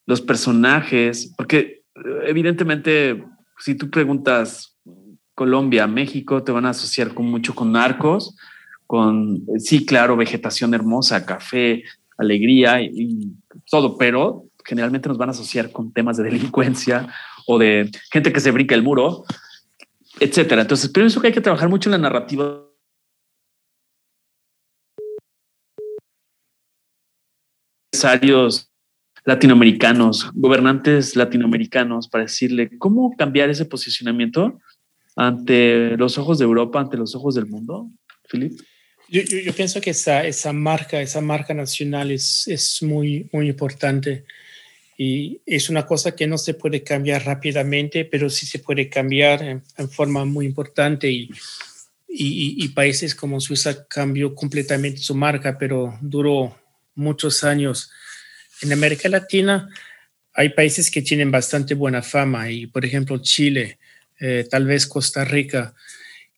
los 0.06 0.20
personajes, 0.20 1.34
porque 1.36 1.82
evidentemente 2.24 3.24
si 3.58 3.74
tú 3.74 3.90
preguntas 3.90 4.76
Colombia, 5.34 5.86
México, 5.86 6.42
te 6.42 6.52
van 6.52 6.66
a 6.66 6.70
asociar 6.70 7.14
con 7.14 7.26
mucho 7.26 7.54
con 7.54 7.72
narcos, 7.72 8.36
con, 8.86 9.44
sí, 9.58 9.84
claro, 9.84 10.16
vegetación 10.16 10.74
hermosa, 10.74 11.24
café, 11.26 11.84
alegría 12.16 12.82
y, 12.82 13.32
todo, 13.70 13.98
pero 13.98 14.46
generalmente 14.64 15.08
nos 15.08 15.18
van 15.18 15.28
a 15.28 15.32
asociar 15.32 15.70
con 15.70 15.92
temas 15.92 16.16
de 16.16 16.24
delincuencia 16.24 17.06
o 17.46 17.58
de 17.58 17.90
gente 18.10 18.32
que 18.32 18.40
se 18.40 18.50
brinca 18.50 18.74
el 18.74 18.82
muro, 18.82 19.24
etcétera. 20.20 20.62
Entonces, 20.62 20.90
pienso 20.90 21.20
que 21.20 21.28
hay 21.28 21.32
que 21.32 21.40
trabajar 21.40 21.68
mucho 21.68 21.88
en 21.88 21.92
la 21.92 21.98
narrativa 21.98 22.68
empresarios 27.98 28.70
latinoamericanos, 29.24 30.30
gobernantes 30.34 31.16
latinoamericanos, 31.16 32.08
para 32.08 32.24
decirle 32.24 32.70
cómo 32.78 33.14
cambiar 33.16 33.50
ese 33.50 33.64
posicionamiento 33.64 34.58
ante 35.16 35.96
los 35.96 36.16
ojos 36.16 36.38
de 36.38 36.44
Europa, 36.44 36.80
ante 36.80 36.96
los 36.96 37.14
ojos 37.14 37.34
del 37.34 37.46
mundo, 37.46 37.90
Philip? 38.30 38.52
Yo, 39.08 39.22
yo, 39.22 39.52
pienso 39.52 39.80
que 39.80 39.90
esa, 39.90 40.24
esa 40.24 40.52
marca, 40.52 41.00
esa 41.00 41.20
marca 41.20 41.54
nacional 41.54 42.10
es, 42.10 42.46
es 42.46 42.82
muy, 42.82 43.28
muy 43.32 43.48
importante 43.48 44.24
y 45.00 45.40
es 45.46 45.70
una 45.70 45.86
cosa 45.86 46.16
que 46.16 46.26
no 46.26 46.36
se 46.36 46.54
puede 46.54 46.82
cambiar 46.82 47.24
rápidamente, 47.24 48.04
pero 48.04 48.28
sí 48.28 48.46
se 48.46 48.58
puede 48.58 48.88
cambiar 48.88 49.42
en, 49.42 49.62
forma 49.90 50.24
muy 50.24 50.44
importante 50.44 51.08
y, 51.08 51.30
países 52.74 53.14
como 53.14 53.40
Suiza 53.40 53.86
cambió 53.86 54.34
completamente 54.34 54.98
su 54.98 55.14
marca, 55.14 55.56
pero 55.56 55.96
duró 56.00 56.58
muchos 56.96 57.44
años. 57.44 57.92
En 58.60 58.72
América 58.72 59.08
Latina 59.08 59.68
hay 60.34 60.48
países 60.48 60.90
que 60.90 61.02
tienen 61.02 61.30
bastante 61.30 61.74
buena 61.74 62.02
fama 62.02 62.50
y, 62.50 62.66
por 62.66 62.84
ejemplo, 62.84 63.18
Chile, 63.18 63.78
eh, 64.18 64.48
tal 64.50 64.66
vez 64.66 64.86
Costa 64.86 65.24
Rica. 65.24 65.74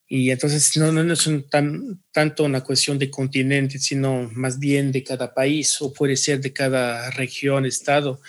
Y 0.07 0.31
entonces 0.31 0.77
no, 0.77 0.93
no 0.93 1.13
es 1.13 1.29
tan, 1.49 2.03
tanto 2.13 2.45
una 2.45 2.63
cuestión 2.63 2.99
de 2.99 3.11
continente, 3.11 3.79
sino 3.79 4.29
más 4.33 4.59
bien 4.59 4.93
de 4.93 5.03
cada 5.03 5.33
país 5.33 5.81
o 5.81 5.93
puede 5.93 6.17
ser 6.17 6.41
de 6.41 6.53
cada 6.53 7.11
región, 7.11 7.65
estado. 7.65 8.21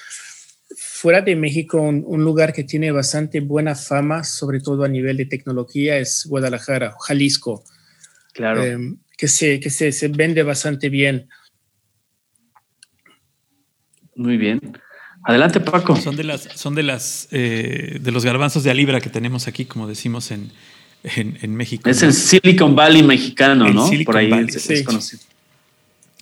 Fuera 1.02 1.22
de 1.22 1.36
México, 1.36 1.82
un, 1.82 2.23
lugar 2.23 2.53
que 2.53 2.64
tiene 2.64 2.91
bastante 2.91 3.40
buena 3.40 3.73
fama, 3.73 4.23
sobre 4.23 4.60
todo 4.60 4.84
a 4.84 4.88
nivel 4.88 5.18
de 5.18 5.26
tecnología, 5.26 5.98
es 5.98 6.28
Guadalajara, 6.30 6.94
Jalisco. 7.07 7.64
Claro. 8.34 8.64
Eh, 8.64 8.78
que 9.18 9.28
se, 9.28 9.60
que 9.60 9.72
se, 9.72 9.91
se 9.94 10.10
vende 10.10 10.44
bastante 10.44 10.90
bien. 10.90 11.28
Muy 14.14 14.38
bien. 14.38 14.78
Adelante, 15.23 15.60
Paco. 15.60 15.95
Son 15.95 16.15
de 16.15 16.23
las, 16.23 16.44
son 16.53 16.76
de 16.76 16.84
las, 16.84 17.28
eh, 17.32 17.98
de 17.99 18.11
los 18.11 18.23
garbanzos 18.23 18.64
de 18.64 18.69
a 18.69 18.76
libra 18.76 19.02
que 19.02 19.10
tenemos 19.10 19.48
aquí, 19.48 19.65
como 19.65 19.88
decimos 19.88 20.30
en, 20.30 20.52
en, 21.03 21.56
México. 21.56 21.90
Es 21.90 22.03
el 22.03 22.14
Silicon 22.14 22.76
Valley 22.76 23.02
mexicano, 23.02 23.73
¿no? 23.73 23.90
Por 24.06 24.18
ahí 24.18 24.32
es, 24.48 24.84
conocido. 24.84 25.23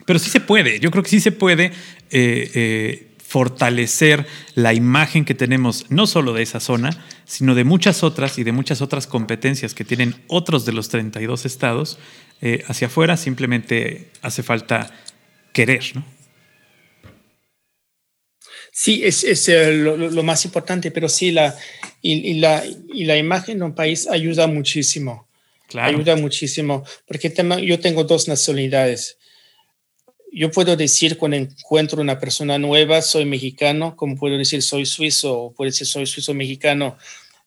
Pero 0.05 0.19
sí 0.19 0.29
se 0.29 0.39
puede. 0.39 0.79
Yo 0.79 0.89
creo 0.89 1.03
que 1.03 1.09
sí 1.09 1.19
se 1.19 1.33
puede 1.33 1.65
eh, 1.65 2.51
eh, 2.55 3.08
fortalecer 3.29 4.25
la 4.55 4.73
imagen 4.73 5.23
que 5.23 5.35
tenemos, 5.35 5.85
no 5.89 6.07
solo 6.07 6.33
de 6.33 6.41
esa 6.41 6.59
zona, 6.59 7.05
sino 7.25 7.53
de 7.53 7.63
muchas 7.63 8.03
otras 8.03 8.39
y 8.39 8.43
de 8.43 8.51
muchas 8.51 8.81
otras 8.81 9.05
competencias 9.05 9.75
que 9.75 9.85
tienen 9.85 10.15
otros 10.27 10.65
de 10.65 10.73
los 10.73 10.89
32 10.89 11.45
estados 11.45 11.99
hacia 12.67 12.87
afuera. 12.87 13.17
Simplemente 13.17 14.09
hace 14.23 14.41
falta 14.41 14.91
querer, 15.53 15.83
¿no? 15.93 16.03
Sí, 18.71 19.01
es, 19.03 19.23
es 19.23 19.47
eh, 19.49 19.73
lo, 19.73 20.23
más 20.23 20.45
importante, 20.45 20.89
pero 20.89 21.07
sí, 21.07 21.31
la, 21.31 21.55
y, 22.01 22.35
la, 22.35 22.63
y 22.65 23.05
la 23.05 23.15
imagen 23.17 23.59
de 23.59 23.65
un 23.65 23.75
país 23.75 24.07
ayuda 24.07 24.47
muchísimo. 24.47 25.27
Claro. 25.67 25.97
Ayuda 25.97 26.15
muchísimo, 26.15 26.83
porque 27.05 27.31
yo 27.61 27.79
tengo 27.79 28.05
dos 28.05 28.27
nacionalidades. 28.27 29.18
Yo 30.31 30.51
puedo 30.51 30.75
decir 30.75 31.17
cuando 31.17 31.37
encuentro 31.37 32.01
una 32.01 32.19
persona 32.19 32.57
nueva, 32.59 33.01
soy 33.01 33.25
mexicano, 33.25 33.95
como 33.95 34.15
puedo 34.15 34.37
decir 34.37 34.61
soy 34.61 34.85
suizo, 34.85 35.39
o 35.39 35.53
puedo 35.53 35.69
decir 35.69 35.87
soy 35.87 36.05
suizo 36.05 36.33
mexicano, 36.33 36.97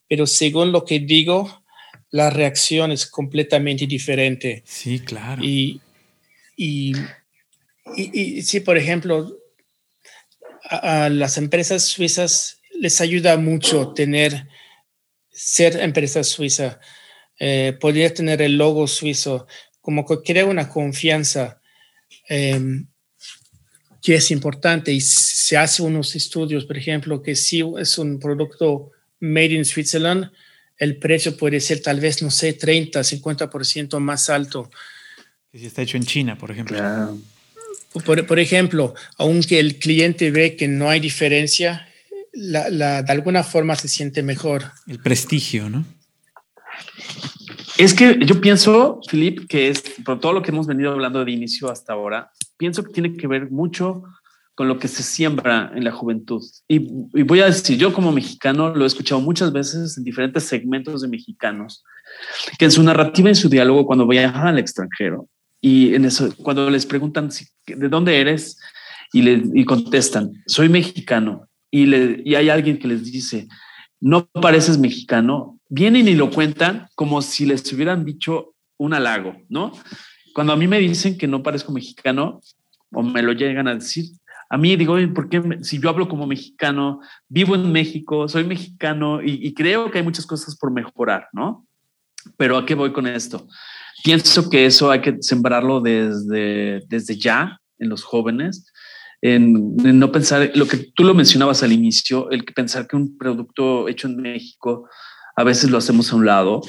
pero 0.09 0.27
según 0.27 0.73
lo 0.73 0.85
que 0.85 0.99
digo, 1.01 1.65
la 2.11 2.29
reacción 2.29 2.93
es 2.93 3.07
completamente 3.07 3.87
diferente. 3.87 4.63
Sí, 4.67 5.01
claro. 5.01 5.43
Y, 5.43 5.81
y, 6.57 6.93
y, 7.97 8.21
y 8.39 8.43
si, 8.43 8.61
por 8.61 8.77
ejemplo, 8.77 9.39
a, 10.69 11.09
las 11.09 11.39
empresas 11.39 11.85
suizas 11.85 12.61
les 12.75 13.01
ayuda 13.01 13.37
mucho 13.37 13.93
tener, 13.93 14.49
ser 15.31 15.81
empresa 15.81 16.25
suiza, 16.25 16.81
eh, 17.39 17.77
poder 17.81 18.13
tener 18.13 18.43
el 18.43 18.59
logo 18.59 18.87
suizo, 18.87 19.47
como 19.81 20.05
que 20.05 20.23
crea 20.23 20.45
una 20.45 20.69
confianza 20.69 21.62
em, 22.29 22.87
que 24.03 24.17
es 24.17 24.31
importante 24.31 24.93
y 24.93 25.01
se 25.01 25.57
hace 25.57 25.83
unos 25.83 26.17
estudios, 26.17 26.65
por 26.65 26.77
ejemplo, 26.77 27.23
que 27.23 27.37
si 27.37 27.63
es 27.79 27.99
un 27.99 28.19
producto 28.19 28.91
made 29.21 29.53
in 29.53 29.65
Switzerland, 29.65 30.31
el 30.77 30.97
precio 30.97 31.37
puede 31.37 31.61
ser 31.61 31.81
tal 31.81 32.01
vez, 32.01 32.23
no 32.23 32.31
sé, 32.31 32.55
30, 32.55 33.01
50% 33.01 34.01
más 34.01 34.29
alto. 34.29 34.69
Si 35.53 35.67
está 35.67 35.83
hecho 35.83 35.97
en 35.97 36.05
China, 36.05 36.37
por 36.37 36.51
ejemplo. 36.51 36.79
Por, 38.05 38.41
ejemplo, 38.41 38.95
aunque 39.19 39.61
el 39.61 39.79
cliente 39.79 40.31
ve 40.31 40.57
que 40.57 40.67
no 40.67 40.89
hay 40.89 40.99
diferencia, 40.99 41.87
la, 42.33 43.03
de 43.03 43.13
alguna 43.13 43.45
forma 43.45 43.77
se 43.77 43.87
siente 43.87 44.23
mejor. 44.23 44.73
El 44.89 44.99
prestigio, 44.99 45.69
¿no? 45.69 45.85
Es 47.83 47.95
que 47.95 48.17
yo 48.25 48.41
pienso, 48.41 49.01
Filip, 49.09 49.49
que 49.49 49.69
es 49.69 49.83
por 50.05 50.21
todo 50.21 50.33
lo 50.33 50.41
que 50.41 50.53
hemos 50.53 50.69
venido 50.69 50.93
hablando 50.93 51.25
de 51.25 51.33
inicio 51.33 51.69
hasta 51.69 51.95
ahora, 51.95 52.31
pienso 52.57 52.85
que 52.85 52.93
tiene 52.93 53.17
que 53.17 53.27
ver 53.27 53.51
mucho 53.51 54.05
con 54.55 54.69
lo 54.69 54.79
que 54.79 54.87
se 54.87 55.03
siembra 55.03 55.73
en 55.75 55.83
la 55.83 55.91
juventud. 55.91 56.41
Y, 56.69 56.77
y, 57.13 57.23
voy 57.25 57.41
a 57.41 57.47
decir, 57.47 57.77
yo 57.77 57.93
como 57.93 58.13
mexicano 58.13 58.73
lo 58.73 58.85
he 58.85 58.87
escuchado 58.87 59.21
muchas 59.21 59.53
veces 59.53 59.99
en 59.99 60.05
diferentes 60.05 60.45
segmentos 60.45 61.03
de 61.03 61.09
mexicanos, 61.09 61.83
que 62.57 62.67
en 62.67 62.71
su 62.71 62.85
narrativa, 62.85 63.29
en 63.29 63.35
su 63.35 63.49
diálogo, 63.49 63.85
cuando 63.85 64.07
viajan 64.07 64.47
al 64.47 64.61
extranjero, 64.61 65.27
y 65.61 65.97
en 65.97 66.05
eso, 66.05 66.33
cuando 66.37 66.71
les 66.71 66.87
preguntan 66.87 67.31
de 67.67 67.89
dónde 67.89 68.21
eres 68.21 68.61
y, 69.13 69.23
le, 69.23 69.43
y 69.55 69.65
contestan, 69.65 70.31
soy 70.47 70.69
mexicano, 70.69 71.49
y, 71.69 71.87
le, 71.87 72.23
y 72.25 72.37
hay 72.37 72.49
alguien 72.49 72.79
que 72.79 72.87
les 72.87 73.03
dice, 73.11 73.49
no 73.99 74.27
pareces 74.27 74.79
mexicano, 74.79 75.59
vienen 75.75 76.07
y 76.07 76.15
lo 76.15 76.31
cuentan 76.31 76.89
como 76.95 77.23
si 77.23 77.47
les 77.47 77.73
hubieran 77.73 78.05
dicho 78.05 78.55
un 78.77 78.93
halago, 78.93 79.35
¿no? 79.49 79.73
Cuando 80.35 80.53
a 80.53 80.57
mí 80.57 80.67
me 80.69 80.79
dicen 80.79 81.17
que 81.17 81.27
no 81.27 81.43
parezco 81.43 81.73
mexicano 81.73 82.43
o 82.93 83.03
me 83.03 83.23
lo 83.23 83.33
llegan 83.33 83.69
a 83.69 83.75
decir, 83.75 84.05
a 84.51 84.59
mí 84.59 84.77
digo, 84.77 84.97
¿por 85.15 85.31
qué 85.31 85.41
si 85.63 85.81
yo 85.81 85.89
hablo 85.89 86.11
como 86.11 86.27
mexicano, 86.27 87.01
vivo 87.27 87.55
en 87.55 87.73
México, 87.73 88.29
soy 88.29 88.45
mexicano 88.45 89.23
y, 89.23 89.47
y 89.47 89.55
creo 89.55 89.91
que 89.91 89.97
hay 89.97 90.05
muchas 90.05 90.27
cosas 90.27 90.57
por 90.59 90.71
mejorar, 90.71 91.29
¿no? 91.33 91.67
Pero 92.37 92.59
¿a 92.59 92.67
qué 92.67 92.75
voy 92.75 92.93
con 92.93 93.07
esto? 93.07 93.49
Pienso 94.05 94.51
que 94.51 94.67
eso 94.67 94.91
hay 94.91 95.01
que 95.01 95.17
sembrarlo 95.21 95.81
desde, 95.81 96.83
desde 96.87 97.17
ya 97.17 97.59
en 97.79 97.89
los 97.89 98.03
jóvenes, 98.03 98.67
en, 99.23 99.75
no 99.77 100.13
pensar, 100.13 100.51
lo 100.55 100.67
que 100.67 100.91
tú 100.95 101.05
lo 101.05 101.15
mencionabas 101.15 101.63
al 101.63 101.73
inicio, 101.73 102.31
el 102.31 102.45
pensar 102.45 102.87
que 102.87 102.97
un 102.97 103.17
producto 103.17 103.89
hecho 103.89 104.09
en 104.09 104.17
México 104.17 104.87
a 105.37 105.45
veces 105.45 105.71
lo 105.71 105.79
hacemos 105.79 106.13
a 106.13 106.17
un 106.17 106.27
lado 106.27 106.61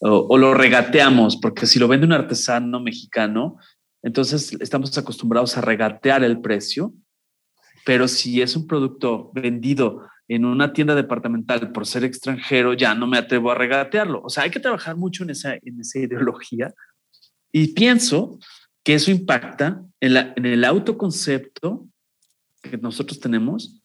o, 0.00 0.38
lo 0.38 0.54
regateamos, 0.54 1.36
porque 1.36 1.66
si 1.66 1.78
lo 1.78 1.86
vende 1.86 2.06
un 2.06 2.14
artesano 2.14 2.80
mexicano, 2.80 3.58
entonces 4.02 4.56
estamos 4.60 4.96
acostumbrados 4.96 5.58
a 5.58 5.60
regatear 5.60 6.24
el 6.24 6.40
precio, 6.40 6.94
pero 7.84 8.08
si 8.08 8.40
es 8.40 8.56
un 8.56 8.66
producto 8.66 9.30
vendido 9.34 10.06
en 10.26 10.46
una 10.46 10.72
tienda 10.72 10.94
departamental 10.94 11.70
por 11.72 11.86
ser 11.86 12.04
extranjero, 12.04 12.72
ya 12.72 12.94
no 12.94 13.06
me 13.06 13.18
atrevo 13.18 13.50
a 13.50 13.54
regatearlo. 13.54 14.22
O 14.22 14.30
sea, 14.30 14.44
hay 14.44 14.50
que 14.50 14.60
trabajar 14.60 14.96
mucho 14.96 15.24
en 15.24 15.30
esa, 15.30 15.54
en 15.54 15.80
esa 15.80 15.98
ideología 15.98 16.72
y 17.52 17.74
pienso 17.74 18.38
que 18.82 18.94
eso 18.94 19.10
impacta 19.10 19.84
en, 20.00 20.14
la, 20.14 20.32
en 20.34 20.46
el 20.46 20.64
autoconcepto 20.64 21.86
que 22.62 22.78
nosotros 22.78 23.20
tenemos 23.20 23.82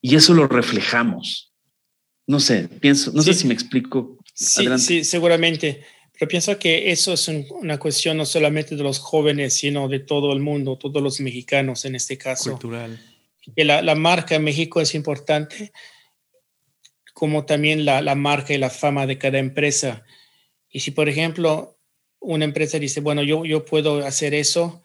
y 0.00 0.14
eso 0.14 0.34
lo 0.34 0.46
reflejamos. 0.46 1.47
No 2.28 2.38
sé, 2.38 2.68
pienso, 2.68 3.10
no 3.12 3.22
sé 3.22 3.34
si 3.34 3.48
me 3.48 3.54
explico. 3.54 4.16
Sí, 4.32 4.66
sí, 4.78 5.02
seguramente. 5.02 5.82
Pero 6.12 6.28
pienso 6.28 6.56
que 6.58 6.92
eso 6.92 7.14
es 7.14 7.28
una 7.28 7.78
cuestión 7.78 8.16
no 8.16 8.24
solamente 8.24 8.76
de 8.76 8.82
los 8.84 9.00
jóvenes, 9.00 9.54
sino 9.54 9.88
de 9.88 9.98
todo 9.98 10.32
el 10.32 10.40
mundo, 10.40 10.78
todos 10.78 11.02
los 11.02 11.18
mexicanos 11.20 11.84
en 11.84 11.96
este 11.96 12.16
caso. 12.16 12.52
Cultural 12.52 12.98
que 13.54 13.64
la, 13.64 13.82
la, 13.82 13.94
marca 13.94 14.34
en 14.36 14.44
México 14.44 14.80
es 14.80 14.94
importante, 14.94 15.72
como 17.14 17.44
también 17.44 17.84
la, 17.84 18.00
la, 18.02 18.14
marca 18.14 18.54
y 18.54 18.58
la 18.58 18.70
fama 18.70 19.06
de 19.06 19.18
cada 19.18 19.38
empresa. 19.38 20.04
Y 20.70 20.80
si, 20.80 20.90
por 20.90 21.08
ejemplo, 21.08 21.78
una 22.20 22.44
empresa 22.44 22.78
dice, 22.78 23.00
bueno, 23.00 23.22
yo, 23.22 23.44
yo 23.44 23.64
puedo 23.64 24.04
hacer 24.04 24.34
eso, 24.34 24.82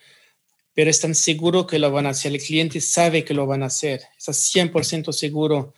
pero 0.74 0.90
es 0.90 1.00
tan 1.00 1.16
seguro 1.16 1.68
que 1.68 1.80
lo 1.80 1.92
van 1.92 2.06
a 2.06 2.10
hacer, 2.10 2.32
el 2.32 2.42
cliente 2.42 2.82
sabe 2.82 3.24
que 3.24 3.34
lo 3.34 3.46
van 3.46 3.64
a 3.64 3.68
hacer, 3.68 4.02
está 4.18 4.32
100% 4.32 5.12
seguro. 5.12 5.74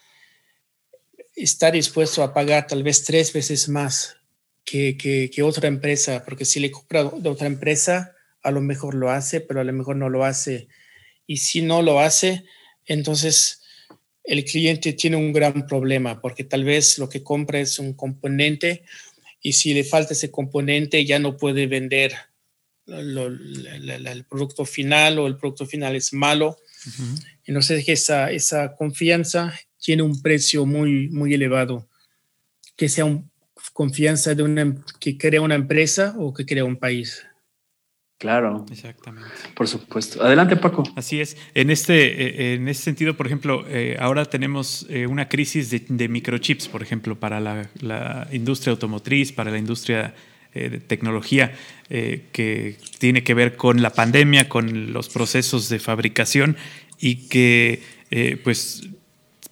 Está 1.36 1.72
dispuesto 1.72 2.24
a 2.24 2.34
pagar 2.34 2.68
tal 2.68 2.84
vez 2.84 3.04
tres 3.04 3.34
veces 3.34 3.68
más 3.70 4.18
que, 4.64 4.98
que, 4.98 5.44
otra 5.44 5.68
empresa, 5.68 6.24
porque 6.26 6.46
si 6.46 6.60
le 6.60 6.72
compra 6.72 7.04
de 7.04 7.30
otra 7.30 7.48
empresa, 7.48 8.16
a 8.42 8.52
lo 8.52 8.62
mejor 8.62 8.96
lo 8.96 9.12
hace, 9.12 9.42
pero 9.42 9.60
a 9.60 9.64
lo 9.64 9.74
mejor 9.74 9.96
no 9.96 10.10
lo 10.10 10.26
hace. 10.26 10.68
Y 11.28 11.38
si 11.38 11.62
no 11.62 11.82
lo 11.82 12.00
hace, 12.00 12.46
entonces 12.86 13.62
el 14.24 14.44
cliente 14.44 14.94
tiene 14.94 15.18
un 15.18 15.34
gran 15.34 15.68
problema, 15.68 16.20
porque 16.22 16.44
tal 16.44 16.64
vez 16.64 16.98
lo 16.98 17.10
que 17.10 17.24
compra 17.24 17.60
es 17.60 17.78
un 17.78 17.94
componente 17.94 18.84
y 19.42 19.54
si 19.54 19.74
le 19.74 19.84
falta 19.84 20.14
ese 20.14 20.32
componente 20.32 21.06
ya 21.06 21.20
no 21.20 21.38
puede 21.38 21.68
vender 21.68 22.14
el 22.88 24.26
producto 24.28 24.66
final 24.66 25.20
o 25.20 25.28
el 25.28 25.38
producto 25.38 25.66
final 25.68 25.96
es 25.96 26.14
malo. 26.14 26.58
Y 27.46 27.52
no 27.52 27.62
sé 27.62 27.84
esa, 27.88 28.32
esa 28.32 28.76
confianza 28.76 29.54
tiene 29.80 30.04
un 30.04 30.22
precio 30.22 30.66
muy, 30.66 31.10
muy 31.10 31.34
elevado. 31.34 31.88
Que 32.76 32.90
sea 32.90 33.06
un, 33.06 33.30
confianza 33.74 34.34
de 34.36 34.44
una, 34.44 34.76
que 35.00 35.18
crea 35.18 35.42
una 35.42 35.56
empresa 35.56 36.16
o 36.18 36.34
que 36.34 36.46
crea 36.46 36.66
un 36.66 36.78
país. 36.78 37.26
Claro. 38.18 38.66
Exactamente. 38.72 39.30
Por 39.54 39.68
supuesto. 39.68 40.24
Adelante, 40.24 40.56
Paco. 40.56 40.84
Así 40.96 41.20
es. 41.20 41.36
En 41.54 41.70
este, 41.70 42.52
eh, 42.52 42.54
en 42.56 42.68
este 42.68 42.86
sentido, 42.86 43.18
por 43.18 43.28
ejemplo, 43.28 43.66
eh, 43.68 43.98
ahora 44.00 44.26
tenemos 44.26 44.86
eh, 44.90 45.06
una 45.06 45.28
crisis 45.28 45.70
de, 45.70 46.08
microchips, 46.08 46.70
por 46.70 46.82
ejemplo, 46.82 47.20
para 47.20 47.40
la, 47.40 47.70
la 47.82 48.28
industria 48.32 48.72
automotriz, 48.72 49.34
para 49.34 49.52
la 49.52 49.58
industria 49.58 50.16
de 50.56 50.80
tecnología, 50.80 51.54
que 51.90 52.78
tiene 52.98 53.24
que 53.24 53.34
ver 53.34 53.56
con 53.56 53.82
la 53.82 53.92
pandemia, 53.92 54.50
con 54.50 54.94
los 54.94 55.10
procesos 55.10 55.70
de 55.70 55.80
fabricación 55.80 56.58
y 57.00 57.28
que, 57.28 57.82
pues, 58.44 58.90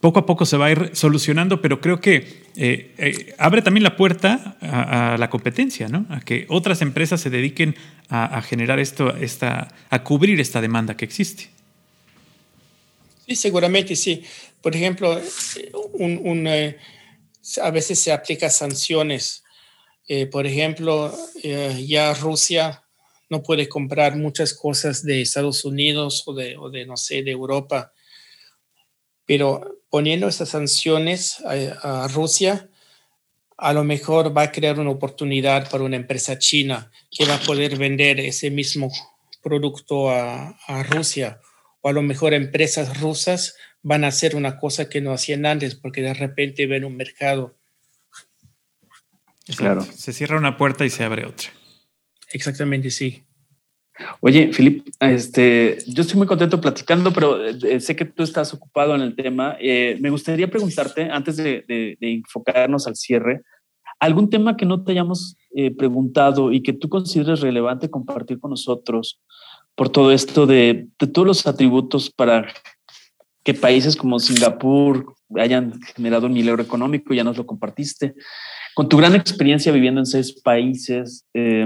poco 0.03 0.19
a 0.19 0.25
poco 0.25 0.45
se 0.45 0.57
va 0.57 0.65
a 0.65 0.71
ir 0.71 0.89
solucionando, 0.91 1.61
pero 1.61 1.79
creo 1.79 2.01
que 2.01 2.43
eh, 2.57 2.93
eh, 2.97 3.35
abre 3.37 3.61
también 3.61 3.85
la 3.85 3.95
puerta 3.95 4.57
a, 4.59 5.15
la 5.17 5.29
competencia, 5.29 5.87
¿no? 5.87 6.05
A 6.09 6.19
que 6.19 6.45
otras 6.49 6.81
empresas 6.81 7.21
se 7.21 7.29
dediquen 7.29 7.77
a, 8.09 8.41
generar 8.41 8.79
esto, 8.79 9.15
esta, 9.15 9.73
a 9.89 10.03
cubrir 10.03 10.41
esta 10.41 10.59
demanda 10.59 10.97
que 10.97 11.05
existe. 11.05 11.49
Sí, 13.25 13.37
seguramente 13.37 13.95
sí. 13.95 14.23
Por 14.61 14.75
ejemplo, 14.75 15.21
eh, 15.99 16.77
a 17.61 17.71
veces 17.71 17.97
se 17.97 18.11
aplica 18.11 18.49
sanciones. 18.49 19.42
Por 20.31 20.45
ejemplo, 20.45 21.13
ya 21.43 22.13
Rusia 22.13 22.83
no 23.29 23.41
puede 23.41 23.67
comprar 23.67 24.15
muchas 24.15 24.53
cosas 24.53 25.03
de 25.03 25.21
Estados 25.21 25.65
Unidos 25.65 26.23
o 26.25 26.33
de, 26.33 26.85
no 26.85 26.97
sé, 26.97 27.23
de 27.23 27.31
Europa 27.31 27.93
pero 29.25 29.83
poniendo 29.89 30.27
esas 30.27 30.49
sanciones 30.49 31.41
a, 31.45 32.07
Rusia, 32.07 32.69
a 33.57 33.73
lo 33.73 33.83
mejor 33.83 34.35
va 34.35 34.43
a 34.43 34.51
crear 34.51 34.79
una 34.79 34.89
oportunidad 34.89 35.69
para 35.69 35.83
una 35.83 35.95
empresa 35.95 36.37
china 36.37 36.91
que 37.09 37.25
va 37.25 37.35
a 37.35 37.39
poder 37.39 37.77
vender 37.77 38.19
ese 38.19 38.49
mismo 38.49 38.91
producto 39.41 40.09
a, 40.09 40.57
Rusia. 40.89 41.39
O 41.81 41.89
a 41.89 41.93
lo 41.93 42.01
mejor 42.01 42.33
empresas 42.33 42.99
rusas 42.99 43.55
van 43.81 44.03
a 44.03 44.07
hacer 44.07 44.35
una 44.35 44.57
cosa 44.57 44.89
que 44.89 45.01
no 45.01 45.11
hacían 45.13 45.45
antes 45.45 45.75
porque 45.75 46.01
de 46.01 46.13
repente 46.13 46.65
ven 46.67 46.85
un 46.85 46.95
mercado. 46.95 47.55
Claro. 49.57 49.81
Se 49.81 50.13
cierra 50.13 50.37
una 50.37 50.57
puerta 50.57 50.85
y 50.85 50.89
se 50.89 51.03
abre 51.03 51.25
otra. 51.25 51.49
Exactamente, 52.31 52.89
sí. 52.89 53.23
Oye, 54.21 54.51
Filip, 54.51 54.87
este, 54.99 55.77
yo 55.85 56.01
estoy 56.01 56.17
muy 56.17 56.25
contento 56.25 56.59
platicando, 56.59 57.13
pero 57.13 57.45
eh, 57.45 57.79
sé 57.79 57.95
que 57.95 58.05
tú 58.05 58.23
estás 58.23 58.53
ocupado 58.53 58.95
en 58.95 59.01
el 59.01 59.15
tema. 59.15 59.55
Eh, 59.59 59.97
me 60.01 60.09
gustaría 60.09 60.49
preguntarte, 60.49 61.09
antes 61.11 61.37
de, 61.37 61.97
enfocarnos 61.99 62.87
al 62.87 62.95
cierre, 62.95 63.41
algún 63.99 64.29
tema 64.29 64.57
que 64.57 64.65
no 64.65 64.83
te 64.83 64.93
hayamos 64.93 65.37
eh, 65.55 65.71
preguntado 65.71 66.51
y 66.51 66.63
que 66.63 66.73
tú 66.73 66.89
consideres 66.89 67.41
relevante 67.41 67.89
compartir 67.89 68.39
con 68.39 68.49
nosotros 68.49 69.21
por 69.75 69.89
todo 69.89 70.11
esto 70.11 70.47
de, 70.47 70.87
de 70.99 71.07
todos 71.07 71.27
los 71.27 71.47
atributos 71.47 72.09
para 72.09 72.47
que 73.43 73.53
países 73.53 73.95
como 73.95 74.19
Singapur 74.19 75.13
hayan 75.35 75.79
generado 75.95 76.27
un 76.27 76.33
milagro 76.33 76.63
económico, 76.63 77.13
ya 77.13 77.23
nos 77.23 77.37
lo 77.37 77.45
compartiste. 77.45 78.15
Con 78.73 78.89
tu 78.89 78.97
gran 78.97 79.15
experiencia 79.15 79.71
viviendo 79.71 80.01
en 80.01 80.05
seis 80.05 80.33
países, 80.33 81.25
eh, 81.33 81.65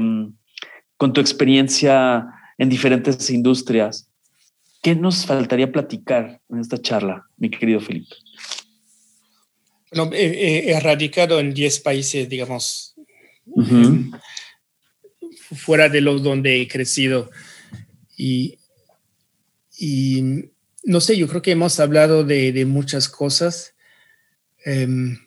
con 0.98 1.14
tu 1.14 1.22
experiencia 1.22 2.28
en 2.58 2.70
diferentes 2.70 3.30
industrias, 3.30 4.10
¿qué 4.82 4.96
nos 4.96 5.26
faltaría 5.26 5.72
platicar 5.72 6.42
en 6.50 6.60
esta 6.60 6.82
charla, 6.82 7.28
mi 7.38 7.50
querido 7.50 7.80
Felipe? 7.80 8.16
Bueno, 9.92 10.12
he, 10.14 10.78
radicado 10.82 11.40
en 11.40 11.54
10 11.54 11.80
países, 11.80 12.28
digamos, 12.28 12.96
fuera 15.56 15.88
de 15.88 16.02
los 16.02 16.24
donde 16.24 16.62
he 16.62 16.68
crecido. 16.68 17.30
Y, 18.18 18.58
no 20.84 21.00
sé, 21.00 21.18
yo 21.18 21.28
creo 21.28 21.42
que 21.42 21.52
hemos 21.52 21.80
hablado 21.80 22.24
de, 22.26 22.66
muchas 22.66 23.08
cosas. 23.08 23.76
Em, 24.66 25.18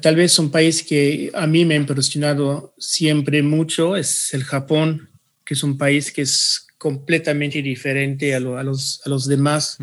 Tal, 0.00 0.14
vez 0.14 0.38
un 0.38 0.50
país 0.50 0.82
que 0.82 1.30
a 1.34 1.46
mí 1.46 1.64
me 1.64 1.74
ha 1.74 1.78
impresionado 1.78 2.72
siempre 2.78 3.42
mucho 3.42 3.96
es 3.96 4.32
el 4.32 4.44
Japón, 4.44 5.08
que 5.44 5.54
es 5.54 5.62
un 5.62 5.76
país 5.76 6.12
que 6.12 6.22
es 6.22 6.66
completamente 6.78 7.60
diferente 7.60 8.34
a, 8.34 8.40
los, 8.40 9.00
a 9.04 9.08
los, 9.08 9.26
demás. 9.26 9.78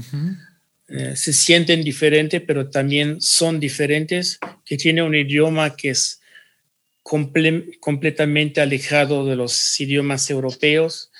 Eh, 0.87 1.15
se 1.17 1.33
sienten 1.33 1.83
diferentes, 1.83 2.41
pero 2.47 2.69
también 2.69 3.19
son 3.19 3.59
diferentes, 3.59 4.39
que 4.63 4.77
tiene 4.77 5.03
un 5.03 5.15
idioma 5.15 5.75
que 5.75 5.89
es 5.89 6.21
completamente 7.03 8.61
alejado 8.61 9.25
de 9.25 9.35
los 9.35 9.79
idiomas 9.79 10.29
europeos. 10.29 11.11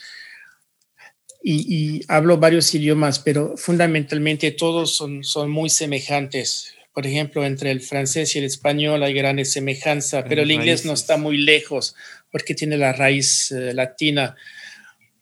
Y, 1.43 1.75
y, 1.99 2.01
hablo 2.07 2.37
varios 2.37 2.73
idiomas, 2.73 3.19
pero 3.19 3.55
fundamentalmente 3.55 4.51
todos 4.51 4.95
son, 4.95 5.23
son 5.23 5.49
muy 5.49 5.69
semejantes 5.69 6.73
por 6.97 7.05
ejemplo, 7.05 7.45
entre 7.45 7.69
el 7.69 7.81
francés 7.81 8.35
y 8.35 8.39
el 8.39 8.45
español 8.45 9.03
hay 9.03 9.13
grandes 9.13 9.51
semejanzas, 9.51 10.25
pero 10.27 10.41
el 10.41 10.49
inglés 10.49 10.83
no 10.83 10.93
está 10.93 11.15
muy 11.15 11.37
lejos 11.37 11.93
porque 12.31 12.55
tiene 12.55 12.75
la 12.75 12.91
raíz 12.91 13.51
eh, 13.51 13.71
latina. 13.71 14.35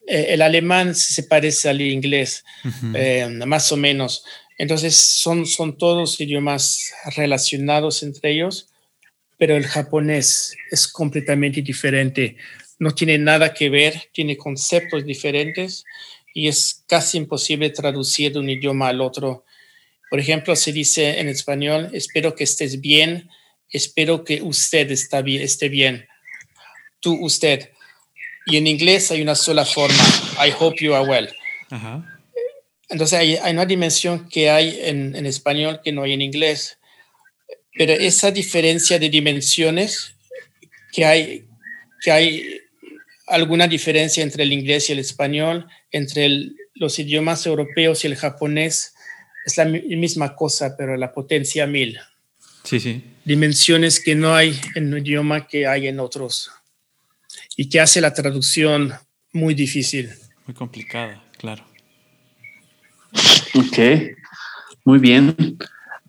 Eh, 0.07 0.27
el 0.29 0.41
alemán 0.41 0.95
se 0.95 1.23
parece 1.23 1.67
al 1.67 1.81
inglés, 1.81 2.45
eh, 2.93 3.27
más 3.45 3.73
o 3.73 3.75
menos. 3.75 4.23
Entonces, 4.57 4.95
son, 4.95 5.45
son 5.45 5.77
todos 5.77 6.17
idiomas 6.21 6.93
relacionados 7.17 8.03
entre 8.03 8.31
ellos, 8.31 8.69
pero 9.37 9.57
el 9.57 9.65
japonés 9.65 10.55
es 10.71 10.87
completamente 10.87 11.61
diferente. 11.61 12.37
No 12.79 12.91
tiene 12.91 13.17
nada 13.17 13.53
que 13.53 13.69
ver, 13.69 14.09
tiene 14.11 14.37
conceptos 14.37 15.05
diferentes 15.05 15.85
y 16.33 16.47
es 16.47 16.83
casi 16.87 17.17
imposible 17.17 17.69
traducir 17.69 18.33
de 18.33 18.39
un 18.39 18.49
idioma 18.49 18.89
al 18.89 19.01
otro 19.01 19.45
por 20.09 20.19
ejemplo, 20.19 20.55
se 20.55 20.71
dice 20.71 21.19
en 21.19 21.29
español, 21.29 21.89
espero 21.93 22.35
que 22.35 22.43
estés 22.43 22.79
bien, 22.79 23.29
espero 23.69 24.23
que 24.23 24.41
usted 24.41 24.91
está 24.91 25.21
bien, 25.21 25.41
esté 25.41 25.67
bien. 25.67 26.07
Tú, 26.99 27.17
usted. 27.21 27.71
Y 28.45 28.57
en 28.57 28.67
inglés 28.67 29.11
hay 29.11 29.21
una 29.21 29.35
sola 29.35 29.65
forma, 29.65 30.03
I 30.45 30.53
hope 30.57 30.83
you 30.83 30.93
are 30.93 31.05
well. 31.05 31.29
Entonces 32.87 33.19
hay, 33.19 33.51
una 33.51 33.65
dimensión 33.65 34.29
que 34.29 34.49
hay 34.49 34.79
en, 34.83 35.15
en, 35.15 35.25
español 35.25 35.81
que 35.83 35.91
no 35.91 36.03
hay 36.03 36.13
en 36.13 36.21
inglés. 36.21 36.77
Pero 37.73 37.93
esa 37.93 38.31
diferencia 38.31 38.99
de 38.99 39.09
dimensiones, 39.09 40.15
que 40.93 41.03
hay, 41.03 41.45
que 42.01 42.11
hay 42.11 42.61
alguna 43.27 43.67
diferencia 43.67 44.23
entre 44.23 44.43
el 44.43 44.53
inglés 44.53 44.89
y 44.89 44.93
el 44.93 44.99
español, 44.99 45.67
entre 45.91 46.51
los 46.75 46.99
idiomas 46.99 47.45
europeos 47.45 48.03
y 48.03 48.07
el 48.07 48.15
japonés, 48.15 48.93
es 49.45 49.57
la 49.57 49.65
misma 49.65 50.35
cosa, 50.35 50.75
pero 50.77 50.97
la 50.97 51.13
potencia 51.13 51.67
mil. 51.67 51.99
Sí, 52.63 52.79
sí. 52.79 53.03
Dimensiones 53.23 53.99
que 53.99 54.15
no 54.15 54.35
hay 54.35 54.59
en 54.73 54.93
un 54.93 54.99
idioma 54.99 55.47
que 55.47 55.67
hay 55.67 55.87
en 55.87 55.99
otros. 55.99 56.51
Y 57.55 57.69
que 57.69 57.79
hace 57.79 58.01
la 58.01 58.13
traducción 58.13 58.93
muy 59.31 59.53
difícil. 59.53 60.09
Muy 60.45 60.55
complicada, 60.55 61.23
claro. 61.37 61.63
Ok, 63.53 63.79
muy 64.83 64.99
bien. 64.99 65.35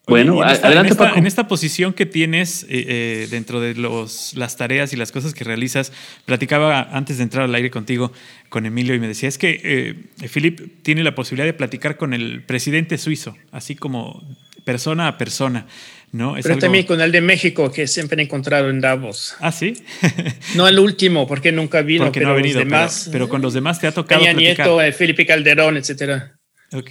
Bueno, 0.07 0.41
en 0.43 0.51
esta, 0.51 0.69
adelante, 0.69 0.95
en 1.17 1.27
esta, 1.27 1.49
posición 1.49 1.93
que 1.93 2.07
tienes 2.07 2.63
eh, 2.65 2.67
eh, 2.69 3.29
dentro 3.29 3.61
de 3.61 3.75
los, 3.75 4.35
las 4.37 4.57
tareas 4.57 4.93
y 4.93 4.97
las 4.97 5.11
cosas 5.11 5.35
que 5.35 5.43
realizas, 5.43 5.93
platicaba 6.25 6.83
antes 6.93 7.17
de 7.17 7.25
entrar 7.25 7.45
al 7.45 7.55
aire 7.55 7.71
contigo 7.71 8.13
con 8.49 8.67
Emilio 8.67 8.95
y 8.95 9.01
me 9.01 9.09
decía, 9.09 9.29
es 9.29 9.37
que 9.37 9.61
eh, 9.65 10.29
Philip 10.29 10.83
tiene 10.83 11.03
la 11.03 11.17
posibilidad 11.17 11.47
de 11.47 11.55
platicar 11.55 11.97
con 11.97 12.15
el 12.15 12.43
presidente 12.45 12.99
suizo, 12.99 13.37
así 13.51 13.75
como 13.75 14.23
persona 14.65 15.09
a 15.09 15.19
persona. 15.19 15.67
¿no? 16.13 16.37
Pero 16.41 16.57
también 16.59 16.87
con 16.87 17.01
el 17.01 17.11
de 17.11 17.21
México, 17.21 17.73
que 17.73 17.89
siempre 17.89 18.23
he 18.23 18.25
encontrado 18.25 18.71
en 18.71 18.81
Davos. 18.81 19.35
Ah, 19.41 19.51
sí. 19.51 19.75
no 20.55 20.69
el 20.69 20.79
último, 20.79 21.27
porque 21.27 21.51
nunca 21.51 21.83
vino, 21.83 22.05
porque 22.05 22.21
pero 22.21 22.29
no 22.29 22.35
ha 22.35 22.37
venido, 22.37 22.61
los 22.61 22.65
demás. 22.65 23.09
Pero, 23.11 23.29
con 23.29 23.43
los 23.43 23.55
demás 23.55 23.81
te 23.81 23.89
ha 23.89 23.93
tocado. 23.93 24.21
Peña 24.21 24.33
Nieto, 24.33 24.79
Felipe 24.97 25.27
Calderón, 25.27 25.77
etcétera. 25.77 26.36
Ok. 26.73 26.91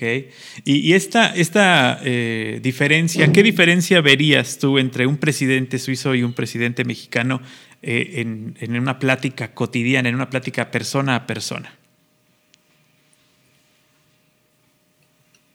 Y, 0.63 0.93
esta, 0.93 1.35
esta 1.35 1.99
eh, 2.03 2.59
diferencia, 2.63 3.31
¿qué 3.31 3.43
diferencia 3.43 3.99
verías 4.01 4.57
tú 4.57 4.77
entre 4.77 5.05
un 5.05 5.17
presidente 5.17 5.79
suizo 5.79 6.15
y 6.15 6.23
un 6.23 6.33
presidente 6.33 6.85
mexicano 6.85 7.41
eh, 7.81 8.21
en, 8.57 8.75
una 8.75 8.99
plática 8.99 9.53
cotidiana, 9.53 10.07
en 10.07 10.15
una 10.15 10.29
plática 10.29 10.71
persona 10.71 11.15
a 11.15 11.27
persona? 11.27 11.77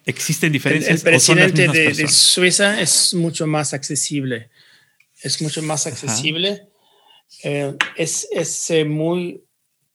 ¿Existen 0.04 0.52
diferencias? 0.52 0.98
El, 0.98 1.02
presidente 1.02 1.68
de, 1.68 2.08
Suiza 2.08 2.80
es 2.80 3.14
mucho 3.14 3.46
más 3.46 3.72
accesible. 3.72 4.50
Es 5.22 5.40
mucho 5.40 5.62
más 5.62 5.86
accesible. 5.86 6.68
Eh, 7.42 7.74
es, 7.96 8.28
es 8.32 8.70
muy, 8.86 9.44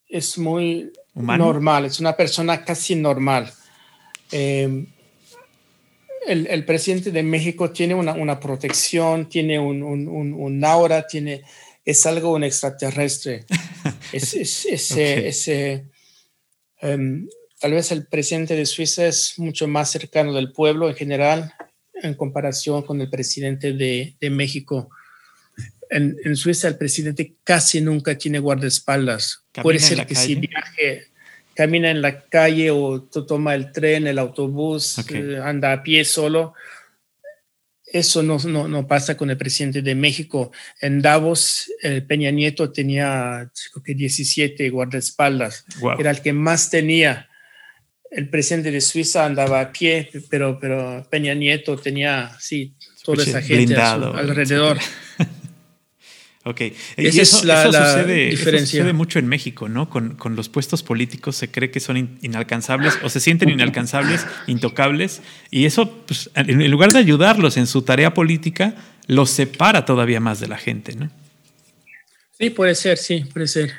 es 0.08 0.36
muy 0.36 0.90
normal. 1.14 1.84
Es 1.84 2.00
una 2.00 2.16
persona 2.16 2.64
casi 2.64 2.96
normal. 2.96 3.52
Em, 4.32 4.86
el, 6.26 6.64
presidente 6.64 7.12
de 7.12 7.22
México 7.22 7.70
tiene 7.70 7.94
una, 7.94 8.40
protección, 8.40 9.28
tiene 9.28 9.58
un, 9.58 10.64
aura, 10.64 11.06
tiene, 11.06 11.42
es 11.84 12.06
algo 12.06 12.32
un 12.32 12.44
extraterrestre. 12.44 13.44
es, 14.12 15.48
em, 16.80 17.28
tal 17.60 17.72
vez 17.72 17.92
el 17.92 18.06
presidente 18.06 18.54
de 18.56 18.66
Suiza 18.66 19.06
es 19.06 19.34
mucho 19.38 19.68
más 19.68 19.90
cercano 19.90 20.32
del 20.32 20.52
pueblo 20.52 20.88
en 20.88 20.96
general 20.96 21.54
en 22.02 22.14
comparación 22.14 22.82
con 22.82 23.00
el 23.00 23.08
presidente 23.08 23.72
de, 23.72 24.16
México. 24.30 24.90
En, 25.88 26.36
Suiza 26.36 26.68
el 26.68 26.76
presidente 26.76 27.36
casi 27.44 27.80
nunca 27.80 28.18
tiene 28.18 28.38
guardaespaldas. 28.38 29.44
Puede 29.62 29.78
ser 29.78 30.06
que 30.06 30.14
si 30.14 30.34
viaje 30.34 31.06
camina 31.56 31.90
en 31.90 32.02
la 32.02 32.20
calle 32.28 32.70
o 32.70 33.02
toma 33.02 33.54
el 33.54 33.72
tren, 33.72 34.06
el 34.06 34.18
autobús, 34.18 34.98
eh, 35.12 35.40
anda 35.42 35.72
a 35.72 35.82
pie 35.82 36.04
solo. 36.04 36.54
Eso 37.84 38.22
no, 38.22 38.38
no, 38.38 38.86
pasa 38.86 39.16
con 39.16 39.30
el 39.30 39.36
presidente 39.36 39.80
de 39.80 39.94
México. 39.94 40.52
En 40.80 41.00
Davos, 41.00 41.72
Peña 42.06 42.30
Nieto 42.30 42.70
tenía 42.70 43.50
creo 43.72 43.82
que 43.82 43.94
17 43.94 44.68
guardaespaldas. 44.70 45.64
Era 45.98 46.10
el 46.10 46.20
que 46.20 46.32
más 46.32 46.68
tenía. 46.68 47.28
El 48.10 48.28
presidente 48.28 48.70
de 48.70 48.80
Suiza 48.80 49.24
andaba 49.24 49.60
a 49.60 49.72
pie, 49.72 50.10
pero, 50.28 50.58
pero 50.60 51.06
Peña 51.10 51.32
Nieto 51.34 51.76
tenía, 51.76 52.36
sí, 52.38 52.76
toda 53.02 53.22
esa 53.22 53.40
gente 53.40 53.76
alrededor. 53.76 54.78
Ok, 56.46 56.60
y 56.96 57.18
eso, 57.18 57.38
sucede, 57.38 58.92
mucho 58.92 59.18
en 59.18 59.26
México, 59.26 59.68
¿no? 59.68 59.90
Con, 59.90 60.16
los 60.36 60.48
puestos 60.48 60.84
políticos 60.84 61.34
se 61.34 61.50
cree 61.50 61.72
que 61.72 61.80
son 61.80 62.18
inalcanzables 62.22 63.00
o 63.02 63.08
se 63.08 63.18
sienten 63.18 63.48
inalcanzables, 63.48 64.24
intocables, 64.46 65.22
y 65.50 65.64
eso, 65.64 65.90
pues, 66.06 66.30
en 66.36 66.70
lugar 66.70 66.92
de 66.92 67.00
ayudarlos 67.00 67.56
en 67.56 67.66
su 67.66 67.82
tarea 67.82 68.14
política, 68.14 68.76
los 69.08 69.30
separa 69.30 69.84
todavía 69.84 70.20
más 70.20 70.38
de 70.38 70.46
la 70.46 70.56
gente, 70.56 70.94
¿no? 70.94 71.10
Sí, 72.38 72.50
puede 72.50 72.76
ser, 72.76 72.96
sí, 72.98 73.24
puede 73.32 73.48
ser. 73.48 73.72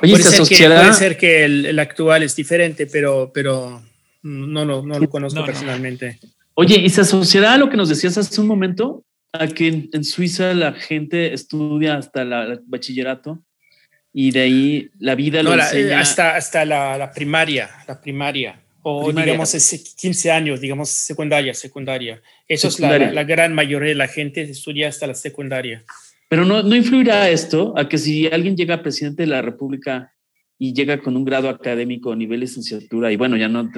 Oye, 0.00 0.12
puede, 0.12 0.24
ser 0.24 0.48
que, 0.48 0.64
puede 0.66 0.92
ser 0.94 1.16
que 1.18 1.44
el, 1.44 1.78
actual 1.78 2.22
es 2.22 2.34
diferente, 2.36 2.86
pero, 2.86 3.30
pero 3.34 3.82
no, 4.22 4.64
no, 4.64 4.82
no 4.82 4.98
lo 4.98 5.10
conozco 5.10 5.44
personalmente. 5.44 6.18
Oye, 6.54 6.78
¿y 6.78 6.88
se 6.88 7.02
asociará 7.02 7.52
a 7.52 7.58
lo 7.58 7.68
que 7.68 7.76
nos 7.76 7.90
decías 7.90 8.16
hace 8.16 8.40
un 8.40 8.46
momento? 8.46 9.04
Que 9.54 9.88
en, 9.92 10.04
Suiza 10.04 10.54
la 10.54 10.72
gente 10.72 11.34
estudia 11.34 11.96
hasta 11.96 12.22
el 12.22 12.60
bachillerato 12.66 13.42
y 14.12 14.30
de 14.30 14.40
ahí 14.40 14.90
la 14.98 15.14
vida 15.14 15.42
lo 15.42 15.54
enseña. 15.54 16.00
hasta, 16.00 16.36
hasta 16.36 16.64
la, 16.64 17.12
primaria, 17.14 17.68
la 17.86 18.00
primaria. 18.00 18.62
O 18.82 19.12
digamos 19.12 19.52
15 19.96 20.30
años, 20.30 20.60
digamos 20.60 20.88
secundaria, 20.88 21.52
secundaria. 21.52 22.22
Eso 22.46 22.68
es 22.68 22.80
la, 22.80 22.98
la, 22.98 23.24
gran 23.24 23.52
mayoría 23.52 23.90
de 23.90 23.94
la 23.94 24.08
gente 24.08 24.42
estudia 24.42 24.88
hasta 24.88 25.06
la 25.06 25.14
secundaria. 25.14 25.84
Pero 26.28 26.44
no, 26.44 26.62
no 26.62 26.74
influirá 26.74 27.28
esto 27.28 27.74
a 27.76 27.88
que 27.88 27.98
si 27.98 28.26
alguien 28.28 28.56
llega 28.56 28.76
a 28.76 28.82
presidente 28.82 29.24
de 29.24 29.28
la 29.28 29.42
República 29.42 30.14
y 30.58 30.72
llega 30.72 30.98
con 30.98 31.16
un 31.16 31.24
grado 31.24 31.48
académico 31.48 32.12
a 32.12 32.16
nivel 32.16 32.40
licenciatura 32.40 33.12
y 33.12 33.16
bueno, 33.16 33.36
ya 33.36 33.48
no, 33.48 33.70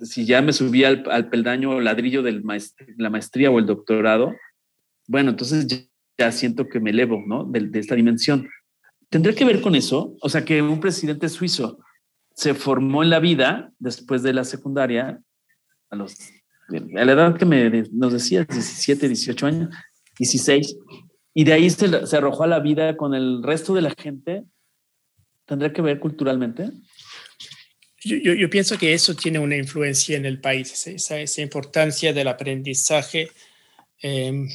si 0.00 0.24
ya 0.24 0.42
me 0.42 0.52
subí 0.52 0.84
al, 0.84 1.04
al 1.10 1.28
peldaño 1.28 1.70
o 1.70 1.80
ladrillo 1.80 2.22
de 2.22 2.42
la 2.96 3.10
maestría 3.10 3.50
o 3.50 3.58
el 3.58 3.66
doctorado, 3.66 4.34
bueno, 5.06 5.30
entonces 5.30 5.88
ya, 6.18 6.32
siento 6.32 6.68
que 6.68 6.80
me 6.80 6.90
elevo, 6.90 7.22
¿no? 7.26 7.44
De, 7.44 7.78
esta 7.78 7.94
dimensión. 7.94 8.48
¿Tendría 9.08 9.34
que 9.34 9.44
ver 9.44 9.60
con 9.60 9.74
eso? 9.74 10.16
O 10.20 10.28
sea, 10.28 10.44
que 10.44 10.60
un 10.62 10.80
presidente 10.80 11.28
suizo 11.28 11.78
se 12.34 12.54
formó 12.54 13.02
en 13.02 13.10
la 13.10 13.20
vida 13.20 13.72
después 13.78 14.22
de 14.22 14.32
la 14.32 14.44
secundaria, 14.44 15.20
a, 15.90 15.96
los, 15.96 16.14
a 16.68 17.04
la 17.04 17.12
edad 17.12 17.36
que 17.36 17.44
me, 17.44 17.84
nos 17.92 18.12
decías, 18.12 18.46
17, 18.48 19.08
18 19.08 19.46
años, 19.46 19.74
16, 20.18 20.76
y 21.32 21.44
de 21.44 21.52
ahí 21.52 21.70
se, 21.70 22.06
se 22.06 22.16
arrojó 22.16 22.44
a 22.44 22.48
la 22.48 22.60
vida 22.60 22.96
con 22.96 23.14
el 23.14 23.42
resto 23.42 23.74
de 23.74 23.82
la 23.82 23.94
gente. 23.96 24.44
¿Tendría 25.46 25.72
que 25.72 25.82
ver 25.82 26.00
culturalmente? 26.00 26.70
Yo, 28.04 28.16
yo, 28.16 28.50
pienso 28.50 28.78
que 28.78 28.92
eso 28.94 29.14
tiene 29.14 29.38
una 29.38 29.56
influencia 29.56 30.16
en 30.16 30.26
el 30.26 30.40
país, 30.40 30.86
esa, 30.86 31.18
esa 31.18 31.42
importancia 31.42 32.12
del 32.12 32.28
aprendizaje. 32.28 33.30
Eh, 34.02 34.46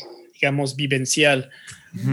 digamos, 0.42 0.76
vivencial, 0.76 1.52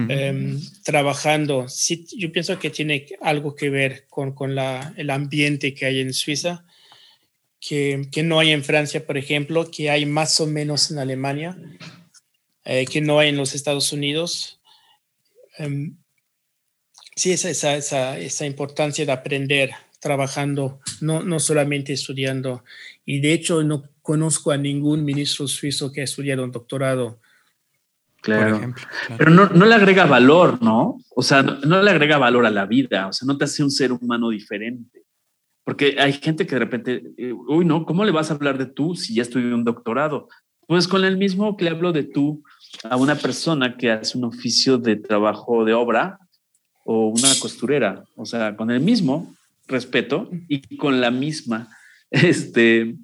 em, 0.09 0.61
trabajando. 0.85 1.67
Sí, 1.69 2.07
yo 2.17 2.31
pienso 2.31 2.59
que 2.59 2.69
tiene 2.69 3.07
algo 3.23 3.57
que 3.57 3.71
ver 3.71 4.05
con, 4.11 4.35
con 4.35 4.55
la, 4.55 4.93
el 4.99 5.09
ambiente 5.09 5.73
que 5.73 5.87
hay 5.87 6.01
en 6.01 6.13
Suiza, 6.13 6.67
que, 7.59 8.07
que, 8.13 8.23
no 8.23 8.39
hay 8.39 8.51
en 8.51 8.63
Francia, 8.63 9.07
por 9.07 9.17
ejemplo, 9.17 9.71
que 9.71 9.91
hay 9.91 10.05
más 10.05 10.41
o 10.41 10.47
menos 10.47 10.91
en 10.91 10.99
Alemania, 10.99 11.57
eh, 12.65 12.85
que 12.85 13.01
no 13.01 13.19
hay 13.19 13.31
en 13.31 13.37
los 13.37 13.55
Estados 13.55 13.93
Unidos. 13.93 14.61
Um, 15.59 15.97
sí, 17.17 17.33
esa, 17.33 17.49
esa, 17.49 17.77
esa, 17.77 18.19
esa, 18.19 18.47
importancia 18.47 19.07
de 19.07 19.13
aprender 19.13 19.71
trabajando, 20.01 20.81
no, 21.01 21.23
no 21.23 21.41
solamente 21.41 21.95
estudiando. 21.95 22.63
Y 23.07 23.21
de 23.21 23.33
hecho, 23.33 23.63
no 23.63 23.89
conozco 24.03 24.51
a 24.51 24.59
ningún 24.59 25.05
ministro 25.05 25.49
suizo 25.49 25.91
que 25.91 26.03
ha 26.03 26.05
estudiado 26.05 26.45
un 26.45 26.53
doctorado 26.53 27.21
Claro. 28.21 28.75
Pero 29.17 29.31
no, 29.31 29.47
no, 29.47 29.65
le 29.65 29.75
agrega 29.75 30.07
valor, 30.07 30.63
¿no? 30.63 30.99
O 31.15 31.23
sea, 31.23 31.43
no, 31.43 31.83
le 31.83 31.91
agrega 31.91 32.19
valor 32.19 32.47
a 32.47 32.51
la 32.51 32.67
vida, 32.67 33.07
o 33.07 33.13
sea, 33.13 33.27
no 33.27 33.39
te 33.39 33.45
hace 33.45 33.63
un 33.63 33.71
ser 33.71 33.93
humano 33.93 34.31
diferente. 34.31 35.05
Porque 35.65 35.97
hay 35.99 36.15
gente 36.15 36.47
que 36.47 36.55
de 36.55 36.59
repente, 36.59 37.03
eh, 37.17 37.33
uy, 37.33 37.65
no, 37.65 37.85
¿cómo 37.85 38.05
le 38.05 38.11
vas 38.11 38.31
a 38.31 38.35
hablar 38.35 38.59
de 38.59 38.67
tú 38.67 38.95
si 38.95 39.15
ya 39.15 39.23
estudió 39.23 39.55
un 39.55 39.65
doctorado? 39.65 40.29
Pues 40.67 40.89
con 40.89 41.05
el 41.05 41.17
mismo 41.17 41.57
que 41.57 41.65
le 41.65 41.71
hablo 41.71 41.93
de 41.93 42.05
tú 42.05 42.43
a 42.85 42.97
una 42.97 43.15
persona 43.15 43.77
que 43.77 43.91
hace 43.91 44.19
un 44.19 44.25
oficio 44.25 44.79
de 44.79 44.97
trabajo 44.97 45.65
de 45.65 45.75
obra 45.75 46.19
o 46.85 47.09
una 47.09 47.29
costurera, 47.41 48.05
o 48.17 48.25
sea, 48.25 48.57
con 48.57 48.71
el 48.71 48.81
mismo 48.81 49.35
respeto 49.67 50.31
y 50.49 50.77
con 50.77 51.01
la 51.01 51.11
misma 51.11 51.69
este, 52.11 52.97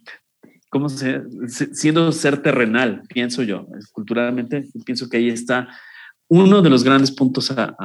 ¿cómo 0.75 0.89
se, 0.89 1.23
siendo 1.47 2.11
ser 2.11 2.43
terrenal, 2.43 3.03
pienso 3.09 3.45
yo, 3.45 3.69
culturalmente, 3.93 4.65
pienso 4.85 5.09
que 5.09 5.19
ahí 5.19 5.29
está 5.29 5.69
uno 6.27 6.63
de 6.63 6.69
los 6.69 6.83
grandes 6.83 7.13
puntos 7.13 7.53
a, 7.53 7.77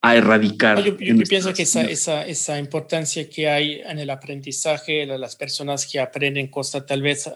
a, 0.00 0.16
erradicar. 0.16 0.80
Yo, 0.80 0.96
pienso 0.96 1.52
que 1.52 1.62
esa, 1.62 1.82
esa, 1.82 2.24
esa, 2.24 2.60
importancia 2.60 3.28
que 3.28 3.48
hay 3.48 3.80
en 3.84 3.98
el 3.98 4.10
aprendizaje 4.10 5.06
las 5.06 5.34
personas 5.34 5.84
que 5.84 5.98
aprenden 5.98 6.46
cosas 6.46 6.86
tal 6.86 7.02
vez 7.02 7.28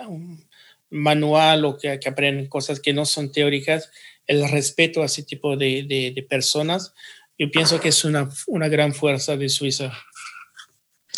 manual 0.90 1.64
o 1.64 1.76
que, 1.76 1.98
que, 1.98 2.08
aprenden 2.08 2.46
cosas 2.46 2.78
que 2.78 2.92
no 2.92 3.04
son 3.04 3.32
teóricas, 3.32 3.90
el 4.28 4.48
respeto 4.48 5.02
a 5.02 5.06
ese 5.06 5.24
tipo 5.24 5.56
de, 5.56 5.82
de, 5.88 6.12
de 6.14 6.22
personas, 6.22 6.94
yo 7.36 7.50
pienso 7.50 7.80
que 7.80 7.88
es 7.88 8.04
una, 8.04 8.28
una 8.46 8.68
gran 8.68 8.94
fuerza 8.94 9.36
de 9.36 9.48
Suiza. 9.48 9.92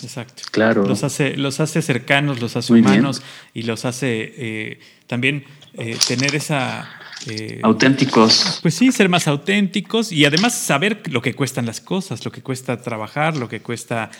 Exacto. 0.03 0.43
Claro. 0.51 0.87
Los 0.87 1.05
hace, 1.05 1.37
los 1.37 1.61
hace 1.61 1.83
cercanos, 1.83 2.41
los 2.41 2.57
hace 2.57 2.73
humanos 2.73 3.23
y 3.55 3.63
los 3.63 3.85
hace 3.85 4.35
eh, 4.37 4.81
también 5.07 5.45
eh, 5.75 5.97
tener 6.07 6.35
esa... 6.35 6.89
Eh, 7.27 7.59
auténticos. 7.65 8.61
Pues 8.63 8.75
sí, 8.75 8.93
ser 8.93 9.09
más 9.09 9.27
auténticos 9.27 10.13
y 10.13 10.25
además 10.25 10.55
saber 10.55 11.03
lo 11.11 11.21
que 11.21 11.35
cuestan 11.35 11.67
las 11.67 11.81
cosas, 11.81 12.25
lo 12.25 12.31
que 12.31 12.43
cuesta 12.43 12.81
trabajar, 12.81 13.37
lo 13.37 13.49
que 13.49 13.61
cuesta 13.61 14.11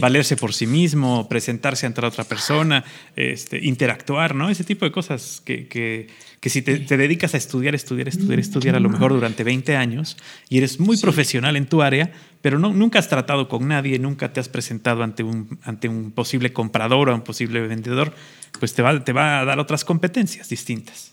valerse 0.00 0.36
por 0.36 0.54
sí 0.54 0.68
mismo, 0.68 1.28
presentarse 1.28 1.84
ante 1.84 2.00
la 2.00 2.08
otra 2.08 2.22
persona, 2.22 2.84
este, 3.16 3.58
interactuar, 3.64 4.36
¿no? 4.36 4.50
Ese 4.50 4.62
tipo 4.62 4.84
de 4.84 4.92
cosas 4.92 5.42
que, 5.44 5.66
que 5.66 6.06
que 6.44 6.50
si 6.50 6.60
te, 6.60 6.98
dedicas 6.98 7.32
a 7.32 7.38
estudiar, 7.38 7.74
estudiar, 7.74 8.06
estudiar, 8.06 8.38
estudiar 8.38 8.74
a 8.74 8.78
lo 8.78 8.90
mejor 8.90 9.14
durante 9.14 9.44
20 9.44 9.76
años 9.76 10.18
y 10.50 10.58
eres 10.58 10.78
muy 10.78 10.98
profesional 10.98 11.56
en 11.56 11.64
tu 11.64 11.80
área, 11.80 12.12
pero 12.42 12.58
no, 12.58 12.70
nunca 12.70 12.98
has 12.98 13.08
tratado 13.08 13.48
con 13.48 13.66
nadie, 13.66 13.98
nunca 13.98 14.30
te 14.30 14.40
has 14.40 14.50
presentado 14.50 15.02
ante 15.02 15.22
un, 15.22 15.58
ante 15.62 15.88
un 15.88 16.12
posible 16.12 16.52
comprador 16.52 17.08
o 17.08 17.14
un 17.14 17.22
posible 17.22 17.66
vendedor, 17.66 18.12
pues 18.60 18.74
te 18.74 18.82
va, 18.82 19.02
te 19.02 19.14
va 19.14 19.40
a 19.40 19.46
dar 19.46 19.58
otras 19.58 19.86
competencias 19.86 20.50
distintas. 20.50 21.12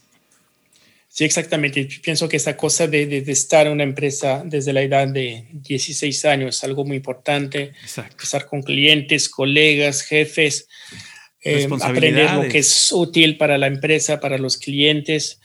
Sí, 1.08 1.24
exactamente. 1.24 1.88
Pienso 2.04 2.28
que 2.28 2.36
esa 2.36 2.58
cosa 2.58 2.88
de, 2.88 3.06
de, 3.06 3.32
estar 3.32 3.68
en 3.68 3.72
una 3.72 3.84
empresa 3.84 4.44
desde 4.46 4.74
la 4.74 4.82
edad 4.82 5.08
de 5.08 5.46
16 5.54 6.26
años 6.26 6.58
es 6.58 6.64
algo 6.66 6.84
muy 6.84 6.98
importante. 6.98 7.72
Exacto. 7.82 8.22
Estar 8.22 8.48
con 8.48 8.64
clientes, 8.64 9.30
colegas, 9.30 10.02
jefes. 10.02 10.68
Eh, 11.44 11.68
aprender 11.82 12.32
lo 12.34 12.48
que 12.48 12.60
es 12.60 12.92
útil 12.92 13.38
para 13.38 13.58
la 13.58 13.68
empresa, 13.68 14.20
para 14.20 14.38
los 14.38 14.58
clientes. 14.58 15.40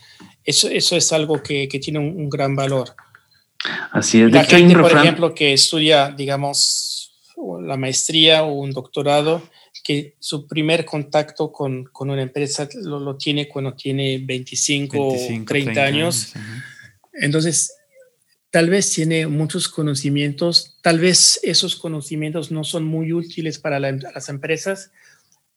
Eso, 0.44 0.68
eso 0.68 0.96
es 0.96 1.12
algo 1.12 1.42
que, 1.42 1.68
que 1.68 1.78
tiene 1.78 1.98
un, 1.98 2.28
gran 2.28 2.54
valor. 2.54 2.94
Así 3.92 4.20
es. 4.20 4.30
La 4.30 4.44
gente, 4.44 4.76
por 4.76 4.92
ejemplo, 4.92 5.34
que 5.34 5.52
estudia, 5.52 6.10
digamos, 6.10 7.14
la 7.62 7.76
maestría 7.76 8.44
o 8.44 8.52
un 8.52 8.72
doctorado, 8.72 9.42
que 9.82 10.16
su 10.18 10.46
primer 10.46 10.84
contacto 10.84 11.50
con, 11.52 11.84
con 11.84 12.10
una 12.10 12.22
empresa 12.22 12.68
lo, 12.74 12.98
lo, 13.00 13.16
tiene 13.16 13.48
cuando 13.48 13.74
tiene 13.74 14.18
25, 14.18 14.98
o 14.98 15.14
30, 15.46 15.82
años. 15.82 16.32
Entonces, 17.12 17.72
tal 18.50 18.68
vez 18.68 18.90
tiene 18.90 19.26
muchos 19.26 19.68
conocimientos, 19.68 20.76
tal 20.82 20.98
vez 20.98 21.40
esos 21.42 21.76
conocimientos 21.76 22.50
no 22.50 22.64
son 22.64 22.84
muy 22.84 23.12
útiles 23.12 23.58
para 23.58 23.78
las 23.78 24.28
empresas, 24.28 24.90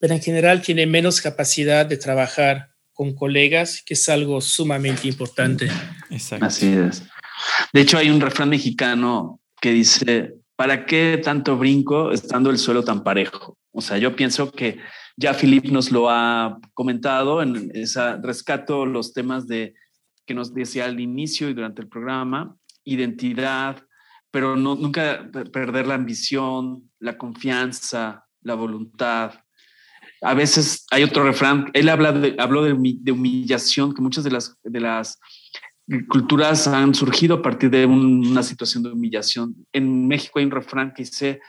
pero 0.00 0.14
en 0.14 0.20
general 0.20 0.62
tiene 0.62 0.86
menos 0.86 1.20
capacidad 1.20 1.86
de 1.86 1.98
trabajar 1.98 2.70
con 2.92 3.14
colegas, 3.14 3.82
que 3.84 3.94
es 3.94 4.08
algo 4.08 4.40
sumamente 4.40 5.06
importante. 5.06 5.70
Exacto. 6.10 6.46
Así 6.46 6.72
es. 6.72 7.04
De 7.72 7.82
hecho, 7.82 7.98
hay 7.98 8.10
un 8.10 8.20
refrán 8.20 8.48
mexicano 8.48 9.40
que 9.60 9.72
dice, 9.72 10.34
¿para 10.56 10.86
qué 10.86 11.20
tanto 11.22 11.56
brinco 11.56 12.12
estando 12.12 12.50
el 12.50 12.58
suelo 12.58 12.82
tan 12.82 13.04
parejo? 13.04 13.58
O 13.72 13.80
sea, 13.80 13.98
yo 13.98 14.16
pienso 14.16 14.50
que 14.50 14.78
ya 15.16 15.34
Filip 15.34 15.66
nos 15.66 15.92
lo 15.92 16.10
ha 16.10 16.58
comentado, 16.74 17.42
en 17.42 17.70
esa 17.74 18.16
rescato 18.16 18.86
los 18.86 19.12
temas 19.12 19.46
de 19.46 19.74
que 20.26 20.34
nos 20.34 20.54
decía 20.54 20.86
al 20.86 20.98
inicio 20.98 21.48
y 21.48 21.54
durante 21.54 21.82
el 21.82 21.88
programa, 21.88 22.56
identidad, 22.84 23.82
pero 24.30 24.56
no, 24.56 24.76
nunca 24.76 25.28
perder 25.52 25.86
la 25.86 25.94
ambición, 25.94 26.90
la 26.98 27.18
confianza, 27.18 28.26
la 28.42 28.54
voluntad. 28.54 29.32
A 30.22 30.34
veces 30.34 30.86
hay 30.90 31.02
otro 31.02 31.24
refrán, 31.24 31.70
él 31.72 31.86
de, 31.86 32.36
habló 32.38 32.62
de, 32.62 33.12
humillación, 33.12 33.94
que 33.94 34.02
muchas 34.02 34.24
de 34.24 34.30
las, 34.30 34.56
de 34.62 34.80
las 34.80 35.18
culturas 36.08 36.66
han 36.68 36.94
surgido 36.94 37.36
a 37.36 37.42
partir 37.42 37.70
de 37.70 37.86
una 37.86 38.42
situación 38.42 38.82
de 38.82 38.90
humillación. 38.90 39.54
En 39.72 40.06
México 40.06 40.38
hay 40.38 40.44
un 40.44 40.50
refrán 40.50 40.92
que 40.94 41.02
dice, 41.04 41.40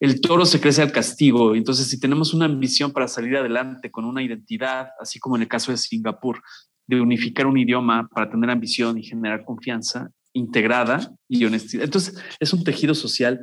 el 0.00 0.20
toro 0.20 0.46
se 0.46 0.60
crece 0.60 0.82
al 0.82 0.92
castigo. 0.92 1.54
Entonces, 1.54 1.88
si 1.88 1.98
tenemos 1.98 2.32
una 2.32 2.44
ambición 2.44 2.92
para 2.92 3.08
salir 3.08 3.36
adelante 3.36 3.90
con 3.90 4.04
una 4.04 4.22
identidad, 4.22 4.90
así 5.00 5.18
como 5.18 5.36
en 5.36 5.42
el 5.42 5.48
caso 5.48 5.72
de 5.72 5.78
Singapur, 5.78 6.42
de 6.86 7.00
unificar 7.00 7.46
un 7.46 7.58
idioma 7.58 8.08
para 8.08 8.30
tener 8.30 8.48
ambición 8.50 8.98
y 8.98 9.02
generar 9.02 9.44
confianza, 9.44 10.10
integrada 10.32 11.12
y 11.28 11.44
honestidad. 11.44 11.84
Entonces, 11.84 12.16
es 12.38 12.52
un 12.52 12.62
tejido 12.62 12.94
social 12.94 13.40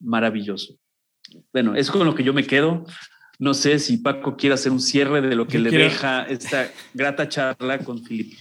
maravilloso. 0.00 0.74
Bueno, 1.52 1.74
es 1.74 1.90
con 1.90 2.06
lo 2.06 2.14
que 2.14 2.24
yo 2.24 2.32
me 2.32 2.46
quedo. 2.46 2.84
No 3.38 3.54
sé 3.54 3.78
si 3.78 3.98
Paco 3.98 4.36
quiere 4.36 4.54
hacer 4.54 4.72
un 4.72 4.80
cierre 4.80 5.20
de 5.20 5.36
lo 5.36 5.46
que 5.46 5.58
le 5.58 5.70
deja 5.70 6.24
esta 6.24 6.70
grata 6.92 7.28
charla 7.28 7.78
con 7.78 8.04
Filipe. 8.04 8.36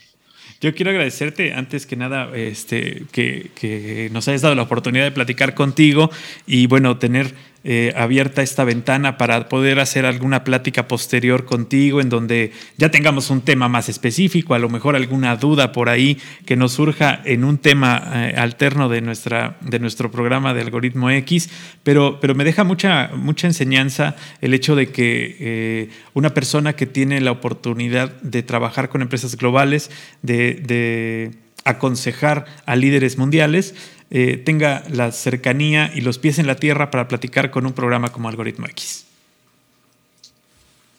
Yo 0.60 0.74
quiero 0.74 0.90
agradecerte, 0.90 1.54
antes 1.54 1.86
que 1.86 1.96
nada, 1.96 2.36
este, 2.36 3.04
que, 3.12 3.52
que, 3.54 4.10
nos 4.12 4.28
hayas 4.28 4.42
dado 4.42 4.56
la 4.56 4.64
oportunidad 4.64 5.04
de 5.04 5.12
platicar 5.12 5.54
contigo 5.54 6.10
y, 6.48 6.66
bueno, 6.66 6.98
tener 6.98 7.36
eh, 7.70 7.92
abierta 7.98 8.42
esta 8.42 8.64
ventana 8.64 9.18
para 9.18 9.50
poder 9.50 9.82
hacer 9.82 10.06
alguna 10.06 10.46
plática 10.46 10.88
posterior 10.88 11.44
contigo 11.44 12.00
en 12.00 12.08
donde 12.08 12.54
ya 12.78 12.92
tengamos 12.92 13.30
un 13.30 13.42
tema 13.42 13.68
más 13.68 13.90
específico, 13.90 14.54
a 14.54 14.60
lo 14.60 14.70
mejor 14.70 14.96
alguna 14.96 15.36
duda 15.36 15.74
por 15.74 15.90
ahí 15.90 16.18
que 16.46 16.56
nos 16.56 16.72
surja 16.72 17.22
en 17.26 17.44
un 17.44 17.58
tema 17.58 18.02
eh, 18.14 18.36
alterno 18.38 18.88
de, 18.88 19.02
nuestra, 19.02 19.58
de 19.60 19.80
nuestro 19.80 20.10
programa 20.10 20.54
de 20.54 20.62
algoritmo 20.62 21.10
X, 21.10 21.50
pero, 21.84 22.22
pero 22.22 22.36
me 22.36 22.46
deja 22.46 22.64
mucha, 22.64 23.12
mucha 23.14 23.48
enseñanza 23.48 24.16
el 24.40 24.54
hecho 24.54 24.78
de 24.78 24.88
que 24.94 25.36
eh, 25.38 25.90
una 26.14 26.34
persona 26.34 26.72
que 26.72 26.86
tiene 26.86 27.20
la 27.20 27.32
oportunidad 27.32 28.14
de 28.22 28.44
trabajar 28.44 28.88
con 28.88 29.02
empresas 29.02 29.36
globales, 29.36 29.92
de, 30.22 30.54
de 30.54 31.32
aconsejar 31.66 32.46
a 32.66 32.78
líderes 32.78 33.18
mundiales, 33.18 33.76
eh, 34.10 34.38
tenga 34.38 34.84
la 34.90 35.12
cercanía 35.12 35.92
y 35.94 36.02
los 36.02 36.18
pies 36.18 36.40
en 36.40 36.48
la 36.48 36.56
tierra 36.56 36.92
para 36.92 37.08
platicar 37.08 37.52
con 37.52 37.66
un 37.66 37.74
programa 37.74 38.12
como 38.12 38.30
Algoritmo 38.30 38.66
X. 38.68 39.06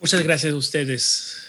Muchas 0.01 0.23
gracias 0.23 0.53
a 0.53 0.57
ustedes. 0.57 1.49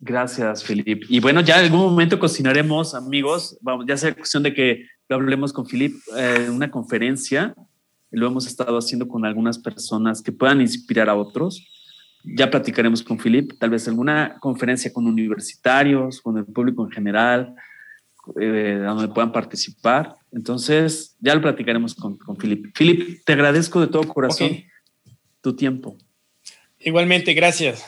Gracias, 0.00 0.64
Filip. 0.64 1.04
Y 1.08 1.20
bueno, 1.20 1.40
ya 1.40 1.58
en 1.58 1.66
algún 1.66 1.80
momento 1.80 2.18
cocinaremos, 2.18 2.94
amigos. 2.94 3.56
Vamos, 3.62 3.86
ya 3.88 3.96
sea 3.96 4.14
cuestión 4.14 4.42
de 4.42 4.52
que 4.52 4.86
lo 5.08 5.16
hablemos 5.16 5.52
con 5.52 5.66
Filip 5.66 5.94
en 6.16 6.42
eh, 6.42 6.50
una 6.50 6.70
conferencia. 6.70 7.54
Lo 8.10 8.26
hemos 8.26 8.46
estado 8.46 8.76
haciendo 8.76 9.08
con 9.08 9.24
algunas 9.24 9.58
personas 9.58 10.22
que 10.22 10.32
puedan 10.32 10.60
inspirar 10.60 11.08
a 11.08 11.14
otros. 11.14 11.66
Ya 12.24 12.50
platicaremos 12.50 13.02
con 13.02 13.18
Filip, 13.18 13.52
tal 13.58 13.70
vez 13.70 13.86
alguna 13.86 14.36
conferencia 14.40 14.92
con 14.92 15.06
universitarios, 15.06 16.20
con 16.20 16.38
el 16.38 16.46
público 16.46 16.84
en 16.84 16.90
general, 16.90 17.54
eh, 18.40 18.80
donde 18.84 19.08
puedan 19.08 19.32
participar. 19.32 20.16
Entonces, 20.32 21.16
ya 21.20 21.34
lo 21.34 21.42
platicaremos 21.42 21.94
con, 21.94 22.16
con 22.16 22.36
Filip. 22.36 22.74
Filip, 22.74 23.24
te 23.24 23.32
agradezco 23.32 23.80
de 23.80 23.86
todo 23.86 24.02
corazón 24.04 24.64
tu 25.40 25.54
tiempo. 25.54 25.96
Igualmente, 26.80 27.34
gracias. 27.34 27.84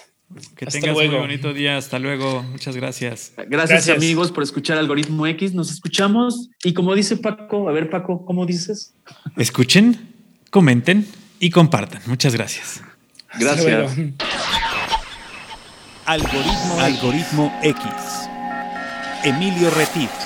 Que 0.56 0.66
tengas 0.66 0.90
un 0.90 0.94
muy 0.94 1.08
bonito 1.08 1.52
día. 1.52 1.76
Hasta 1.76 1.98
luego. 1.98 2.42
Muchas 2.42 2.76
gracias. 2.76 3.32
gracias. 3.36 3.68
gracias. 3.68 3.96
amigos 3.96 4.32
por 4.32 4.42
escuchar 4.42 4.76
Algoritmo 4.78 5.26
X. 5.26 5.54
Nos 5.54 5.70
escuchamos 5.70 6.50
y 6.64 6.74
como 6.74 6.94
dice 6.94 7.16
Paco, 7.16 7.68
a 7.68 7.72
ver 7.72 7.90
Paco, 7.90 8.24
¿cómo 8.24 8.44
dices? 8.44 8.94
Escuchen, 9.36 10.14
comenten 10.50 11.06
y 11.38 11.50
compartan. 11.50 12.02
Muchas 12.06 12.34
gracias. 12.34 12.82
Gracias. 13.38 13.92
Algoritmo, 16.06 16.80
Algoritmo 16.80 17.60
X. 17.62 17.84
Emilio 19.24 19.70
Retif. 19.70 20.25